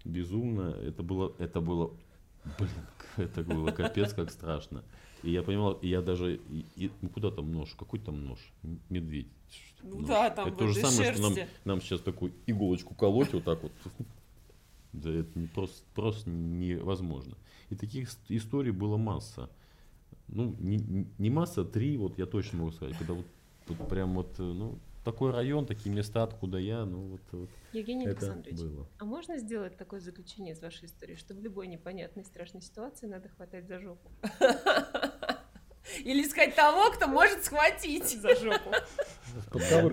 безумно. 0.05 0.77
Это 0.83 1.03
было, 1.03 1.33
это 1.39 1.61
было, 1.61 1.93
блин, 2.59 2.71
это 3.17 3.43
было 3.43 3.71
капец 3.71 4.13
как 4.13 4.31
страшно. 4.31 4.85
И 5.23 5.31
я 5.31 5.43
понимал, 5.43 5.79
я 5.83 6.03
даже, 6.03 6.37
и, 6.37 6.67
и, 6.77 6.91
ну 7.03 7.09
куда 7.09 7.31
там 7.31 7.53
нож, 7.53 7.75
какой 7.75 7.99
там 7.99 8.25
нож, 8.25 8.39
медведь. 8.89 9.29
Ну 9.83 10.01
нож. 10.01 10.09
да, 10.09 10.31
там 10.31 10.49
Это 10.49 10.57
то 10.59 10.69
же 10.69 10.75
самое, 10.75 11.15
шерсти. 11.15 11.21
что 11.21 11.31
нам, 11.31 11.49
нам 11.65 11.81
сейчас 11.81 12.01
такую 12.01 12.33
иголочку 12.47 12.95
колоть 12.95 13.33
вот 13.33 13.45
так 13.45 13.63
вот. 13.63 13.73
Да 14.93 15.11
это 15.11 15.39
не 15.39 15.47
просто, 15.47 15.85
просто 15.95 16.31
невозможно. 16.31 17.37
И 17.69 17.75
таких 17.75 18.09
историй 18.31 18.71
было 18.71 18.97
масса. 18.97 19.51
ну, 20.29 20.57
не, 20.59 21.07
не 21.19 21.29
масса, 21.29 21.65
три, 21.65 21.99
вот 21.99 22.19
я 22.19 22.25
точно 22.25 22.61
могу 22.61 22.73
сказать, 22.73 22.97
когда 22.97 23.13
вот, 23.13 23.27
вот 23.69 23.89
прям 23.91 24.15
вот, 24.15 24.35
э, 24.39 24.43
ну, 24.43 24.79
такой 25.07 25.31
район, 25.31 25.67
такие 25.67 25.95
места, 25.95 26.25
откуда 26.25 26.59
я, 26.59 26.85
ну 26.85 26.99
вот, 27.13 27.21
вот 27.31 27.49
Евгений 27.73 28.07
это 28.07 28.19
Александрович, 28.19 28.61
было. 28.61 28.89
а 28.99 29.05
можно 29.05 29.39
сделать 29.39 29.77
такое 29.77 30.01
заключение 30.01 30.53
из 30.53 30.61
вашей 30.61 30.87
истории, 30.87 31.15
что 31.15 31.33
в 31.33 31.41
любой 31.41 31.69
непонятной 31.69 32.25
страшной 32.25 32.61
ситуации 32.61 33.07
надо 33.07 33.29
хватать 33.29 33.69
за 33.69 33.79
жопу? 33.79 34.11
Или 36.01 36.25
искать 36.27 36.57
того, 36.57 36.91
кто 36.91 37.07
может 37.07 37.45
схватить 37.45 38.21
За 38.21 38.35
жопу. 38.35 38.73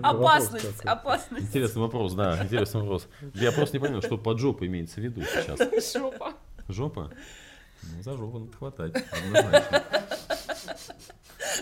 опасность, 0.02 0.84
опасность. 0.84 1.46
Интересный 1.46 1.82
вопрос, 1.82 2.14
да, 2.14 2.44
интересный 2.44 2.80
вопрос. 2.80 3.06
Я 3.34 3.52
просто 3.52 3.76
не 3.78 3.80
понял, 3.86 4.02
что 4.02 4.18
под 4.18 4.40
жопу 4.40 4.66
имеется 4.66 5.00
в 5.00 5.04
виду 5.04 5.22
сейчас. 5.22 5.92
Жопа. 5.94 6.34
Жопа? 6.68 7.12
Ну, 7.84 8.02
за 8.02 8.16
жопу 8.16 8.38
надо 8.40 8.52
хватать, 8.52 8.96
однозначно. 9.12 9.84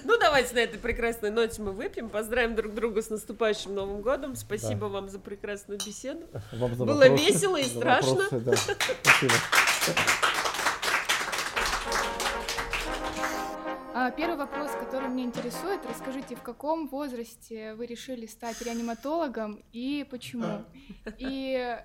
Ну, 0.04 0.18
давайте 0.18 0.54
на 0.54 0.60
этой 0.60 0.78
прекрасной 0.78 1.30
ноте 1.30 1.60
мы 1.62 1.72
выпьем, 1.72 2.08
поздравим 2.08 2.54
друг 2.54 2.74
друга 2.74 3.02
с 3.02 3.10
наступающим 3.10 3.74
Новым 3.74 4.00
годом. 4.02 4.36
Спасибо 4.36 4.80
Да. 4.82 4.88
вам 4.88 5.08
за 5.08 5.18
прекрасную 5.18 5.78
беседу. 5.84 6.26
Вам 6.52 6.74
за 6.74 6.84
Было 6.84 7.00
вопросы, 7.00 7.24
весело 7.26 7.56
и 7.56 7.64
страшно. 7.64 8.14
вопросы, 8.30 8.40
да. 8.40 8.56
Спасибо. 8.56 9.34
А, 13.94 14.10
Первый 14.10 14.36
вопрос, 14.36 14.70
который 14.80 15.08
меня 15.08 15.24
интересует, 15.24 15.80
расскажите, 15.88 16.34
в 16.34 16.42
каком 16.42 16.88
возрасте 16.88 17.74
вы 17.74 17.86
решили 17.86 18.26
стать 18.26 18.60
реаниматологом 18.62 19.62
и 19.72 20.06
почему? 20.10 20.64
И 21.18 21.76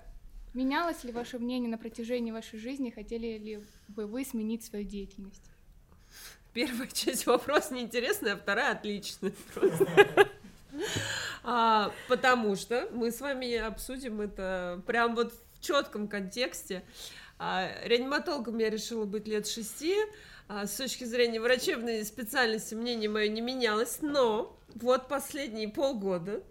менялось 0.54 1.04
ли 1.04 1.12
ваше 1.12 1.38
мнение 1.38 1.70
на 1.70 1.76
протяжении 1.78 2.32
вашей 2.32 2.58
жизни, 2.58 2.90
хотели 2.90 3.36
ли 3.38 3.62
бы 3.88 4.06
вы 4.06 4.24
сменить 4.24 4.64
свою 4.64 4.84
деятельность? 4.84 5.44
Первая 6.58 6.88
часть 6.92 7.24
вопроса 7.26 7.72
неинтересная, 7.72 8.32
а 8.32 8.36
вторая 8.36 8.72
отличная. 8.72 9.32
А, 11.44 11.92
потому 12.08 12.56
что 12.56 12.88
мы 12.92 13.12
с 13.12 13.20
вами 13.20 13.54
обсудим 13.54 14.20
это 14.20 14.82
прям 14.86 15.14
вот 15.14 15.32
в 15.32 15.64
четком 15.64 16.08
контексте. 16.08 16.82
А, 17.38 17.70
реаниматологом 17.84 18.58
я 18.58 18.70
решила 18.70 19.04
быть 19.04 19.28
лет 19.28 19.46
шести. 19.46 19.94
А, 20.48 20.66
с 20.66 20.74
точки 20.74 21.04
зрения 21.04 21.40
врачебной 21.40 22.04
специальности 22.04 22.74
мнение 22.74 23.08
мое 23.08 23.28
не 23.28 23.40
менялось, 23.40 23.98
но 24.02 24.58
вот 24.74 25.06
последние 25.06 25.68
полгода 25.68 26.42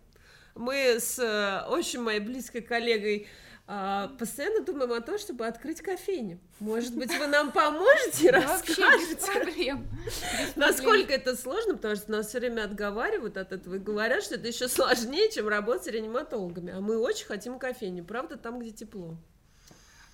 мы 0.55 0.99
с 0.99 1.19
э, 1.19 1.67
очень 1.69 2.01
моей 2.01 2.21
близкой 2.21 2.61
коллегой 2.61 3.27
а, 3.69 4.07
постоянно 4.17 4.61
думаем 4.63 4.93
о 4.93 5.01
том, 5.01 5.17
чтобы 5.17 5.45
открыть 5.45 5.81
кофейню. 5.81 6.39
Может 6.59 6.95
быть, 6.95 7.11
вы 7.17 7.27
нам 7.27 7.51
поможете, 7.51 8.31
Вообще 8.31 8.75
без 8.75 8.79
расскажете? 8.79 9.31
проблем. 9.33 9.87
Без 10.05 10.55
Насколько 10.55 11.13
это 11.13 11.35
сложно, 11.35 11.73
потому 11.75 11.97
что 11.97 12.11
нас 12.11 12.27
все 12.27 12.39
время 12.39 12.63
отговаривают 12.63 13.35
от 13.35 13.51
этого 13.51 13.75
и 13.75 13.79
говорят, 13.79 14.23
что 14.23 14.35
это 14.35 14.47
еще 14.47 14.69
сложнее, 14.69 15.29
чем 15.31 15.49
работать 15.49 15.83
с 15.83 15.87
реаниматологами. 15.87 16.71
А 16.73 16.79
мы 16.79 16.97
очень 16.97 17.25
хотим 17.25 17.59
кофейню, 17.59 18.05
правда, 18.05 18.37
там, 18.37 18.59
где 18.59 18.71
тепло. 18.71 19.17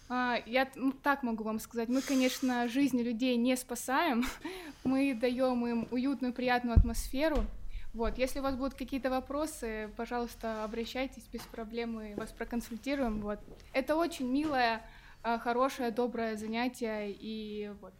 А, 0.09 0.37
Я 0.47 0.67
ну, 0.75 0.91
так 0.91 1.21
могу 1.21 1.43
вам 1.43 1.59
сказать. 1.59 1.89
Мы, 1.89 2.01
конечно, 2.01 2.67
жизни 2.67 3.03
людей 3.03 3.35
не 3.37 3.55
спасаем. 3.55 4.25
Мы 4.83 5.13
даем 5.13 5.65
им 5.65 5.87
уютную, 5.91 6.33
приятную 6.33 6.77
атмосферу. 6.77 7.45
Вот, 7.93 8.17
если 8.17 8.39
у 8.39 8.41
вас 8.41 8.55
будут 8.55 8.73
какие-то 8.73 9.11
вопросы, 9.11 9.91
пожалуйста, 9.95 10.63
обращайтесь 10.63 11.27
без 11.31 11.41
проблем, 11.41 11.93
мы 11.93 12.15
вас 12.15 12.31
проконсультируем. 12.31 13.21
Вот. 13.21 13.39
Это 13.71 13.95
очень 13.95 14.27
милое, 14.27 14.81
а, 15.21 15.37
хорошее, 15.37 15.91
доброе 15.91 16.35
занятие, 16.35 17.11
и 17.11 17.71
вот. 17.81 17.93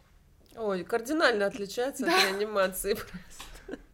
Ой, 0.56 0.82
кардинально 0.82 1.46
отличается 1.46 2.06
от 2.06 2.24
реанимации 2.24 2.94
просто. 2.94 3.84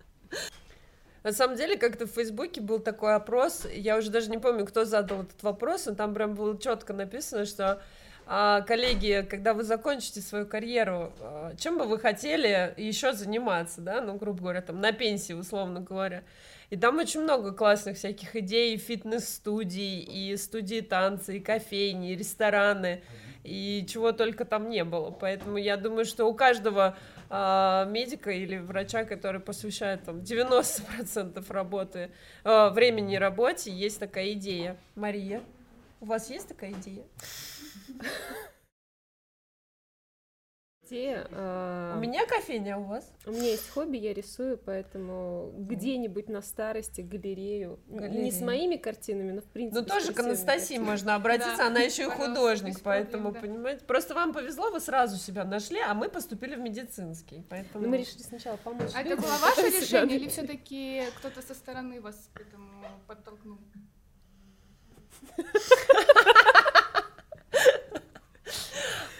На 1.22 1.32
самом 1.32 1.56
деле, 1.56 1.76
как-то 1.76 2.06
в 2.06 2.10
Фейсбуке 2.12 2.62
был 2.62 2.78
такой 2.78 3.14
опрос, 3.14 3.66
я 3.70 3.98
уже 3.98 4.10
даже 4.10 4.30
не 4.30 4.38
помню, 4.38 4.64
кто 4.64 4.86
задал 4.86 5.24
этот 5.24 5.42
вопрос, 5.42 5.84
но 5.84 5.94
там 5.94 6.14
прям 6.14 6.34
было 6.34 6.58
четко 6.58 6.94
написано, 6.94 7.44
что 7.44 7.82
коллеги, 8.30 9.26
когда 9.28 9.54
вы 9.54 9.64
закончите 9.64 10.20
свою 10.20 10.46
карьеру, 10.46 11.12
а, 11.20 11.56
чем 11.56 11.78
бы 11.78 11.84
вы 11.86 11.98
хотели 11.98 12.72
еще 12.76 13.12
заниматься, 13.12 13.80
да, 13.80 14.00
ну, 14.00 14.14
грубо 14.14 14.42
говоря, 14.42 14.62
там, 14.62 14.80
на 14.80 14.92
пенсии, 14.92 15.32
условно 15.32 15.80
говоря. 15.80 16.22
И 16.70 16.76
там 16.76 16.98
очень 16.98 17.22
много 17.22 17.52
классных 17.52 17.96
всяких 17.96 18.36
идей, 18.36 18.76
фитнес-студий, 18.76 19.98
и 19.98 20.36
студии 20.36 20.80
танца, 20.80 21.32
и 21.32 21.40
кофейни, 21.40 22.12
и 22.12 22.16
рестораны, 22.16 23.02
и 23.42 23.84
чего 23.88 24.12
только 24.12 24.44
там 24.44 24.70
не 24.70 24.84
было. 24.84 25.10
Поэтому 25.10 25.56
я 25.56 25.76
думаю, 25.76 26.04
что 26.04 26.26
у 26.26 26.34
каждого 26.34 26.96
а, 27.30 27.84
медика 27.86 28.30
или 28.30 28.58
врача, 28.58 29.02
который 29.02 29.40
посвящает 29.40 30.04
там 30.04 30.20
90% 30.20 31.44
работы, 31.50 32.12
а, 32.44 32.70
времени 32.70 33.16
работе, 33.16 33.72
есть 33.72 33.98
такая 33.98 34.34
идея. 34.34 34.76
Мария, 34.94 35.40
у 36.00 36.06
вас 36.06 36.30
есть 36.30 36.46
такая 36.46 36.70
идея? 36.70 37.02
Идея, 40.82 41.28
а, 41.30 41.94
У 41.96 42.00
меня 42.00 42.26
кофейня, 42.26 42.74
а 42.74 42.78
у 42.78 42.82
вас? 42.82 43.12
У 43.24 43.30
меня 43.30 43.44
есть 43.50 43.70
хобби, 43.70 43.96
я 43.96 44.12
рисую, 44.12 44.58
поэтому 44.58 45.52
где-нибудь 45.56 46.28
на 46.28 46.42
старости 46.42 47.00
галерею. 47.02 47.78
Н- 47.90 48.10
Не 48.10 48.32
с 48.32 48.40
моими 48.40 48.74
картинами, 48.76 49.30
но 49.30 49.40
в 49.40 49.44
принципе. 49.44 49.82
Ну, 49.82 49.86
тоже 49.86 50.12
к 50.12 50.18
Анастасии 50.18 50.74
картинами. 50.74 50.86
можно 50.88 51.14
обратиться, 51.14 51.58
Да, 51.58 51.66
она 51.68 51.78
еще 51.80 52.06
и 52.06 52.10
художник, 52.10 52.80
поэтому, 52.82 53.30
да. 53.30 53.40
понимаете, 53.40 53.84
просто 53.84 54.14
вам 54.16 54.32
повезло, 54.32 54.70
вы 54.72 54.80
сразу 54.80 55.16
себя 55.16 55.44
нашли, 55.44 55.78
а 55.78 55.94
мы 55.94 56.08
поступили 56.08 56.56
в 56.56 56.60
медицинский, 56.60 57.44
поэтому... 57.48 57.84
Ну, 57.84 57.90
мы 57.90 57.98
решили 57.98 58.22
сначала 58.22 58.56
помочь. 58.56 58.90
А 58.92 59.02
это 59.02 59.16
было 59.16 59.36
ваше 59.42 59.68
решение 59.70 60.16
или 60.18 60.26
все-таки 60.28 61.04
кто-то 61.18 61.40
со 61.40 61.54
стороны 61.54 62.00
вас 62.00 62.30
к 62.34 62.40
этому 62.40 62.84
подтолкнул? 63.06 63.58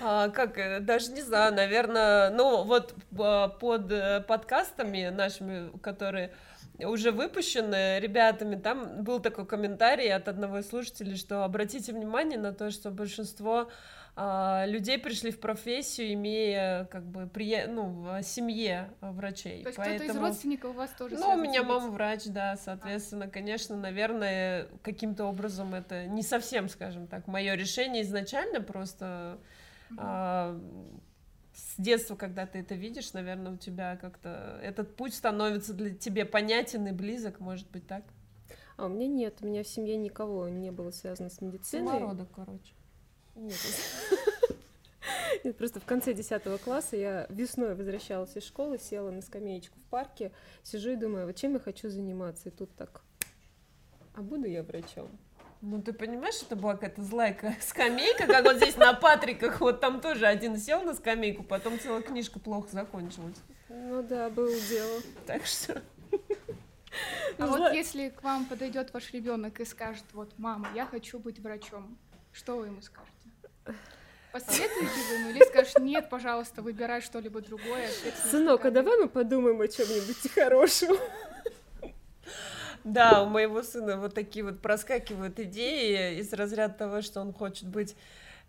А, 0.01 0.29
как, 0.29 0.59
э, 0.59 0.81
даже 0.81 1.13
не 1.13 1.23
знаю, 1.23 1.55
наверное, 1.55 2.31
ну 2.31 2.65
вот 2.65 2.95
а, 3.19 3.49
под 3.49 3.93
э, 3.93 4.21
подкастами 4.27 5.09
нашими, 5.09 5.77
которые 5.79 6.33
уже 6.79 7.13
выпущены 7.13 7.99
ребятами, 8.01 8.57
там 8.57 9.05
был 9.05 9.21
такой 9.21 9.47
комментарий 9.47 10.13
от 10.13 10.29
одного 10.29 10.59
из 10.59 10.69
слушателей, 10.69 11.17
что 11.17 11.45
обратите 11.45 11.93
внимание 11.93 12.39
на 12.39 12.53
то, 12.53 12.71
что 12.71 12.91
большинство 12.91 13.69
а, 14.17 14.65
людей 14.67 14.99
пришли 14.99 15.31
в 15.31 15.41
профессию, 15.41 16.13
имея 16.15 16.85
как 16.87 17.05
бы 17.05 17.27
прия... 17.27 17.67
ну, 17.69 18.07
семье 18.23 18.91
а, 19.01 19.13
врачей. 19.13 19.63
То 19.63 19.69
есть 19.69 19.79
кто-то 19.79 19.95
из 19.95 19.99
Поэтому- 20.01 20.27
родственников 20.27 20.71
у 20.71 20.75
вас 20.75 20.91
тоже 20.91 21.17
ну, 21.17 21.31
у 21.31 21.37
меня 21.37 21.63
мама 21.63 21.91
врач, 21.91 22.25
да, 22.27 22.57
соответственно, 22.57 23.29
конечно, 23.29 23.77
наверное, 23.77 24.67
каким-то 24.83 25.25
образом 25.25 25.75
это 25.75 26.07
не 26.07 26.23
совсем, 26.23 26.69
скажем 26.69 27.07
так, 27.07 27.27
мое 27.29 27.55
решение 27.55 28.03
изначально, 28.03 28.61
просто 28.61 29.39
а, 29.97 30.61
с 31.55 31.81
детства, 31.81 32.17
когда 32.17 32.47
ты 32.47 32.61
это 32.61 32.75
видишь, 32.75 33.13
наверное, 33.13 33.53
у 33.53 33.57
тебя 33.57 33.97
как-то 33.97 34.59
этот 34.63 34.97
путь 34.97 35.15
становится 35.15 35.75
для 35.75 35.95
тебе 35.95 36.25
понятен 36.25 36.87
и 36.87 36.93
близок, 36.93 37.41
может 37.41 37.71
быть, 37.71 37.87
так? 37.87 38.05
А 38.77 38.87
у 38.87 38.89
меня 38.89 39.07
нет, 39.07 39.39
у 39.43 39.47
меня 39.47 39.63
в 39.63 39.69
семье 39.69 39.97
никого 39.97 40.49
не 40.49 40.71
было 40.71 40.91
связано 40.91 41.29
с 41.29 41.41
медициной. 41.41 41.87
Самородок, 41.87 42.29
короче. 42.35 42.73
Нет. 43.35 43.59
Нет, 45.45 45.57
просто 45.59 45.81
в 45.81 45.85
конце 45.85 46.15
10 46.15 46.61
класса 46.63 46.97
я 46.97 47.27
весной 47.29 47.75
возвращалась 47.75 48.37
из 48.37 48.45
школы, 48.45 48.79
села 48.79 49.11
на 49.11 49.21
скамеечку 49.23 49.79
в 49.79 49.85
парке, 49.85 50.33
сижу 50.63 50.91
и 50.91 50.97
думаю, 50.97 51.27
вот 51.27 51.37
чем 51.37 51.55
я 51.55 51.59
хочу 51.59 51.91
заниматься, 51.91 52.49
и 52.49 52.53
тут 52.53 52.75
так, 52.75 53.03
а 54.15 54.23
буду 54.23 54.47
я 54.47 54.63
врачом? 54.63 55.11
Ну, 55.63 55.83
ты 55.83 55.93
понимаешь, 55.93 56.41
это 56.41 56.57
была 56.57 56.73
какая-то 56.75 57.03
злая 57.03 57.35
ка- 57.35 57.55
скамейка, 57.61 58.27
как 58.27 58.45
вот 58.45 58.57
здесь 58.57 58.77
на 58.77 58.95
Патриках, 58.95 59.61
вот 59.61 59.81
там 59.81 60.01
тоже 60.01 60.27
один 60.27 60.57
сел 60.57 60.83
на 60.83 60.95
скамейку, 60.95 61.43
потом 61.43 61.79
целая 61.79 62.01
книжка 62.01 62.39
плохо 62.41 62.69
закончилась. 62.73 63.37
Ну 63.69 64.03
да, 64.03 64.31
было 64.31 64.59
дело. 64.69 65.01
Так 65.27 65.45
что... 65.45 65.83
А 67.39 67.43
Зла- 67.43 67.59
вот 67.59 67.73
если 67.75 68.09
к 68.09 68.23
вам 68.23 68.47
подойдет 68.47 68.93
ваш 68.93 69.13
ребенок 69.13 69.61
и 69.61 69.65
скажет, 69.65 70.05
вот, 70.13 70.33
мама, 70.39 70.67
я 70.75 70.87
хочу 70.87 71.19
быть 71.19 71.39
врачом, 71.39 71.97
что 72.33 72.57
вы 72.57 72.67
ему 72.67 72.81
скажете? 72.83 73.11
Посоветуете 74.33 75.01
вы 75.09 75.15
ему 75.17 75.31
или 75.31 75.45
скажешь, 75.45 75.75
нет, 75.79 76.09
пожалуйста, 76.09 76.63
выбирай 76.63 77.01
что-либо 77.01 77.41
другое? 77.41 77.89
Сынок, 78.31 78.61
а 78.61 78.71
такая». 78.71 78.83
давай 78.83 78.99
мы 78.99 79.09
подумаем 79.09 79.61
о 79.61 79.69
чем-нибудь 79.69 80.33
хорошем. 80.33 80.97
Да, 82.85 83.23
у 83.23 83.27
моего 83.27 83.63
сына 83.63 83.97
вот 83.97 84.15
такие 84.15 84.45
вот 84.45 84.61
проскакивают 84.61 85.39
идеи 85.39 86.19
из 86.19 86.33
разряда 86.33 86.75
того, 86.75 87.03
что 87.03 87.21
он 87.21 87.33
хочет 87.33 87.69
быть 87.69 87.95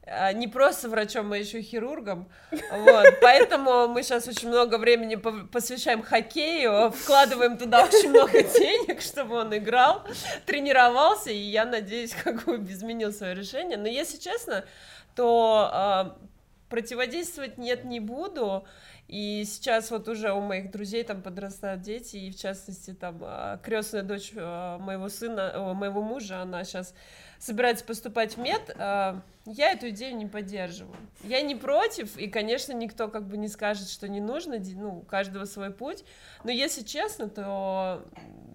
а, 0.04 0.34
не 0.34 0.48
просто 0.48 0.90
врачом, 0.90 1.32
а 1.32 1.38
еще 1.38 1.62
хирургом. 1.62 2.28
Вот, 2.52 3.06
поэтому 3.22 3.88
мы 3.88 4.02
сейчас 4.02 4.28
очень 4.28 4.48
много 4.48 4.78
времени 4.78 5.16
посвящаем 5.16 6.02
хоккею, 6.02 6.92
вкладываем 6.92 7.58
туда 7.58 7.84
очень 7.84 8.10
много 8.10 8.42
денег, 8.42 9.02
чтобы 9.02 9.36
он 9.36 9.56
играл, 9.56 10.04
тренировался, 10.46 11.30
и 11.30 11.38
я 11.38 11.66
надеюсь, 11.66 12.16
как 12.24 12.46
бы 12.46 12.58
изменил 12.58 13.12
свое 13.12 13.36
решение. 13.36 13.78
Но 13.78 13.88
если 13.88 14.18
честно, 14.18 14.66
то 15.16 15.70
а, 15.72 16.18
противодействовать 16.70 17.60
нет, 17.60 17.84
не 17.84 18.00
буду. 18.00 18.66
И 19.12 19.44
сейчас 19.46 19.92
вот 19.92 20.08
уже 20.08 20.32
у 20.32 20.40
моих 20.40 20.72
друзей 20.72 21.04
там 21.04 21.22
подрастают 21.22 21.82
дети, 21.82 22.16
и 22.16 22.32
в 22.32 22.38
частности 22.38 22.94
там 22.94 23.18
а, 23.22 23.58
крестная 23.58 24.04
дочь 24.04 24.32
а, 24.38 24.78
моего 24.78 25.10
сына, 25.10 25.74
моего 25.74 26.02
мужа, 26.02 26.42
она 26.42 26.64
сейчас 26.64 26.94
собирается 27.42 27.84
поступать 27.84 28.38
в 28.38 28.40
мед, 28.40 28.74
а, 28.78 29.22
я 29.46 29.72
эту 29.72 29.90
идею 29.90 30.16
не 30.16 30.28
поддерживаю. 30.28 30.96
Я 31.24 31.42
не 31.42 31.56
против, 31.56 32.16
и, 32.18 32.28
конечно, 32.28 32.72
никто 32.72 33.08
как 33.08 33.28
бы 33.28 33.36
не 33.36 33.48
скажет, 33.48 33.90
что 33.90 34.08
не 34.08 34.22
нужно, 34.22 34.60
ну, 34.60 35.00
у 35.00 35.02
каждого 35.02 35.46
свой 35.46 35.72
путь, 35.72 36.06
но 36.44 36.52
если 36.52 36.84
честно, 36.84 37.28
то 37.28 38.06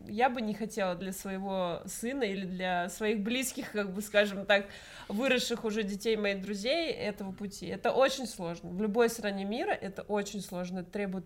я 0.07 0.31
бы 0.31 0.41
не 0.41 0.55
хотела 0.55 0.95
для 0.95 1.13
своего 1.13 1.83
сына 1.87 2.23
или 2.23 2.47
для 2.47 2.89
своих 2.89 3.25
близких, 3.25 3.73
как 3.73 3.93
бы, 3.93 4.01
скажем 4.03 4.47
так, 4.47 4.67
выросших 5.09 5.65
уже 5.65 5.83
детей 5.83 6.17
моих 6.17 6.41
друзей 6.41 6.93
этого 6.93 7.33
пути. 7.33 7.67
Это 7.67 7.91
очень 7.91 8.29
сложно. 8.29 8.71
В 8.71 8.81
любой 8.81 9.11
стране 9.11 9.45
мира 9.45 9.73
это 9.73 10.03
очень 10.03 10.41
сложно. 10.41 10.81
Это 10.81 10.93
требует 10.93 11.25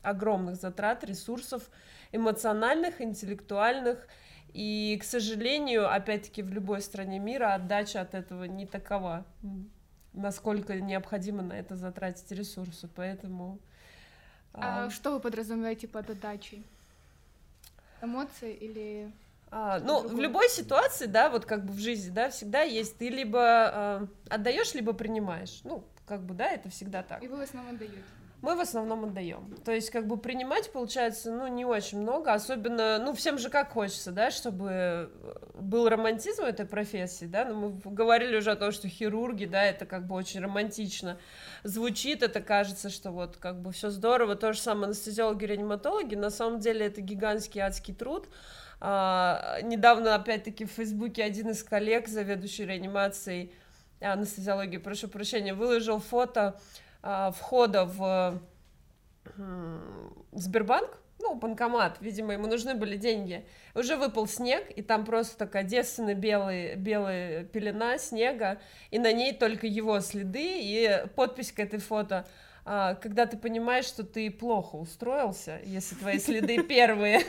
огромных 0.00 0.56
затрат, 0.56 1.04
ресурсов 1.04 1.68
эмоциональных, 2.12 3.02
интеллектуальных. 3.02 4.08
И, 4.56 4.96
к 4.98 5.04
сожалению, 5.04 5.92
опять-таки, 5.92 6.42
в 6.42 6.48
любой 6.48 6.80
стране 6.80 7.18
мира 7.18 7.52
отдача 7.52 8.00
от 8.00 8.14
этого 8.14 8.44
не 8.44 8.64
такова, 8.64 9.26
насколько 10.14 10.80
необходимо 10.80 11.42
на 11.42 11.52
это 11.52 11.76
затратить 11.76 12.32
ресурсы. 12.32 12.88
Поэтому... 12.88 13.58
А, 14.54 14.86
а... 14.86 14.90
что 14.90 15.12
вы 15.12 15.20
подразумеваете 15.20 15.88
под 15.88 16.08
отдачей? 16.08 16.64
Эмоции 18.00 18.54
или 18.54 19.12
а, 19.50 19.78
ну, 19.78 20.00
другое. 20.00 20.16
в 20.16 20.20
любой 20.20 20.48
ситуации, 20.48 21.04
да, 21.04 21.28
вот 21.28 21.44
как 21.44 21.66
бы 21.66 21.74
в 21.74 21.78
жизни, 21.78 22.08
да, 22.08 22.30
всегда 22.30 22.62
есть, 22.62 22.96
ты 22.96 23.10
либо 23.10 24.08
э, 24.30 24.34
отдаешь, 24.34 24.72
либо 24.72 24.94
принимаешь. 24.94 25.60
Ну, 25.64 25.84
как 26.06 26.22
бы, 26.22 26.32
да, 26.32 26.50
это 26.50 26.70
всегда 26.70 27.02
так. 27.02 27.22
И 27.22 27.28
вы 27.28 27.36
в 27.36 27.40
основном 27.42 27.74
отдаете. 27.74 27.94
Мы 28.42 28.54
в 28.54 28.60
основном 28.60 29.04
отдаем. 29.04 29.56
То 29.64 29.72
есть, 29.72 29.90
как 29.90 30.06
бы 30.06 30.18
принимать 30.18 30.70
получается, 30.70 31.32
ну, 31.32 31.46
не 31.46 31.64
очень 31.64 32.00
много, 32.00 32.34
особенно, 32.34 32.98
ну, 32.98 33.14
всем 33.14 33.38
же 33.38 33.48
как 33.48 33.72
хочется, 33.72 34.12
да, 34.12 34.30
чтобы 34.30 35.10
был 35.54 35.88
романтизм 35.88 36.42
в 36.42 36.46
этой 36.46 36.66
профессии, 36.66 37.24
да, 37.24 37.46
ну, 37.46 37.80
мы 37.82 37.92
говорили 37.92 38.36
уже 38.36 38.50
о 38.50 38.56
том, 38.56 38.72
что 38.72 38.88
хирурги, 38.88 39.46
да, 39.46 39.64
это 39.64 39.86
как 39.86 40.06
бы 40.06 40.14
очень 40.14 40.40
романтично 40.40 41.18
звучит, 41.64 42.22
это 42.22 42.40
кажется, 42.40 42.90
что 42.90 43.10
вот 43.10 43.38
как 43.38 43.60
бы 43.62 43.72
все 43.72 43.88
здорово, 43.90 44.36
то 44.36 44.52
же 44.52 44.60
самое 44.60 44.86
анестезиологи, 44.86 45.46
реаниматологи, 45.46 46.14
на 46.14 46.30
самом 46.30 46.60
деле 46.60 46.86
это 46.86 47.00
гигантский 47.00 47.62
адский 47.62 47.94
труд, 47.94 48.28
а, 48.80 49.60
недавно, 49.62 50.14
опять-таки, 50.14 50.66
в 50.66 50.70
Фейсбуке 50.72 51.24
один 51.24 51.50
из 51.50 51.62
коллег, 51.62 52.08
заведующий 52.08 52.66
реанимацией 52.66 53.52
анестезиологии, 54.00 54.76
прошу 54.76 55.08
прощения, 55.08 55.54
выложил 55.54 55.98
фото 55.98 56.60
входа 57.02 57.84
в 57.84 58.40
Сбербанк, 60.32 60.98
ну, 61.18 61.34
банкомат, 61.34 61.98
видимо, 62.00 62.34
ему 62.34 62.46
нужны 62.46 62.74
были 62.74 62.96
деньги. 62.96 63.46
Уже 63.74 63.96
выпал 63.96 64.26
снег, 64.26 64.70
и 64.74 64.82
там 64.82 65.04
просто 65.04 65.36
такая 65.36 65.62
девственная 65.64 66.14
белая, 66.14 66.76
белая 66.76 67.44
пелена 67.44 67.98
снега, 67.98 68.60
и 68.90 68.98
на 68.98 69.12
ней 69.12 69.32
только 69.32 69.66
его 69.66 70.00
следы 70.00 70.60
и 70.60 71.04
подпись 71.14 71.52
к 71.52 71.60
этой 71.60 71.80
фото– 71.80 72.26
а, 72.68 72.96
когда 72.96 73.26
ты 73.26 73.36
понимаешь, 73.36 73.84
что 73.84 74.02
ты 74.02 74.28
плохо 74.28 74.74
устроился, 74.74 75.60
если 75.64 75.94
твои 75.94 76.18
следы 76.18 76.62
первые. 76.68 77.22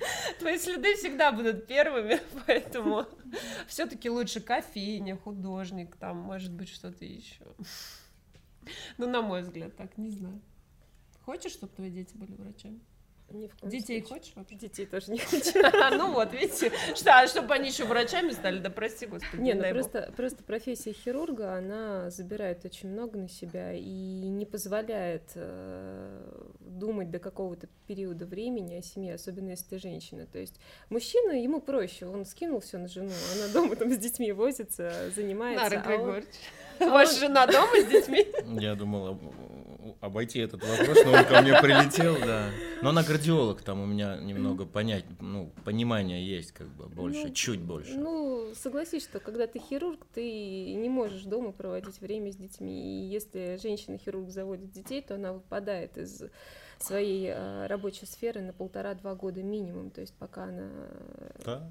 Твои 0.38 0.58
следы 0.58 0.94
всегда 0.96 1.32
будут 1.32 1.66
первыми, 1.66 2.20
поэтому 2.46 3.06
все-таки 3.66 4.10
лучше 4.10 4.40
кофейня, 4.40 5.16
художник, 5.16 5.96
там, 5.96 6.18
может 6.18 6.52
быть, 6.52 6.68
что-то 6.68 7.04
еще. 7.04 7.44
Ну, 8.98 9.08
на 9.08 9.22
мой 9.22 9.42
взгляд, 9.42 9.76
так, 9.76 9.96
не 9.96 10.10
знаю. 10.10 10.40
Хочешь, 11.24 11.52
чтобы 11.52 11.72
твои 11.74 11.90
дети 11.90 12.16
были 12.16 12.32
врачами? 12.34 12.80
Детей 13.30 14.00
случае. 14.00 14.02
хочешь 14.02 14.32
вообще? 14.36 14.54
Детей 14.54 14.86
тоже 14.86 15.12
не 15.12 15.18
хочу. 15.18 15.60
Ну 15.96 16.12
вот, 16.12 16.32
видите, 16.32 16.72
что, 16.94 17.26
чтобы 17.26 17.54
они 17.54 17.68
еще 17.68 17.84
врачами 17.84 18.30
стали, 18.32 18.58
да 18.58 18.70
прости, 18.70 19.06
господи. 19.06 19.40
Не, 19.40 19.54
ну 19.54 19.68
просто, 19.70 20.12
просто 20.16 20.42
профессия 20.42 20.92
хирурга, 20.92 21.54
она 21.54 22.10
забирает 22.10 22.64
очень 22.64 22.88
много 22.88 23.18
на 23.18 23.28
себя 23.28 23.72
и 23.74 24.28
не 24.28 24.46
позволяет 24.46 25.32
э, 25.34 26.48
думать 26.60 27.10
до 27.10 27.18
какого-то 27.18 27.68
периода 27.86 28.24
времени 28.24 28.76
о 28.76 28.82
семье, 28.82 29.14
особенно 29.14 29.50
если 29.50 29.66
ты 29.66 29.78
женщина. 29.78 30.26
То 30.26 30.38
есть 30.38 30.58
мужчина, 30.88 31.32
ему 31.32 31.60
проще, 31.60 32.06
он 32.06 32.24
скинул 32.24 32.60
все 32.60 32.78
на 32.78 32.88
жену, 32.88 33.12
она 33.34 33.52
дома 33.52 33.76
там 33.76 33.92
с 33.92 33.98
детьми 33.98 34.32
возится, 34.32 35.10
занимается. 35.14 35.64
Нара 35.64 35.86
Григорьевич. 35.86 36.28
Ваша 36.90 37.18
жена 37.18 37.46
дома 37.46 37.80
с 37.80 37.86
детьми? 37.86 38.26
Я 38.60 38.74
думал 38.74 39.18
обойти 40.00 40.38
этот 40.38 40.62
вопрос, 40.64 40.98
но 41.04 41.12
он 41.12 41.24
ко 41.24 41.40
мне 41.42 41.60
прилетел, 41.60 42.16
да. 42.18 42.50
Но 42.82 42.90
она 42.90 43.02
кардиолог, 43.02 43.62
там 43.62 43.80
у 43.80 43.86
меня 43.86 44.16
немного 44.16 44.64
понять, 44.64 45.04
ну, 45.20 45.52
понимания 45.64 46.24
есть 46.24 46.52
как 46.52 46.68
бы 46.68 46.86
больше, 46.86 47.24
ну, 47.28 47.34
чуть 47.34 47.60
больше. 47.60 47.94
Ну, 47.96 48.52
согласись, 48.54 49.04
что 49.04 49.20
когда 49.20 49.46
ты 49.46 49.58
хирург, 49.58 50.06
ты 50.14 50.74
не 50.74 50.88
можешь 50.88 51.22
дома 51.22 51.52
проводить 51.52 52.00
время 52.00 52.30
с 52.32 52.36
детьми. 52.36 53.02
И 53.02 53.08
если 53.08 53.58
женщина-хирург 53.60 54.30
заводит 54.30 54.70
детей, 54.70 55.02
то 55.02 55.14
она 55.16 55.32
выпадает 55.32 55.98
из 55.98 56.22
своей 56.78 57.32
э, 57.34 57.66
рабочей 57.66 58.06
сферы 58.06 58.40
на 58.40 58.52
полтора-два 58.52 59.16
года 59.16 59.42
минимум, 59.42 59.90
то 59.90 60.00
есть 60.00 60.14
пока 60.14 60.44
она 60.44 60.70
да 61.44 61.68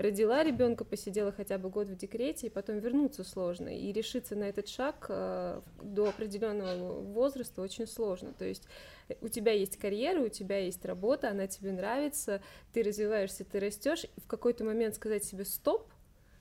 родила 0.00 0.42
ребенка, 0.42 0.84
посидела 0.84 1.32
хотя 1.32 1.58
бы 1.58 1.68
год 1.68 1.88
в 1.88 1.96
декрете, 1.96 2.46
и 2.46 2.50
потом 2.50 2.78
вернуться 2.78 3.22
сложно. 3.24 3.68
И 3.68 3.92
решиться 3.92 4.34
на 4.34 4.44
этот 4.44 4.68
шаг 4.68 5.06
э, 5.08 5.60
до 5.82 6.08
определенного 6.08 7.00
возраста 7.00 7.60
очень 7.60 7.86
сложно. 7.86 8.32
То 8.32 8.44
есть 8.44 8.66
э, 9.08 9.14
у 9.20 9.28
тебя 9.28 9.52
есть 9.52 9.76
карьера, 9.76 10.20
у 10.20 10.28
тебя 10.28 10.58
есть 10.58 10.84
работа, 10.84 11.30
она 11.30 11.46
тебе 11.46 11.72
нравится, 11.72 12.40
ты 12.72 12.82
развиваешься, 12.82 13.44
ты 13.44 13.60
растешь, 13.60 14.06
в 14.16 14.26
какой-то 14.26 14.64
момент 14.64 14.94
сказать 14.94 15.24
себе 15.24 15.44
стоп, 15.44 15.89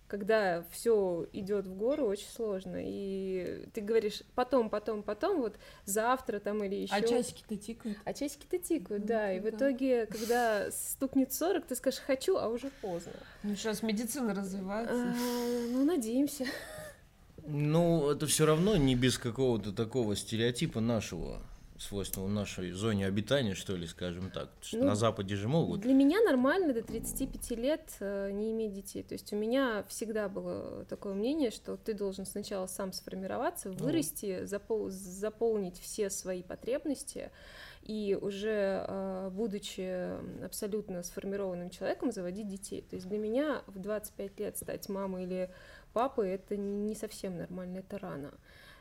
когда 0.10 0.64
все 0.72 1.28
идет 1.34 1.68
в 1.68 1.76
гору, 1.76 2.06
очень 2.08 2.28
сложно. 2.36 2.78
И 2.80 3.68
ты 3.74 3.82
говоришь 3.82 4.24
потом, 4.34 4.70
потом, 4.70 5.04
потом, 5.04 5.42
вот 5.42 5.56
завтра 5.86 6.40
там 6.40 6.64
или 6.64 6.76
еще. 6.76 6.96
А 6.96 7.02
часики-то 7.02 7.56
тикают. 7.56 7.98
А 8.04 8.14
часики-то 8.14 8.58
тикают, 8.58 9.06
да. 9.06 9.28
да. 9.28 9.34
И 9.34 9.40
в 9.40 9.48
итоге, 9.48 10.08
когда 10.08 10.72
стукнет 10.72 11.32
40, 11.32 11.68
ты 11.68 11.76
скажешь 11.76 12.00
хочу, 12.00 12.38
а 12.38 12.48
уже 12.48 12.72
поздно. 12.82 13.14
Ну 13.44 13.56
сейчас 13.56 13.84
медицина 13.84 14.34
развивается. 14.34 14.96
А, 14.96 15.68
ну, 15.72 15.86
надеемся. 15.86 16.46
Ну, 17.46 18.10
это 18.10 18.26
все 18.26 18.46
равно 18.46 18.78
не 18.78 18.96
без 18.96 19.18
какого-то 19.18 19.72
такого 19.72 20.16
стереотипа 20.16 20.82
нашего 20.82 21.42
свойственного 21.80 22.30
нашей 22.30 22.72
зоне 22.72 23.08
обитания, 23.08 23.56
что 23.56 23.76
ли, 23.76 23.88
скажем 23.88 24.30
так. 24.32 24.50
Ну, 24.74 24.84
на 24.84 24.96
Западе 24.96 25.36
же 25.36 25.48
могут. 25.48 25.82
Для 25.82 25.94
меня 25.94 26.22
нормально 26.22 26.74
до 26.74 26.84
35 26.84 27.52
лет 27.52 27.92
э, 28.00 28.32
не 28.32 28.52
иметь 28.52 28.74
детей. 28.74 29.02
То 29.04 29.14
есть 29.14 29.32
у 29.34 29.36
меня 29.36 29.86
всегда 29.88 30.30
было 30.30 30.86
такое 30.86 31.14
мнение, 31.14 31.52
что 31.52 31.78
ты 31.78 31.94
должен 31.94 32.26
сначала 32.26 32.68
сам 32.68 32.92
сформироваться, 32.92 33.72
вырасти, 33.72 34.46
запол 34.46 34.90
заполнить 34.90 35.80
все 35.80 36.10
свои 36.10 36.44
потребности, 36.44 37.32
и 37.84 38.18
уже 38.20 38.86
э, 38.88 39.30
будучи 39.32 40.44
абсолютно 40.44 41.02
сформированным 41.02 41.70
человеком, 41.70 42.12
заводить 42.12 42.48
детей. 42.48 42.82
То 42.82 42.96
есть 42.96 43.08
для 43.08 43.18
меня 43.18 43.64
в 43.68 43.80
25 43.80 44.40
лет 44.40 44.58
стать 44.58 44.90
мамой 44.90 45.24
или 45.24 45.50
папой 45.94 46.32
это 46.32 46.58
не 46.58 46.94
совсем 46.96 47.38
нормально, 47.38 47.80
это 47.80 47.98
рано. 47.98 48.34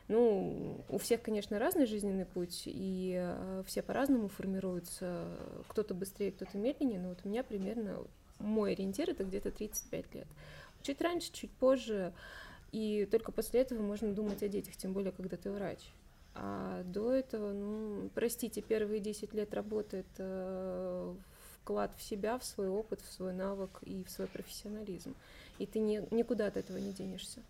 Ну, 0.09 0.83
у 0.89 0.97
всех, 0.97 1.21
конечно, 1.21 1.59
разный 1.59 1.85
жизненный 1.85 2.25
путь, 2.25 2.63
и 2.65 3.15
э, 3.15 3.63
все 3.67 3.83
по-разному 3.83 4.27
формируются. 4.27 5.23
Кто-то 5.67 5.93
быстрее, 5.93 6.31
кто-то 6.31 6.57
медленнее, 6.57 6.99
но 6.99 7.09
вот 7.09 7.19
у 7.23 7.29
меня 7.29 7.43
примерно 7.43 8.03
мой 8.39 8.71
ориентир 8.71 9.11
это 9.11 9.23
где-то 9.23 9.51
35 9.51 10.15
лет. 10.15 10.27
Чуть 10.81 10.99
раньше, 10.99 11.31
чуть 11.31 11.51
позже, 11.51 12.11
и 12.71 13.07
только 13.11 13.31
после 13.31 13.61
этого 13.61 13.83
можно 13.83 14.11
думать 14.11 14.41
о 14.41 14.47
детях, 14.47 14.75
тем 14.77 14.93
более, 14.93 15.11
когда 15.11 15.37
ты 15.37 15.51
врач. 15.51 15.79
А 16.33 16.81
до 16.85 17.11
этого, 17.11 17.53
ну, 17.53 18.09
простите, 18.15 18.61
первые 18.61 19.01
10 19.01 19.33
лет 19.33 19.53
работы 19.53 19.97
это 19.97 21.15
вклад 21.61 21.91
в 21.97 22.01
себя, 22.01 22.39
в 22.39 22.43
свой 22.43 22.67
опыт, 22.67 23.01
в 23.01 23.11
свой 23.11 23.33
навык 23.33 23.79
и 23.83 24.03
в 24.03 24.09
свой 24.09 24.27
профессионализм. 24.27 25.15
И 25.59 25.67
ты 25.67 25.79
не, 25.79 26.01
никуда 26.09 26.47
от 26.47 26.57
этого 26.57 26.77
не 26.77 26.93
денешься. 26.93 27.41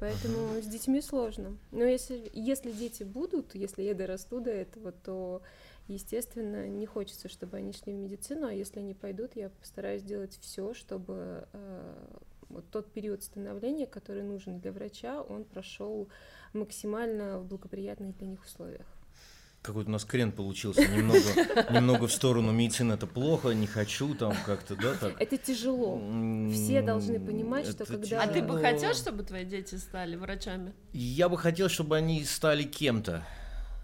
Поэтому 0.00 0.60
с 0.62 0.66
детьми 0.66 1.02
сложно. 1.02 1.58
Но 1.72 1.84
если, 1.84 2.30
если 2.32 2.72
дети 2.72 3.02
будут, 3.02 3.54
если 3.54 3.82
я 3.82 3.94
дорасту 3.94 4.40
до 4.40 4.50
этого, 4.50 4.92
то, 4.92 5.42
естественно, 5.88 6.66
не 6.68 6.86
хочется, 6.86 7.28
чтобы 7.28 7.58
они 7.58 7.74
шли 7.74 7.92
в 7.92 7.96
медицину, 7.96 8.46
а 8.46 8.52
если 8.52 8.80
они 8.80 8.94
пойдут, 8.94 9.36
я 9.36 9.50
постараюсь 9.50 10.00
сделать 10.00 10.38
все, 10.40 10.72
чтобы 10.72 11.46
э, 11.52 12.06
вот 12.48 12.64
тот 12.70 12.90
период 12.90 13.22
становления, 13.22 13.86
который 13.86 14.22
нужен 14.22 14.58
для 14.58 14.72
врача, 14.72 15.22
он 15.22 15.44
прошел 15.44 16.08
максимально 16.54 17.38
в 17.38 17.44
благоприятных 17.44 18.16
для 18.16 18.26
них 18.26 18.42
условиях. 18.42 18.86
Какой-то 19.62 19.90
у 19.90 19.92
нас 19.92 20.04
крен 20.04 20.32
получился, 20.32 20.86
немного, 20.88 21.18
немного 21.70 22.06
в 22.06 22.12
сторону 22.12 22.52
медицины 22.52 22.94
это 22.94 23.06
плохо, 23.06 23.50
не 23.50 23.66
хочу 23.66 24.14
там 24.14 24.34
как-то, 24.46 24.74
да, 24.76 24.94
так. 24.94 25.20
Это 25.20 25.36
тяжело. 25.36 26.00
Все 26.52 26.82
должны 26.82 27.20
понимать, 27.20 27.66
что 27.66 27.84
когда... 27.84 28.22
А 28.22 28.26
ты 28.26 28.42
бы 28.42 28.60
хотел, 28.60 28.94
чтобы 28.94 29.22
твои 29.22 29.44
дети 29.44 29.74
стали 29.76 30.16
врачами? 30.16 30.72
Я 30.92 31.28
бы 31.28 31.36
хотел, 31.36 31.68
чтобы 31.68 31.96
они 31.96 32.24
стали 32.24 32.62
кем-то. 32.62 33.24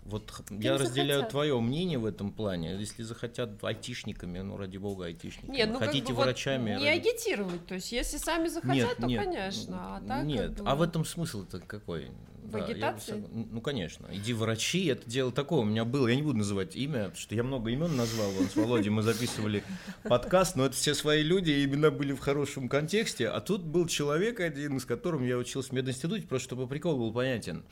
Вот 0.06 0.32
Кем 0.48 0.60
я 0.60 0.78
разделяю 0.78 1.26
твое 1.26 1.58
мнение 1.58 1.98
в 1.98 2.06
этом 2.06 2.30
плане. 2.30 2.76
Если 2.78 3.02
захотят 3.02 3.62
айтишниками, 3.64 4.38
ну 4.38 4.56
ради 4.56 4.76
бога 4.76 5.06
айтишниками. 5.06 5.56
Нет, 5.56 5.68
ну 5.68 5.80
Хотите 5.80 6.06
как 6.06 6.16
бы 6.16 6.22
врачами. 6.22 6.74
Вот 6.74 6.80
не 6.82 6.88
ради... 6.88 7.08
агитировать. 7.08 7.66
То 7.66 7.74
есть, 7.74 7.90
если 7.90 8.16
сами 8.16 8.46
захотят, 8.46 8.76
нет, 8.76 8.96
то 8.98 9.06
нет, 9.06 9.24
конечно. 9.24 9.96
А 9.96 10.00
так, 10.06 10.24
нет. 10.24 10.54
Как 10.54 10.64
бы... 10.64 10.70
А 10.70 10.76
в 10.76 10.82
этом 10.82 11.04
смысл-то 11.04 11.58
какой? 11.58 12.10
В 12.46 12.52
да, 12.52 12.64
агитации? 12.64 13.20
Я, 13.20 13.46
ну, 13.50 13.60
конечно. 13.60 14.08
Иди 14.12 14.32
врачи, 14.32 14.86
это 14.86 15.08
дело 15.08 15.32
такое. 15.32 15.60
У 15.60 15.64
меня 15.64 15.84
было, 15.84 16.06
я 16.06 16.14
не 16.14 16.22
буду 16.22 16.38
называть 16.38 16.76
имя, 16.76 17.04
потому 17.04 17.16
что 17.16 17.34
я 17.34 17.42
много 17.42 17.70
имен 17.70 17.96
назвал. 17.96 18.30
Вон 18.30 18.48
с 18.48 18.54
Володей 18.54 18.90
мы 18.90 19.02
записывали 19.02 19.64
подкаст, 20.04 20.54
но 20.54 20.66
это 20.66 20.76
все 20.76 20.94
свои 20.94 21.22
люди, 21.24 21.50
и 21.50 21.64
имена 21.64 21.90
были 21.90 22.12
в 22.12 22.20
хорошем 22.20 22.68
контексте. 22.68 23.28
А 23.28 23.40
тут 23.40 23.62
был 23.62 23.86
человек 23.88 24.38
один, 24.38 24.78
с 24.78 24.84
которым 24.84 25.24
я 25.24 25.36
учился 25.36 25.70
в 25.70 25.72
мединституте, 25.72 26.26
просто 26.26 26.46
чтобы 26.46 26.68
прикол 26.68 26.96
был 26.96 27.12
понятен. 27.12 27.64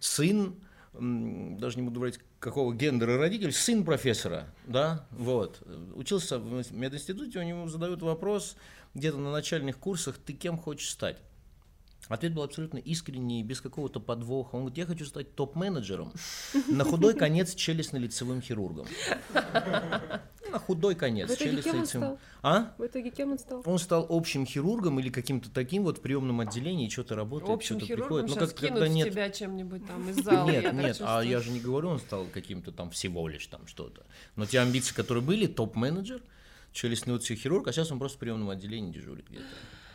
Сын 0.00 0.56
даже 0.98 1.76
не 1.76 1.82
буду 1.82 2.00
говорить, 2.00 2.18
какого 2.38 2.74
гендера 2.74 3.18
родитель, 3.18 3.52
сын 3.52 3.84
профессора, 3.84 4.46
да, 4.66 5.06
вот, 5.10 5.62
учился 5.94 6.38
в 6.38 6.72
мединституте, 6.72 7.38
у 7.38 7.42
него 7.42 7.68
задают 7.68 8.00
вопрос 8.02 8.56
где-то 8.94 9.18
на 9.18 9.30
начальных 9.30 9.78
курсах, 9.78 10.16
ты 10.16 10.32
кем 10.32 10.56
хочешь 10.56 10.88
стать? 10.88 11.18
Ответ 12.08 12.34
был 12.34 12.42
абсолютно 12.42 12.78
искренний, 12.78 13.42
без 13.42 13.60
какого-то 13.60 14.00
подвоха. 14.00 14.54
Он 14.54 14.62
говорит, 14.62 14.78
я 14.78 14.86
хочу 14.86 15.04
стать 15.04 15.34
топ-менеджером, 15.34 16.12
на 16.68 16.84
худой 16.84 17.14
конец 17.14 17.54
челюстно-лицевым 17.54 18.40
хирургом. 18.40 18.86
На 20.52 20.60
худой 20.60 20.94
конец. 20.94 21.28
В 21.28 21.34
итоге 21.34 21.62
кем 21.62 21.80
он 21.80 21.86
стал? 21.86 22.18
А? 22.42 22.74
В 22.78 22.86
итоге 22.86 23.10
кем 23.10 23.32
он 23.32 23.38
стал? 23.38 23.62
Он 23.64 23.78
стал 23.78 24.06
общим 24.08 24.46
хирургом 24.46 25.00
или 25.00 25.10
каким-то 25.10 25.50
таким 25.50 25.82
вот 25.82 25.98
в 25.98 26.00
приемном 26.00 26.40
отделении, 26.40 26.88
что-то 26.88 27.16
работает, 27.16 27.50
общим 27.50 27.78
что-то 27.78 27.94
приходит. 27.94 28.28
Ну, 28.28 28.36
как 28.36 28.54
когда 28.54 28.86
нет... 28.86 29.10
тебя 29.10 29.28
чем-нибудь 29.28 29.86
там 29.86 30.08
из 30.08 30.22
зала. 30.22 30.48
Нет, 30.48 30.72
нет, 30.72 30.98
а 31.00 31.20
я 31.22 31.40
же 31.40 31.50
не 31.50 31.58
говорю, 31.58 31.88
он 31.88 31.98
стал 31.98 32.26
каким-то 32.32 32.70
там 32.70 32.90
всего 32.90 33.26
лишь 33.26 33.46
там 33.48 33.66
что-то. 33.66 34.06
Но 34.36 34.46
те 34.46 34.60
амбиции, 34.60 34.94
которые 34.94 35.24
были, 35.24 35.46
топ-менеджер, 35.46 36.22
челюстно-лицевый 36.72 37.36
хирург, 37.36 37.66
а 37.66 37.72
сейчас 37.72 37.90
он 37.90 37.98
просто 37.98 38.16
в 38.16 38.20
приемном 38.20 38.50
отделении 38.50 38.92
дежурит 38.92 39.26
где-то. 39.28 39.44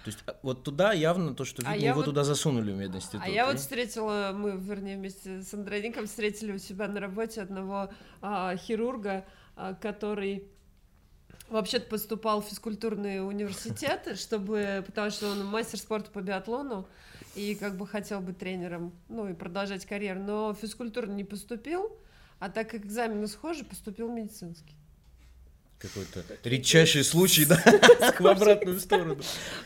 То 0.04 0.08
есть 0.08 0.20
а, 0.26 0.36
вот 0.42 0.64
туда 0.64 0.94
явно 0.94 1.36
то, 1.36 1.46
что 1.46 1.62
а 1.66 1.74
видно, 1.74 1.88
а 1.88 1.90
его 1.92 1.98
вот, 1.98 2.06
туда 2.06 2.24
засунули 2.24 2.72
в 2.72 2.78
мединститут. 2.78 3.22
А 3.24 3.30
я 3.30 3.46
вот 3.46 3.60
встретила, 3.60 4.32
мы, 4.34 4.52
вернее, 4.58 4.98
вместе 4.98 5.42
с 5.42 5.54
Андроником 5.54 6.08
встретили 6.08 6.52
у 6.54 6.58
себя 6.58 6.88
на 6.88 7.00
работе 7.00 7.42
одного 7.42 7.92
а, 8.22 8.56
хирурга, 8.58 9.26
а, 9.56 9.76
который 9.76 10.48
вообще-то 11.50 11.86
поступал 11.88 12.42
в 12.42 12.46
физкультурные 12.46 13.22
университеты, 13.22 14.16
чтобы, 14.16 14.84
потому 14.88 15.12
что 15.12 15.30
он 15.30 15.46
мастер 15.46 15.78
спорта 15.78 16.10
по 16.10 16.22
биатлону 16.22 16.88
и 17.36 17.54
как 17.56 17.78
бы 17.78 17.86
хотел 17.86 18.22
быть 18.22 18.40
тренером, 18.40 18.94
ну 19.08 19.30
и 19.30 19.34
продолжать 19.34 19.86
карьеру, 19.86 20.22
но 20.22 20.54
в 20.54 20.58
физкультуру 20.58 21.08
не 21.08 21.24
поступил, 21.24 21.96
а 22.40 22.50
так 22.50 22.72
как 22.72 22.86
экзамены 22.86 23.28
схожи, 23.28 23.64
поступил 23.64 24.10
в 24.10 24.12
медицинский 24.12 24.81
какой-то 25.82 26.24
редчайший 26.44 27.04
случай, 27.04 27.46
да, 27.46 27.62
в 28.20 28.28
обратную 28.28 28.80
сторону. 28.80 29.18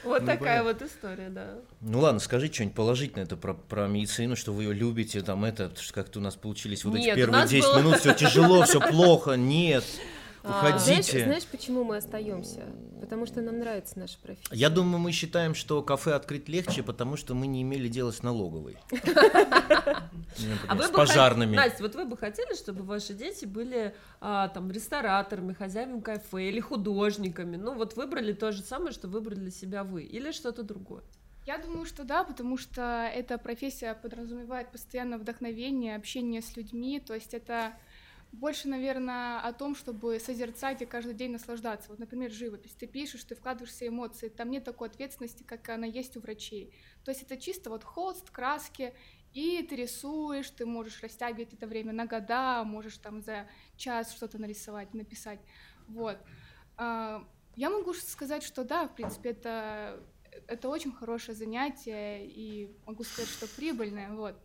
Вот 0.04 0.22
ну, 0.22 0.26
такая 0.26 0.64
вот 0.64 0.82
история, 0.82 1.30
да. 1.30 1.56
Ну 1.82 2.00
ладно, 2.00 2.20
скажи 2.20 2.52
что-нибудь 2.52 2.76
положительное 2.76 3.26
это 3.26 3.36
про, 3.36 3.54
про 3.54 3.88
медицину, 3.88 4.36
что 4.36 4.54
вы 4.54 4.64
ее 4.64 4.74
любите, 4.74 5.22
там 5.22 5.44
это, 5.44 5.72
как-то 5.92 6.20
у 6.20 6.22
нас 6.22 6.36
получились 6.36 6.86
вот 6.86 6.96
эти 6.96 7.14
первые 7.14 7.48
10 7.48 7.76
минут, 7.78 7.98
все 7.98 8.14
тяжело, 8.14 8.64
все 8.64 8.80
плохо, 8.80 9.32
нет. 9.36 9.84
Уходите. 10.48 11.02
Знаешь, 11.12 11.26
знаешь, 11.26 11.46
почему 11.46 11.84
мы 11.84 11.98
остаемся? 11.98 12.64
Потому 13.02 13.26
что 13.26 13.42
нам 13.42 13.60
нравится 13.60 13.98
наша 14.00 14.18
профессия. 14.20 14.56
Я 14.56 14.70
думаю, 14.70 15.00
мы 15.00 15.12
считаем, 15.12 15.56
что 15.56 15.82
кафе 15.82 16.14
открыть 16.14 16.48
легче, 16.48 16.84
потому 16.84 17.18
что 17.18 17.34
мы 17.34 17.48
не 17.48 17.62
имели 17.62 17.88
дела 17.88 18.12
с 18.12 18.24
налоговой. 18.24 18.78
А 20.68 20.78
с 20.82 20.90
пожарными. 20.90 21.56
Настя, 21.56 21.84
вот 21.84 21.96
вы 21.96 22.06
бы 22.06 22.18
хотели, 22.18 22.56
чтобы 22.56 22.84
ваши 22.84 23.14
дети 23.14 23.46
были 23.46 23.96
а, 24.22 24.50
там 24.50 24.72
рестораторами, 24.72 25.54
хозяевами 25.54 26.02
кафе 26.02 26.50
или 26.50 26.60
художниками? 26.60 27.56
Ну 27.56 27.74
вот 27.74 27.96
выбрали 27.96 28.34
то 28.34 28.52
же 28.52 28.62
самое, 28.62 28.92
что 28.92 29.08
выбрали 29.08 29.40
для 29.40 29.52
себя 29.52 29.84
вы, 29.84 30.04
или 30.04 30.32
что-то 30.32 30.64
другое? 30.64 31.04
Я 31.46 31.60
думаю, 31.60 31.86
что 31.86 32.04
да, 32.04 32.24
потому 32.24 32.58
что 32.58 33.10
эта 33.14 33.38
профессия 33.38 33.94
подразумевает 33.94 34.72
постоянное 34.72 35.20
вдохновение, 35.20 35.96
общение 35.96 36.42
с 36.42 36.58
людьми, 36.58 37.00
то 37.00 37.14
есть 37.14 37.36
это 37.36 37.74
больше, 38.36 38.68
наверное, 38.68 39.40
о 39.40 39.54
том, 39.54 39.76
чтобы 39.76 40.20
созерцать 40.20 40.82
и 40.82 40.86
каждый 40.86 41.14
день 41.14 41.32
наслаждаться. 41.32 41.90
Вот, 41.90 42.00
например, 42.00 42.32
живопись. 42.32 42.76
Ты 42.76 42.88
пишешь, 42.88 43.24
ты 43.24 43.36
вкладываешься 43.36 43.88
эмоции, 43.88 44.30
там 44.30 44.50
нет 44.50 44.64
такой 44.64 44.90
ответственности, 44.90 45.44
как 45.44 45.70
она 45.70 45.86
есть 45.86 46.18
у 46.18 46.20
врачей. 46.20 46.74
То 47.04 47.12
есть 47.12 47.24
это 47.24 47.38
чисто 47.38 47.70
вот 47.70 47.84
холст, 47.84 48.30
краски, 48.30 48.94
и 49.34 49.62
ты 49.64 49.76
рисуешь, 49.76 50.50
ты 50.50 50.66
можешь 50.66 51.02
растягивать 51.02 51.54
это 51.54 51.68
время 51.68 51.94
на 51.94 52.06
года, 52.06 52.64
можешь 52.64 52.98
там 52.98 53.22
за 53.22 53.48
час 53.76 54.14
что-то 54.14 54.38
нарисовать, 54.38 54.94
написать. 54.94 55.40
Вот. 55.88 56.18
А, 56.78 57.28
я 57.56 57.70
могу 57.70 57.94
сказать, 57.94 58.44
что 58.44 58.64
да, 58.64 58.88
в 58.88 58.96
принципе, 58.96 59.30
это, 59.30 60.04
это 60.48 60.70
очень 60.70 60.92
хорошее 60.92 61.36
занятие, 61.38 62.26
и 62.26 62.76
могу 62.86 63.04
сказать, 63.04 63.30
что 63.30 63.48
прибыльное, 63.48 64.14
вот. 64.14 64.36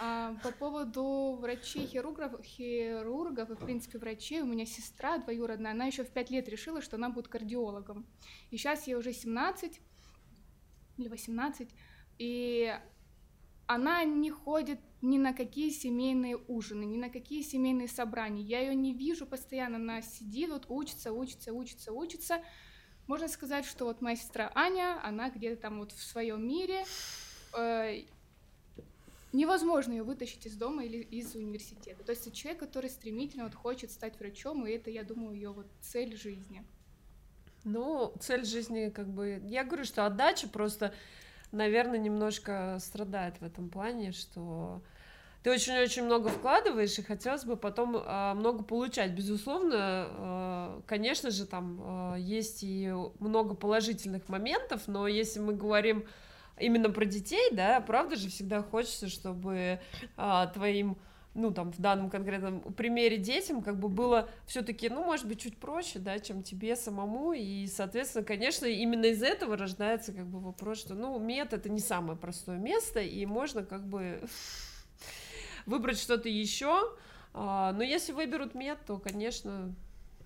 А, 0.00 0.34
по 0.42 0.52
поводу 0.52 1.38
врачей, 1.40 1.86
хирургов, 1.86 2.42
хирургов 2.42 3.50
и, 3.50 3.54
в 3.54 3.64
принципе, 3.64 3.98
врачей, 3.98 4.42
у 4.42 4.46
меня 4.46 4.66
сестра 4.66 5.18
двоюродная, 5.18 5.72
она 5.72 5.86
еще 5.86 6.04
в 6.04 6.10
пять 6.10 6.30
лет 6.30 6.48
решила, 6.48 6.82
что 6.82 6.96
она 6.96 7.08
будет 7.08 7.28
кардиологом. 7.28 8.06
И 8.50 8.56
сейчас 8.56 8.86
ей 8.86 8.94
уже 8.94 9.12
17 9.12 9.80
или 10.98 11.08
18, 11.08 11.70
и 12.18 12.78
она 13.66 14.04
не 14.04 14.30
ходит 14.30 14.80
ни 15.02 15.18
на 15.18 15.32
какие 15.32 15.70
семейные 15.70 16.36
ужины, 16.36 16.84
ни 16.84 16.96
на 16.96 17.10
какие 17.10 17.42
семейные 17.42 17.88
собрания. 17.88 18.42
Я 18.42 18.60
ее 18.60 18.74
не 18.74 18.92
вижу 18.92 19.26
постоянно, 19.26 19.76
она 19.76 20.02
сидит, 20.02 20.50
вот 20.50 20.66
учится, 20.68 21.12
учится, 21.12 21.52
учится, 21.52 21.92
учится. 21.92 22.42
Можно 23.06 23.28
сказать, 23.28 23.64
что 23.64 23.84
вот 23.84 24.00
моя 24.00 24.16
сестра 24.16 24.50
Аня, 24.54 25.00
она 25.02 25.30
где-то 25.30 25.60
там 25.60 25.78
вот 25.78 25.92
в 25.92 26.02
своем 26.02 26.46
мире, 26.46 26.84
э, 27.56 28.04
невозможно 29.32 29.92
ее 29.92 30.02
вытащить 30.02 30.46
из 30.46 30.56
дома 30.56 30.84
или 30.84 30.98
из 30.98 31.34
университета. 31.34 32.02
То 32.04 32.10
есть 32.10 32.26
это 32.26 32.36
человек, 32.36 32.60
который 32.60 32.90
стремительно 32.90 33.44
вот 33.44 33.54
хочет 33.54 33.90
стать 33.90 34.18
врачом, 34.18 34.66
и 34.66 34.72
это, 34.72 34.90
я 34.90 35.04
думаю, 35.04 35.34
ее 35.34 35.50
вот 35.50 35.66
цель 35.80 36.16
жизни. 36.16 36.64
Ну, 37.64 38.14
цель 38.20 38.44
жизни, 38.44 38.88
как 38.88 39.08
бы, 39.08 39.42
я 39.46 39.64
говорю, 39.64 39.84
что 39.84 40.06
отдача 40.06 40.48
просто, 40.48 40.94
наверное, 41.52 41.98
немножко 41.98 42.78
страдает 42.80 43.40
в 43.40 43.44
этом 43.44 43.68
плане, 43.68 44.12
что 44.12 44.82
ты 45.42 45.50
очень-очень 45.52 46.04
много 46.04 46.30
вкладываешь, 46.30 46.98
и 46.98 47.02
хотелось 47.02 47.44
бы 47.44 47.56
потом 47.56 47.96
э, 47.96 48.34
много 48.34 48.64
получать. 48.64 49.12
Безусловно, 49.12 50.06
э, 50.08 50.80
конечно 50.86 51.30
же, 51.30 51.46
там 51.46 52.14
э, 52.14 52.20
есть 52.20 52.62
и 52.62 52.92
много 53.18 53.54
положительных 53.54 54.28
моментов, 54.28 54.82
но 54.88 55.06
если 55.06 55.38
мы 55.40 55.54
говорим 55.54 56.06
именно 56.60 56.90
про 56.90 57.04
детей, 57.04 57.50
да, 57.52 57.80
правда 57.80 58.16
же 58.16 58.28
всегда 58.28 58.62
хочется, 58.62 59.08
чтобы 59.08 59.80
а, 60.16 60.46
твоим 60.46 60.98
ну, 61.34 61.52
там, 61.52 61.72
в 61.72 61.78
данном 61.78 62.10
конкретном 62.10 62.60
примере 62.60 63.16
детям, 63.16 63.62
как 63.62 63.78
бы 63.78 63.88
было 63.88 64.28
все-таки, 64.46 64.88
ну, 64.88 65.04
может 65.04 65.26
быть, 65.26 65.40
чуть 65.40 65.56
проще, 65.58 65.98
да, 65.98 66.18
чем 66.18 66.42
тебе 66.42 66.74
самому, 66.74 67.32
и, 67.32 67.66
соответственно, 67.66 68.24
конечно, 68.24 68.66
именно 68.66 69.06
из 69.06 69.22
этого 69.22 69.56
рождается, 69.56 70.12
как 70.12 70.26
бы, 70.26 70.40
вопрос, 70.40 70.80
что, 70.80 70.94
ну, 70.94 71.18
мед— 71.18 71.52
это 71.54 71.68
не 71.68 71.80
самое 71.80 72.18
простое 72.18 72.58
место, 72.58 73.00
и 73.00 73.24
можно, 73.24 73.62
как 73.62 73.86
бы, 73.86 74.20
выбрать 75.66 76.00
что-то 76.00 76.28
еще, 76.28 76.92
а, 77.34 77.72
но 77.72 77.82
если 77.82 78.12
выберут 78.12 78.54
мед, 78.54 78.78
то, 78.86 78.98
конечно, 78.98 79.74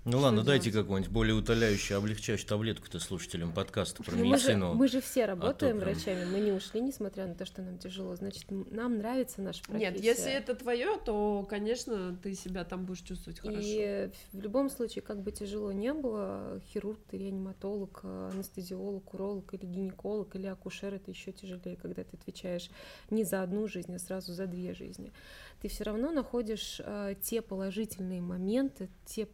ну 0.04 0.18
ладно, 0.18 0.42
делать? 0.42 0.62
дайте 0.62 0.72
какую-нибудь 0.72 1.12
более 1.12 1.34
утоляющую, 1.34 1.96
облегчающую 1.96 2.48
таблетку-то 2.48 2.98
слушателям 2.98 3.52
подкаста 3.52 4.02
про 4.02 4.16
ну, 4.16 4.24
медицину. 4.32 4.68
Мы 4.68 4.72
же, 4.72 4.78
мы 4.78 4.88
же 4.88 5.00
все 5.00 5.26
работаем 5.26 5.76
а 5.76 5.80
врачами, 5.80 6.24
мы 6.24 6.40
не 6.40 6.50
ушли, 6.50 6.80
несмотря 6.80 7.26
на 7.26 7.34
то, 7.34 7.46
что 7.46 7.62
нам 7.62 7.78
тяжело. 7.78 8.16
Значит, 8.16 8.46
нам 8.50 8.98
нравится 8.98 9.40
наша 9.42 9.62
профессия. 9.62 9.92
Нет, 9.92 10.02
если 10.02 10.32
это 10.32 10.56
твое, 10.56 10.98
то, 11.04 11.46
конечно, 11.48 12.16
ты 12.20 12.34
себя 12.34 12.64
там 12.64 12.84
будешь 12.84 13.02
чувствовать 13.02 13.38
хорошо. 13.38 13.60
И 13.62 14.10
в 14.32 14.40
любом 14.40 14.70
случае, 14.70 15.02
как 15.02 15.22
бы 15.22 15.30
тяжело 15.30 15.70
не 15.70 15.92
было, 15.92 16.60
хирург, 16.72 16.98
ты 17.08 17.18
реаниматолог, 17.18 18.00
анестезиолог, 18.02 19.14
уролог 19.14 19.54
или 19.54 19.66
гинеколог 19.66 20.34
или 20.34 20.46
акушер, 20.46 20.94
это 20.94 21.12
еще 21.12 21.30
тяжелее, 21.30 21.76
когда 21.76 22.02
ты 22.02 22.16
отвечаешь 22.16 22.70
не 23.10 23.22
за 23.22 23.42
одну 23.42 23.68
жизнь, 23.68 23.94
а 23.94 24.00
сразу 24.00 24.32
за 24.32 24.46
две 24.46 24.74
жизни. 24.74 25.12
Ты 25.62 25.68
все 25.68 25.84
равно 25.84 26.10
находишь 26.10 26.80
э, 26.84 27.14
те 27.22 27.40
положительные 27.40 28.20
моменты, 28.20 28.88
те 29.04 29.28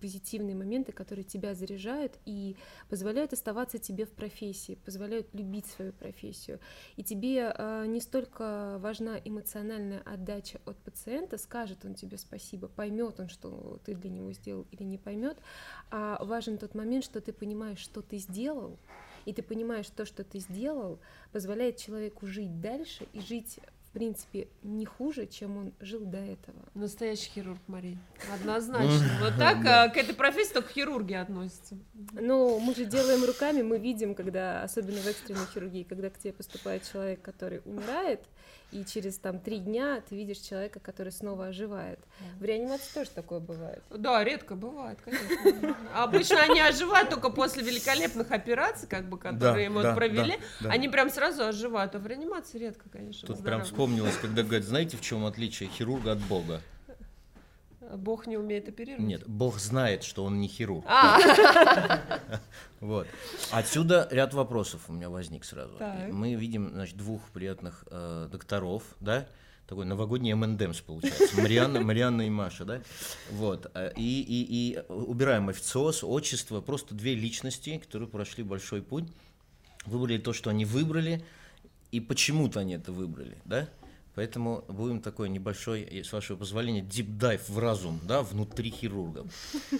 позитивные 0.00 0.54
моменты, 0.54 0.92
которые 0.92 1.24
тебя 1.24 1.54
заряжают 1.54 2.20
и 2.24 2.54
позволяют 2.88 3.32
оставаться 3.32 3.78
тебе 3.78 4.06
в 4.06 4.10
профессии, 4.10 4.78
позволяют 4.84 5.26
любить 5.34 5.66
свою 5.66 5.92
профессию. 5.92 6.60
И 6.94 7.02
тебе 7.02 7.52
э, 7.52 7.86
не 7.88 8.00
столько 8.00 8.78
важна 8.78 9.18
эмоциональная 9.24 10.02
отдача 10.04 10.60
от 10.66 10.76
пациента, 10.76 11.36
скажет 11.36 11.84
он 11.84 11.94
тебе 11.94 12.16
спасибо, 12.16 12.68
поймет 12.68 13.18
он, 13.18 13.28
что 13.28 13.80
ты 13.84 13.96
для 13.96 14.10
него 14.10 14.30
сделал 14.30 14.68
или 14.70 14.84
не 14.84 14.98
поймет, 14.98 15.36
а 15.90 16.24
важен 16.24 16.58
тот 16.58 16.76
момент, 16.76 17.02
что 17.02 17.20
ты 17.20 17.32
понимаешь, 17.32 17.80
что 17.80 18.02
ты 18.02 18.18
сделал, 18.18 18.78
и 19.24 19.32
ты 19.32 19.42
понимаешь, 19.42 19.88
то, 19.88 20.06
что 20.06 20.22
ты 20.22 20.38
сделал, 20.38 21.00
позволяет 21.32 21.76
человеку 21.78 22.28
жить 22.28 22.60
дальше 22.60 23.08
и 23.12 23.20
жить 23.20 23.58
принципе, 23.96 24.48
не 24.62 24.84
хуже, 24.84 25.26
чем 25.26 25.56
он 25.56 25.72
жил 25.80 26.04
до 26.04 26.18
этого. 26.18 26.58
Настоящий 26.74 27.30
хирург, 27.30 27.58
Мария. 27.66 27.96
Однозначно. 28.30 29.08
Вот 29.22 29.32
так 29.38 29.64
а, 29.64 29.88
к 29.88 29.96
этой 29.96 30.14
профессии 30.14 30.52
только 30.52 30.68
хирурги 30.68 31.14
относятся. 31.14 31.78
Ну, 32.12 32.58
мы 32.58 32.74
же 32.74 32.84
делаем 32.84 33.24
руками, 33.24 33.62
мы 33.62 33.78
видим, 33.78 34.14
когда, 34.14 34.62
особенно 34.62 34.98
в 35.00 35.06
экстренной 35.06 35.46
хирургии, 35.46 35.82
когда 35.82 36.10
к 36.10 36.18
тебе 36.18 36.34
поступает 36.34 36.86
человек, 36.92 37.22
который 37.22 37.62
умирает, 37.64 38.20
и 38.72 38.84
через 38.84 39.18
там 39.18 39.38
три 39.38 39.58
дня 39.58 40.02
ты 40.08 40.16
видишь 40.16 40.38
человека, 40.38 40.80
который 40.80 41.12
снова 41.12 41.46
оживает. 41.46 42.00
В 42.38 42.44
реанимации 42.44 42.92
тоже 42.92 43.10
такое 43.10 43.40
бывает. 43.40 43.82
Да, 43.90 44.22
редко 44.24 44.54
бывает, 44.54 44.98
конечно. 45.04 45.76
Обычно 45.94 46.42
они 46.42 46.60
оживают 46.60 47.10
только 47.10 47.30
после 47.30 47.62
великолепных 47.62 48.30
операций, 48.30 48.88
как 48.88 49.08
бы, 49.08 49.18
которые 49.18 49.70
мы 49.70 49.94
провели. 49.94 50.38
Они 50.64 50.88
прям 50.88 51.10
сразу 51.10 51.44
оживают, 51.44 51.94
а 51.94 51.98
в 51.98 52.06
реанимации 52.06 52.58
редко, 52.58 52.88
конечно. 52.90 53.26
Тут 53.26 53.42
прям 53.42 53.62
вспомнилось, 53.62 54.16
когда 54.16 54.42
говорят, 54.42 54.64
знаете, 54.64 54.96
в 54.96 55.00
чем 55.00 55.24
отличие 55.24 55.68
хирурга 55.68 56.12
от 56.12 56.20
Бога? 56.20 56.60
Бог 57.96 58.26
не 58.26 58.36
умеет 58.36 58.68
оперировать? 58.68 59.06
Нет, 59.06 59.22
Бог 59.26 59.58
знает, 59.58 60.02
что 60.02 60.24
он 60.24 60.40
не 60.40 60.48
хирург. 60.48 60.84
А. 60.86 61.18
Вот. 62.80 63.06
Отсюда 63.52 64.06
ряд 64.10 64.34
вопросов 64.34 64.82
у 64.88 64.92
меня 64.92 65.08
возник 65.08 65.44
сразу. 65.44 65.78
Мы 66.10 66.34
видим, 66.34 66.70
значит, 66.72 66.96
двух 66.96 67.22
приятных 67.30 67.84
э, 67.90 68.28
докторов, 68.30 68.82
да, 69.00 69.26
такой 69.66 69.84
новогодний 69.84 70.32
МНДМС 70.34 70.80
получается. 70.80 71.40
Марианна, 71.40 71.80
Марианна 71.80 72.22
и 72.22 72.30
Маша, 72.30 72.64
да? 72.64 72.82
Вот. 73.30 73.70
Э, 73.74 73.92
и, 73.96 74.20
и, 74.20 74.46
и 74.50 74.92
убираем 74.92 75.48
официоз, 75.48 76.04
отчество, 76.04 76.60
просто 76.60 76.94
две 76.94 77.14
личности, 77.14 77.78
которые 77.78 78.08
прошли 78.08 78.44
большой 78.44 78.82
путь, 78.82 79.04
выбрали 79.86 80.18
то, 80.18 80.32
что 80.32 80.50
они 80.50 80.64
выбрали, 80.64 81.24
и 81.90 82.00
почему-то 82.00 82.60
они 82.60 82.74
это 82.74 82.92
выбрали, 82.92 83.38
да? 83.44 83.68
Поэтому 84.16 84.64
будем 84.68 85.02
такой 85.02 85.28
небольшой, 85.28 86.02
с 86.02 86.10
вашего 86.10 86.38
позволения, 86.38 86.80
deep 86.80 87.18
dive 87.18 87.42
в 87.48 87.58
разум, 87.58 88.00
да, 88.02 88.22
внутри 88.22 88.70
хирурга. 88.70 89.26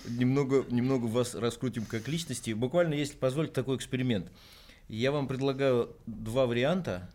Немного, 0.06 0.66
немного 0.68 1.06
вас 1.06 1.34
раскрутим 1.34 1.86
как 1.86 2.06
личности. 2.06 2.50
Буквально, 2.50 2.92
если 2.92 3.16
позволить, 3.16 3.54
такой 3.54 3.76
эксперимент. 3.76 4.30
Я 4.88 5.10
вам 5.10 5.26
предлагаю 5.26 5.96
два 6.04 6.44
варианта, 6.44 7.10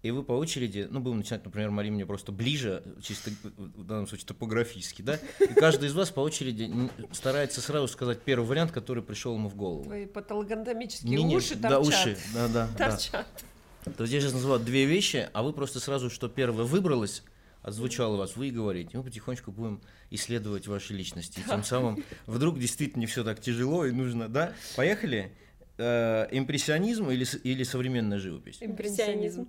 и 0.00 0.10
вы 0.10 0.22
по 0.22 0.32
очереди, 0.32 0.88
ну, 0.90 1.00
будем 1.00 1.18
начинать, 1.18 1.44
например, 1.44 1.70
Мария 1.70 1.92
мне 1.92 2.06
просто 2.06 2.32
ближе, 2.32 2.82
чисто 3.02 3.30
в 3.44 3.84
данном 3.84 4.06
случае 4.08 4.26
топографически, 4.26 5.02
да, 5.02 5.20
и 5.38 5.52
каждый 5.52 5.90
из 5.90 5.92
вас 5.92 6.10
по 6.10 6.20
очереди 6.20 6.72
старается 7.12 7.60
сразу 7.60 7.88
сказать 7.88 8.22
первый 8.22 8.46
вариант, 8.46 8.72
который 8.72 9.02
пришел 9.02 9.34
ему 9.34 9.50
в 9.50 9.54
голову. 9.54 9.84
Твои 9.84 10.06
патологоанатомические 10.06 11.20
уши 11.20 11.56
торчат. 11.56 11.70
Да, 11.70 11.80
уши, 11.80 12.16
да, 12.32 12.48
да. 12.48 12.68
Торчат. 12.78 13.26
Да. 13.30 13.48
То 13.84 14.04
есть 14.04 14.12
я 14.12 14.20
сейчас 14.20 14.32
называю 14.32 14.60
две 14.60 14.84
вещи, 14.84 15.28
а 15.32 15.42
вы 15.42 15.52
просто 15.52 15.80
сразу, 15.80 16.10
что 16.10 16.28
первое 16.28 16.64
выбралось, 16.64 17.22
отзвучало 17.62 18.16
вас, 18.16 18.36
вы 18.36 18.48
и 18.48 18.50
говорите. 18.50 18.96
Мы 18.96 19.04
потихонечку 19.04 19.50
будем 19.50 19.80
исследовать 20.10 20.66
ваши 20.66 20.94
личности. 20.94 21.40
И 21.40 21.48
тем 21.48 21.64
самым 21.64 22.04
вдруг 22.26 22.58
действительно 22.58 23.00
не 23.00 23.06
все 23.06 23.24
так 23.24 23.40
тяжело 23.40 23.84
и 23.84 23.90
нужно, 23.92 24.28
да? 24.28 24.54
Поехали. 24.76 25.32
Э, 25.78 26.28
импрессионизм 26.30 27.10
или, 27.10 27.26
или 27.44 27.62
современная 27.64 28.18
живопись? 28.18 28.58
Импрессионизм. 28.60 29.48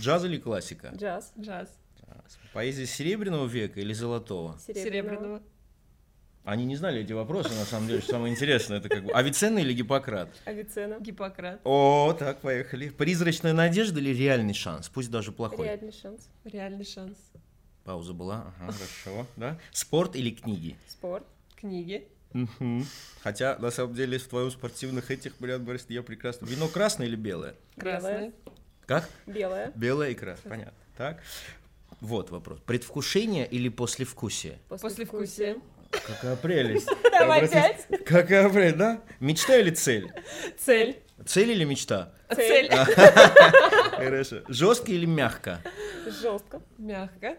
Джаз 0.00 0.24
или 0.24 0.38
классика? 0.38 0.92
Джаз. 0.96 1.32
Джаз. 1.38 1.68
Поэзия 2.52 2.86
серебряного 2.86 3.46
века 3.46 3.80
или 3.80 3.92
золотого? 3.92 4.58
Серебряного. 4.58 5.42
Они 6.46 6.64
не 6.64 6.76
знали 6.76 7.02
эти 7.02 7.12
вопросы, 7.12 7.48
на 7.54 7.64
самом 7.64 7.88
деле, 7.88 8.00
что 8.00 8.12
самое 8.12 8.32
интересное, 8.32 8.78
это 8.78 8.88
как 8.88 9.02
бы 9.02 9.10
Авиценна 9.10 9.58
или 9.58 9.72
Гиппократ? 9.72 10.28
Авиценна. 10.44 11.00
Гиппократ. 11.00 11.60
О, 11.64 12.14
так, 12.16 12.40
поехали. 12.40 12.88
Призрачная 12.88 13.52
надежда 13.52 13.98
или 13.98 14.14
реальный 14.14 14.54
шанс, 14.54 14.88
пусть 14.88 15.10
даже 15.10 15.32
плохой? 15.32 15.66
Реальный 15.66 15.90
шанс. 15.90 16.28
Реальный 16.44 16.84
шанс. 16.84 17.18
Пауза 17.82 18.12
была, 18.12 18.54
ага, 18.60 18.72
хорошо, 18.72 19.26
да? 19.34 19.58
Спорт 19.72 20.14
или 20.14 20.30
книги? 20.30 20.76
Спорт. 20.88 21.24
Книги. 21.56 22.06
Угу. 22.32 22.84
Хотя, 23.24 23.58
на 23.58 23.72
самом 23.72 23.94
деле, 23.94 24.18
в 24.18 24.28
твоем 24.28 24.52
спортивных 24.52 25.10
этих, 25.10 25.40
Мариан 25.40 25.64
Борисовна, 25.64 25.94
я 25.94 26.02
прекрасно. 26.04 26.46
Вино 26.46 26.68
красное 26.68 27.08
или 27.08 27.16
белое? 27.16 27.56
Красное. 27.76 28.32
Как? 28.86 29.08
Белое. 29.26 29.72
Белое 29.74 30.10
и 30.10 30.14
красное, 30.14 30.48
понятно. 30.48 30.78
Так. 30.96 31.20
Вот 32.00 32.30
вопрос. 32.30 32.60
Предвкушение 32.64 33.48
или 33.48 33.68
послевкусие? 33.68 34.60
Послевкусие. 34.68 35.56
Какая 35.90 36.36
прелесть. 36.36 36.88
Давай 37.12 37.48
пять. 37.48 37.86
Какая 38.04 38.48
прелесть, 38.48 38.76
да? 38.76 39.00
Мечта 39.20 39.56
или 39.56 39.70
цель? 39.70 40.12
Цель. 40.58 41.02
Цель 41.26 41.50
или 41.52 41.64
мечта? 41.64 42.12
Цель. 42.34 42.68
Хорошо. 43.96 44.36
Жестко 44.48 44.92
или 44.92 45.06
мягко? 45.06 45.60
Жестко. 46.06 46.60
Мягко. 46.78 47.36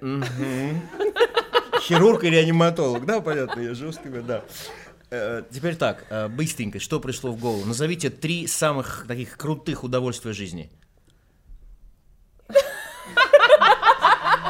Хирург 1.81 2.23
и 2.23 2.29
реаниматолог, 2.29 3.05
да, 3.05 3.21
понятно, 3.21 3.61
я 3.61 3.73
жестко, 3.73 4.09
да. 4.21 4.43
Э, 5.09 5.43
теперь 5.51 5.75
так, 5.75 6.05
э, 6.09 6.27
быстренько, 6.27 6.79
что 6.79 6.99
пришло 6.99 7.31
в 7.31 7.39
голову? 7.39 7.65
Назовите 7.65 8.09
три 8.09 8.47
самых 8.47 9.05
таких 9.07 9.37
крутых 9.37 9.83
удовольствия 9.83 10.33
жизни. 10.33 10.69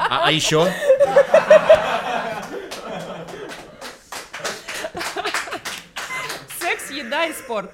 А, 0.09 0.27
а 0.27 0.31
еще? 0.31 0.71
И 7.27 7.33
спорт. 7.33 7.73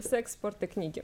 Секс, 0.00 0.32
спорт 0.32 0.62
и 0.62 0.66
книги. 0.66 1.02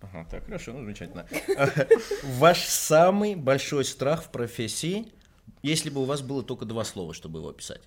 Ага, 0.00 0.26
так, 0.30 0.44
хорошо, 0.44 0.72
ну, 0.72 0.80
замечательно. 0.80 1.26
Ваш 2.22 2.64
самый 2.64 3.34
большой 3.34 3.84
страх 3.84 4.24
в 4.24 4.30
профессии, 4.30 5.12
если 5.62 5.90
бы 5.90 6.02
у 6.02 6.04
вас 6.04 6.22
было 6.22 6.42
только 6.42 6.64
два 6.64 6.84
слова, 6.84 7.14
чтобы 7.14 7.40
его 7.40 7.48
описать? 7.48 7.82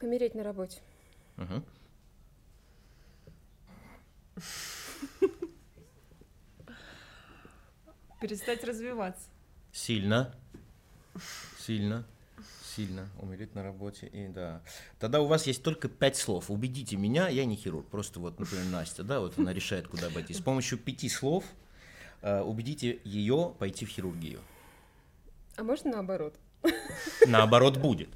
Умереть 0.00 0.34
на 0.34 0.42
работе. 0.42 0.78
Угу. 1.38 1.62
Перестать 8.20 8.64
развиваться. 8.64 9.28
Сильно. 9.72 10.34
Сильно 11.58 12.04
сильно 12.76 13.08
умереть 13.18 13.54
на 13.54 13.62
работе. 13.62 14.06
И 14.06 14.28
да. 14.28 14.60
Тогда 14.98 15.20
у 15.20 15.26
вас 15.26 15.46
есть 15.46 15.62
только 15.62 15.88
пять 15.88 16.16
слов. 16.16 16.50
Убедите 16.50 16.96
меня, 16.96 17.28
я 17.28 17.44
не 17.44 17.56
хирург. 17.56 17.86
Просто 17.88 18.20
вот, 18.20 18.38
например, 18.38 18.66
Настя, 18.66 19.02
да, 19.02 19.20
вот 19.20 19.38
она 19.38 19.52
решает, 19.52 19.88
куда 19.88 20.10
пойти. 20.10 20.34
С 20.34 20.40
помощью 20.40 20.78
пяти 20.78 21.08
слов 21.08 21.44
э, 22.22 22.40
убедите 22.40 23.00
ее 23.04 23.54
пойти 23.58 23.86
в 23.86 23.88
хирургию. 23.88 24.40
А 25.56 25.62
можно 25.62 25.90
наоборот? 25.90 26.34
Наоборот 27.26 27.78
будет. 27.78 28.10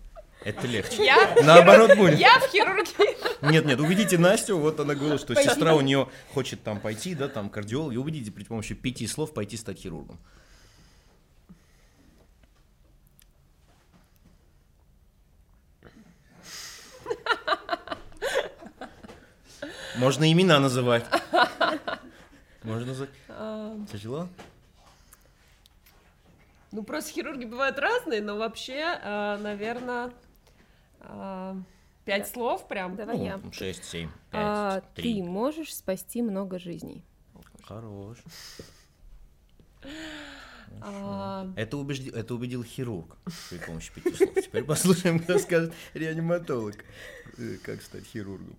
Это 0.44 0.66
легче. 0.66 1.04
Я 1.04 1.34
Наоборот 1.42 1.96
будет. 1.96 2.18
Я 2.18 2.38
в 2.38 2.50
хирургии. 2.50 3.50
Нет, 3.50 3.64
нет, 3.64 3.80
убедите 3.80 4.18
Настю, 4.18 4.58
вот 4.58 4.80
она 4.80 4.94
говорила, 4.94 5.18
что 5.18 5.34
пойти. 5.34 5.48
сестра 5.48 5.74
у 5.74 5.80
нее 5.80 6.08
хочет 6.34 6.62
там 6.62 6.80
пойти, 6.80 7.14
да, 7.14 7.28
там 7.28 7.48
кардиолог, 7.48 7.92
и 7.94 7.96
убедите 7.96 8.30
при 8.30 8.44
помощи 8.44 8.74
пяти 8.74 9.06
слов 9.06 9.32
пойти 9.32 9.56
стать 9.56 9.78
хирургом. 9.78 10.18
Можно 20.00 20.32
имена 20.32 20.58
называть. 20.60 21.04
Можно 22.62 22.86
называть. 22.86 23.10
А. 23.28 23.76
Тяжело? 23.92 24.28
Ну, 26.72 26.82
просто 26.84 27.12
хирурги 27.12 27.44
бывают 27.44 27.78
разные, 27.78 28.22
но 28.22 28.38
вообще, 28.38 28.80
а, 28.82 29.36
наверное, 29.36 30.10
а, 31.00 31.54
пять 32.06 32.28
слов 32.28 32.66
прям. 32.66 32.96
Давай 32.96 33.18
ну, 33.18 33.24
я. 33.26 33.40
Шесть, 33.52 33.84
семь, 33.84 34.08
пять, 34.30 34.40
а, 34.42 34.82
три. 34.94 35.16
Ты 35.16 35.28
можешь 35.28 35.74
спасти 35.74 36.22
много 36.22 36.58
жизней. 36.58 37.04
Хорош. 37.62 38.16
А... 40.80 41.46
Это, 41.56 41.76
убежди... 41.76 42.08
это 42.08 42.34
убедил 42.34 42.64
хирург 42.64 43.18
при 43.50 43.58
помощи 43.58 43.92
пяти 43.92 44.14
слов. 44.14 44.34
Теперь 44.34 44.64
послушаем, 44.64 45.22
что 45.22 45.38
скажет 45.38 45.74
реаниматолог, 45.92 46.76
э, 47.36 47.56
как 47.62 47.82
стать 47.82 48.06
хирургом. 48.06 48.56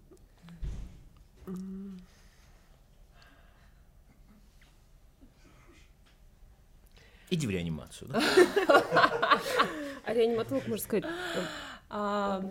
Иди 7.30 7.48
в 7.48 7.50
реанимацию, 7.50 8.10
да? 8.10 8.22
А 10.04 10.14
реаниматолог 10.14 10.68
может 10.68 10.84
сказать, 10.84 11.06
А, 11.90 12.44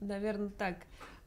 наверное, 0.00 0.48
так. 0.50 0.76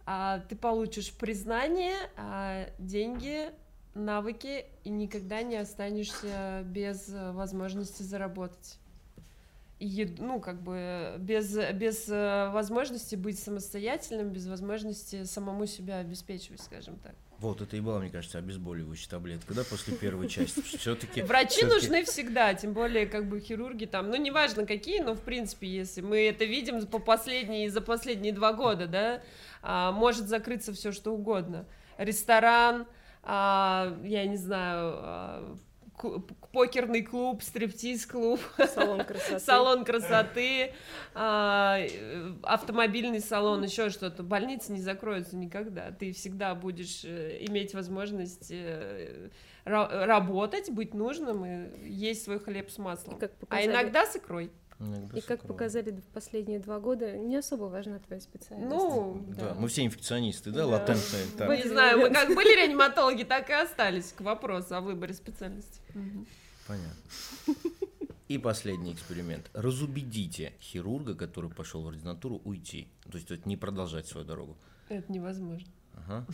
А, 0.06 0.40
ты 0.40 0.56
получишь 0.56 1.14
признание, 1.14 1.96
а, 2.18 2.68
деньги, 2.80 3.52
навыки 3.94 4.66
и 4.84 4.90
никогда 4.90 5.44
не 5.44 5.58
останешься 5.58 6.64
без 6.66 7.08
возможности 7.10 8.04
заработать. 8.04 8.80
И, 9.82 10.16
ну, 10.20 10.40
как 10.40 10.62
бы 10.62 11.16
без, 11.18 11.58
без 11.74 12.08
э, 12.08 12.52
возможности 12.52 13.16
быть 13.16 13.40
самостоятельным, 13.40 14.30
без 14.30 14.45
возможности 14.45 15.24
самому 15.24 15.66
себя 15.66 15.98
обеспечивать, 15.98 16.62
скажем 16.62 16.99
так. 16.99 17.16
Вот, 17.40 17.62
это 17.62 17.76
и 17.76 17.80
была, 17.80 17.98
мне 17.98 18.12
кажется, 18.12 18.38
обезболивающая 18.38 19.10
таблетка, 19.10 19.56
да, 19.56 19.64
после 19.64 19.95
первой 19.95 20.30
части. 20.30 20.62
Все-таки. 20.78 21.22
Врачи 21.24 21.66
нужны 21.66 22.03
всегда, 22.06 22.53
тем 22.53 22.74
более, 22.74 23.08
как 23.08 23.28
бы 23.28 23.40
хирурги 23.40 23.86
там, 23.86 24.12
ну, 24.12 24.18
неважно 24.18 24.68
какие, 24.68 24.99
но 24.99 25.16
в 25.16 25.22
принципе, 25.22 25.68
если 25.68 26.02
мы 26.02 26.28
это 26.28 26.45
видим 26.45 26.86
по 26.86 26.99
последние, 26.99 27.72
за 27.72 27.82
последние 27.82 28.34
два 28.34 28.53
года, 28.53 28.86
да, 28.86 29.24
а, 29.64 29.91
может 29.91 30.28
закрыться 30.28 30.74
все 30.74 30.91
что 30.91 31.12
угодно. 31.12 31.66
Ресторан, 31.98 32.86
а, 33.24 33.98
я 34.03 34.28
не 34.28 34.38
знаю, 34.38 34.94
а, 34.94 35.58
покерный 36.51 37.01
клуб, 37.03 37.43
стриптиз-клуб, 37.43 38.39
салон 38.73 39.03
красоты, 39.03 39.39
салон 39.45 39.85
красоты 39.85 40.73
а, 41.13 41.80
автомобильный 42.43 43.19
салон, 43.19 43.63
еще 43.63 43.89
что-то. 43.89 44.23
Больницы 44.23 44.72
не 44.72 44.81
закроются 44.81 45.35
никогда. 45.35 45.91
Ты 45.91 46.11
всегда 46.13 46.55
будешь 46.55 47.03
э, 47.03 47.38
иметь 47.47 47.73
возможность 47.73 48.51
э, 48.51 49.30
работать, 49.65 50.72
быть 50.72 50.93
нужным 50.93 51.45
и 51.45 51.89
есть 51.89 52.23
свой 52.23 52.39
хлеб 52.39 52.69
с 52.69 52.77
маслом. 52.77 53.19
А 53.49 53.63
иногда 53.63 54.05
с 54.05 54.15
икрой. 54.15 54.51
И 55.14 55.22
как 55.22 55.45
показали 55.45 55.91
в 55.91 56.14
последние 56.14 56.60
два 56.60 56.80
года, 56.80 57.18
не 57.18 57.36
особо 57.36 57.66
важна 57.66 57.99
твоя 57.99 58.22
специальность. 58.22 58.72
Ну, 58.72 59.26
да. 59.38 59.53
Мы 59.53 59.68
все 59.68 59.86
инфекционисты, 59.86 60.52
да, 60.52 60.60
да. 60.60 60.68
латентные. 60.68 61.26
Так. 61.38 61.49
Не 61.49 61.70
знаю, 61.70 61.99
мы 61.99 62.10
как 62.10 62.30
были 62.30 62.56
реаниматологи, 62.56 63.24
так 63.24 63.49
и 63.49 63.53
остались 63.53 64.12
к 64.12 64.22
вопросу 64.22 64.76
о 64.76 64.82
выборе 64.82 65.14
специальности. 65.14 65.82
Понятно. 66.68 66.95
И 68.28 68.38
последний 68.38 68.94
эксперимент. 68.94 69.49
Разубедите 69.53 70.53
хирурга, 70.62 71.16
который 71.16 71.49
пошел 71.49 71.82
в 71.82 71.88
ординатуру, 71.88 72.41
уйти. 72.45 72.88
То 73.03 73.18
есть, 73.18 73.28
то 73.28 73.34
есть 73.34 73.45
не 73.45 73.58
продолжать 73.58 74.08
свою 74.08 74.26
дорогу. 74.26 74.58
Это 74.88 75.12
невозможно. 75.12 75.68
Ага. 75.95 76.26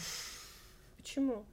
Почему? 1.07 1.45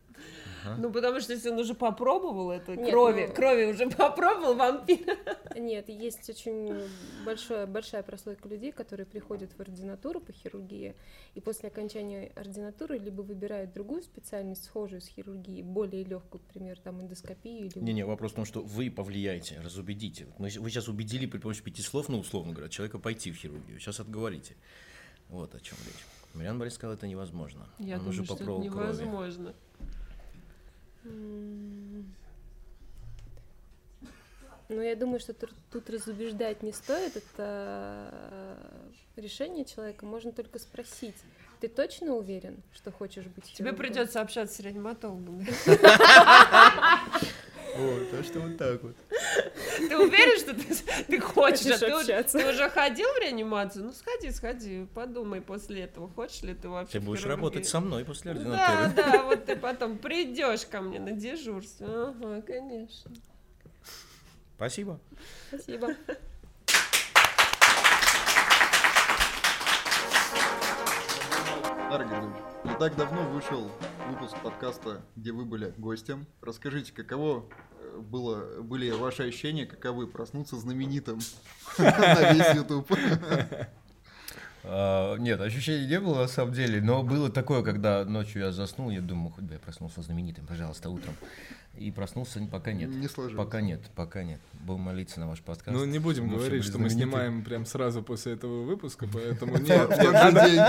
Ага. 0.64 0.76
Ну, 0.80 0.92
потому 0.92 1.20
что 1.20 1.32
если 1.32 1.50
он 1.50 1.58
уже 1.58 1.74
попробовал 1.74 2.50
это, 2.50 2.74
Нет, 2.74 2.90
крови, 2.90 3.26
ну... 3.28 3.34
крови 3.34 3.64
уже 3.66 3.88
попробовал 3.96 4.54
вампир. 4.54 5.16
Нет, 5.54 5.88
есть 5.88 6.28
очень 6.28 6.88
большая, 7.24 7.66
большая 7.66 8.02
прослойка 8.02 8.48
людей, 8.48 8.72
которые 8.72 9.06
приходят 9.06 9.52
в 9.52 9.60
ординатуру 9.60 10.20
по 10.20 10.32
хирургии, 10.32 10.96
и 11.34 11.40
после 11.40 11.68
окончания 11.68 12.32
ординатуры 12.34 12.98
либо 12.98 13.22
выбирают 13.22 13.72
другую 13.72 14.02
специальность, 14.02 14.64
схожую 14.64 15.00
с 15.00 15.06
хирургией, 15.06 15.62
более 15.62 16.02
легкую, 16.02 16.42
например, 16.48 16.80
там 16.80 17.00
эндоскопию. 17.00 17.66
Или... 17.66 17.78
Не-не, 17.78 18.04
вопрос 18.04 18.32
в 18.32 18.36
том, 18.36 18.44
что 18.44 18.60
вы 18.60 18.90
повлияете, 18.90 19.60
разубедите. 19.62 20.26
Мы, 20.38 20.48
вы 20.58 20.70
сейчас 20.70 20.88
убедили 20.88 21.26
при 21.26 21.38
помощи 21.38 21.62
пяти 21.62 21.82
слов, 21.82 22.08
ну, 22.08 22.18
условно 22.18 22.52
говоря, 22.52 22.68
человека 22.68 22.98
пойти 22.98 23.30
в 23.30 23.36
хирургию. 23.36 23.78
Сейчас 23.78 24.00
отговорите. 24.00 24.56
Вот 25.28 25.54
о 25.54 25.60
чем 25.60 25.78
речь. 25.86 26.13
Мариан 26.34 26.58
Борис 26.58 26.74
сказал, 26.74 26.96
это 26.96 27.06
невозможно. 27.06 27.66
Я 27.78 27.94
Он 27.94 28.00
думаю, 28.00 28.10
уже 28.10 28.24
что 28.24 28.34
это 28.34 28.44
невозможно. 28.44 29.54
Крови. 31.02 32.04
Ну, 34.70 34.80
я 34.80 34.96
думаю, 34.96 35.20
что 35.20 35.34
тут 35.34 35.90
разубеждать 35.90 36.62
не 36.62 36.72
стоит. 36.72 37.16
Это 37.16 38.08
э, 38.10 38.56
решение 39.16 39.64
человека. 39.64 40.06
Можно 40.06 40.32
только 40.32 40.58
спросить. 40.58 41.16
Ты 41.60 41.68
точно 41.68 42.14
уверен, 42.14 42.62
что 42.74 42.90
хочешь 42.90 43.26
быть 43.26 43.52
Тебе 43.52 43.72
придется 43.72 44.20
общаться 44.20 44.56
с 44.56 44.60
реаниматологом. 44.60 45.46
Вот, 47.76 48.02
а 48.12 48.22
что 48.22 48.40
вот 48.40 48.56
так 48.56 48.82
вот. 48.82 48.94
Ты 49.78 49.98
уверен, 49.98 50.38
что 50.38 50.54
ты, 50.54 51.04
ты 51.04 51.20
хочешь? 51.20 51.66
А 51.66 51.78
ты, 51.78 52.22
ты 52.22 52.48
уже 52.48 52.70
ходил 52.70 53.08
в 53.08 53.20
реанимацию? 53.20 53.86
Ну, 53.86 53.92
сходи, 53.92 54.30
сходи, 54.30 54.86
подумай 54.94 55.40
после 55.40 55.82
этого, 55.82 56.08
хочешь 56.08 56.42
ли 56.42 56.54
ты 56.54 56.68
вообще 56.68 56.98
Ты 56.98 57.04
будешь 57.04 57.24
работать 57.24 57.66
со 57.66 57.80
мной 57.80 58.04
после 58.04 58.32
ординатуры. 58.32 58.92
Да, 58.94 59.12
да, 59.12 59.22
вот 59.24 59.44
ты 59.46 59.56
потом 59.56 59.98
придешь 59.98 60.66
ко 60.66 60.80
мне 60.80 61.00
на 61.00 61.12
дежурство. 61.12 62.10
Ага, 62.10 62.42
конечно. 62.42 63.10
Спасибо. 64.56 65.00
Спасибо. 65.48 65.94
Аргин, 71.94 72.34
не 72.64 72.74
так 72.74 72.96
давно 72.96 73.22
вышел 73.28 73.70
выпуск 74.08 74.34
подкаста, 74.42 75.02
где 75.14 75.30
вы 75.30 75.44
были 75.44 75.72
гостем. 75.76 76.26
Расскажите, 76.42 76.92
каково 76.92 77.48
э, 77.78 77.98
было, 78.00 78.60
были 78.62 78.90
ваши 78.90 79.22
ощущения, 79.22 79.64
каковы 79.64 80.08
проснуться 80.08 80.56
знаменитым 80.56 81.20
на 81.78 82.32
весь 82.32 82.52
YouTube? 82.56 82.90
А, 84.66 85.16
нет, 85.16 85.40
ощущений 85.40 85.86
не 85.86 86.00
было 86.00 86.22
на 86.22 86.26
самом 86.26 86.54
деле, 86.54 86.80
но 86.80 87.02
было 87.02 87.30
такое, 87.30 87.62
когда 87.62 88.04
ночью 88.04 88.42
я 88.42 88.52
заснул, 88.52 88.90
я 88.90 89.00
думаю, 89.00 89.30
хоть 89.30 89.44
бы 89.44 89.54
я 89.54 89.58
проснулся 89.58 90.02
знаменитым, 90.02 90.46
пожалуйста, 90.46 90.88
утром. 90.90 91.14
И 91.76 91.90
проснулся 91.90 92.40
пока 92.50 92.72
нет. 92.72 92.88
Не 92.88 93.08
сложилось. 93.08 93.44
Пока 93.44 93.60
нет, 93.60 93.80
пока 93.96 94.22
нет. 94.22 94.40
Будем 94.52 94.82
молиться 94.82 95.18
на 95.18 95.28
ваш 95.28 95.40
подкаст. 95.40 95.76
Ну, 95.76 95.84
не 95.84 95.98
будем 95.98 96.28
говорить, 96.28 96.64
что 96.64 96.78
мы 96.78 96.88
снимаем 96.88 97.42
прям 97.42 97.66
сразу 97.66 98.00
после 98.02 98.34
этого 98.34 98.62
выпуска, 98.62 99.08
поэтому 99.12 99.58
нет. 99.58 99.90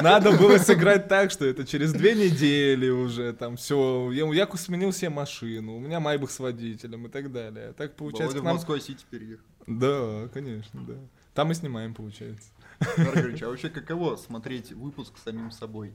Надо 0.02 0.32
было 0.32 0.58
сыграть 0.58 1.08
так, 1.08 1.30
что 1.30 1.46
это 1.46 1.66
через 1.66 1.94
две 1.94 2.16
недели 2.16 2.90
уже, 2.90 3.34
там 3.34 3.56
все. 3.56 4.12
Я 4.12 4.48
сменил 4.56 4.92
себе 4.92 5.10
машину, 5.10 5.76
у 5.76 5.80
меня 5.80 6.00
майбах 6.00 6.32
с 6.32 6.40
водителем 6.40 7.06
и 7.06 7.10
так 7.10 7.32
далее. 7.32 7.74
Так 7.78 7.96
получается. 7.96 8.40
в 8.40 8.44
Москва-Сити 8.44 9.06
переехал. 9.10 9.46
Да, 9.68 10.28
конечно, 10.34 10.82
да. 10.88 10.96
Там 11.36 11.52
и 11.52 11.54
снимаем, 11.54 11.94
получается. 11.94 12.50
Маргарич, 12.98 13.44
а 13.44 13.50
вообще 13.50 13.70
каково 13.70 14.16
смотреть 14.16 14.72
выпуск 14.72 15.18
самим 15.24 15.52
собой? 15.52 15.94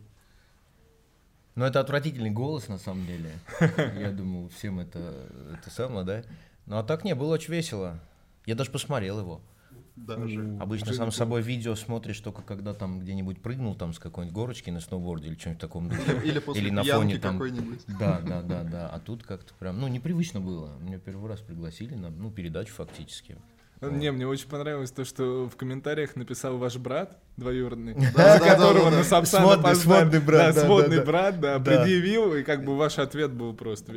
Ну, 1.55 1.65
это 1.65 1.81
отвратительный 1.81 2.31
голос, 2.31 2.69
на 2.69 2.78
самом 2.78 3.07
деле. 3.07 3.32
Я 3.98 4.12
думаю, 4.12 4.48
всем 4.48 4.81
это, 4.81 5.27
это 5.59 5.70
самое, 5.70 6.07
да? 6.07 6.23
Ну, 6.66 6.78
а 6.78 6.82
так 6.82 7.05
не, 7.05 7.15
было 7.15 7.35
очень 7.35 7.52
весело. 7.52 7.98
Я 8.47 8.55
даже 8.55 8.70
посмотрел 8.70 9.19
его. 9.19 9.40
Даже. 9.97 10.57
Обычно 10.61 10.94
сам 10.94 11.11
с 11.11 11.16
собой 11.16 11.43
видео 11.43 11.74
смотришь 11.74 12.20
только 12.20 12.43
когда 12.43 12.73
там 12.73 13.01
где-нибудь 13.01 13.43
прыгнул 13.43 13.74
там 13.74 13.93
с 13.93 13.98
какой-нибудь 13.98 14.35
горочки 14.35 14.70
на 14.70 14.81
сноуборде 14.81 15.28
или 15.28 15.36
что-нибудь 15.36 15.61
таком 15.61 15.89
духе. 15.89 16.20
Или, 16.24 16.39
после 16.39 16.62
или 16.62 16.70
на 16.70 16.85
фоне 16.85 17.19
там. 17.19 17.39
Да, 17.98 18.20
да, 18.20 18.43
да, 18.43 18.62
да. 18.62 18.89
А 18.89 18.98
тут 19.01 19.24
как-то 19.24 19.52
прям, 19.55 19.81
ну, 19.81 19.89
непривычно 19.89 20.40
было. 20.40 20.78
Меня 20.78 20.98
первый 20.98 21.28
раз 21.28 21.40
пригласили 21.40 21.94
на 21.94 22.09
ну, 22.09 22.31
передачу 22.31 22.73
фактически. 22.73 23.36
Не, 23.81 24.12
мне 24.12 24.27
очень 24.27 24.48
понравилось 24.48 24.90
то, 24.90 25.05
что 25.05 25.48
в 25.48 25.57
комментариях 25.57 26.15
написал 26.15 26.59
ваш 26.59 26.77
брат 26.77 27.16
двоюродный, 27.36 27.94
за 27.94 28.39
которого 28.39 28.90
на 28.90 29.02
Сапсана 29.05 29.74
Сводный 29.74 30.20
брат, 30.20 30.55
да, 30.55 30.65
сводный 30.65 31.02
брат, 31.02 31.40
да, 31.40 31.59
предъявил, 31.59 32.35
и 32.35 32.43
как 32.43 32.65
бы 32.65 32.77
ваш 32.77 32.98
ответ 32.98 33.32
был 33.32 33.55
просто 33.55 33.93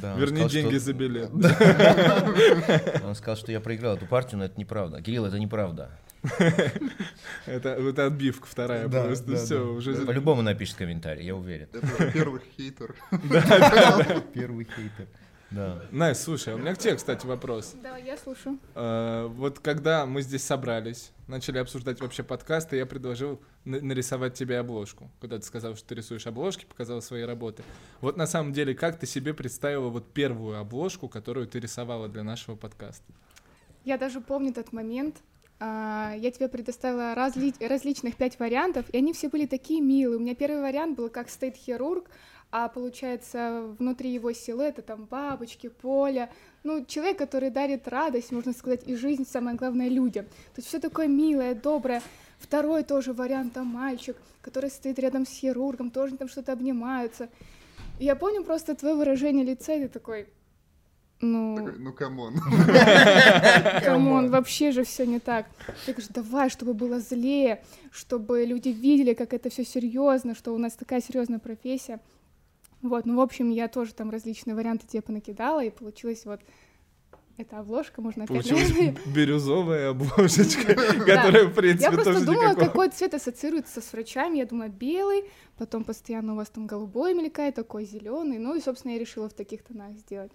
да. 0.00 0.14
Верни 0.16 0.46
деньги 0.48 0.76
за 0.76 0.92
билет. 0.92 1.30
Он 3.04 3.14
сказал, 3.14 3.36
что 3.36 3.50
я 3.50 3.60
проиграл 3.60 3.96
эту 3.96 4.06
партию, 4.06 4.38
но 4.38 4.44
это 4.44 4.58
неправда. 4.58 5.00
Кирилл, 5.00 5.24
это 5.24 5.38
неправда. 5.38 5.90
Это, 7.46 7.68
это 7.68 8.06
отбивка 8.06 8.46
вторая 8.46 8.88
да, 8.88 9.04
просто. 9.04 9.30
Да, 9.32 9.36
все, 9.36 9.64
да. 9.64 9.70
уже. 9.70 9.94
По-любому 9.94 10.42
напишет 10.42 10.76
комментарий, 10.76 11.24
я 11.24 11.36
уверен. 11.36 11.68
Это 11.72 12.10
первый 12.12 12.40
хейтер. 12.56 12.96
Первый 14.34 14.64
хейтер. 14.64 15.06
Да. 15.50 15.82
Настя, 15.90 16.24
слушай, 16.24 16.52
а 16.52 16.56
у 16.56 16.58
меня 16.58 16.74
к 16.74 16.78
тебе, 16.78 16.96
кстати, 16.96 17.24
вопрос. 17.26 17.74
Да, 17.82 17.96
я 17.96 18.16
слушаю. 18.16 18.58
А, 18.74 19.28
вот 19.28 19.60
когда 19.60 20.04
мы 20.04 20.22
здесь 20.22 20.44
собрались, 20.44 21.12
начали 21.26 21.58
обсуждать 21.58 22.00
вообще 22.00 22.22
подкасты, 22.22 22.76
я 22.76 22.84
предложил 22.84 23.40
нарисовать 23.64 24.34
тебе 24.34 24.58
обложку. 24.58 25.10
Когда 25.20 25.38
ты 25.38 25.44
сказал, 25.44 25.74
что 25.76 25.88
ты 25.88 25.94
рисуешь 25.94 26.26
обложки, 26.26 26.66
показал 26.66 27.00
свои 27.00 27.22
работы. 27.22 27.62
Вот 28.00 28.16
на 28.16 28.26
самом 28.26 28.52
деле, 28.52 28.74
как 28.74 28.98
ты 28.98 29.06
себе 29.06 29.32
представила 29.32 29.88
вот 29.88 30.12
первую 30.12 30.58
обложку, 30.58 31.08
которую 31.08 31.46
ты 31.46 31.60
рисовала 31.60 32.08
для 32.08 32.22
нашего 32.22 32.56
подкаста? 32.56 33.12
Я 33.84 33.96
даже 33.96 34.20
помню 34.20 34.52
тот 34.52 34.72
момент. 34.72 35.16
А, 35.60 36.14
я 36.16 36.30
тебе 36.30 36.48
предоставила 36.48 37.14
разли 37.14 37.52
различных 37.60 38.16
пять 38.16 38.38
вариантов, 38.38 38.86
и 38.90 38.98
они 38.98 39.12
все 39.12 39.28
были 39.28 39.46
такие 39.46 39.80
милые. 39.80 40.18
У 40.18 40.20
меня 40.20 40.34
первый 40.34 40.62
вариант 40.62 40.96
был 40.96 41.08
как 41.08 41.28
стейт-хирург, 41.28 42.08
а 42.50 42.68
получается 42.68 43.74
внутри 43.78 44.12
его 44.12 44.32
силуэта 44.32 44.82
там 44.82 45.04
бабочки, 45.04 45.68
поле, 45.68 46.30
ну, 46.64 46.84
человек, 46.84 47.18
который 47.18 47.50
дарит 47.50 47.86
радость, 47.88 48.32
можно 48.32 48.52
сказать, 48.52 48.82
и 48.86 48.96
жизнь, 48.96 49.26
самое 49.26 49.56
главное, 49.56 49.88
людям. 49.88 50.24
То 50.24 50.58
есть 50.58 50.68
все 50.68 50.80
такое 50.80 51.06
милое, 51.06 51.54
доброе. 51.54 52.02
Второй 52.38 52.84
тоже 52.84 53.12
вариант, 53.12 53.54
там 53.54 53.66
мальчик, 53.66 54.16
который 54.40 54.70
стоит 54.70 54.98
рядом 54.98 55.26
с 55.26 55.30
хирургом, 55.30 55.90
тоже 55.90 56.16
там 56.16 56.28
что-то 56.28 56.52
обнимаются. 56.52 57.28
И 57.98 58.04
я 58.04 58.16
помню 58.16 58.44
просто 58.44 58.74
твое 58.74 58.94
выражение 58.94 59.44
лица, 59.44 59.74
и 59.74 59.82
ты 59.82 59.88
такой, 59.88 60.28
Ну, 61.20 61.68
ну 61.78 61.92
come 61.98 62.19
on. 62.19 62.34
Come 63.84 64.10
on, 64.10 64.30
вообще 64.30 64.72
же 64.72 64.84
все 64.84 65.04
не 65.04 65.18
так. 65.18 65.46
Я 65.86 65.92
говорю, 65.92 66.08
давай, 66.14 66.48
чтобы 66.48 66.74
было 66.74 67.00
злее, 67.00 67.62
чтобы 67.90 68.44
люди 68.44 68.68
видели, 68.68 69.14
как 69.14 69.34
это 69.34 69.50
все 69.50 69.64
серьезно, 69.64 70.34
что 70.34 70.54
у 70.54 70.58
нас 70.58 70.74
такая 70.74 71.00
серьезная 71.00 71.40
профессия. 71.40 72.00
Вот, 72.82 73.06
ну, 73.06 73.16
в 73.16 73.20
общем, 73.20 73.50
я 73.50 73.68
тоже 73.68 73.92
там 73.92 74.10
различные 74.10 74.54
варианты 74.54 74.86
тебе 74.86 75.02
понакидала, 75.02 75.64
и 75.64 75.70
получилось 75.70 76.24
вот 76.24 76.40
эта 77.38 77.60
обложка, 77.60 78.02
можно 78.02 78.24
опять 78.24 78.48
Получилась 78.48 78.96
бирюзовая 79.06 79.90
обложечка, 79.90 80.74
которая, 81.06 81.46
в 81.46 81.54
принципе, 81.54 81.84
Я 81.84 81.92
просто 81.92 82.24
думала, 82.24 82.54
какой 82.54 82.90
цвет 82.90 83.14
ассоциируется 83.14 83.80
с 83.80 83.92
врачами. 83.92 84.38
Я 84.38 84.46
думала, 84.46 84.68
белый, 84.68 85.24
потом 85.56 85.84
постоянно 85.84 86.32
у 86.32 86.36
вас 86.36 86.48
там 86.48 86.66
голубой 86.66 87.14
мелькает, 87.14 87.54
такой 87.54 87.84
зеленый. 87.84 88.38
Ну 88.38 88.56
и, 88.56 88.60
собственно, 88.60 88.92
я 88.92 88.98
решила 88.98 89.28
в 89.28 89.34
таких 89.34 89.62
тонах 89.62 89.92
сделать. 89.92 90.32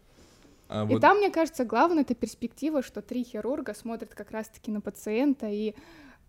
А 0.70 0.86
И 0.86 0.88
вот 0.88 1.02
там, 1.02 1.18
мне 1.18 1.30
кажется, 1.30 1.66
главное 1.66 2.04
это 2.04 2.16
перспектива, 2.16 2.82
что 2.82 3.02
три 3.02 3.24
хирурга 3.24 3.74
смотрят 3.74 4.14
как 4.14 4.32
раз-таки 4.32 4.72
на 4.72 4.80
пациента, 4.80 5.48
и 5.50 5.76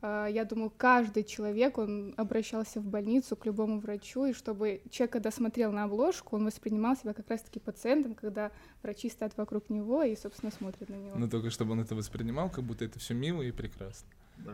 я 0.05 0.45
думаю, 0.45 0.71
каждый 0.77 1.25
человек, 1.25 1.79
он 1.79 2.15
обращался 2.17 2.81
в 2.81 2.85
больницу 2.85 3.37
к 3.37 3.47
любому 3.47 3.81
врачу, 3.81 4.27
и 4.27 4.33
чтобы 4.33 4.83
человек, 4.91 5.13
когда 5.13 5.31
смотрел 5.31 5.73
на 5.73 5.85
обложку, 5.85 6.37
он 6.37 6.45
воспринимал 6.45 6.97
себя 6.97 7.15
как 7.15 7.31
раз-таки 7.31 7.59
пациентом, 7.59 8.15
когда 8.15 8.51
врачи 8.83 9.09
стоят 9.09 9.37
вокруг 9.37 9.71
него 9.71 10.03
и, 10.03 10.15
собственно, 10.15 10.53
смотрят 10.53 10.89
на 10.89 10.95
него. 10.95 11.17
Ну, 11.17 11.29
только 11.29 11.51
чтобы 11.51 11.73
он 11.73 11.81
это 11.81 11.95
воспринимал, 11.95 12.51
как 12.51 12.65
будто 12.65 12.85
это 12.85 12.99
все 12.99 13.15
мило 13.15 13.43
и 13.43 13.51
прекрасно. 13.51 14.09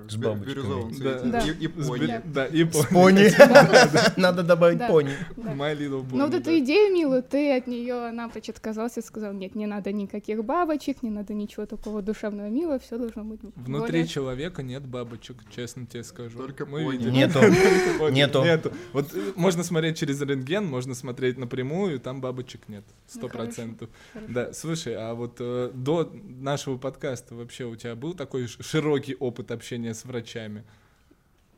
С 0.08 0.14
бирюзовым 0.16 0.94
цветом. 0.94 1.30
Да. 1.32 1.40
И, 1.40 1.66
пони. 1.66 2.00
би- 2.06 2.20
Да, 2.26 2.46
и 2.46 2.64
С 2.64 2.86
пони. 2.86 3.28
пони. 3.28 4.16
Надо 4.20 4.42
добавить 4.44 4.78
Да. 4.78 4.86
пони. 4.88 5.10
Да. 5.36 5.52
My 5.52 5.76
Little 5.76 6.06
Но 6.12 6.26
вот 6.26 6.34
Pony, 6.34 6.40
эту 6.40 6.58
идею 6.60 6.94
милую, 6.94 7.22
ты 7.24 7.56
от 7.56 7.66
нее 7.66 8.12
напрочь 8.12 8.48
отказался 8.50 9.00
и 9.00 9.02
сказал, 9.02 9.32
нет, 9.32 9.56
не 9.56 9.66
надо 9.66 9.90
никаких 9.92 10.44
бабочек, 10.44 11.02
не 11.02 11.10
надо 11.10 11.34
ничего 11.34 11.66
такого 11.66 12.02
душевного 12.02 12.48
милого, 12.48 12.78
все 12.78 12.98
должно 12.98 13.24
быть 13.24 13.40
Внутри 13.56 13.90
более- 13.92 14.06
человека 14.06 14.62
нет 14.62 14.86
бабочек, 14.86 15.38
честно 15.54 15.86
тебе 15.86 16.04
скажу. 16.04 16.38
Только 16.38 16.66
Мы 16.66 16.84
пони. 16.84 17.10
Нету. 17.10 17.40
Нету. 18.10 18.44
Нету. 18.44 18.72
Вот 18.92 19.12
э, 19.12 19.32
можно 19.34 19.64
смотреть 19.64 19.98
через 19.98 20.20
рентген, 20.20 20.66
можно 20.66 20.94
смотреть 20.94 21.36
напрямую, 21.36 21.98
там 21.98 22.20
бабочек 22.20 22.68
нет. 22.68 22.84
Сто 23.08 23.22
Ну, 23.22 23.28
хорошо, 23.28 23.44
процентов. 23.46 23.90
Да, 24.28 24.52
слушай, 24.52 24.94
а 24.96 25.14
вот 25.14 25.36
э, 25.40 25.72
до 25.74 26.12
нашего 26.24 26.76
подкаста 26.78 27.34
вообще 27.34 27.64
у 27.64 27.74
тебя 27.74 27.96
был 27.96 28.14
такой 28.14 28.46
широкий 28.46 29.16
опыт 29.16 29.50
общения 29.50 29.69
с 29.94 30.04
врачами? 30.04 30.64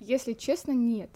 Если 0.00 0.32
честно, 0.32 0.72
нет. 0.72 1.10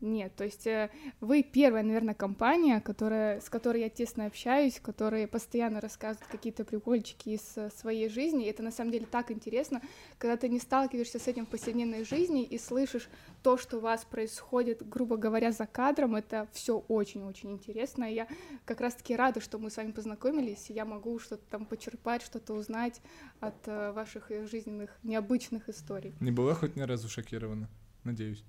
Нет, 0.00 0.36
то 0.36 0.44
есть 0.44 0.66
э, 0.66 0.90
вы 1.20 1.42
первая, 1.42 1.82
наверное, 1.82 2.14
компания, 2.14 2.80
которая, 2.80 3.40
с 3.40 3.48
которой 3.48 3.80
я 3.80 3.88
тесно 3.88 4.26
общаюсь, 4.26 4.78
которые 4.78 5.26
постоянно 5.26 5.80
рассказывают 5.80 6.30
какие-то 6.30 6.64
прикольчики 6.64 7.30
из 7.30 7.56
э, 7.56 7.70
своей 7.70 8.10
жизни. 8.10 8.44
И 8.44 8.50
это 8.50 8.62
на 8.62 8.70
самом 8.70 8.92
деле 8.92 9.06
так 9.06 9.30
интересно, 9.30 9.80
когда 10.18 10.36
ты 10.36 10.50
не 10.50 10.60
сталкиваешься 10.60 11.18
с 11.18 11.26
этим 11.26 11.46
в 11.46 11.48
повседневной 11.48 12.04
жизни 12.04 12.44
и 12.44 12.58
слышишь 12.58 13.08
то, 13.42 13.56
что 13.56 13.78
у 13.78 13.80
вас 13.80 14.04
происходит, 14.04 14.86
грубо 14.86 15.16
говоря, 15.16 15.50
за 15.50 15.66
кадром. 15.66 16.14
Это 16.14 16.46
все 16.52 16.84
очень-очень 16.88 17.52
интересно. 17.52 18.04
И 18.04 18.14
я 18.14 18.28
как 18.66 18.82
раз-таки 18.82 19.16
рада, 19.16 19.40
что 19.40 19.58
мы 19.58 19.70
с 19.70 19.78
вами 19.78 19.92
познакомились, 19.92 20.68
и 20.68 20.74
я 20.74 20.84
могу 20.84 21.18
что-то 21.18 21.44
там 21.48 21.64
почерпать, 21.64 22.22
что-то 22.22 22.52
узнать 22.52 23.00
от 23.40 23.66
э, 23.66 23.92
ваших 23.92 24.30
жизненных 24.50 24.90
необычных 25.02 25.70
историй. 25.70 26.14
Не 26.20 26.32
была 26.32 26.54
хоть 26.54 26.76
ни 26.76 26.82
разу 26.82 27.08
шокирована? 27.08 27.70
Надеюсь. 28.04 28.44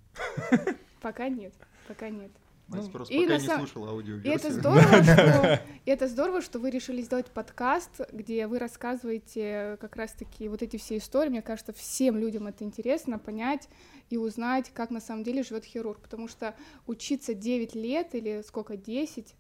Пока 1.02 1.30
нет, 1.30 1.54
пока 1.88 2.10
нет. 2.10 2.32
Настя 2.68 2.92
просто 2.92 3.14
И 3.14 3.22
пока 3.22 3.38
на 3.38 3.42
не 3.42 3.48
слушала 3.48 3.86
И 3.86 3.90
аудиоверсию. 3.92 4.34
это 4.34 4.52
здорово, 4.52 5.04
что 5.04 5.62
и 5.86 5.90
это 5.90 6.08
здорово, 6.08 6.42
что 6.42 6.60
вы 6.60 6.70
решили 6.70 7.02
сделать 7.02 7.28
подкаст, 7.28 8.02
где 8.12 8.46
вы 8.46 8.60
рассказываете 8.60 9.78
как 9.80 9.96
раз-таки 9.96 10.50
вот 10.50 10.62
эти 10.62 10.76
все 10.78 10.98
истории. 10.98 11.30
Мне 11.30 11.42
кажется, 11.42 11.72
всем 11.72 12.18
людям 12.18 12.48
это 12.48 12.66
интересно 12.66 13.20
понять 13.20 13.70
и 14.10 14.18
узнать, 14.18 14.70
как 14.74 14.90
на 14.90 15.00
самом 15.00 15.24
деле 15.24 15.44
живет 15.44 15.64
хирург, 15.64 16.02
потому 16.02 16.28
что 16.28 16.56
учиться 16.88 17.34
9 17.34 17.74
лет 17.76 18.14
или 18.16 18.44
сколько 18.46 18.76
10, 18.76 19.34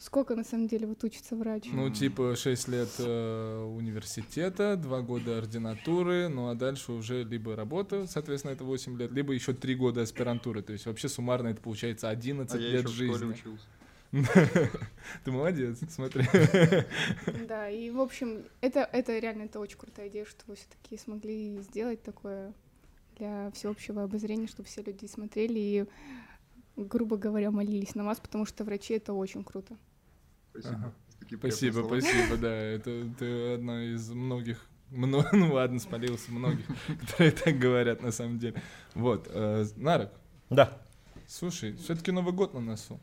сколько 0.00 0.34
на 0.34 0.44
самом 0.44 0.66
деле 0.66 0.86
вот 0.86 1.04
учится 1.04 1.36
врач. 1.36 1.66
Ну, 1.72 1.90
типа 1.90 2.34
6 2.34 2.68
лет 2.68 2.88
э, 2.98 3.64
университета, 3.64 4.76
2 4.76 5.00
года 5.02 5.38
ординатуры, 5.38 6.28
ну 6.28 6.48
а 6.48 6.54
дальше 6.54 6.92
уже 6.92 7.22
либо 7.22 7.54
работа, 7.54 8.06
соответственно, 8.06 8.52
это 8.52 8.64
8 8.64 8.98
лет, 8.98 9.12
либо 9.12 9.32
еще 9.34 9.52
3 9.52 9.74
года 9.76 10.02
аспирантуры. 10.02 10.62
То 10.62 10.72
есть 10.72 10.86
вообще 10.86 11.08
суммарно 11.08 11.48
это 11.48 11.60
получается 11.60 12.08
11 12.08 12.54
А 12.54 12.58
я 12.58 12.68
лет 12.70 12.88
еще 12.88 12.88
в 12.88 12.94
школе 12.94 13.12
жизни. 13.12 13.32
учился. 13.32 13.66
Ты 15.24 15.30
молодец, 15.30 15.78
смотри. 15.88 16.24
Да, 17.46 17.68
и 17.68 17.90
в 17.90 18.00
общем, 18.00 18.44
это, 18.60 18.88
это 18.92 19.18
реально 19.18 19.42
это 19.42 19.60
очень 19.60 19.78
крутая 19.78 20.08
идея, 20.08 20.24
что 20.24 20.42
вы 20.46 20.56
все-таки 20.56 20.96
смогли 20.96 21.60
сделать 21.60 22.02
такое 22.02 22.52
для 23.18 23.50
всеобщего 23.52 24.02
обозрения, 24.02 24.46
чтобы 24.46 24.68
все 24.68 24.82
люди 24.82 25.04
смотрели 25.06 25.58
и, 25.58 25.86
грубо 26.76 27.18
говоря, 27.18 27.50
молились 27.50 27.94
на 27.94 28.04
вас, 28.04 28.18
потому 28.18 28.46
что 28.46 28.64
врачи 28.64 28.94
это 28.94 29.12
очень 29.12 29.44
круто. 29.44 29.76
Спасибо. 30.52 30.74
Ага. 30.76 30.92
Спасибо, 31.38 31.84
спасибо, 31.86 32.36
да. 32.36 32.52
Это 32.54 33.08
ты 33.18 33.54
одна 33.54 33.84
из 33.84 34.08
многих, 34.10 34.66
мно- 34.90 35.26
ну 35.32 35.52
ладно, 35.54 35.78
спалился 35.78 36.32
многих, 36.32 36.64
которые 37.00 37.30
так 37.32 37.58
говорят 37.58 38.02
на 38.02 38.10
самом 38.10 38.38
деле. 38.38 38.60
Вот, 38.94 39.28
э, 39.30 39.64
Нарок, 39.76 40.10
Да. 40.48 40.78
слушай, 41.28 41.76
все-таки 41.76 42.10
Новый 42.10 42.32
год 42.34 42.54
на 42.54 42.60
носу. 42.60 42.98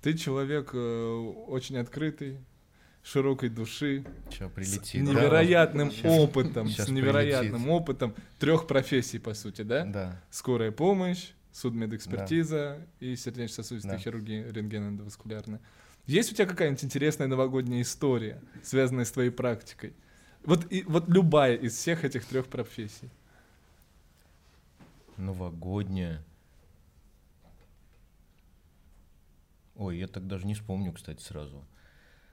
Ты 0.00 0.14
человек 0.14 0.70
э, 0.74 1.16
очень 1.48 1.76
открытый, 1.76 2.38
широкой 3.02 3.50
души, 3.50 4.04
Сейчас 4.30 4.50
с 4.50 4.54
прилетит. 4.54 5.04
да? 5.04 5.10
невероятным 5.12 5.90
Щас- 5.90 6.18
опытом, 6.18 6.68
щас 6.68 6.86
с 6.86 6.88
невероятным 6.88 7.62
прилетит. 7.62 7.70
опытом 7.70 8.14
трех 8.38 8.66
профессий, 8.66 9.18
по 9.18 9.34
сути, 9.34 9.62
да? 9.62 9.84
Да. 9.84 10.22
Скорая 10.30 10.72
помощь, 10.72 11.32
судмедэкспертиза 11.52 12.78
и 13.00 13.16
сердечно-сосудистая 13.16 13.96
Да. 13.96 13.98
хирургия 13.98 14.50
рентгеноваскулярная. 14.50 15.60
Есть 16.06 16.32
у 16.32 16.34
тебя 16.34 16.46
какая-нибудь 16.46 16.84
интересная 16.84 17.28
новогодняя 17.28 17.80
история, 17.80 18.42
связанная 18.62 19.04
с 19.04 19.12
твоей 19.12 19.30
практикой? 19.30 19.94
Вот, 20.44 20.70
и, 20.70 20.82
вот 20.82 21.08
любая 21.08 21.56
из 21.56 21.74
всех 21.74 22.04
этих 22.04 22.26
трех 22.26 22.46
профессий. 22.48 23.08
Новогодняя. 25.16 26.22
Ой, 29.76 29.98
я 29.98 30.06
так 30.06 30.26
даже 30.26 30.46
не 30.46 30.54
вспомню, 30.54 30.92
кстати, 30.92 31.22
сразу. 31.22 31.64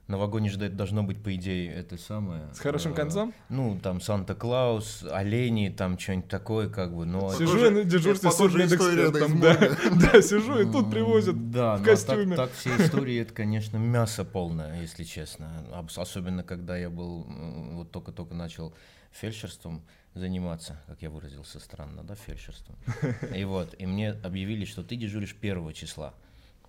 Новогодний 0.07 0.49
же 0.49 0.57
это 0.57 0.76
должно 0.76 1.03
быть, 1.03 1.23
по 1.23 1.34
идее, 1.36 1.72
это 1.73 1.98
самое. 1.98 2.53
С 2.53 2.60
хорошим 2.60 2.91
э, 2.91 2.95
концом? 2.95 3.34
Ну, 3.49 3.80
там 3.82 4.02
Санта-Клаус, 4.02 5.06
олени, 5.10 5.69
там 5.69 5.98
что-нибудь 5.98 6.28
такое, 6.28 6.69
как 6.69 6.94
бы, 6.94 7.06
но... 7.06 7.34
Сижу 7.34 7.57
я 7.64 7.72
на 7.72 7.84
дежурстве 7.84 8.30
судмедэкспертом, 8.32 9.40
да, 9.40 9.56
да, 10.11 10.22
сижу 10.22 10.60
и 10.60 10.69
тут 10.69 10.91
привозят 10.91 11.52
Да, 11.52 11.78
в 11.78 11.80
но 11.80 11.86
так- 11.86 11.94
костюме. 11.94 12.36
Так, 12.36 12.52
все 12.52 12.76
истории, 12.78 13.19
это, 13.22 13.34
конечно, 13.34 13.78
мясо 13.78 14.26
полное, 14.26 14.82
если 14.82 15.03
честно. 15.06 15.49
Особенно, 15.95 16.44
когда 16.44 16.76
я 16.76 16.90
был, 16.90 17.26
вот 17.73 17.91
только-только 17.91 18.34
начал 18.34 18.73
фельдшерством 19.11 19.82
заниматься, 20.14 20.82
как 20.88 21.02
я 21.02 21.10
выразился 21.10 21.60
странно, 21.60 22.03
да, 22.03 22.15
фельдшерством. 22.15 22.76
И 23.36 23.44
вот, 23.45 23.76
и 23.78 23.86
мне 23.86 24.11
объявили, 24.11 24.65
что 24.65 24.84
ты 24.84 24.95
дежуришь 24.95 25.36
первого 25.36 25.73
числа. 25.73 26.14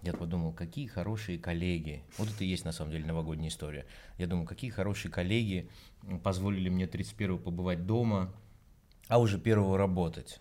Я 0.03 0.12
подумал, 0.12 0.53
какие 0.53 0.89
хорошие 0.89 1.39
коллеги. 1.39 2.03
Вот 2.19 2.29
это 2.29 2.43
и 2.43 2.49
есть 2.49 2.65
на 2.65 2.73
самом 2.73 2.91
деле 2.91 3.05
новогодняя 3.05 3.49
история. 3.49 3.87
Я 4.19 4.27
думаю, 4.27 4.47
какие 4.47 4.70
хорошие 4.70 5.12
коллеги 5.12 5.70
позволили 6.24 6.69
мне 6.69 6.87
31-го 6.87 7.39
побывать 7.39 7.87
дома, 7.87 8.33
а 9.07 9.20
уже 9.20 9.39
первого 9.39 9.79
работать. 9.79 10.41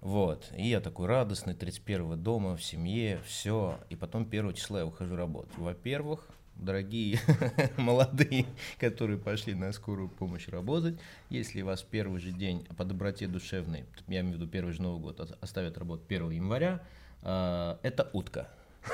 Вот. 0.00 0.50
И 0.56 0.68
я 0.68 0.80
такой 0.80 1.06
радостный, 1.06 1.54
31-го 1.54 2.14
дома, 2.14 2.56
в 2.56 2.62
семье, 2.62 3.20
все. 3.24 3.78
И 3.90 3.96
потом 3.96 4.22
1 4.22 4.54
числа 4.54 4.78
я 4.80 4.86
ухожу 4.86 5.16
работать. 5.16 5.56
Во-первых, 5.58 6.28
дорогие 6.54 7.18
молодые, 7.76 8.46
которые 8.78 9.18
пошли 9.18 9.54
на 9.54 9.72
скорую 9.72 10.08
помощь 10.08 10.48
работать, 10.48 10.98
если 11.28 11.62
вас 11.62 11.82
первый 11.82 12.20
же 12.20 12.30
день 12.30 12.66
по 12.76 12.84
доброте 12.84 13.26
душевной, 13.26 13.84
я 14.06 14.20
имею 14.20 14.34
в 14.34 14.40
виду 14.40 14.48
первый 14.48 14.72
же 14.72 14.82
Новый 14.82 15.00
год, 15.00 15.20
оставят 15.40 15.76
работать 15.78 16.06
1 16.06 16.30
января, 16.30 16.82
а, 17.22 17.78
это 17.82 18.08
утка. 18.12 18.48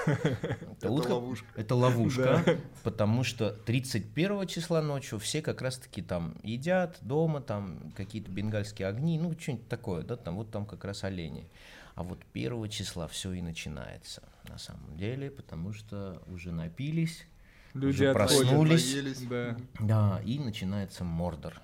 Это 0.07 0.91
утка, 0.91 1.13
ловушка. 1.13 1.47
это 1.57 1.75
ловушка, 1.75 2.59
потому 2.83 3.25
что 3.25 3.51
31 3.51 4.47
числа 4.47 4.83
ночью 4.83 5.19
все 5.19 5.41
как 5.43 5.63
раз-таки 5.63 6.03
там 6.03 6.37
едят 6.43 6.99
дома, 7.01 7.41
там 7.41 7.93
какие-то 7.97 8.31
бенгальские 8.31 8.89
огни, 8.89 9.19
ну 9.19 9.33
что-нибудь 9.39 9.69
такое, 9.69 10.03
да, 10.03 10.17
там 10.17 10.37
вот 10.37 10.51
там 10.51 10.67
как 10.67 10.85
раз 10.85 11.05
олени. 11.05 11.49
А 11.95 12.03
вот 12.03 12.21
1 12.35 12.69
числа 12.69 13.09
все 13.09 13.33
и 13.33 13.43
начинается 13.43 14.23
на 14.49 14.59
самом 14.59 14.97
деле, 14.97 15.31
потому 15.31 15.73
что 15.73 16.23
уже 16.27 16.53
напились, 16.53 17.27
Люди 17.75 17.87
уже 18.03 18.11
отходят. 18.11 18.41
проснулись, 18.43 18.95
Наелись. 18.95 19.21
Да. 19.27 19.57
да, 19.81 20.21
и 20.25 20.39
начинается 20.39 21.05
мордор. 21.05 21.61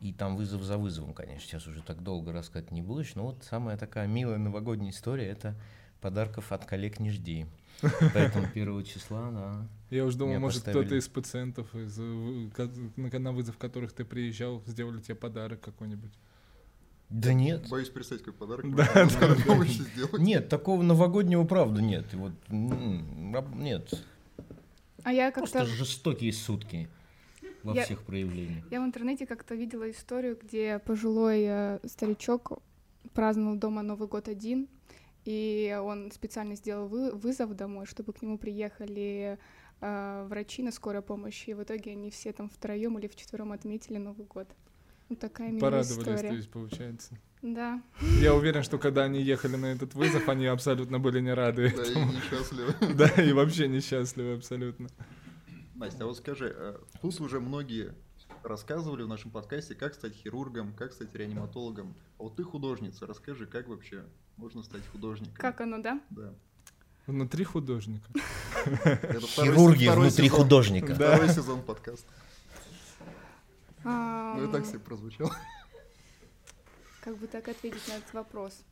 И 0.00 0.12
там 0.12 0.36
вызов 0.36 0.62
за 0.62 0.78
вызовом, 0.78 1.14
конечно, 1.14 1.46
сейчас 1.48 1.66
уже 1.68 1.80
так 1.82 2.02
долго 2.02 2.32
рассказать 2.32 2.72
не 2.72 2.82
будешь, 2.82 3.14
но 3.14 3.26
вот 3.26 3.44
самая 3.48 3.76
такая 3.76 4.06
милая 4.08 4.38
новогодняя 4.38 4.90
история, 4.90 5.28
это 5.28 5.54
Подарков 6.02 6.52
от 6.52 6.66
коллег 6.66 7.00
не 7.00 7.10
жди. 7.10 7.46
Поэтому 8.14 8.48
первого 8.48 8.84
числа, 8.84 9.30
да. 9.30 9.68
Я 9.88 10.04
уже 10.04 10.18
думал, 10.18 10.38
может, 10.40 10.62
кто-то 10.62 10.96
из 10.96 11.08
пациентов, 11.08 11.74
из, 11.74 11.96
на 11.96 13.32
вызов 13.32 13.56
которых 13.56 13.92
ты 13.92 14.04
приезжал, 14.04 14.62
сделали 14.66 15.00
тебе 15.00 15.14
подарок 15.14 15.60
какой-нибудь. 15.60 16.12
Да 17.08 17.32
нет. 17.32 17.68
Боюсь 17.68 17.88
представить, 17.88 18.22
как 18.22 18.34
подарок. 18.34 18.74
Да, 18.74 18.88
да, 18.94 19.36
да. 19.46 20.18
Нет, 20.18 20.48
такого 20.48 20.82
новогоднего 20.82 21.44
правда 21.44 21.80
нет. 21.82 22.06
Вот, 22.14 22.32
нет. 22.48 24.04
А 25.04 25.12
я 25.12 25.30
как-то... 25.30 25.50
Просто 25.50 25.66
жестокие 25.66 26.32
сутки 26.32 26.88
во 27.62 27.74
я, 27.74 27.84
всех 27.84 28.02
проявлениях. 28.02 28.64
Я 28.70 28.80
в 28.80 28.84
интернете 28.84 29.26
как-то 29.26 29.54
видела 29.54 29.90
историю, 29.90 30.38
где 30.42 30.78
пожилой 30.78 31.44
э, 31.46 31.78
старичок 31.84 32.60
праздновал 33.12 33.56
дома 33.56 33.82
Новый 33.82 34.08
год 34.08 34.28
один, 34.28 34.68
и 35.24 35.78
он 35.80 36.10
специально 36.10 36.54
сделал 36.54 36.88
вы, 36.88 37.12
вызов 37.12 37.54
домой, 37.54 37.86
чтобы 37.86 38.12
к 38.12 38.22
нему 38.22 38.38
приехали 38.38 39.38
э, 39.80 40.26
врачи 40.28 40.62
на 40.62 40.72
скорой 40.72 41.02
помощи, 41.02 41.50
и 41.50 41.54
в 41.54 41.62
итоге 41.62 41.92
они 41.92 42.10
все 42.10 42.32
там 42.32 42.48
втроем 42.48 42.98
или 42.98 43.06
вчетвером 43.06 43.52
отметили 43.52 43.98
Новый 43.98 44.26
год. 44.26 44.48
Вот 45.08 45.18
такая 45.18 45.48
милая 45.48 45.60
Порадовались, 45.60 45.98
история. 45.98 46.28
то 46.28 46.34
есть, 46.34 46.50
получается. 46.50 47.18
Да. 47.42 47.82
Я 48.20 48.34
уверен, 48.34 48.62
что 48.62 48.78
когда 48.78 49.02
они 49.02 49.20
ехали 49.20 49.56
на 49.56 49.66
этот 49.66 49.94
вызов, 49.94 50.28
они 50.28 50.46
абсолютно 50.46 51.00
были 51.00 51.20
не 51.20 51.34
рады 51.34 51.72
Да, 51.76 51.82
и 51.82 52.04
несчастливы. 52.04 52.74
Да, 52.94 53.08
и 53.22 53.32
вообще 53.32 53.68
несчастливы 53.68 54.34
абсолютно. 54.34 54.88
Настя, 55.74 56.04
а 56.04 56.06
вот 56.06 56.16
скажи, 56.16 56.54
э, 56.56 56.78
тут 57.00 57.20
уже 57.20 57.40
многие 57.40 57.94
рассказывали 58.44 59.02
в 59.02 59.08
нашем 59.08 59.30
подкасте, 59.30 59.74
как 59.74 59.94
стать 59.94 60.14
хирургом, 60.14 60.72
как 60.74 60.92
стать 60.92 61.14
реаниматологом. 61.14 61.94
А 62.18 62.24
вот 62.24 62.36
ты 62.36 62.44
художница, 62.44 63.06
расскажи, 63.06 63.46
как 63.46 63.68
вообще 63.68 64.04
можно 64.36 64.62
стать 64.62 64.82
художником? 64.92 65.34
Как 65.36 65.60
оно, 65.60 65.78
да? 65.78 66.00
Да. 66.10 66.34
Внутри 67.06 67.44
художника. 67.44 68.10
Хирургия 68.64 69.92
внутри 69.92 70.28
художника. 70.28 70.94
Второй 70.94 71.28
сезон 71.28 71.62
подкаста. 71.62 72.12
Ну 73.84 74.48
и 74.48 74.52
так 74.52 74.64
себе 74.66 74.78
прозвучало. 74.78 75.34
Как 77.00 77.16
бы 77.16 77.26
так 77.26 77.48
ответить 77.48 77.86
на 77.88 77.94
этот 77.94 78.14
вопрос? 78.14 78.62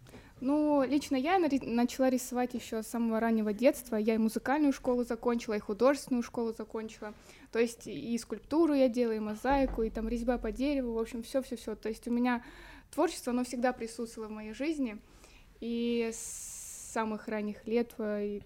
Ну, 0.41 0.83
лично 0.83 1.17
я 1.17 1.39
начала 1.39 2.09
рисовать 2.09 2.55
еще 2.55 2.83
с 2.83 2.87
самого 2.87 3.21
раннего 3.21 3.53
детства. 3.53 3.97
Я 3.97 4.15
и 4.15 4.19
музыкальную 4.19 4.73
школу 4.73 5.05
закончила, 5.05 5.55
и 5.55 5.59
художественную 5.59 6.23
школу 6.23 6.55
закончила. 6.55 7.13
То 7.53 7.59
есть 7.59 7.87
и 7.87 8.17
скульптуру 8.17 8.73
я 8.73 8.89
делаю, 8.89 9.19
и 9.19 9.21
мозаику, 9.21 9.83
и 9.83 9.91
там 9.91 10.09
резьба 10.09 10.39
по 10.39 10.51
дереву, 10.51 10.95
в 10.95 10.99
общем, 10.99 11.23
все, 11.23 11.43
все, 11.43 11.57
все. 11.57 11.75
То 11.75 11.91
есть 11.91 12.09
у 12.09 12.11
меня 12.11 12.43
творчество, 12.91 13.33
оно 13.33 13.45
всегда 13.45 13.75
присутствовало 13.75 14.29
в 14.29 14.33
моей 14.33 14.55
жизни. 14.55 14.99
И 15.61 16.11
с 16.11 16.91
самых 16.93 17.29
ранних 17.29 17.67
лет 17.67 17.93
э, 17.99 18.41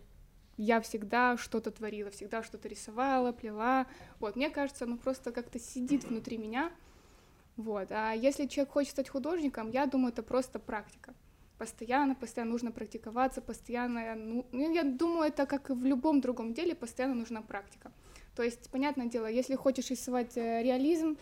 я 0.56 0.80
всегда 0.80 1.36
что-то 1.36 1.70
творила, 1.70 2.10
всегда 2.10 2.42
что-то 2.42 2.68
рисовала, 2.68 3.30
плела. 3.30 3.86
Вот, 4.18 4.34
мне 4.34 4.50
кажется, 4.50 4.84
оно 4.84 4.96
просто 4.96 5.30
как-то 5.30 5.60
сидит 5.60 6.04
внутри 6.04 6.38
меня. 6.38 6.72
Вот. 7.56 7.92
А 7.92 8.12
если 8.12 8.46
человек 8.46 8.72
хочет 8.72 8.90
стать 8.90 9.08
художником, 9.08 9.70
я 9.70 9.86
думаю, 9.86 10.12
это 10.12 10.24
просто 10.24 10.58
практика. 10.58 11.14
Постоянно, 11.64 12.14
постоянно 12.14 12.52
нужно 12.52 12.72
практиковаться, 12.72 13.40
постоянно, 13.40 14.14
ну, 14.16 14.46
ну, 14.52 14.74
я 14.74 14.82
думаю, 14.82 15.28
это 15.28 15.46
как 15.46 15.70
и 15.70 15.72
в 15.72 15.82
любом 15.82 16.20
другом 16.20 16.52
деле, 16.52 16.74
постоянно 16.74 17.14
нужна 17.14 17.40
практика. 17.40 17.90
То 18.36 18.42
есть, 18.42 18.68
понятное 18.70 19.06
дело, 19.06 19.26
если 19.30 19.54
хочешь 19.54 19.88
рисовать 19.88 20.36
э, 20.36 20.62
реализм, 20.62 21.16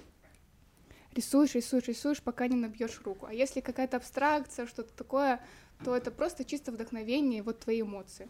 рисуешь, 1.15 1.55
рисуешь, 1.55 1.87
рисуешь, 1.87 2.21
пока 2.21 2.49
не 2.49 2.57
набьешь 2.57 3.01
руку. 3.05 3.27
А 3.27 3.33
если 3.33 3.61
какая-то 3.61 3.99
абстракция, 3.99 4.67
что-то 4.67 4.93
такое, 4.95 5.41
то 5.85 5.95
это 5.97 6.11
просто 6.11 6.45
чисто 6.45 6.73
вдохновение, 6.73 7.45
вот 7.45 7.61
твои 7.61 7.83
эмоции. 7.83 8.29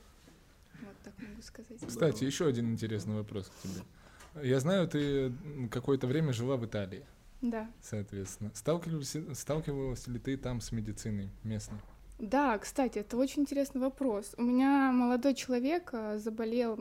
Вот 0.83 0.97
так 1.05 1.15
могу 1.19 1.41
сказать. 1.41 1.79
Кстати, 1.87 2.25
еще 2.25 2.47
один 2.47 2.73
интересный 2.73 3.15
вопрос 3.15 3.49
к 3.49 3.63
тебе. 3.63 4.47
Я 4.47 4.61
знаю, 4.61 4.87
ты 4.87 5.33
какое-то 5.71 6.07
время 6.07 6.35
жила 6.35 6.57
в 6.57 6.67
Италии. 6.67 7.07
Да. 7.41 7.71
Соответственно. 7.81 8.51
Сталкивалась, 8.55 9.17
сталкивалась 9.33 10.07
ли 10.09 10.19
ты 10.19 10.37
там 10.37 10.61
с 10.61 10.73
медициной 10.73 11.31
местной? 11.43 11.79
Да, 12.23 12.57
кстати, 12.57 13.01
это 13.01 13.17
очень 13.17 13.43
интересный 13.43 13.81
вопрос. 13.81 14.37
У 14.39 14.43
меня 14.43 14.93
молодой 14.93 15.35
человек 15.35 15.91
э, 15.93 16.19
заболел, 16.19 16.79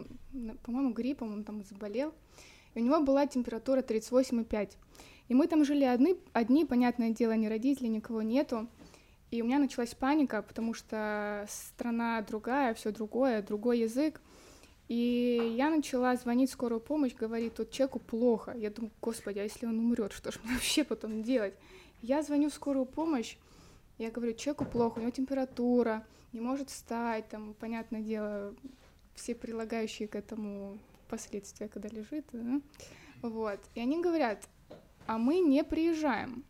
по-моему, 0.61 0.93
гриппом, 0.93 1.33
он 1.33 1.43
там 1.43 1.63
заболел, 1.63 2.13
и 2.75 2.79
у 2.79 2.83
него 2.83 2.99
была 2.99 3.25
температура 3.25 3.81
38,5. 3.81 4.73
И 5.29 5.33
мы 5.33 5.47
там 5.47 5.65
жили 5.65 5.83
одни, 5.83 6.15
одни, 6.33 6.63
понятное 6.63 7.09
дело, 7.09 7.31
ни 7.31 7.47
родителей, 7.47 7.89
никого 7.89 8.21
нету. 8.21 8.67
И 9.31 9.41
у 9.41 9.45
меня 9.45 9.57
началась 9.57 9.95
паника, 9.95 10.43
потому 10.43 10.75
что 10.75 11.47
страна 11.49 12.21
другая, 12.21 12.75
все 12.75 12.91
другое, 12.91 13.41
другой 13.41 13.79
язык. 13.79 14.21
И 14.89 15.55
я 15.57 15.71
начала 15.71 16.15
звонить 16.17 16.51
в 16.51 16.53
скорую 16.53 16.81
помощь, 16.81 17.15
говорит, 17.15 17.55
тут 17.55 17.71
человеку 17.71 17.97
плохо. 17.97 18.53
Я 18.55 18.69
думаю, 18.69 18.91
господи, 19.01 19.39
а 19.39 19.43
если 19.43 19.65
он 19.65 19.79
умрет, 19.79 20.11
что 20.11 20.31
же 20.31 20.37
мне 20.43 20.53
вообще 20.53 20.83
потом 20.83 21.23
делать? 21.23 21.55
Я 22.03 22.21
звоню 22.21 22.51
в 22.51 22.53
скорую 22.53 22.85
помощь, 22.85 23.37
я 24.01 24.09
говорю, 24.09 24.33
человеку 24.33 24.65
плохо, 24.65 24.97
у 24.97 25.01
него 25.01 25.11
температура, 25.11 26.05
не 26.33 26.41
может 26.41 26.69
встать, 26.69 27.29
там, 27.29 27.53
понятное 27.53 28.01
дело, 28.01 28.55
все 29.13 29.35
прилагающие 29.35 30.07
к 30.07 30.15
этому 30.15 30.79
последствия, 31.07 31.67
когда 31.67 31.87
лежит. 31.89 32.25
Да? 32.31 32.61
Вот. 33.21 33.59
И 33.75 33.79
они 33.79 34.01
говорят, 34.01 34.47
а 35.05 35.17
мы 35.17 35.39
не 35.39 35.63
приезжаем. 35.63 36.43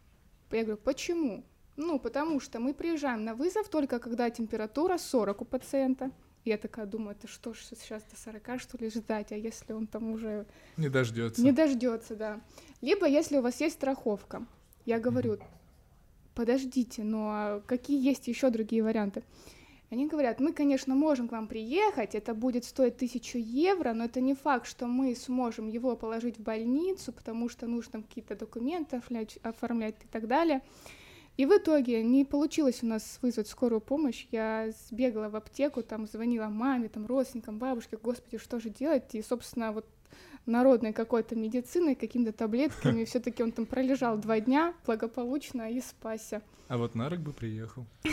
Я 0.52 0.64
говорю, 0.64 0.82
почему? 0.82 1.44
Ну, 1.76 2.00
потому 2.00 2.40
что 2.40 2.60
мы 2.60 2.74
приезжаем 2.74 3.26
на 3.26 3.34
вызов 3.36 3.68
только 3.70 4.00
когда 4.00 4.30
температура 4.30 4.98
40 4.98 5.42
у 5.42 5.46
пациента, 5.46 6.12
я 6.46 6.58
такая 6.58 6.86
думаю, 6.86 7.16
это 7.18 7.28
что 7.28 7.54
ж 7.54 7.60
сейчас 7.70 8.04
до 8.04 8.16
40, 8.18 8.62
что 8.62 8.78
ли, 8.78 8.90
ждать, 8.90 9.32
а 9.32 9.36
если 9.36 9.74
он 9.74 9.88
там 9.88 10.12
уже... 10.12 10.46
Не 10.78 10.90
дождется. 10.90 11.42
Не 11.42 11.52
дождется, 11.52 12.16
да. 12.16 12.42
Либо 12.82 13.08
если 13.08 13.38
у 13.38 13.42
вас 13.42 13.60
есть 13.60 13.76
страховка. 13.76 14.46
Я 14.86 15.00
говорю, 15.00 15.38
подождите, 16.36 17.04
но 17.04 17.30
а 17.30 17.62
какие 17.66 18.04
есть 18.04 18.28
еще 18.28 18.50
другие 18.50 18.84
варианты? 18.84 19.24
Они 19.90 20.08
говорят, 20.08 20.40
мы, 20.40 20.54
конечно, 20.54 20.96
можем 20.96 21.28
к 21.28 21.34
вам 21.34 21.48
приехать, 21.48 22.16
это 22.16 22.34
будет 22.34 22.64
стоить 22.64 22.96
тысячу 22.96 23.38
евро, 23.38 23.92
но 23.92 24.06
это 24.06 24.22
не 24.22 24.36
факт, 24.36 24.66
что 24.66 24.88
мы 24.88 25.14
сможем 25.16 25.68
его 25.68 25.98
положить 25.98 26.38
в 26.38 26.42
больницу, 26.42 27.12
потому 27.12 27.50
что 27.50 27.68
нужно 27.68 28.02
какие-то 28.02 28.38
документы 28.38 28.98
оформлять, 28.98 29.38
оформлять 29.44 29.96
и 30.02 30.08
так 30.08 30.28
далее. 30.28 30.62
И 31.36 31.46
в 31.46 31.52
итоге 31.58 32.04
не 32.04 32.24
получилось 32.24 32.84
у 32.84 32.86
нас 32.86 33.20
вызвать 33.22 33.50
скорую 33.50 33.82
помощь. 33.82 34.28
Я 34.32 34.72
сбегала 34.88 35.28
в 35.28 35.36
аптеку, 35.36 35.84
там 35.84 36.08
звонила 36.08 36.48
маме, 36.48 36.88
там 36.88 37.06
родственникам, 37.06 37.58
бабушке, 37.58 37.98
господи, 37.98 38.38
что 38.38 38.60
же 38.60 38.70
делать? 38.70 39.14
И, 39.14 39.22
собственно, 39.22 39.74
вот 39.74 39.86
народной 40.46 40.94
какой-то 40.94 41.36
медициной, 41.36 41.96
какими-то 41.96 42.32
таблетками. 42.32 43.04
Все-таки 43.06 43.44
он 43.44 43.52
там 43.52 43.66
пролежал 43.66 44.18
два 44.18 44.40
дня 44.40 44.74
благополучно 44.86 45.72
и 45.72 45.82
спасся. 45.82 46.42
А 46.68 46.78
вот 46.78 46.96
на 46.96 47.10
руку 47.10 47.24
бы 47.24 47.34
приехал. 47.34 47.86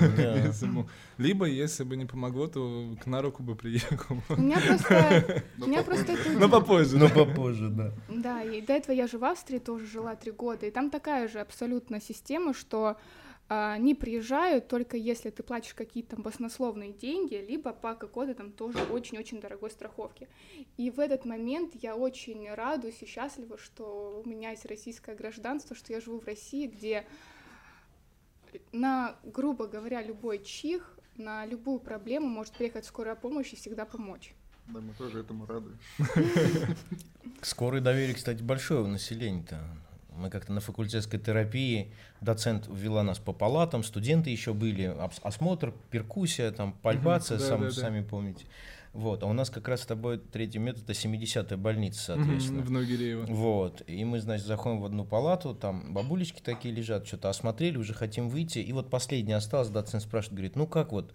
Либо, 1.18 1.46
если 1.46 1.82
бы 1.82 1.96
не 1.96 2.04
помогло, 2.06 2.46
то 2.46 2.94
к 3.02 3.06
на 3.06 3.20
руку 3.22 3.42
бы 3.42 3.56
приехал. 3.56 4.18
У 4.28 4.40
меня 4.40 4.60
просто... 4.60 5.42
У 5.58 5.66
меня 5.66 5.82
просто 5.82 6.16
Ну, 6.38 6.48
попозже. 6.48 6.96
Ну, 6.96 7.08
попозже, 7.08 7.70
да. 7.70 7.92
Да, 8.08 8.42
и 8.42 8.60
до 8.60 8.72
этого 8.72 8.94
я 8.94 9.08
же 9.08 9.18
в 9.18 9.24
Австрии 9.24 9.58
тоже 9.58 9.86
жила 9.86 10.14
три 10.14 10.30
года, 10.30 10.64
и 10.66 10.70
там 10.70 10.90
такая 10.90 11.26
же 11.26 11.40
абсолютно 11.40 12.00
система, 12.00 12.54
что 12.54 12.96
а, 13.48 13.76
не 13.76 13.94
приезжают 13.94 14.68
только 14.68 14.96
если 14.96 15.30
ты 15.30 15.42
платишь 15.42 15.74
какие-то 15.74 16.16
баснословные 16.16 16.92
деньги, 16.92 17.34
либо 17.34 17.72
по 17.72 17.94
какой-то 17.94 18.34
там 18.34 18.52
тоже 18.52 18.78
очень-очень 18.90 19.40
дорогой 19.40 19.70
страховке. 19.70 20.28
И 20.76 20.90
в 20.90 20.98
этот 20.98 21.24
момент 21.24 21.74
я 21.74 21.94
очень 21.94 22.50
радуюсь 22.52 23.02
и 23.02 23.06
счастлива, 23.06 23.58
что 23.58 24.22
у 24.24 24.28
меня 24.28 24.50
есть 24.50 24.64
российское 24.64 25.14
гражданство, 25.14 25.76
что 25.76 25.92
я 25.92 26.00
живу 26.00 26.20
в 26.20 26.24
России, 26.24 26.66
где 26.66 27.06
на, 28.72 29.16
грубо 29.24 29.66
говоря, 29.66 30.02
любой 30.02 30.42
чих, 30.42 30.98
на 31.16 31.44
любую 31.44 31.80
проблему 31.80 32.28
может 32.28 32.54
приехать 32.54 32.86
скорая 32.86 33.14
помощь 33.14 33.52
и 33.52 33.56
всегда 33.56 33.84
помочь. 33.84 34.34
Да, 34.68 34.80
мы 34.80 34.94
тоже 34.94 35.20
этому 35.20 35.44
рады. 35.44 35.70
Скорой 37.42 37.82
доверие, 37.82 38.14
кстати, 38.14 38.42
большое 38.42 38.82
у 38.82 38.86
населения-то. 38.86 39.60
Мы 40.16 40.30
как-то 40.30 40.52
на 40.52 40.60
факультетской 40.60 41.18
терапии, 41.18 41.92
доцент 42.20 42.68
ввела 42.68 43.02
нас 43.02 43.18
по 43.18 43.32
палатам, 43.32 43.82
студенты 43.82 44.30
еще 44.30 44.54
были, 44.54 44.94
осмотр, 45.22 45.74
перкуссия, 45.90 46.50
там, 46.52 46.72
пальпация, 46.72 47.36
угу, 47.36 47.42
да, 47.42 47.48
сам, 47.48 47.60
да, 47.62 47.70
сами 47.70 48.00
да. 48.00 48.06
помните. 48.08 48.46
Вот, 48.94 49.24
а 49.24 49.26
у 49.26 49.32
нас 49.32 49.50
как 49.50 49.66
раз 49.66 49.82
с 49.82 49.86
тобой 49.86 50.18
третий 50.18 50.60
метод, 50.60 50.84
это 50.84 50.92
70-я 50.92 51.56
больница, 51.56 52.00
соответственно. 52.00 52.62
в 52.62 52.70
Новогиреево. 52.70 53.26
Вот, 53.26 53.82
и 53.88 54.04
мы, 54.04 54.20
значит, 54.20 54.46
заходим 54.46 54.80
в 54.80 54.84
одну 54.84 55.04
палату, 55.04 55.52
там 55.52 55.92
бабулечки 55.92 56.40
такие 56.40 56.72
лежат, 56.72 57.04
что-то 57.04 57.28
осмотрели, 57.28 57.76
уже 57.76 57.92
хотим 57.92 58.28
выйти, 58.28 58.60
и 58.60 58.72
вот 58.72 58.90
последний 58.90 59.32
остался, 59.32 59.72
доцент 59.72 60.04
спрашивает, 60.04 60.34
говорит, 60.34 60.56
ну 60.56 60.68
как 60.68 60.92
вот, 60.92 61.12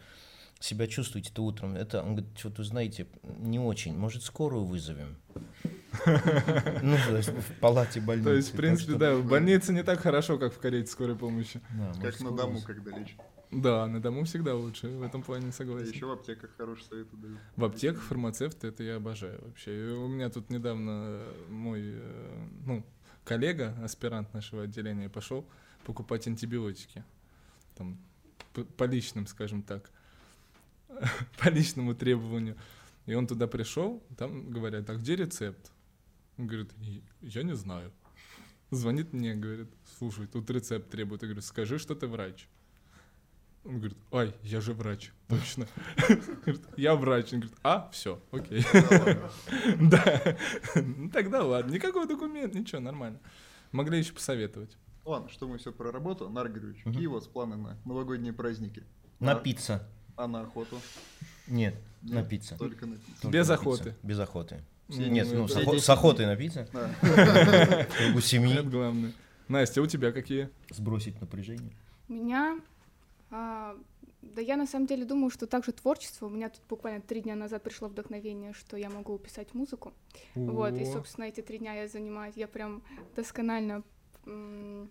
себя 0.59 0.87
чувствуете-то 0.87 1.43
утром? 1.43 1.75
Это, 1.75 2.01
он 2.01 2.15
говорит, 2.15 2.37
что-то, 2.37 2.63
знаете, 2.63 3.07
не 3.23 3.59
очень, 3.59 3.97
может, 3.97 4.23
скорую 4.23 4.65
вызовем? 4.65 5.17
Ну, 6.83 6.95
в 6.95 7.59
палате 7.59 7.99
больницы. 7.99 8.29
То 8.29 8.35
есть, 8.35 8.53
в 8.53 8.57
принципе, 8.57 8.93
да, 8.93 9.15
в 9.15 9.25
больнице 9.27 9.73
не 9.73 9.83
так 9.83 9.99
хорошо, 9.99 10.37
как 10.37 10.53
в 10.53 10.59
карете 10.59 10.89
скорой 10.89 11.15
помощи. 11.15 11.61
Как 12.01 12.19
на 12.21 12.31
дому, 12.31 12.61
когда 12.61 12.97
лечат. 12.97 13.19
Да, 13.51 13.87
на 13.87 13.99
дому 13.99 14.25
всегда 14.25 14.53
лучше, 14.53 14.87
в 14.87 15.01
этом 15.01 15.23
плане 15.23 15.51
согласен. 15.51 15.91
Еще 15.91 16.05
в 16.05 16.11
аптеках 16.11 16.51
хорошие 16.55 16.87
советы 16.87 17.17
дают. 17.17 17.39
В 17.55 17.63
аптеках 17.63 18.03
фармацевты 18.03 18.67
это 18.67 18.83
я 18.83 18.97
обожаю 18.97 19.41
вообще. 19.43 19.75
И 19.75 19.91
у 19.91 20.07
меня 20.07 20.29
тут 20.29 20.51
недавно 20.51 21.23
мой 21.49 21.81
э, 21.83 22.47
ну, 22.65 22.85
коллега, 23.23 23.75
аспирант 23.83 24.31
нашего 24.35 24.63
отделения, 24.63 25.09
пошел 25.09 25.45
покупать 25.83 26.27
антибиотики. 26.27 27.03
Там, 27.75 27.97
по, 28.53 28.63
по 28.63 28.83
личным, 28.83 29.25
скажем 29.25 29.63
так, 29.63 29.89
по 31.37 31.49
личному 31.49 31.95
требованию. 31.95 32.57
И 33.05 33.13
он 33.13 33.27
туда 33.27 33.47
пришел, 33.47 34.03
там 34.17 34.49
говорят, 34.51 34.89
а 34.89 34.95
где 34.95 35.15
рецепт? 35.15 35.71
Он 36.37 36.47
говорит, 36.47 36.71
я 37.21 37.43
не 37.43 37.55
знаю. 37.55 37.91
Звонит 38.71 39.13
мне, 39.13 39.33
говорит, 39.33 39.69
слушай, 39.97 40.27
тут 40.27 40.49
рецепт 40.49 40.89
требует. 40.89 41.23
Я 41.23 41.27
говорю, 41.27 41.41
скажи, 41.41 41.79
что 41.79 41.95
ты 41.95 42.07
врач. 42.07 42.47
Он 43.65 43.79
говорит, 43.79 43.97
ай, 44.11 44.33
я 44.43 44.61
же 44.61 44.73
врач, 44.73 45.11
точно. 45.27 45.67
Я 46.77 46.95
врач. 46.95 47.33
Он 47.33 47.41
говорит, 47.41 47.57
а, 47.61 47.89
все, 47.91 48.21
окей. 48.31 48.63
Да, 49.81 50.37
ну 50.75 51.09
тогда 51.09 51.43
ладно, 51.43 51.71
никакого 51.71 52.07
документа, 52.07 52.57
ничего, 52.57 52.79
нормально. 52.79 53.19
Могли 53.71 53.99
еще 53.99 54.13
посоветовать. 54.13 54.77
Ладно, 55.03 55.29
что 55.29 55.47
мы 55.47 55.57
все 55.57 55.73
про 55.73 55.91
работу. 55.91 56.29
Нар 56.29 56.49
Григорьевич, 56.49 56.83
какие 56.83 57.07
у 57.07 57.13
вас 57.13 57.27
планы 57.27 57.57
на 57.57 57.77
новогодние 57.83 58.31
праздники? 58.31 58.83
Напиться. 59.19 59.87
А 60.19 60.27
на 60.27 60.41
охоту? 60.41 60.81
Нет, 61.47 61.75
напиться. 62.01 62.57
Только 62.57 62.85
напиться. 62.85 63.29
Без 63.29 63.49
охоты. 63.49 63.95
Без 64.03 64.19
охоты. 64.19 64.61
Ну, 64.89 64.97
Нет, 65.05 65.27
ну, 65.31 65.45
это- 65.45 65.53
с, 65.53 65.57
охо- 65.57 65.79
с 65.79 65.89
охотой 65.89 66.25
напиться. 66.25 66.67
Да. 66.73 66.93
Кругу 67.97 68.19
семьи. 68.19 68.53
Это 68.53 68.63
главное. 68.63 69.13
Настя, 69.47 69.81
у 69.81 69.85
тебя 69.87 70.11
какие? 70.11 70.49
Сбросить 70.71 71.21
напряжение. 71.21 71.71
У 72.09 72.13
меня... 72.13 72.59
а, 73.31 73.77
да 74.21 74.41
я 74.41 74.57
на 74.57 74.67
самом 74.67 74.87
деле 74.87 75.05
думаю, 75.05 75.29
что 75.29 75.47
также 75.47 75.71
творчество. 75.71 76.25
У 76.25 76.29
меня 76.29 76.49
тут 76.49 76.63
буквально 76.67 76.99
три 76.99 77.21
дня 77.21 77.35
назад 77.35 77.63
пришло 77.63 77.87
вдохновение, 77.87 78.51
что 78.51 78.75
я 78.75 78.89
могу 78.89 79.17
писать 79.19 79.53
музыку. 79.53 79.93
Вот, 80.35 80.73
и, 80.73 80.83
собственно, 80.83 81.25
эти 81.25 81.39
три 81.41 81.59
дня 81.59 81.75
я 81.81 81.87
занимаюсь, 81.87 82.35
я 82.35 82.49
прям 82.49 82.83
досконально 83.15 83.83
м, 84.25 84.89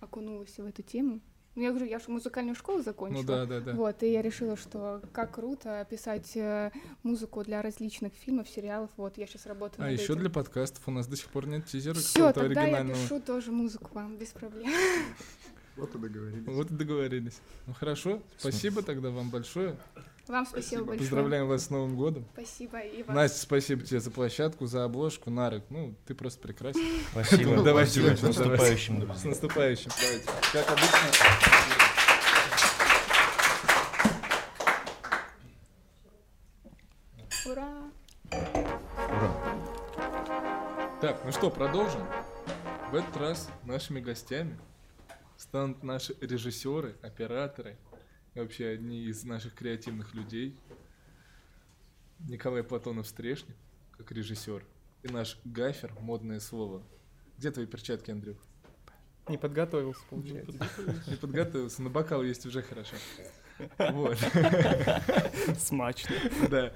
окунулась 0.00 0.58
в 0.58 0.64
эту 0.66 0.82
тему. 0.82 1.20
Ну, 1.54 1.62
я 1.62 1.68
говорю, 1.70 1.86
я 1.86 1.98
же 1.98 2.06
музыкальную 2.08 2.54
школу 2.54 2.80
закончила. 2.82 3.20
Ну 3.20 3.26
да, 3.26 3.46
да, 3.46 3.60
да. 3.60 3.72
Вот, 3.72 4.02
и 4.02 4.10
я 4.10 4.22
решила, 4.22 4.56
что 4.56 5.02
как 5.12 5.32
круто 5.34 5.86
писать 5.90 6.34
э, 6.34 6.70
музыку 7.02 7.44
для 7.44 7.60
различных 7.60 8.14
фильмов, 8.14 8.48
сериалов. 8.48 8.90
Вот, 8.96 9.18
я 9.18 9.26
сейчас 9.26 9.44
работаю 9.44 9.84
А 9.84 9.90
над 9.90 10.00
еще 10.00 10.12
этим. 10.14 10.20
для 10.20 10.30
подкастов 10.30 10.82
у 10.86 10.90
нас 10.90 11.06
до 11.06 11.16
сих 11.16 11.28
пор 11.28 11.46
нет 11.46 11.66
тизера 11.66 11.94
Все, 11.94 12.32
тогда 12.32 12.62
я 12.62 12.68
оригинального. 12.78 13.02
пишу 13.02 13.20
тоже 13.20 13.52
музыку 13.52 13.90
вам, 13.92 14.16
без 14.16 14.28
проблем. 14.28 14.72
Вот 15.76 15.94
и 15.94 15.98
договорились. 15.98 16.46
Вот 16.46 16.70
и 16.70 16.74
договорились. 16.74 17.40
Ну 17.66 17.74
хорошо, 17.74 18.22
спасибо 18.38 18.82
тогда 18.82 19.10
вам 19.10 19.30
большое. 19.30 19.76
Вам 20.28 20.46
спасибо, 20.46 20.84
большое. 20.84 20.98
Поздравляем 21.00 21.48
вас 21.48 21.66
с 21.66 21.70
Новым 21.70 21.96
годом. 21.96 22.24
Спасибо 22.32 22.78
и 22.78 23.02
вам. 23.02 23.16
Настя, 23.16 23.40
спасибо 23.40 23.82
тебе 23.82 24.00
за 24.00 24.10
площадку, 24.10 24.66
за 24.66 24.84
обложку. 24.84 25.30
Нарик, 25.30 25.64
ну, 25.68 25.94
ты 26.06 26.14
просто 26.14 26.40
прекрасен. 26.40 26.80
Спасибо. 27.10 27.62
Давай, 27.62 27.86
Спасибо. 27.86 28.16
С 28.16 28.22
наступающим, 28.22 29.00
друзья. 29.00 29.20
С 29.20 29.24
наступающим. 29.24 29.90
Давайте. 30.00 30.26
Как 30.52 30.70
обычно. 30.70 30.98
Ура! 37.44 37.90
Так, 41.00 41.20
ну 41.24 41.32
что, 41.32 41.50
продолжим. 41.50 42.06
В 42.92 42.94
этот 42.94 43.16
раз 43.16 43.48
нашими 43.64 43.98
гостями 43.98 44.56
станут 45.36 45.82
наши 45.82 46.16
режиссеры, 46.20 46.94
операторы 47.02 47.76
вообще 48.34 48.68
одни 48.68 49.04
из 49.04 49.24
наших 49.24 49.54
креативных 49.54 50.14
людей. 50.14 50.56
Николай 52.20 52.62
Платонов 52.62 53.06
Стрешник, 53.06 53.56
как 53.96 54.12
режиссер, 54.12 54.64
и 55.02 55.08
наш 55.08 55.38
гафер, 55.44 55.92
модное 56.00 56.40
слово. 56.40 56.82
Где 57.38 57.50
твои 57.50 57.66
перчатки, 57.66 58.10
Андрюх? 58.10 58.36
Не 59.28 59.38
подготовился, 59.38 60.00
получается. 60.08 60.66
Не 61.08 61.16
подготовился, 61.16 61.82
но 61.82 61.90
бокал 61.90 62.22
есть 62.22 62.46
уже 62.46 62.62
хорошо. 62.62 62.96
Вот. 63.78 64.18
Смачно. 65.58 66.14
Да. 66.50 66.72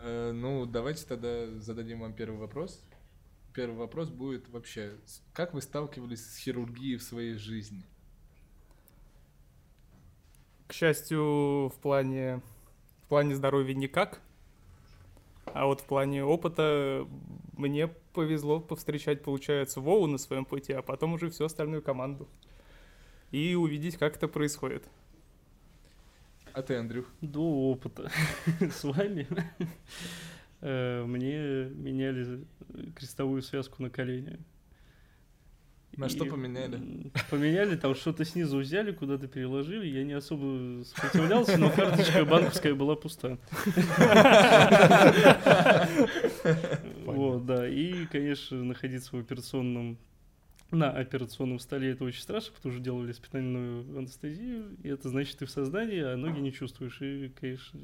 Э, 0.00 0.32
Ну, 0.32 0.64
давайте 0.66 1.04
тогда 1.06 1.46
зададим 1.60 2.00
вам 2.00 2.14
первый 2.14 2.38
вопрос. 2.38 2.82
Первый 3.54 3.76
вопрос 3.76 4.08
будет 4.08 4.48
вообще, 4.48 4.94
как 5.32 5.52
вы 5.54 5.60
сталкивались 5.60 6.24
с 6.24 6.36
хирургией 6.38 6.96
в 6.96 7.02
своей 7.02 7.34
жизни? 7.34 7.82
К 10.68 10.74
счастью, 10.74 11.70
в 11.70 11.78
плане, 11.80 12.42
в 13.04 13.08
плане 13.08 13.34
здоровья 13.34 13.74
никак. 13.74 14.20
А 15.46 15.64
вот 15.64 15.80
в 15.80 15.84
плане 15.84 16.22
опыта 16.24 17.08
мне 17.56 17.88
повезло 18.12 18.60
повстречать, 18.60 19.22
получается, 19.22 19.80
Вову 19.80 20.06
на 20.06 20.18
своем 20.18 20.44
пути, 20.44 20.74
а 20.74 20.82
потом 20.82 21.14
уже 21.14 21.30
всю 21.30 21.46
остальную 21.46 21.82
команду. 21.82 22.28
И 23.30 23.54
увидеть, 23.54 23.96
как 23.96 24.16
это 24.16 24.28
происходит. 24.28 24.86
А 26.52 26.62
ты, 26.62 26.76
Андрюх? 26.76 27.06
До 27.22 27.70
опыта 27.70 28.10
с 28.60 28.84
вами 28.84 29.26
э, 30.60 31.04
мне 31.04 31.70
меняли 31.70 32.44
крестовую 32.94 33.40
связку 33.40 33.82
на 33.82 33.88
колени. 33.88 34.38
На 35.98 36.08
что 36.08 36.24
И, 36.24 36.30
поменяли? 36.30 37.10
Поменяли, 37.28 37.76
там 37.76 37.94
что-то 37.96 38.24
снизу 38.24 38.58
взяли, 38.58 38.92
куда-то 38.92 39.26
переложили. 39.26 39.86
Я 39.86 40.04
не 40.04 40.12
особо 40.12 40.84
сопротивлялся, 40.84 41.58
но 41.58 41.70
карточка 41.70 42.24
банковская 42.24 42.74
была 42.74 42.94
пуста. 42.94 43.36
Вот, 47.04 47.44
да. 47.46 47.68
И, 47.68 48.06
конечно, 48.06 48.62
находиться 48.62 49.16
в 49.16 49.18
операционном 49.18 49.98
на 50.70 50.90
операционном 50.90 51.58
столе 51.58 51.92
это 51.92 52.04
очень 52.04 52.20
страшно, 52.20 52.52
потому 52.54 52.74
что 52.74 52.84
делали 52.84 53.12
спинальную 53.12 53.98
анестезию, 53.98 54.76
и 54.82 54.88
это 54.88 55.08
значит 55.08 55.38
ты 55.38 55.46
в 55.46 55.50
сознании, 55.50 56.00
а 56.00 56.14
ноги 56.16 56.40
не 56.40 56.52
чувствуешь. 56.52 57.00
И, 57.00 57.32
конечно, 57.40 57.80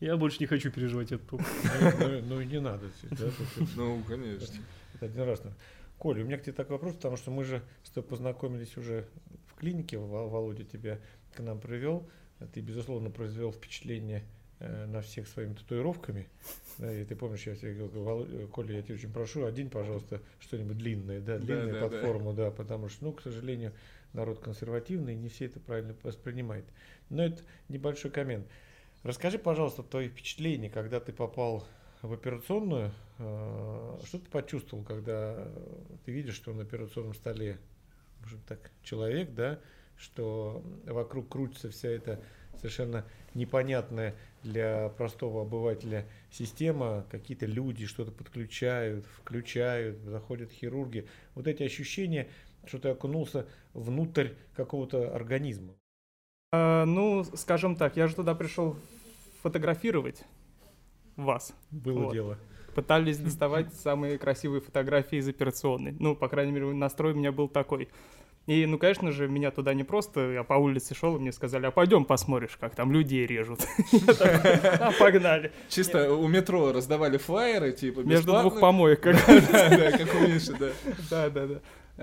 я 0.00 0.16
больше 0.16 0.38
не 0.40 0.46
хочу 0.46 0.70
переживать 0.70 1.10
этот 1.10 1.32
опыт. 1.32 1.46
Ну, 1.80 1.90
ну, 1.98 2.22
ну 2.28 2.40
и 2.40 2.46
не 2.46 2.60
надо. 2.60 2.90
Ну, 3.76 4.02
конечно. 4.06 4.62
Это 4.94 5.06
один 5.06 5.22
раз. 5.22 5.42
Коля, 6.02 6.24
у 6.24 6.26
меня 6.26 6.36
к 6.36 6.42
тебе 6.42 6.52
такой 6.52 6.78
вопрос, 6.78 6.96
потому 6.96 7.16
что 7.16 7.30
мы 7.30 7.44
же 7.44 7.62
с 7.84 7.90
тобой 7.90 8.10
познакомились 8.10 8.76
уже 8.76 9.06
в 9.46 9.54
клинике, 9.54 9.98
Во- 9.98 10.28
Володя 10.28 10.64
тебя 10.64 10.98
к 11.32 11.38
нам 11.38 11.60
привел. 11.60 12.08
Ты, 12.52 12.60
безусловно, 12.60 13.08
произвел 13.08 13.52
впечатление 13.52 14.24
э, 14.58 14.86
на 14.86 15.00
всех 15.00 15.28
своими 15.28 15.54
татуировками. 15.54 16.26
Да, 16.78 16.92
и 16.92 17.04
ты 17.04 17.14
помнишь, 17.14 17.46
я 17.46 17.54
тебе 17.54 17.74
говорил, 17.74 18.02
«Володя, 18.02 18.46
Коля, 18.48 18.74
я 18.78 18.82
тебя 18.82 18.96
очень 18.96 19.12
прошу, 19.12 19.44
одень, 19.44 19.70
пожалуйста, 19.70 20.20
что-нибудь 20.40 20.76
длинное, 20.76 21.20
да, 21.20 21.38
длинное 21.38 21.74
да, 21.74 21.80
под 21.82 21.92
да. 21.92 22.00
форму, 22.00 22.32
да, 22.32 22.50
потому 22.50 22.88
что, 22.88 23.04
ну, 23.04 23.12
к 23.12 23.22
сожалению, 23.22 23.72
народ 24.12 24.40
консервативный, 24.40 25.14
не 25.14 25.28
все 25.28 25.46
это 25.46 25.60
правильно 25.60 25.94
воспринимает. 26.02 26.64
Но 27.10 27.24
это 27.24 27.42
небольшой 27.68 28.10
коммент. 28.10 28.48
Расскажи, 29.04 29.38
пожалуйста, 29.38 29.84
твои 29.84 30.08
впечатления, 30.08 30.68
когда 30.68 30.98
ты 30.98 31.12
попал 31.12 31.64
в 32.02 32.12
операционную. 32.12 32.92
э, 33.18 33.98
Что 34.04 34.18
ты 34.18 34.30
почувствовал, 34.30 34.84
когда 34.84 35.48
ты 36.04 36.12
видишь, 36.12 36.34
что 36.34 36.52
на 36.52 36.62
операционном 36.62 37.14
столе, 37.14 37.58
может 38.20 38.44
так, 38.44 38.70
человек, 38.82 39.32
да, 39.34 39.58
что 39.96 40.62
вокруг 40.84 41.28
крутится 41.28 41.70
вся 41.70 41.88
эта 41.88 42.20
совершенно 42.56 43.04
непонятная 43.34 44.14
для 44.42 44.88
простого 44.90 45.42
обывателя 45.42 46.06
система, 46.30 47.06
какие-то 47.10 47.46
люди 47.46 47.86
что-то 47.86 48.12
подключают, 48.12 49.06
включают, 49.06 49.98
заходят 50.02 50.50
хирурги. 50.50 51.06
Вот 51.34 51.46
эти 51.46 51.62
ощущения, 51.62 52.28
что 52.66 52.78
ты 52.78 52.88
окунулся 52.88 53.46
внутрь 53.74 54.30
какого-то 54.54 55.14
организма. 55.14 55.74
А, 56.52 56.84
ну, 56.84 57.24
скажем 57.24 57.76
так, 57.76 57.96
я 57.96 58.06
же 58.08 58.14
туда 58.14 58.34
пришел 58.34 58.76
фотографировать 59.42 60.24
вас. 61.22 61.54
Было 61.70 62.04
Вот. 62.04 62.12
дело. 62.12 62.38
Пытались 62.74 63.18
доставать 63.18 63.74
самые 63.74 64.16
красивые 64.18 64.60
фотографии 64.62 65.18
из 65.18 65.28
операционной. 65.28 65.94
Ну, 65.98 66.16
по 66.16 66.28
крайней 66.28 66.52
мере, 66.52 66.66
настрой 66.72 67.12
у 67.12 67.16
меня 67.16 67.30
был 67.32 67.48
такой. 67.48 67.88
И, 68.46 68.66
ну, 68.66 68.76
конечно 68.76 69.12
же, 69.12 69.28
меня 69.28 69.52
туда 69.52 69.72
не 69.72 69.84
просто, 69.84 70.32
я 70.32 70.42
по 70.42 70.54
улице 70.54 70.96
шел, 70.96 71.14
и 71.16 71.20
мне 71.20 71.30
сказали, 71.32 71.66
а 71.66 71.70
пойдем 71.70 72.04
посмотришь, 72.04 72.56
как 72.58 72.74
там 72.74 72.90
людей 72.90 73.24
режут. 73.26 73.60
А, 74.20 74.90
погнали. 74.98 75.52
Чисто 75.68 76.12
у 76.12 76.26
метро 76.26 76.72
раздавали 76.72 77.18
флайеры, 77.18 77.70
типа, 77.72 78.00
Между 78.00 78.32
двух 78.40 78.58
помоек. 78.58 79.00
как- 79.00 79.16
Да, 79.26 79.68
да, 79.68 79.92
как 79.98 80.14
у 80.14 80.18
Миши, 80.26 80.54
да. 80.58 80.70
Да, 81.10 81.30
да, 81.30 81.46
да. 81.46 81.54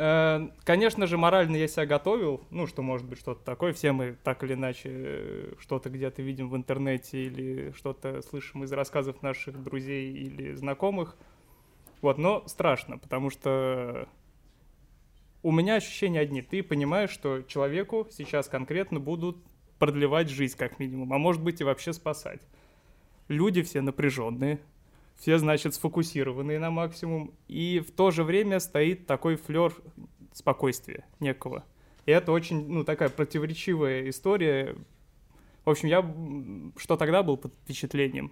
Э, 0.01 0.47
Конечно 0.63 1.07
же, 1.07 1.17
морально 1.17 1.57
я 1.57 1.67
себя 1.67 1.85
готовил, 1.85 2.41
ну, 2.51 2.67
что 2.67 2.81
может 2.81 3.05
быть 3.05 3.19
что-то 3.19 3.43
такое. 3.43 3.73
Все 3.73 3.91
мы 3.91 4.15
так 4.23 4.41
или 4.45 4.53
иначе 4.53 4.89
э, 4.89 5.53
что-то 5.59 5.89
где-то 5.89 6.21
видим 6.21 6.49
в 6.49 6.55
интернете 6.55 7.25
или 7.25 7.73
что-то 7.75 8.21
слышим 8.21 8.63
из 8.63 8.71
рассказов 8.71 9.21
наших 9.21 9.61
друзей 9.61 10.13
или 10.13 10.53
знакомых. 10.53 11.17
Вот, 12.01 12.17
но 12.17 12.47
страшно, 12.47 12.97
потому 12.97 13.29
что 13.29 14.07
у 15.43 15.51
меня 15.51 15.75
ощущения 15.75 16.21
одни. 16.21 16.41
Ты 16.41 16.63
понимаешь, 16.63 17.09
что 17.09 17.41
человеку 17.41 18.07
сейчас 18.09 18.47
конкретно 18.47 19.01
будут 19.01 19.35
продлевать 19.79 20.29
жизнь 20.29 20.57
как 20.57 20.79
минимум, 20.79 21.11
а 21.11 21.17
может 21.17 21.43
быть 21.43 21.59
и 21.59 21.65
вообще 21.65 21.91
спасать. 21.91 22.39
Люди 23.27 23.63
все 23.63 23.81
напряженные, 23.81 24.61
все, 25.19 25.37
значит, 25.37 25.75
сфокусированные 25.75 26.59
на 26.59 26.71
максимум, 26.71 27.33
и 27.49 27.83
в 27.85 27.91
то 27.91 28.09
же 28.09 28.23
время 28.23 28.59
стоит 28.59 29.05
такой 29.05 29.35
флер 29.35 29.73
спокойствия 30.33 31.05
некого. 31.19 31.65
И 32.05 32.11
это 32.11 32.31
очень, 32.31 32.67
ну, 32.69 32.85
такая 32.85 33.09
противоречивая 33.09 34.09
история. 34.09 34.75
В 35.65 35.69
общем, 35.69 35.89
я 35.89 36.01
что 36.77 36.95
тогда 36.95 37.21
был 37.21 37.35
под 37.35 37.53
впечатлением, 37.63 38.31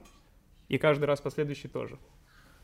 и 0.70 0.78
каждый 0.78 1.04
раз 1.04 1.20
последующий 1.20 1.70
тоже. 1.70 2.00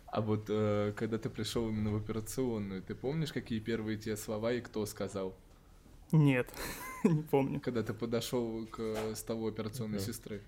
А 0.05 0.21
вот 0.21 0.45
э, 0.47 0.93
когда 0.95 1.17
ты 1.17 1.29
пришел 1.29 1.67
именно 1.67 1.91
в 1.91 1.97
операционную, 1.97 2.81
ты 2.81 2.95
помнишь, 2.95 3.33
какие 3.33 3.59
первые 3.59 3.97
те 3.97 4.15
слова 4.15 4.53
и 4.53 4.61
кто 4.61 4.85
сказал? 4.85 5.35
Нет, 6.13 6.53
не 7.03 7.23
помню. 7.23 7.59
Когда 7.59 7.83
ты 7.83 7.93
подошел 7.93 8.65
к 8.67 9.15
столу 9.15 9.49
операционной 9.49 9.97
да. 9.97 10.05
сестры. 10.05 10.41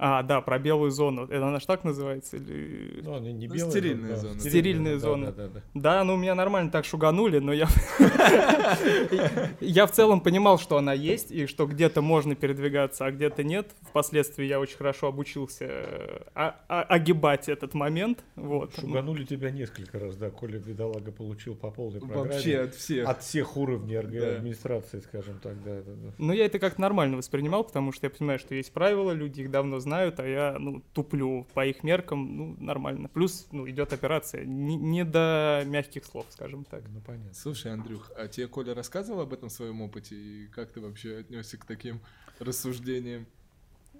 А, 0.00 0.22
да, 0.22 0.40
про 0.40 0.60
белую 0.60 0.92
зону. 0.92 1.24
Это 1.24 1.48
она 1.48 1.58
же 1.58 1.66
так 1.66 1.82
называется? 1.82 2.36
Или... 2.36 3.00
Ну, 3.02 3.14
она 3.14 3.32
не 3.32 3.48
белая. 3.48 3.64
Ну, 3.64 3.70
стерильная 3.70 4.16
зона. 4.16 4.34
Да. 4.34 4.40
Стерильная 4.40 4.94
да, 4.94 4.98
зона. 5.00 5.32
Да, 5.32 5.32
да, 5.32 5.48
да. 5.48 5.62
да, 5.74 6.04
ну 6.04 6.16
меня 6.16 6.36
нормально 6.36 6.70
так 6.70 6.84
шуганули, 6.84 7.40
но 7.40 7.52
я... 7.52 7.66
я 9.60 9.86
в 9.86 9.90
целом 9.90 10.20
понимал, 10.20 10.60
что 10.60 10.76
она 10.76 10.92
есть, 10.92 11.32
и 11.32 11.46
что 11.46 11.66
где-то 11.66 12.00
можно 12.00 12.36
передвигаться, 12.36 13.06
а 13.06 13.10
где-то 13.10 13.42
нет. 13.42 13.72
Впоследствии 13.82 14.44
я 14.44 14.60
очень 14.60 14.76
хорошо 14.76 15.08
обучился 15.08 15.64
э, 15.64 16.52
огибать 16.68 17.48
этот 17.48 17.74
момент. 17.74 18.22
Вот. 18.36 18.76
Шуганули 18.78 19.24
тебя 19.24 19.50
несколько 19.50 19.98
раз, 19.98 20.16
да. 20.16 20.30
Коля 20.30 20.60
Бедолага 20.60 21.10
получил 21.10 21.56
по 21.56 21.72
полной 21.72 21.98
программе. 21.98 22.30
Вообще 22.30 22.60
от 22.60 22.74
всех. 22.76 23.08
От 23.08 23.22
всех 23.22 23.56
уровней 23.56 23.96
администрации, 23.96 25.00
скажем 25.00 25.40
так, 25.40 25.60
да. 25.64 25.82
Ну, 26.18 26.32
я 26.32 26.46
это 26.46 26.60
как 26.60 26.78
нормально 26.78 27.16
воспринимал, 27.16 27.64
потому 27.64 27.90
что 27.90 28.06
я 28.06 28.10
понимаю, 28.10 28.38
что 28.38 28.54
есть 28.54 28.72
правила, 28.72 29.10
люди 29.10 29.40
их 29.40 29.50
давно 29.50 29.80
знают 29.80 29.87
знают, 29.88 30.20
а 30.20 30.26
я, 30.26 30.56
ну, 30.58 30.82
туплю 30.92 31.46
по 31.54 31.66
их 31.66 31.82
меркам, 31.82 32.36
ну, 32.36 32.56
нормально. 32.60 33.08
Плюс, 33.08 33.48
ну, 33.52 33.68
идет 33.68 33.92
операция. 33.92 34.44
Не, 34.44 34.76
не 34.76 35.04
до 35.04 35.62
мягких 35.66 36.04
слов, 36.04 36.26
скажем 36.28 36.64
так. 36.64 36.82
Ну, 36.88 37.00
понятно. 37.00 37.32
Слушай, 37.32 37.72
Андрюх, 37.72 38.12
а 38.16 38.28
тебе 38.28 38.48
Коля 38.48 38.74
рассказывал 38.74 39.20
об 39.20 39.32
этом 39.32 39.48
своем 39.48 39.80
опыте, 39.80 40.14
и 40.14 40.46
как 40.48 40.70
ты 40.72 40.80
вообще 40.80 41.18
отнесся 41.18 41.56
к 41.56 41.64
таким 41.64 42.00
рассуждениям? 42.38 43.26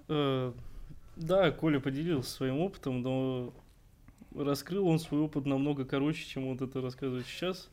Э, 0.07 0.53
да, 1.15 1.51
Коля 1.51 1.79
поделился 1.79 2.29
своим 2.29 2.59
опытом, 2.59 3.01
но 3.01 3.53
раскрыл 4.35 4.87
он 4.87 4.99
свой 4.99 5.21
опыт 5.21 5.45
намного 5.45 5.85
короче, 5.85 6.23
чем 6.23 6.45
вот 6.45 6.61
это 6.61 6.81
рассказывает 6.81 7.25
сейчас 7.25 7.69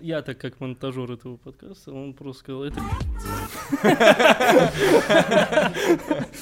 я 0.00 0.22
так 0.22 0.38
как 0.38 0.60
монтажер 0.60 1.10
этого 1.10 1.36
подкаста, 1.36 1.92
он 1.92 2.14
просто 2.14 2.40
сказал, 2.40 2.64
это 2.64 2.80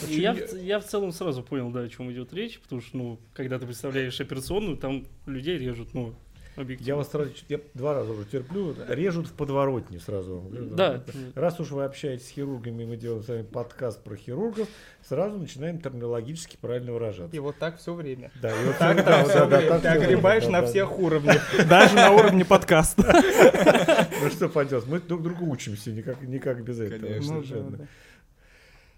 я, 0.09 0.81
в 0.81 0.85
целом 0.85 1.13
сразу 1.13 1.43
понял, 1.43 1.71
да, 1.71 1.81
о 1.81 1.89
чем 1.89 2.13
идет 2.13 2.33
речь, 2.33 2.61
потому 2.61 2.81
что, 2.81 2.97
ну, 2.97 3.21
когда 3.33 3.59
ты 3.59 3.67
представляешь 3.67 4.21
операционную, 4.21 4.77
там 4.77 5.07
людей 5.27 5.59
режут, 5.59 5.95
ну, 5.95 6.15
объективно. 6.57 6.89
Я 6.89 6.97
вас 6.97 7.11
сразу, 7.11 7.31
я 7.49 7.61
два 7.75 7.95
раза 7.95 8.13
уже 8.13 8.25
терплю, 8.25 8.75
режут 8.89 9.29
в 9.29 9.33
подворотне 9.33 10.01
сразу. 10.01 10.45
Да. 10.51 11.05
Раз 11.35 11.61
уж 11.61 11.71
вы 11.71 11.85
общаетесь 11.85 12.27
с 12.27 12.31
хирургами, 12.31 12.85
мы 12.85 12.97
делаем 12.97 13.23
с 13.23 13.29
вами 13.29 13.43
подкаст 13.43 14.03
про 14.03 14.17
хирургов, 14.17 14.69
сразу 15.07 15.39
начинаем 15.39 15.81
терминологически 15.81 16.57
правильно 16.61 16.93
выражаться. 16.93 17.37
И 17.37 17.39
вот 17.39 17.57
так 17.59 17.79
все 17.79 17.95
время. 17.95 18.31
Да, 18.41 18.51
и 18.51 18.65
вот 18.65 18.79
так, 18.79 19.05
да, 19.05 19.25
все 19.25 19.47
время. 19.47 19.81
Ты 19.81 19.89
огребаешь 19.89 20.47
на 20.47 20.65
всех 20.67 20.99
уровнях, 20.99 21.43
даже 21.69 21.95
на 21.95 22.11
уровне 22.11 22.45
подкаста. 22.45 23.05
Ну 24.23 24.31
что 24.31 24.49
поделать, 24.49 24.87
мы 24.87 24.99
друг 25.01 25.23
другу 25.23 25.47
учимся, 25.51 25.91
никак, 25.93 26.21
никак 26.23 26.65
без 26.65 26.81
этого. 26.81 27.01
Конечно. 27.01 27.87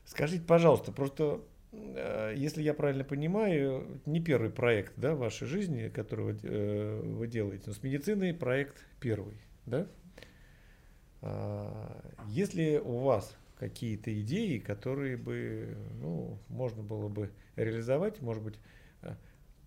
Скажите, 0.05 0.43
пожалуйста, 0.47 0.93
просто 0.93 1.41
если 1.73 2.63
я 2.63 2.73
правильно 2.73 3.05
понимаю, 3.05 4.01
не 4.07 4.21
первый 4.21 4.51
проект 4.51 4.95
да, 4.97 5.15
в 5.15 5.19
вашей 5.19 5.47
жизни, 5.47 5.89
который 5.89 6.33
вы, 6.33 6.39
э, 6.43 7.01
вы 7.03 7.27
делаете, 7.27 7.65
но 7.67 7.73
с 7.75 7.83
медициной 7.83 8.33
проект 8.33 8.87
первый. 9.01 9.37
Да? 9.67 9.87
А, 11.21 12.03
если 12.29 12.79
у 12.83 12.99
вас 12.99 13.37
какие-то 13.59 14.19
идеи, 14.23 14.59
которые 14.59 15.17
бы 15.17 15.77
ну, 16.01 16.39
можно 16.49 16.83
было 16.83 17.09
бы 17.09 17.31
реализовать, 17.57 18.23
может 18.23 18.43
быть, 18.43 18.55
э, 19.03 19.15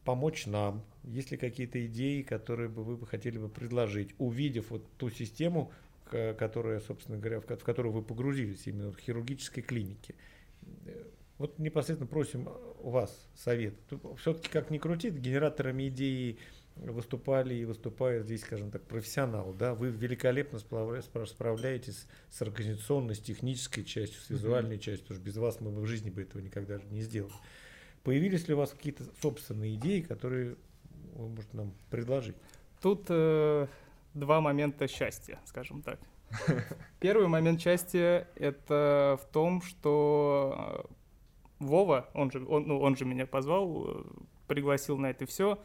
помочь 0.03 0.47
нам, 0.47 0.83
есть 1.03 1.29
ли 1.29 1.37
какие-то 1.37 1.85
идеи, 1.85 2.23
которые 2.23 2.69
бы 2.69 2.83
вы 2.83 2.97
бы 2.97 3.05
хотели 3.05 3.37
бы 3.37 3.47
предложить, 3.47 4.15
увидев 4.17 4.71
вот 4.71 4.87
ту 4.97 5.11
систему, 5.11 5.71
которая, 6.09 6.81
собственно 6.81 7.17
говоря, 7.17 7.39
в 7.39 7.45
которую 7.45 7.93
вы 7.93 8.01
погрузились 8.01 8.67
именно 8.67 8.91
в 8.91 8.99
хирургической 8.99 9.63
клинике 9.63 10.13
вот 11.41 11.57
непосредственно 11.59 12.07
просим 12.07 12.47
у 12.79 12.91
вас 12.91 13.27
совет. 13.35 13.73
Все-таки 14.17 14.47
как 14.49 14.69
ни 14.69 14.77
крутит, 14.77 15.15
генераторами 15.15 15.89
идеи 15.89 16.37
выступали 16.75 17.55
и 17.55 17.65
выступают 17.65 18.25
здесь, 18.25 18.41
скажем 18.41 18.71
так, 18.71 18.83
профессионал, 18.83 19.53
да, 19.53 19.73
вы 19.73 19.89
великолепно 19.89 20.59
справляетесь 20.59 22.07
с 22.29 22.41
организационной, 22.41 23.15
с 23.15 23.19
технической 23.19 23.83
частью, 23.83 24.21
с 24.21 24.29
визуальной 24.29 24.75
mm-hmm. 24.75 24.79
частью, 24.79 25.03
потому 25.03 25.19
что 25.19 25.25
без 25.25 25.37
вас 25.37 25.61
мы 25.61 25.71
бы 25.71 25.81
в 25.81 25.87
жизни 25.87 26.09
бы 26.09 26.21
этого 26.21 26.41
никогда 26.41 26.79
не 26.89 27.01
сделали. 27.01 27.33
Появились 28.03 28.47
ли 28.47 28.53
у 28.53 28.57
вас 28.57 28.71
какие-то 28.71 29.03
собственные 29.21 29.75
идеи, 29.75 30.01
которые 30.01 30.55
вы 31.13 31.29
можете 31.29 31.57
нам 31.57 31.73
предложить? 31.89 32.35
Тут 32.81 33.05
э, 33.09 33.67
два 34.13 34.41
момента 34.41 34.87
счастья, 34.87 35.39
скажем 35.45 35.81
так. 35.81 35.99
Первый 36.99 37.27
момент 37.27 37.61
счастья— 37.61 38.27
это 38.35 39.19
в 39.21 39.31
том, 39.31 39.61
что 39.61 40.89
Вова, 41.61 42.09
он 42.13 42.31
же, 42.31 42.45
он, 42.47 42.63
ну, 42.67 42.79
он 42.79 42.97
же 42.97 43.05
меня 43.05 43.25
позвал, 43.25 43.85
э, 43.87 44.03
пригласил 44.47 44.97
на 44.97 45.11
это 45.11 45.25
все. 45.25 45.59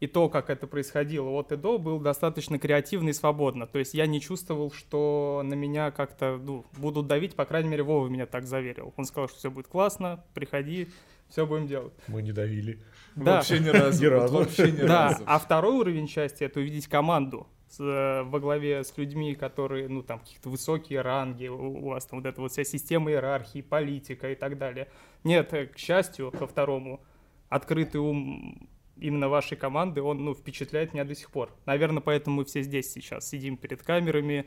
И 0.00 0.08
то, 0.08 0.28
как 0.28 0.50
это 0.50 0.66
происходило 0.66 1.28
от 1.30 1.52
и 1.52 1.56
до, 1.56 1.78
было 1.78 2.00
достаточно 2.00 2.58
креативно 2.58 3.10
и 3.10 3.12
свободно. 3.12 3.68
То 3.68 3.78
есть 3.78 3.94
я 3.94 4.06
не 4.06 4.20
чувствовал, 4.20 4.72
что 4.72 5.42
на 5.44 5.54
меня 5.54 5.92
как-то 5.92 6.40
ну, 6.42 6.64
будут 6.76 7.06
давить, 7.06 7.36
по 7.36 7.44
крайней 7.44 7.68
мере, 7.68 7.84
Вова 7.84 8.08
меня 8.08 8.26
так 8.26 8.44
заверил. 8.44 8.92
Он 8.96 9.04
сказал, 9.04 9.28
что 9.28 9.38
все 9.38 9.50
будет 9.50 9.68
классно, 9.68 10.24
приходи, 10.34 10.88
все 11.32 11.46
будем 11.46 11.66
делать. 11.66 11.94
Мы 12.08 12.22
не 12.22 12.32
давили. 12.32 12.78
Да. 13.16 13.36
Вообще 13.36 13.58
ни 13.58 13.70
разу. 13.70 14.02
Ни 14.02 14.06
разу. 14.06 14.36
Вообще 14.36 14.70
ни 14.70 14.80
разу. 14.80 15.22
А 15.26 15.38
второй 15.38 15.76
уровень 15.76 16.06
счастья— 16.06 16.46
это 16.46 16.60
увидеть 16.60 16.88
команду 16.88 17.46
с, 17.70 17.80
э, 17.80 18.22
во 18.22 18.38
главе 18.38 18.84
с 18.84 18.96
людьми, 18.98 19.34
которые, 19.34 19.88
ну, 19.88 20.02
там, 20.02 20.20
какие-то 20.20 20.50
высокие 20.50 21.00
ранги, 21.00 21.48
у, 21.48 21.86
у 21.86 21.88
вас 21.88 22.04
там 22.04 22.20
вот 22.20 22.28
эта 22.28 22.40
вот 22.40 22.52
вся 22.52 22.64
система 22.64 23.10
иерархии, 23.10 23.62
политика 23.62 24.30
и 24.30 24.34
так 24.34 24.58
далее. 24.58 24.88
Нет, 25.24 25.54
э, 25.54 25.66
к 25.66 25.78
счастью, 25.78 26.30
ко 26.32 26.46
второму, 26.46 27.02
открытый 27.48 28.00
ум 28.02 28.68
именно 28.96 29.30
вашей 29.30 29.56
команды, 29.56 30.02
он, 30.02 30.22
ну, 30.24 30.34
впечатляет 30.34 30.92
меня 30.92 31.04
до 31.04 31.14
сих 31.14 31.30
пор. 31.30 31.50
Наверное, 31.64 32.02
поэтому 32.02 32.36
мы 32.36 32.44
все 32.44 32.60
здесь 32.62 32.92
сейчас 32.92 33.26
сидим 33.26 33.56
перед 33.56 33.82
камерами, 33.82 34.46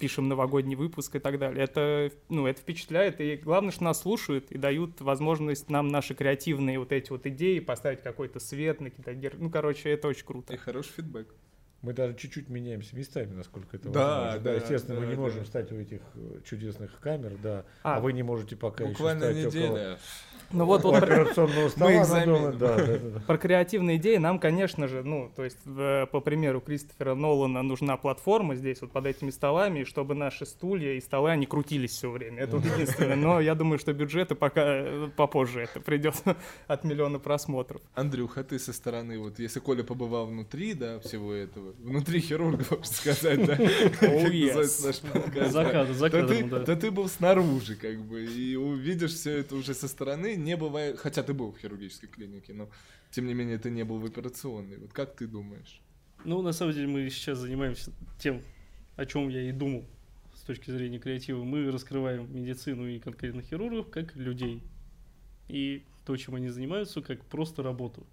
пишем 0.00 0.28
новогодний 0.28 0.74
выпуск 0.74 1.14
и 1.14 1.18
так 1.20 1.38
далее. 1.38 1.62
Это, 1.62 2.10
ну, 2.28 2.46
это 2.46 2.60
впечатляет, 2.60 3.20
и 3.20 3.36
главное, 3.36 3.70
что 3.70 3.84
нас 3.84 4.00
слушают 4.00 4.50
и 4.50 4.58
дают 4.58 5.00
возможность 5.00 5.70
нам 5.70 5.88
наши 5.88 6.14
креативные 6.14 6.78
вот 6.78 6.90
эти 6.90 7.10
вот 7.10 7.26
идеи 7.26 7.60
поставить 7.60 8.02
какой-то 8.02 8.40
свет 8.40 8.80
на 8.80 8.90
какие-то... 8.90 9.36
Ну, 9.36 9.50
короче, 9.50 9.90
это 9.90 10.08
очень 10.08 10.24
круто. 10.24 10.52
И 10.52 10.56
хороший 10.56 10.92
фидбэк. 10.94 11.28
Мы 11.82 11.94
даже 11.94 12.14
чуть-чуть 12.14 12.50
меняемся 12.50 12.94
местами, 12.94 13.32
насколько 13.32 13.76
это 13.76 13.88
да, 13.88 14.16
возможно. 14.16 14.40
Да, 14.40 14.54
естественно, 14.54 14.94
да, 14.96 15.00
мы 15.00 15.06
не 15.06 15.14
да. 15.14 15.20
можем 15.20 15.46
стать 15.46 15.72
у 15.72 15.76
этих 15.76 16.00
э, 16.14 16.40
чудесных 16.44 17.00
камер, 17.00 17.38
да. 17.42 17.64
А, 17.82 17.96
а 17.96 18.00
вы 18.00 18.12
не 18.12 18.22
можете 18.22 18.54
пока 18.54 18.84
буквально 18.84 19.24
еще 19.24 19.50
стать 19.50 19.54
неделя. 19.54 19.70
около 19.70 19.98
ну 20.52 20.64
вот, 20.64 20.82
вот 20.82 20.96
операционного 20.96 21.68
стола. 21.68 21.90
Мы 21.90 22.52
да, 22.52 22.76
да, 22.76 22.98
да. 22.98 23.20
Про 23.26 23.38
креативные 23.38 23.98
идеи 23.98 24.16
нам, 24.16 24.38
конечно 24.38 24.88
же, 24.88 25.02
ну, 25.04 25.30
то 25.36 25.44
есть, 25.44 25.58
в, 25.64 26.08
по 26.10 26.20
примеру 26.20 26.60
Кристофера 26.60 27.14
Нолана 27.14 27.62
нужна 27.62 27.96
платформа 27.96 28.56
здесь, 28.56 28.80
вот 28.80 28.90
под 28.90 29.06
этими 29.06 29.30
столами, 29.30 29.84
чтобы 29.84 30.14
наши 30.14 30.46
стулья 30.46 30.94
и 30.94 31.00
столы, 31.00 31.30
они 31.30 31.46
крутились 31.46 31.92
все 31.92 32.10
время. 32.10 32.42
Это 32.42 32.56
вот 32.56 32.64
единственное. 32.64 33.16
Но 33.16 33.40
я 33.40 33.54
думаю, 33.54 33.78
что 33.78 33.92
бюджеты 33.92 34.34
пока 34.34 34.62
э, 34.64 35.08
попозже 35.16 35.60
это 35.60 35.80
придет 35.80 36.14
от 36.66 36.84
миллиона 36.84 37.18
просмотров. 37.18 37.80
Андрюха, 37.94 38.42
ты 38.42 38.58
со 38.58 38.72
стороны, 38.72 39.18
вот 39.18 39.38
если 39.38 39.60
Коля 39.60 39.84
побывал 39.84 40.26
внутри, 40.26 40.74
да, 40.74 40.98
всего 41.00 41.32
этого, 41.32 41.74
внутри 41.78 42.20
хирурга, 42.20 42.64
можно 42.70 42.84
сказать, 42.84 43.46
да, 43.46 43.56
за 45.94 46.10
кадром, 46.10 46.48
да. 46.48 46.60
То 46.60 46.76
ты 46.76 46.90
был 46.90 47.08
снаружи, 47.08 47.76
как 47.76 48.00
бы, 48.00 48.24
и 48.24 48.56
увидишь 48.56 49.14
все 49.14 49.38
это 49.38 49.54
уже 49.54 49.74
со 49.74 49.86
стороны, 49.86 50.39
не 50.40 50.56
бывает, 50.56 50.98
хотя 50.98 51.22
ты 51.22 51.32
был 51.32 51.52
в 51.52 51.58
хирургической 51.58 52.08
клинике, 52.08 52.52
но 52.54 52.68
тем 53.10 53.26
не 53.26 53.34
менее 53.34 53.58
ты 53.58 53.70
не 53.70 53.84
был 53.84 53.98
в 53.98 54.04
операционной. 54.04 54.78
Вот 54.78 54.92
как 54.92 55.14
ты 55.16 55.26
думаешь? 55.26 55.80
Ну, 56.24 56.42
на 56.42 56.52
самом 56.52 56.74
деле 56.74 56.86
мы 56.86 57.08
сейчас 57.10 57.38
занимаемся 57.38 57.92
тем, 58.18 58.42
о 58.96 59.06
чем 59.06 59.28
я 59.28 59.42
и 59.48 59.52
думал 59.52 59.84
с 60.34 60.42
точки 60.42 60.70
зрения 60.70 60.98
креатива. 60.98 61.44
Мы 61.44 61.70
раскрываем 61.70 62.34
медицину 62.34 62.86
и 62.86 62.98
конкретно 62.98 63.42
хирургов 63.42 63.90
как 63.90 64.16
людей. 64.16 64.62
И 65.48 65.84
то, 66.04 66.16
чем 66.16 66.34
они 66.34 66.48
занимаются, 66.48 67.02
как 67.02 67.24
просто 67.24 67.62
работу. 67.62 68.06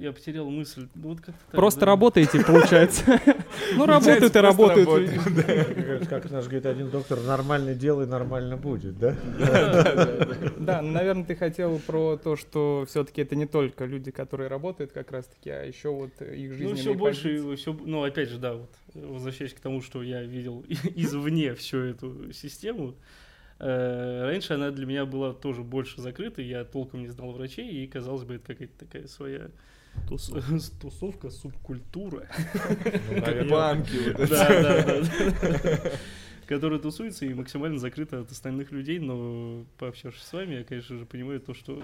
Я 0.00 0.12
потерял 0.12 0.48
мысль. 0.48 0.88
Ну, 0.94 1.10
вот 1.10 1.20
как 1.20 1.34
Просто 1.52 1.84
работаете, 1.84 2.42
получается. 2.44 3.20
Ну, 3.74 3.86
работают 3.86 4.34
и 4.34 4.38
работают. 4.38 4.88
Как 6.08 6.30
наш 6.30 6.44
говорит 6.44 6.66
один 6.66 6.90
доктор, 6.90 7.20
нормально 7.20 7.74
делай, 7.74 8.06
нормально 8.06 8.56
будет, 8.56 8.98
да? 8.98 9.16
Да, 10.58 10.82
наверное, 10.82 11.24
ты 11.24 11.36
хотел 11.36 11.78
про 11.78 12.16
то, 12.16 12.36
что 12.36 12.84
все-таки 12.88 13.22
это 13.22 13.36
не 13.36 13.46
только 13.46 13.84
люди, 13.84 14.10
которые 14.10 14.48
работают 14.48 14.92
как 14.92 15.10
раз-таки, 15.12 15.50
а 15.50 15.64
еще 15.64 15.90
вот 15.90 16.10
их 16.22 16.52
жизненные 16.52 16.70
Ну, 16.70 16.76
все 16.76 16.94
больше, 16.94 17.56
все, 17.56 17.72
ну, 17.72 18.02
опять 18.02 18.30
же, 18.30 18.38
да, 18.38 18.54
вот, 18.54 18.70
возвращаясь 18.94 19.52
к 19.52 19.60
тому, 19.60 19.82
что 19.82 20.02
я 20.02 20.22
видел 20.22 20.64
извне 20.94 21.54
всю 21.54 21.78
эту 21.78 22.32
систему, 22.32 22.94
Э, 23.60 24.22
раньше 24.24 24.54
она 24.54 24.70
для 24.70 24.86
меня 24.86 25.04
была 25.04 25.34
тоже 25.34 25.62
больше 25.62 26.00
закрыта, 26.00 26.40
я 26.40 26.64
толком 26.64 27.00
не 27.00 27.08
знал 27.08 27.32
врачей, 27.32 27.68
и, 27.68 27.86
казалось 27.86 28.24
бы, 28.24 28.36
это 28.36 28.46
какая-то 28.46 28.78
такая 28.78 29.06
своя 29.06 29.50
Тус... 30.08 30.32
тусовка, 30.80 31.30
субкультура. 31.30 32.28
Ну, 33.10 33.22
как 33.24 33.48
банки. 33.48 34.12
Да, 34.12 34.62
да, 34.62 35.02
да. 35.02 35.92
Которая 36.46 36.80
тусуется 36.80 37.26
и 37.26 37.32
максимально 37.32 37.78
закрыта 37.78 38.20
от 38.20 38.32
остальных 38.32 38.72
людей, 38.72 38.98
но 38.98 39.64
пообщавшись 39.78 40.24
с 40.24 40.32
вами, 40.32 40.54
я, 40.54 40.64
конечно 40.64 40.98
же, 40.98 41.06
понимаю 41.06 41.40
то, 41.40 41.54
что 41.54 41.80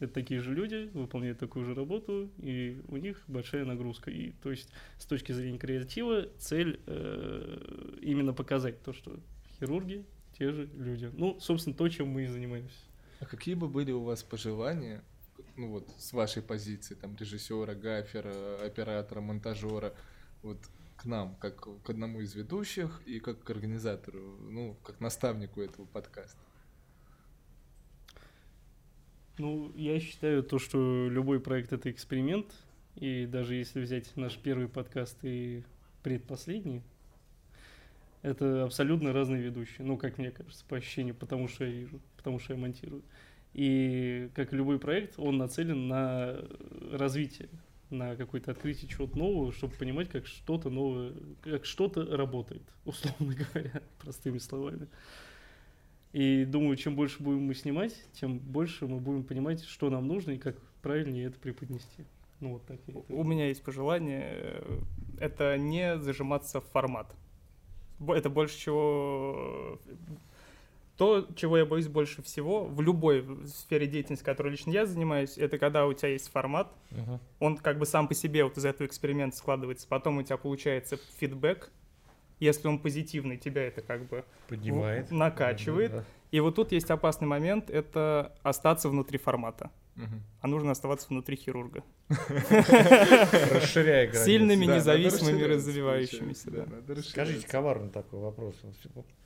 это 0.00 0.12
такие 0.12 0.40
же 0.40 0.54
люди, 0.54 0.90
выполняют 0.92 1.38
такую 1.38 1.64
же 1.64 1.74
работу, 1.74 2.28
и 2.38 2.80
у 2.88 2.96
них 2.96 3.22
большая 3.28 3.64
нагрузка. 3.64 4.10
И 4.10 4.32
то 4.42 4.50
есть 4.50 4.70
с 4.98 5.06
точки 5.06 5.30
зрения 5.30 5.58
креатива 5.58 6.26
цель 6.38 6.80
э, 6.86 7.96
именно 8.00 8.32
показать 8.32 8.82
то, 8.82 8.92
что 8.92 9.20
хирурги 9.58 10.04
те 10.36 10.52
же 10.52 10.68
люди. 10.76 11.10
Ну, 11.14 11.38
собственно, 11.40 11.76
то, 11.76 11.88
чем 11.88 12.08
мы 12.08 12.24
и 12.24 12.26
занимаемся. 12.26 12.78
А 13.20 13.26
какие 13.26 13.54
бы 13.54 13.68
были 13.68 13.90
у 13.90 14.02
вас 14.02 14.22
пожелания, 14.22 15.02
ну 15.58 15.68
вот, 15.68 15.90
с 15.98 16.12
вашей 16.12 16.42
позиции, 16.42 16.94
там, 16.94 17.16
режиссера, 17.16 17.74
гафера, 17.74 18.64
оператора, 18.64 19.20
монтажера, 19.20 19.92
вот 20.42 20.58
к 20.96 21.04
нам, 21.04 21.34
как 21.36 21.68
к 21.82 21.90
одному 21.90 22.20
из 22.20 22.34
ведущих 22.34 23.02
и 23.06 23.20
как 23.20 23.42
к 23.42 23.50
организатору, 23.50 24.20
ну, 24.50 24.76
как 24.84 25.00
наставнику 25.00 25.60
этого 25.60 25.84
подкаста? 25.86 26.38
Ну, 29.38 29.72
я 29.76 30.00
считаю 30.00 30.42
то, 30.42 30.58
что 30.58 31.08
любой 31.08 31.40
проект— 31.40 31.72
это 31.72 31.90
эксперимент, 31.90 32.46
и 32.96 33.26
даже 33.26 33.54
если 33.54 33.80
взять 33.80 34.16
наш 34.16 34.36
первый 34.38 34.68
подкаст 34.68 35.18
и 35.22 35.64
предпоследний, 36.02 36.82
это 38.22 38.64
абсолютно 38.64 39.12
разные 39.12 39.42
ведущие, 39.42 39.86
ну, 39.86 39.96
как 39.96 40.18
мне 40.18 40.30
кажется, 40.32 40.64
по 40.68 40.76
ощущению, 40.76 41.14
потому 41.14 41.46
что 41.46 41.64
я 41.64 41.70
вижу, 41.70 42.00
потому 42.16 42.40
что 42.40 42.54
я 42.54 42.58
монтирую. 42.58 43.02
И 43.54 44.30
как 44.34 44.52
любой 44.52 44.78
проект, 44.78 45.14
он 45.18 45.38
нацелен 45.38 45.88
на 45.88 46.36
развитие, 46.92 47.48
на 47.90 48.14
какое-то 48.16 48.52
открытие 48.52 48.88
чего-то 48.88 49.18
нового, 49.18 49.52
чтобы 49.52 49.74
понимать, 49.74 50.08
как 50.08 50.26
что-то 50.26 50.70
новое, 50.70 51.12
как 51.42 51.64
что-то 51.64 52.04
работает, 52.16 52.62
условно 52.84 53.34
говоря, 53.34 53.82
простыми 53.98 54.38
словами. 54.38 54.88
И 56.12 56.44
думаю, 56.44 56.76
чем 56.76 56.96
больше 56.96 57.22
будем 57.22 57.42
мы 57.42 57.54
снимать, 57.54 57.94
тем 58.12 58.38
больше 58.38 58.86
мы 58.86 58.98
будем 58.98 59.24
понимать, 59.24 59.64
что 59.64 59.90
нам 59.90 60.06
нужно 60.06 60.32
и 60.32 60.38
как 60.38 60.56
правильнее 60.82 61.26
это 61.26 61.38
преподнести. 61.38 62.04
Ну, 62.40 62.52
вот 62.54 62.66
так 62.66 62.78
У 63.08 63.24
меня 63.24 63.48
есть 63.48 63.62
пожелание, 63.62 64.22
э, 64.32 64.80
это 65.18 65.58
не 65.58 65.98
зажиматься 65.98 66.60
в 66.60 66.66
формат 66.66 67.14
это 68.06 68.30
больше 68.30 68.58
чего... 68.58 69.78
То, 70.98 71.28
чего 71.36 71.56
я 71.56 71.64
боюсь 71.64 71.86
больше 71.86 72.22
всего 72.22 72.64
в 72.64 72.80
любой 72.82 73.24
сфере 73.46 73.86
деятельности, 73.86 74.24
которой 74.24 74.48
лично 74.48 74.72
я 74.72 74.84
занимаюсь, 74.84 75.38
это 75.38 75.56
когда 75.56 75.86
у 75.86 75.92
тебя 75.92 76.08
есть 76.08 76.28
формат, 76.30 76.72
uh-huh. 76.90 77.20
он 77.38 77.56
как 77.56 77.78
бы 77.78 77.86
сам 77.86 78.08
по 78.08 78.14
себе 78.14 78.42
вот 78.42 78.58
из 78.58 78.64
этого 78.64 78.86
эксперимента 78.86 79.36
складывается, 79.36 79.86
потом 79.88 80.18
у 80.18 80.22
тебя 80.24 80.36
получается 80.36 80.98
фидбэк, 81.20 81.70
если 82.40 82.66
он 82.66 82.80
позитивный, 82.80 83.36
тебя 83.36 83.62
это 83.62 83.80
как 83.80 84.08
бы 84.08 84.24
поднимает, 84.48 85.10
накачивает. 85.12 85.90
Да, 85.92 85.96
да, 85.98 86.02
да. 86.02 86.08
И 86.32 86.40
вот 86.40 86.56
тут 86.56 86.72
есть 86.72 86.90
опасный 86.90 87.28
момент, 87.28 87.70
это 87.70 88.34
остаться 88.42 88.88
внутри 88.88 89.18
формата. 89.18 89.70
А 90.40 90.46
нужно 90.46 90.70
оставаться 90.70 91.08
внутри 91.08 91.36
хирурга. 91.36 91.82
Расширяя 92.08 94.06
границы. 94.06 94.24
Сильными, 94.24 94.64
независимыми, 94.66 95.42
развивающимися. 95.42 96.66
Скажите, 97.02 97.46
коварный 97.46 97.90
такой 97.90 98.20
вопрос. 98.20 98.54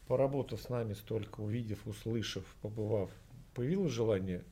Поработав 0.06 0.60
с 0.60 0.68
нами 0.68 0.94
столько, 0.94 1.40
увидев, 1.40 1.86
услышав, 1.86 2.44
побывав, 2.60 3.10
появилось 3.54 3.92
желание 3.92 4.44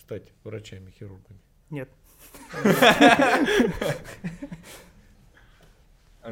стать 0.00 0.32
врачами-хирургами? 0.44 1.40
Нет. 1.70 1.90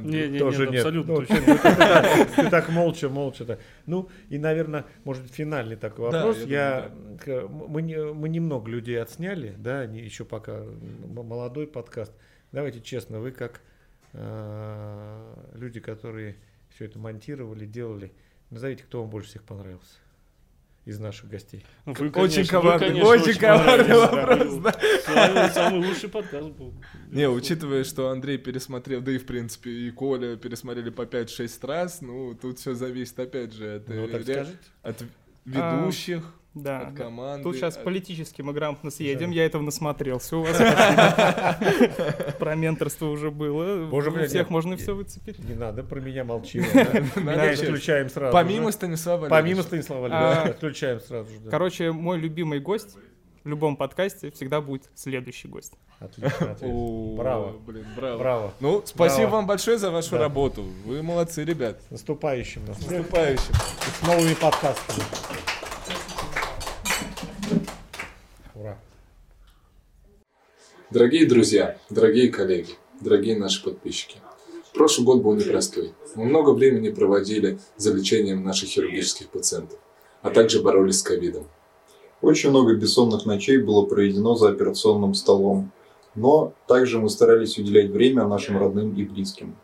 Не, 0.00 0.28
не, 0.28 0.38
тоже 0.38 0.66
нет, 0.66 0.76
абсолютно. 0.76 1.14
Ну, 1.14 1.20
ты, 1.26 1.36
ты, 1.42 1.58
так, 1.58 2.34
ты 2.36 2.50
так 2.50 2.68
молча, 2.68 3.08
молча. 3.08 3.44
Так. 3.44 3.60
Ну, 3.86 4.08
и, 4.28 4.38
наверное, 4.38 4.84
может 5.04 5.22
быть, 5.22 5.32
финальный 5.32 5.76
такой 5.76 6.10
вопрос. 6.10 6.38
Да, 6.38 6.44
я, 6.44 6.48
я 6.48 6.90
думаю, 6.90 7.48
да. 7.48 7.48
мы, 7.68 7.82
не, 7.82 8.12
мы 8.12 8.28
немного 8.28 8.70
людей 8.70 9.00
отсняли, 9.00 9.54
да, 9.58 9.80
они 9.80 10.00
еще 10.00 10.24
пока 10.24 10.62
молодой 10.62 11.66
подкаст. 11.66 12.12
Давайте 12.52 12.80
честно, 12.80 13.20
вы 13.20 13.32
как 13.32 13.60
э, 14.12 15.34
люди, 15.54 15.80
которые 15.80 16.36
все 16.70 16.86
это 16.86 16.98
монтировали, 16.98 17.66
делали, 17.66 18.12
назовите, 18.50 18.84
кто 18.84 19.00
вам 19.00 19.10
больше 19.10 19.30
всех 19.30 19.42
понравился 19.44 20.03
из 20.84 20.98
наших 20.98 21.28
гостей? 21.30 21.64
Ну, 21.86 21.92
вы, 21.94 22.10
конечно, 22.10 22.40
очень 22.40 22.46
коварный, 22.46 22.88
вы, 22.88 22.92
конечно, 22.92 23.08
очень, 23.08 23.30
очень 23.30 23.40
коварный 23.40 23.96
вопрос. 23.96 24.54
Да. 25.06 25.50
Самый 25.52 25.86
лучший 25.86 26.08
подкаст 26.08 26.48
был. 26.50 26.74
Не, 27.10 27.28
учитывая, 27.28 27.84
что 27.84 28.10
Андрей 28.10 28.38
пересмотрел, 28.38 29.00
да 29.00 29.12
и 29.12 29.18
в 29.18 29.26
принципе 29.26 29.70
и 29.70 29.90
Коля 29.90 30.36
пересмотрели 30.36 30.90
по 30.90 31.02
5-6 31.02 31.66
раз, 31.66 32.00
ну 32.00 32.34
тут 32.34 32.58
все 32.58 32.74
зависит 32.74 33.18
опять 33.18 33.52
же 33.52 33.76
от, 33.76 33.88
ну, 33.88 34.08
так 34.08 34.48
от 34.82 35.02
ведущих. 35.44 36.24
Да, 36.54 36.80
от 36.80 36.94
команды. 36.94 37.42
Тут 37.42 37.56
сейчас 37.56 37.76
от... 37.76 37.84
политически 37.84 38.42
мы 38.42 38.52
грамотно 38.52 38.90
съедем, 38.90 39.30
да. 39.30 39.36
я 39.36 39.46
этого 39.46 39.62
насмотрелся 39.62 40.36
у 40.36 40.44
вас. 40.44 40.56
Про 42.38 42.54
менторство 42.54 43.06
уже 43.06 43.32
было. 43.32 43.88
Боже 43.88 44.10
У 44.10 44.26
всех 44.26 44.50
можно 44.50 44.76
все 44.76 44.94
выцепить. 44.94 45.38
Не 45.40 45.54
надо, 45.54 45.82
про 45.82 46.00
меня 46.00 46.24
молчи. 46.24 46.58
Меня 47.16 47.54
исключаем 47.54 48.08
сразу. 48.08 48.32
Помимо 48.32 48.70
Станислава 48.70 49.28
Помимо 49.28 49.62
Станислава 49.62 50.08
а, 50.10 50.42
отключаем 50.44 51.00
сразу 51.00 51.30
же. 51.30 51.50
Короче, 51.50 51.90
мой 51.90 52.18
любимый 52.18 52.60
гость 52.60 52.96
в 53.42 53.48
любом 53.48 53.76
подкасте 53.76 54.30
всегда 54.30 54.60
будет 54.60 54.88
следующий 54.94 55.48
гость. 55.48 55.74
Отлично, 56.00 56.56
Браво. 57.16 57.52
Блин, 57.58 57.86
браво. 57.96 58.18
Браво. 58.18 58.54
Ну, 58.60 58.82
спасибо 58.84 59.28
вам 59.28 59.46
большое 59.46 59.78
за 59.78 59.90
вашу 59.90 60.18
работу. 60.18 60.64
Вы 60.84 61.02
молодцы, 61.02 61.44
ребят. 61.44 61.80
С 61.88 61.90
наступающим. 61.90 62.62
С 62.74 62.90
наступающим. 62.90 63.54
С 64.00 64.06
новыми 64.06 64.34
подкастами. 64.34 65.04
Ура! 68.54 68.78
Дорогие 70.94 71.26
друзья, 71.26 71.76
дорогие 71.90 72.28
коллеги, 72.28 72.74
дорогие 73.00 73.36
наши 73.36 73.64
подписчики, 73.64 74.18
прошлый 74.72 75.04
год 75.04 75.22
был 75.22 75.34
непростой. 75.34 75.92
Мы 76.14 76.26
много 76.26 76.50
времени 76.50 76.88
проводили 76.90 77.58
за 77.76 77.92
лечением 77.92 78.44
наших 78.44 78.68
хирургических 78.68 79.28
пациентов, 79.28 79.80
а 80.22 80.30
также 80.30 80.62
боролись 80.62 81.00
с 81.00 81.02
ковидом. 81.02 81.48
Очень 82.22 82.50
много 82.50 82.76
бессонных 82.76 83.26
ночей 83.26 83.58
было 83.58 83.84
проведено 83.86 84.36
за 84.36 84.50
операционным 84.50 85.14
столом, 85.14 85.72
но 86.14 86.52
также 86.68 87.00
мы 87.00 87.10
старались 87.10 87.58
уделять 87.58 87.90
время 87.90 88.28
нашим 88.28 88.56
родным 88.56 88.94
и 88.94 89.02
близким. 89.02 89.56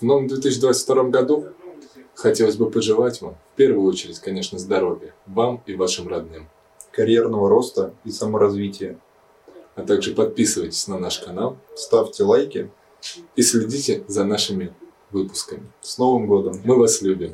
В 0.00 0.04
новом 0.04 0.26
2022 0.26 1.02
году 1.10 1.48
хотелось 2.14 2.56
бы 2.56 2.70
пожелать 2.70 3.20
вам, 3.20 3.36
в 3.52 3.56
первую 3.56 3.86
очередь, 3.86 4.20
конечно, 4.20 4.58
здоровья, 4.58 5.14
вам 5.26 5.62
и 5.66 5.74
вашим 5.74 6.08
родным 6.08 6.48
карьерного 6.92 7.50
роста 7.50 7.92
и 8.06 8.10
саморазвития. 8.10 8.98
А 9.74 9.82
также 9.82 10.14
подписывайтесь 10.14 10.86
на 10.86 10.98
наш 10.98 11.18
канал, 11.18 11.56
ставьте 11.74 12.24
лайки 12.24 12.70
и 13.36 13.42
следите 13.42 14.04
за 14.06 14.24
нашими 14.24 14.72
выпусками. 15.10 15.66
С 15.80 15.98
Новым 15.98 16.26
годом! 16.26 16.60
Мы 16.64 16.78
вас 16.78 17.00
любим! 17.02 17.32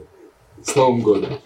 С 0.63 0.75
Новым 0.77 1.03
годом! 1.03 1.39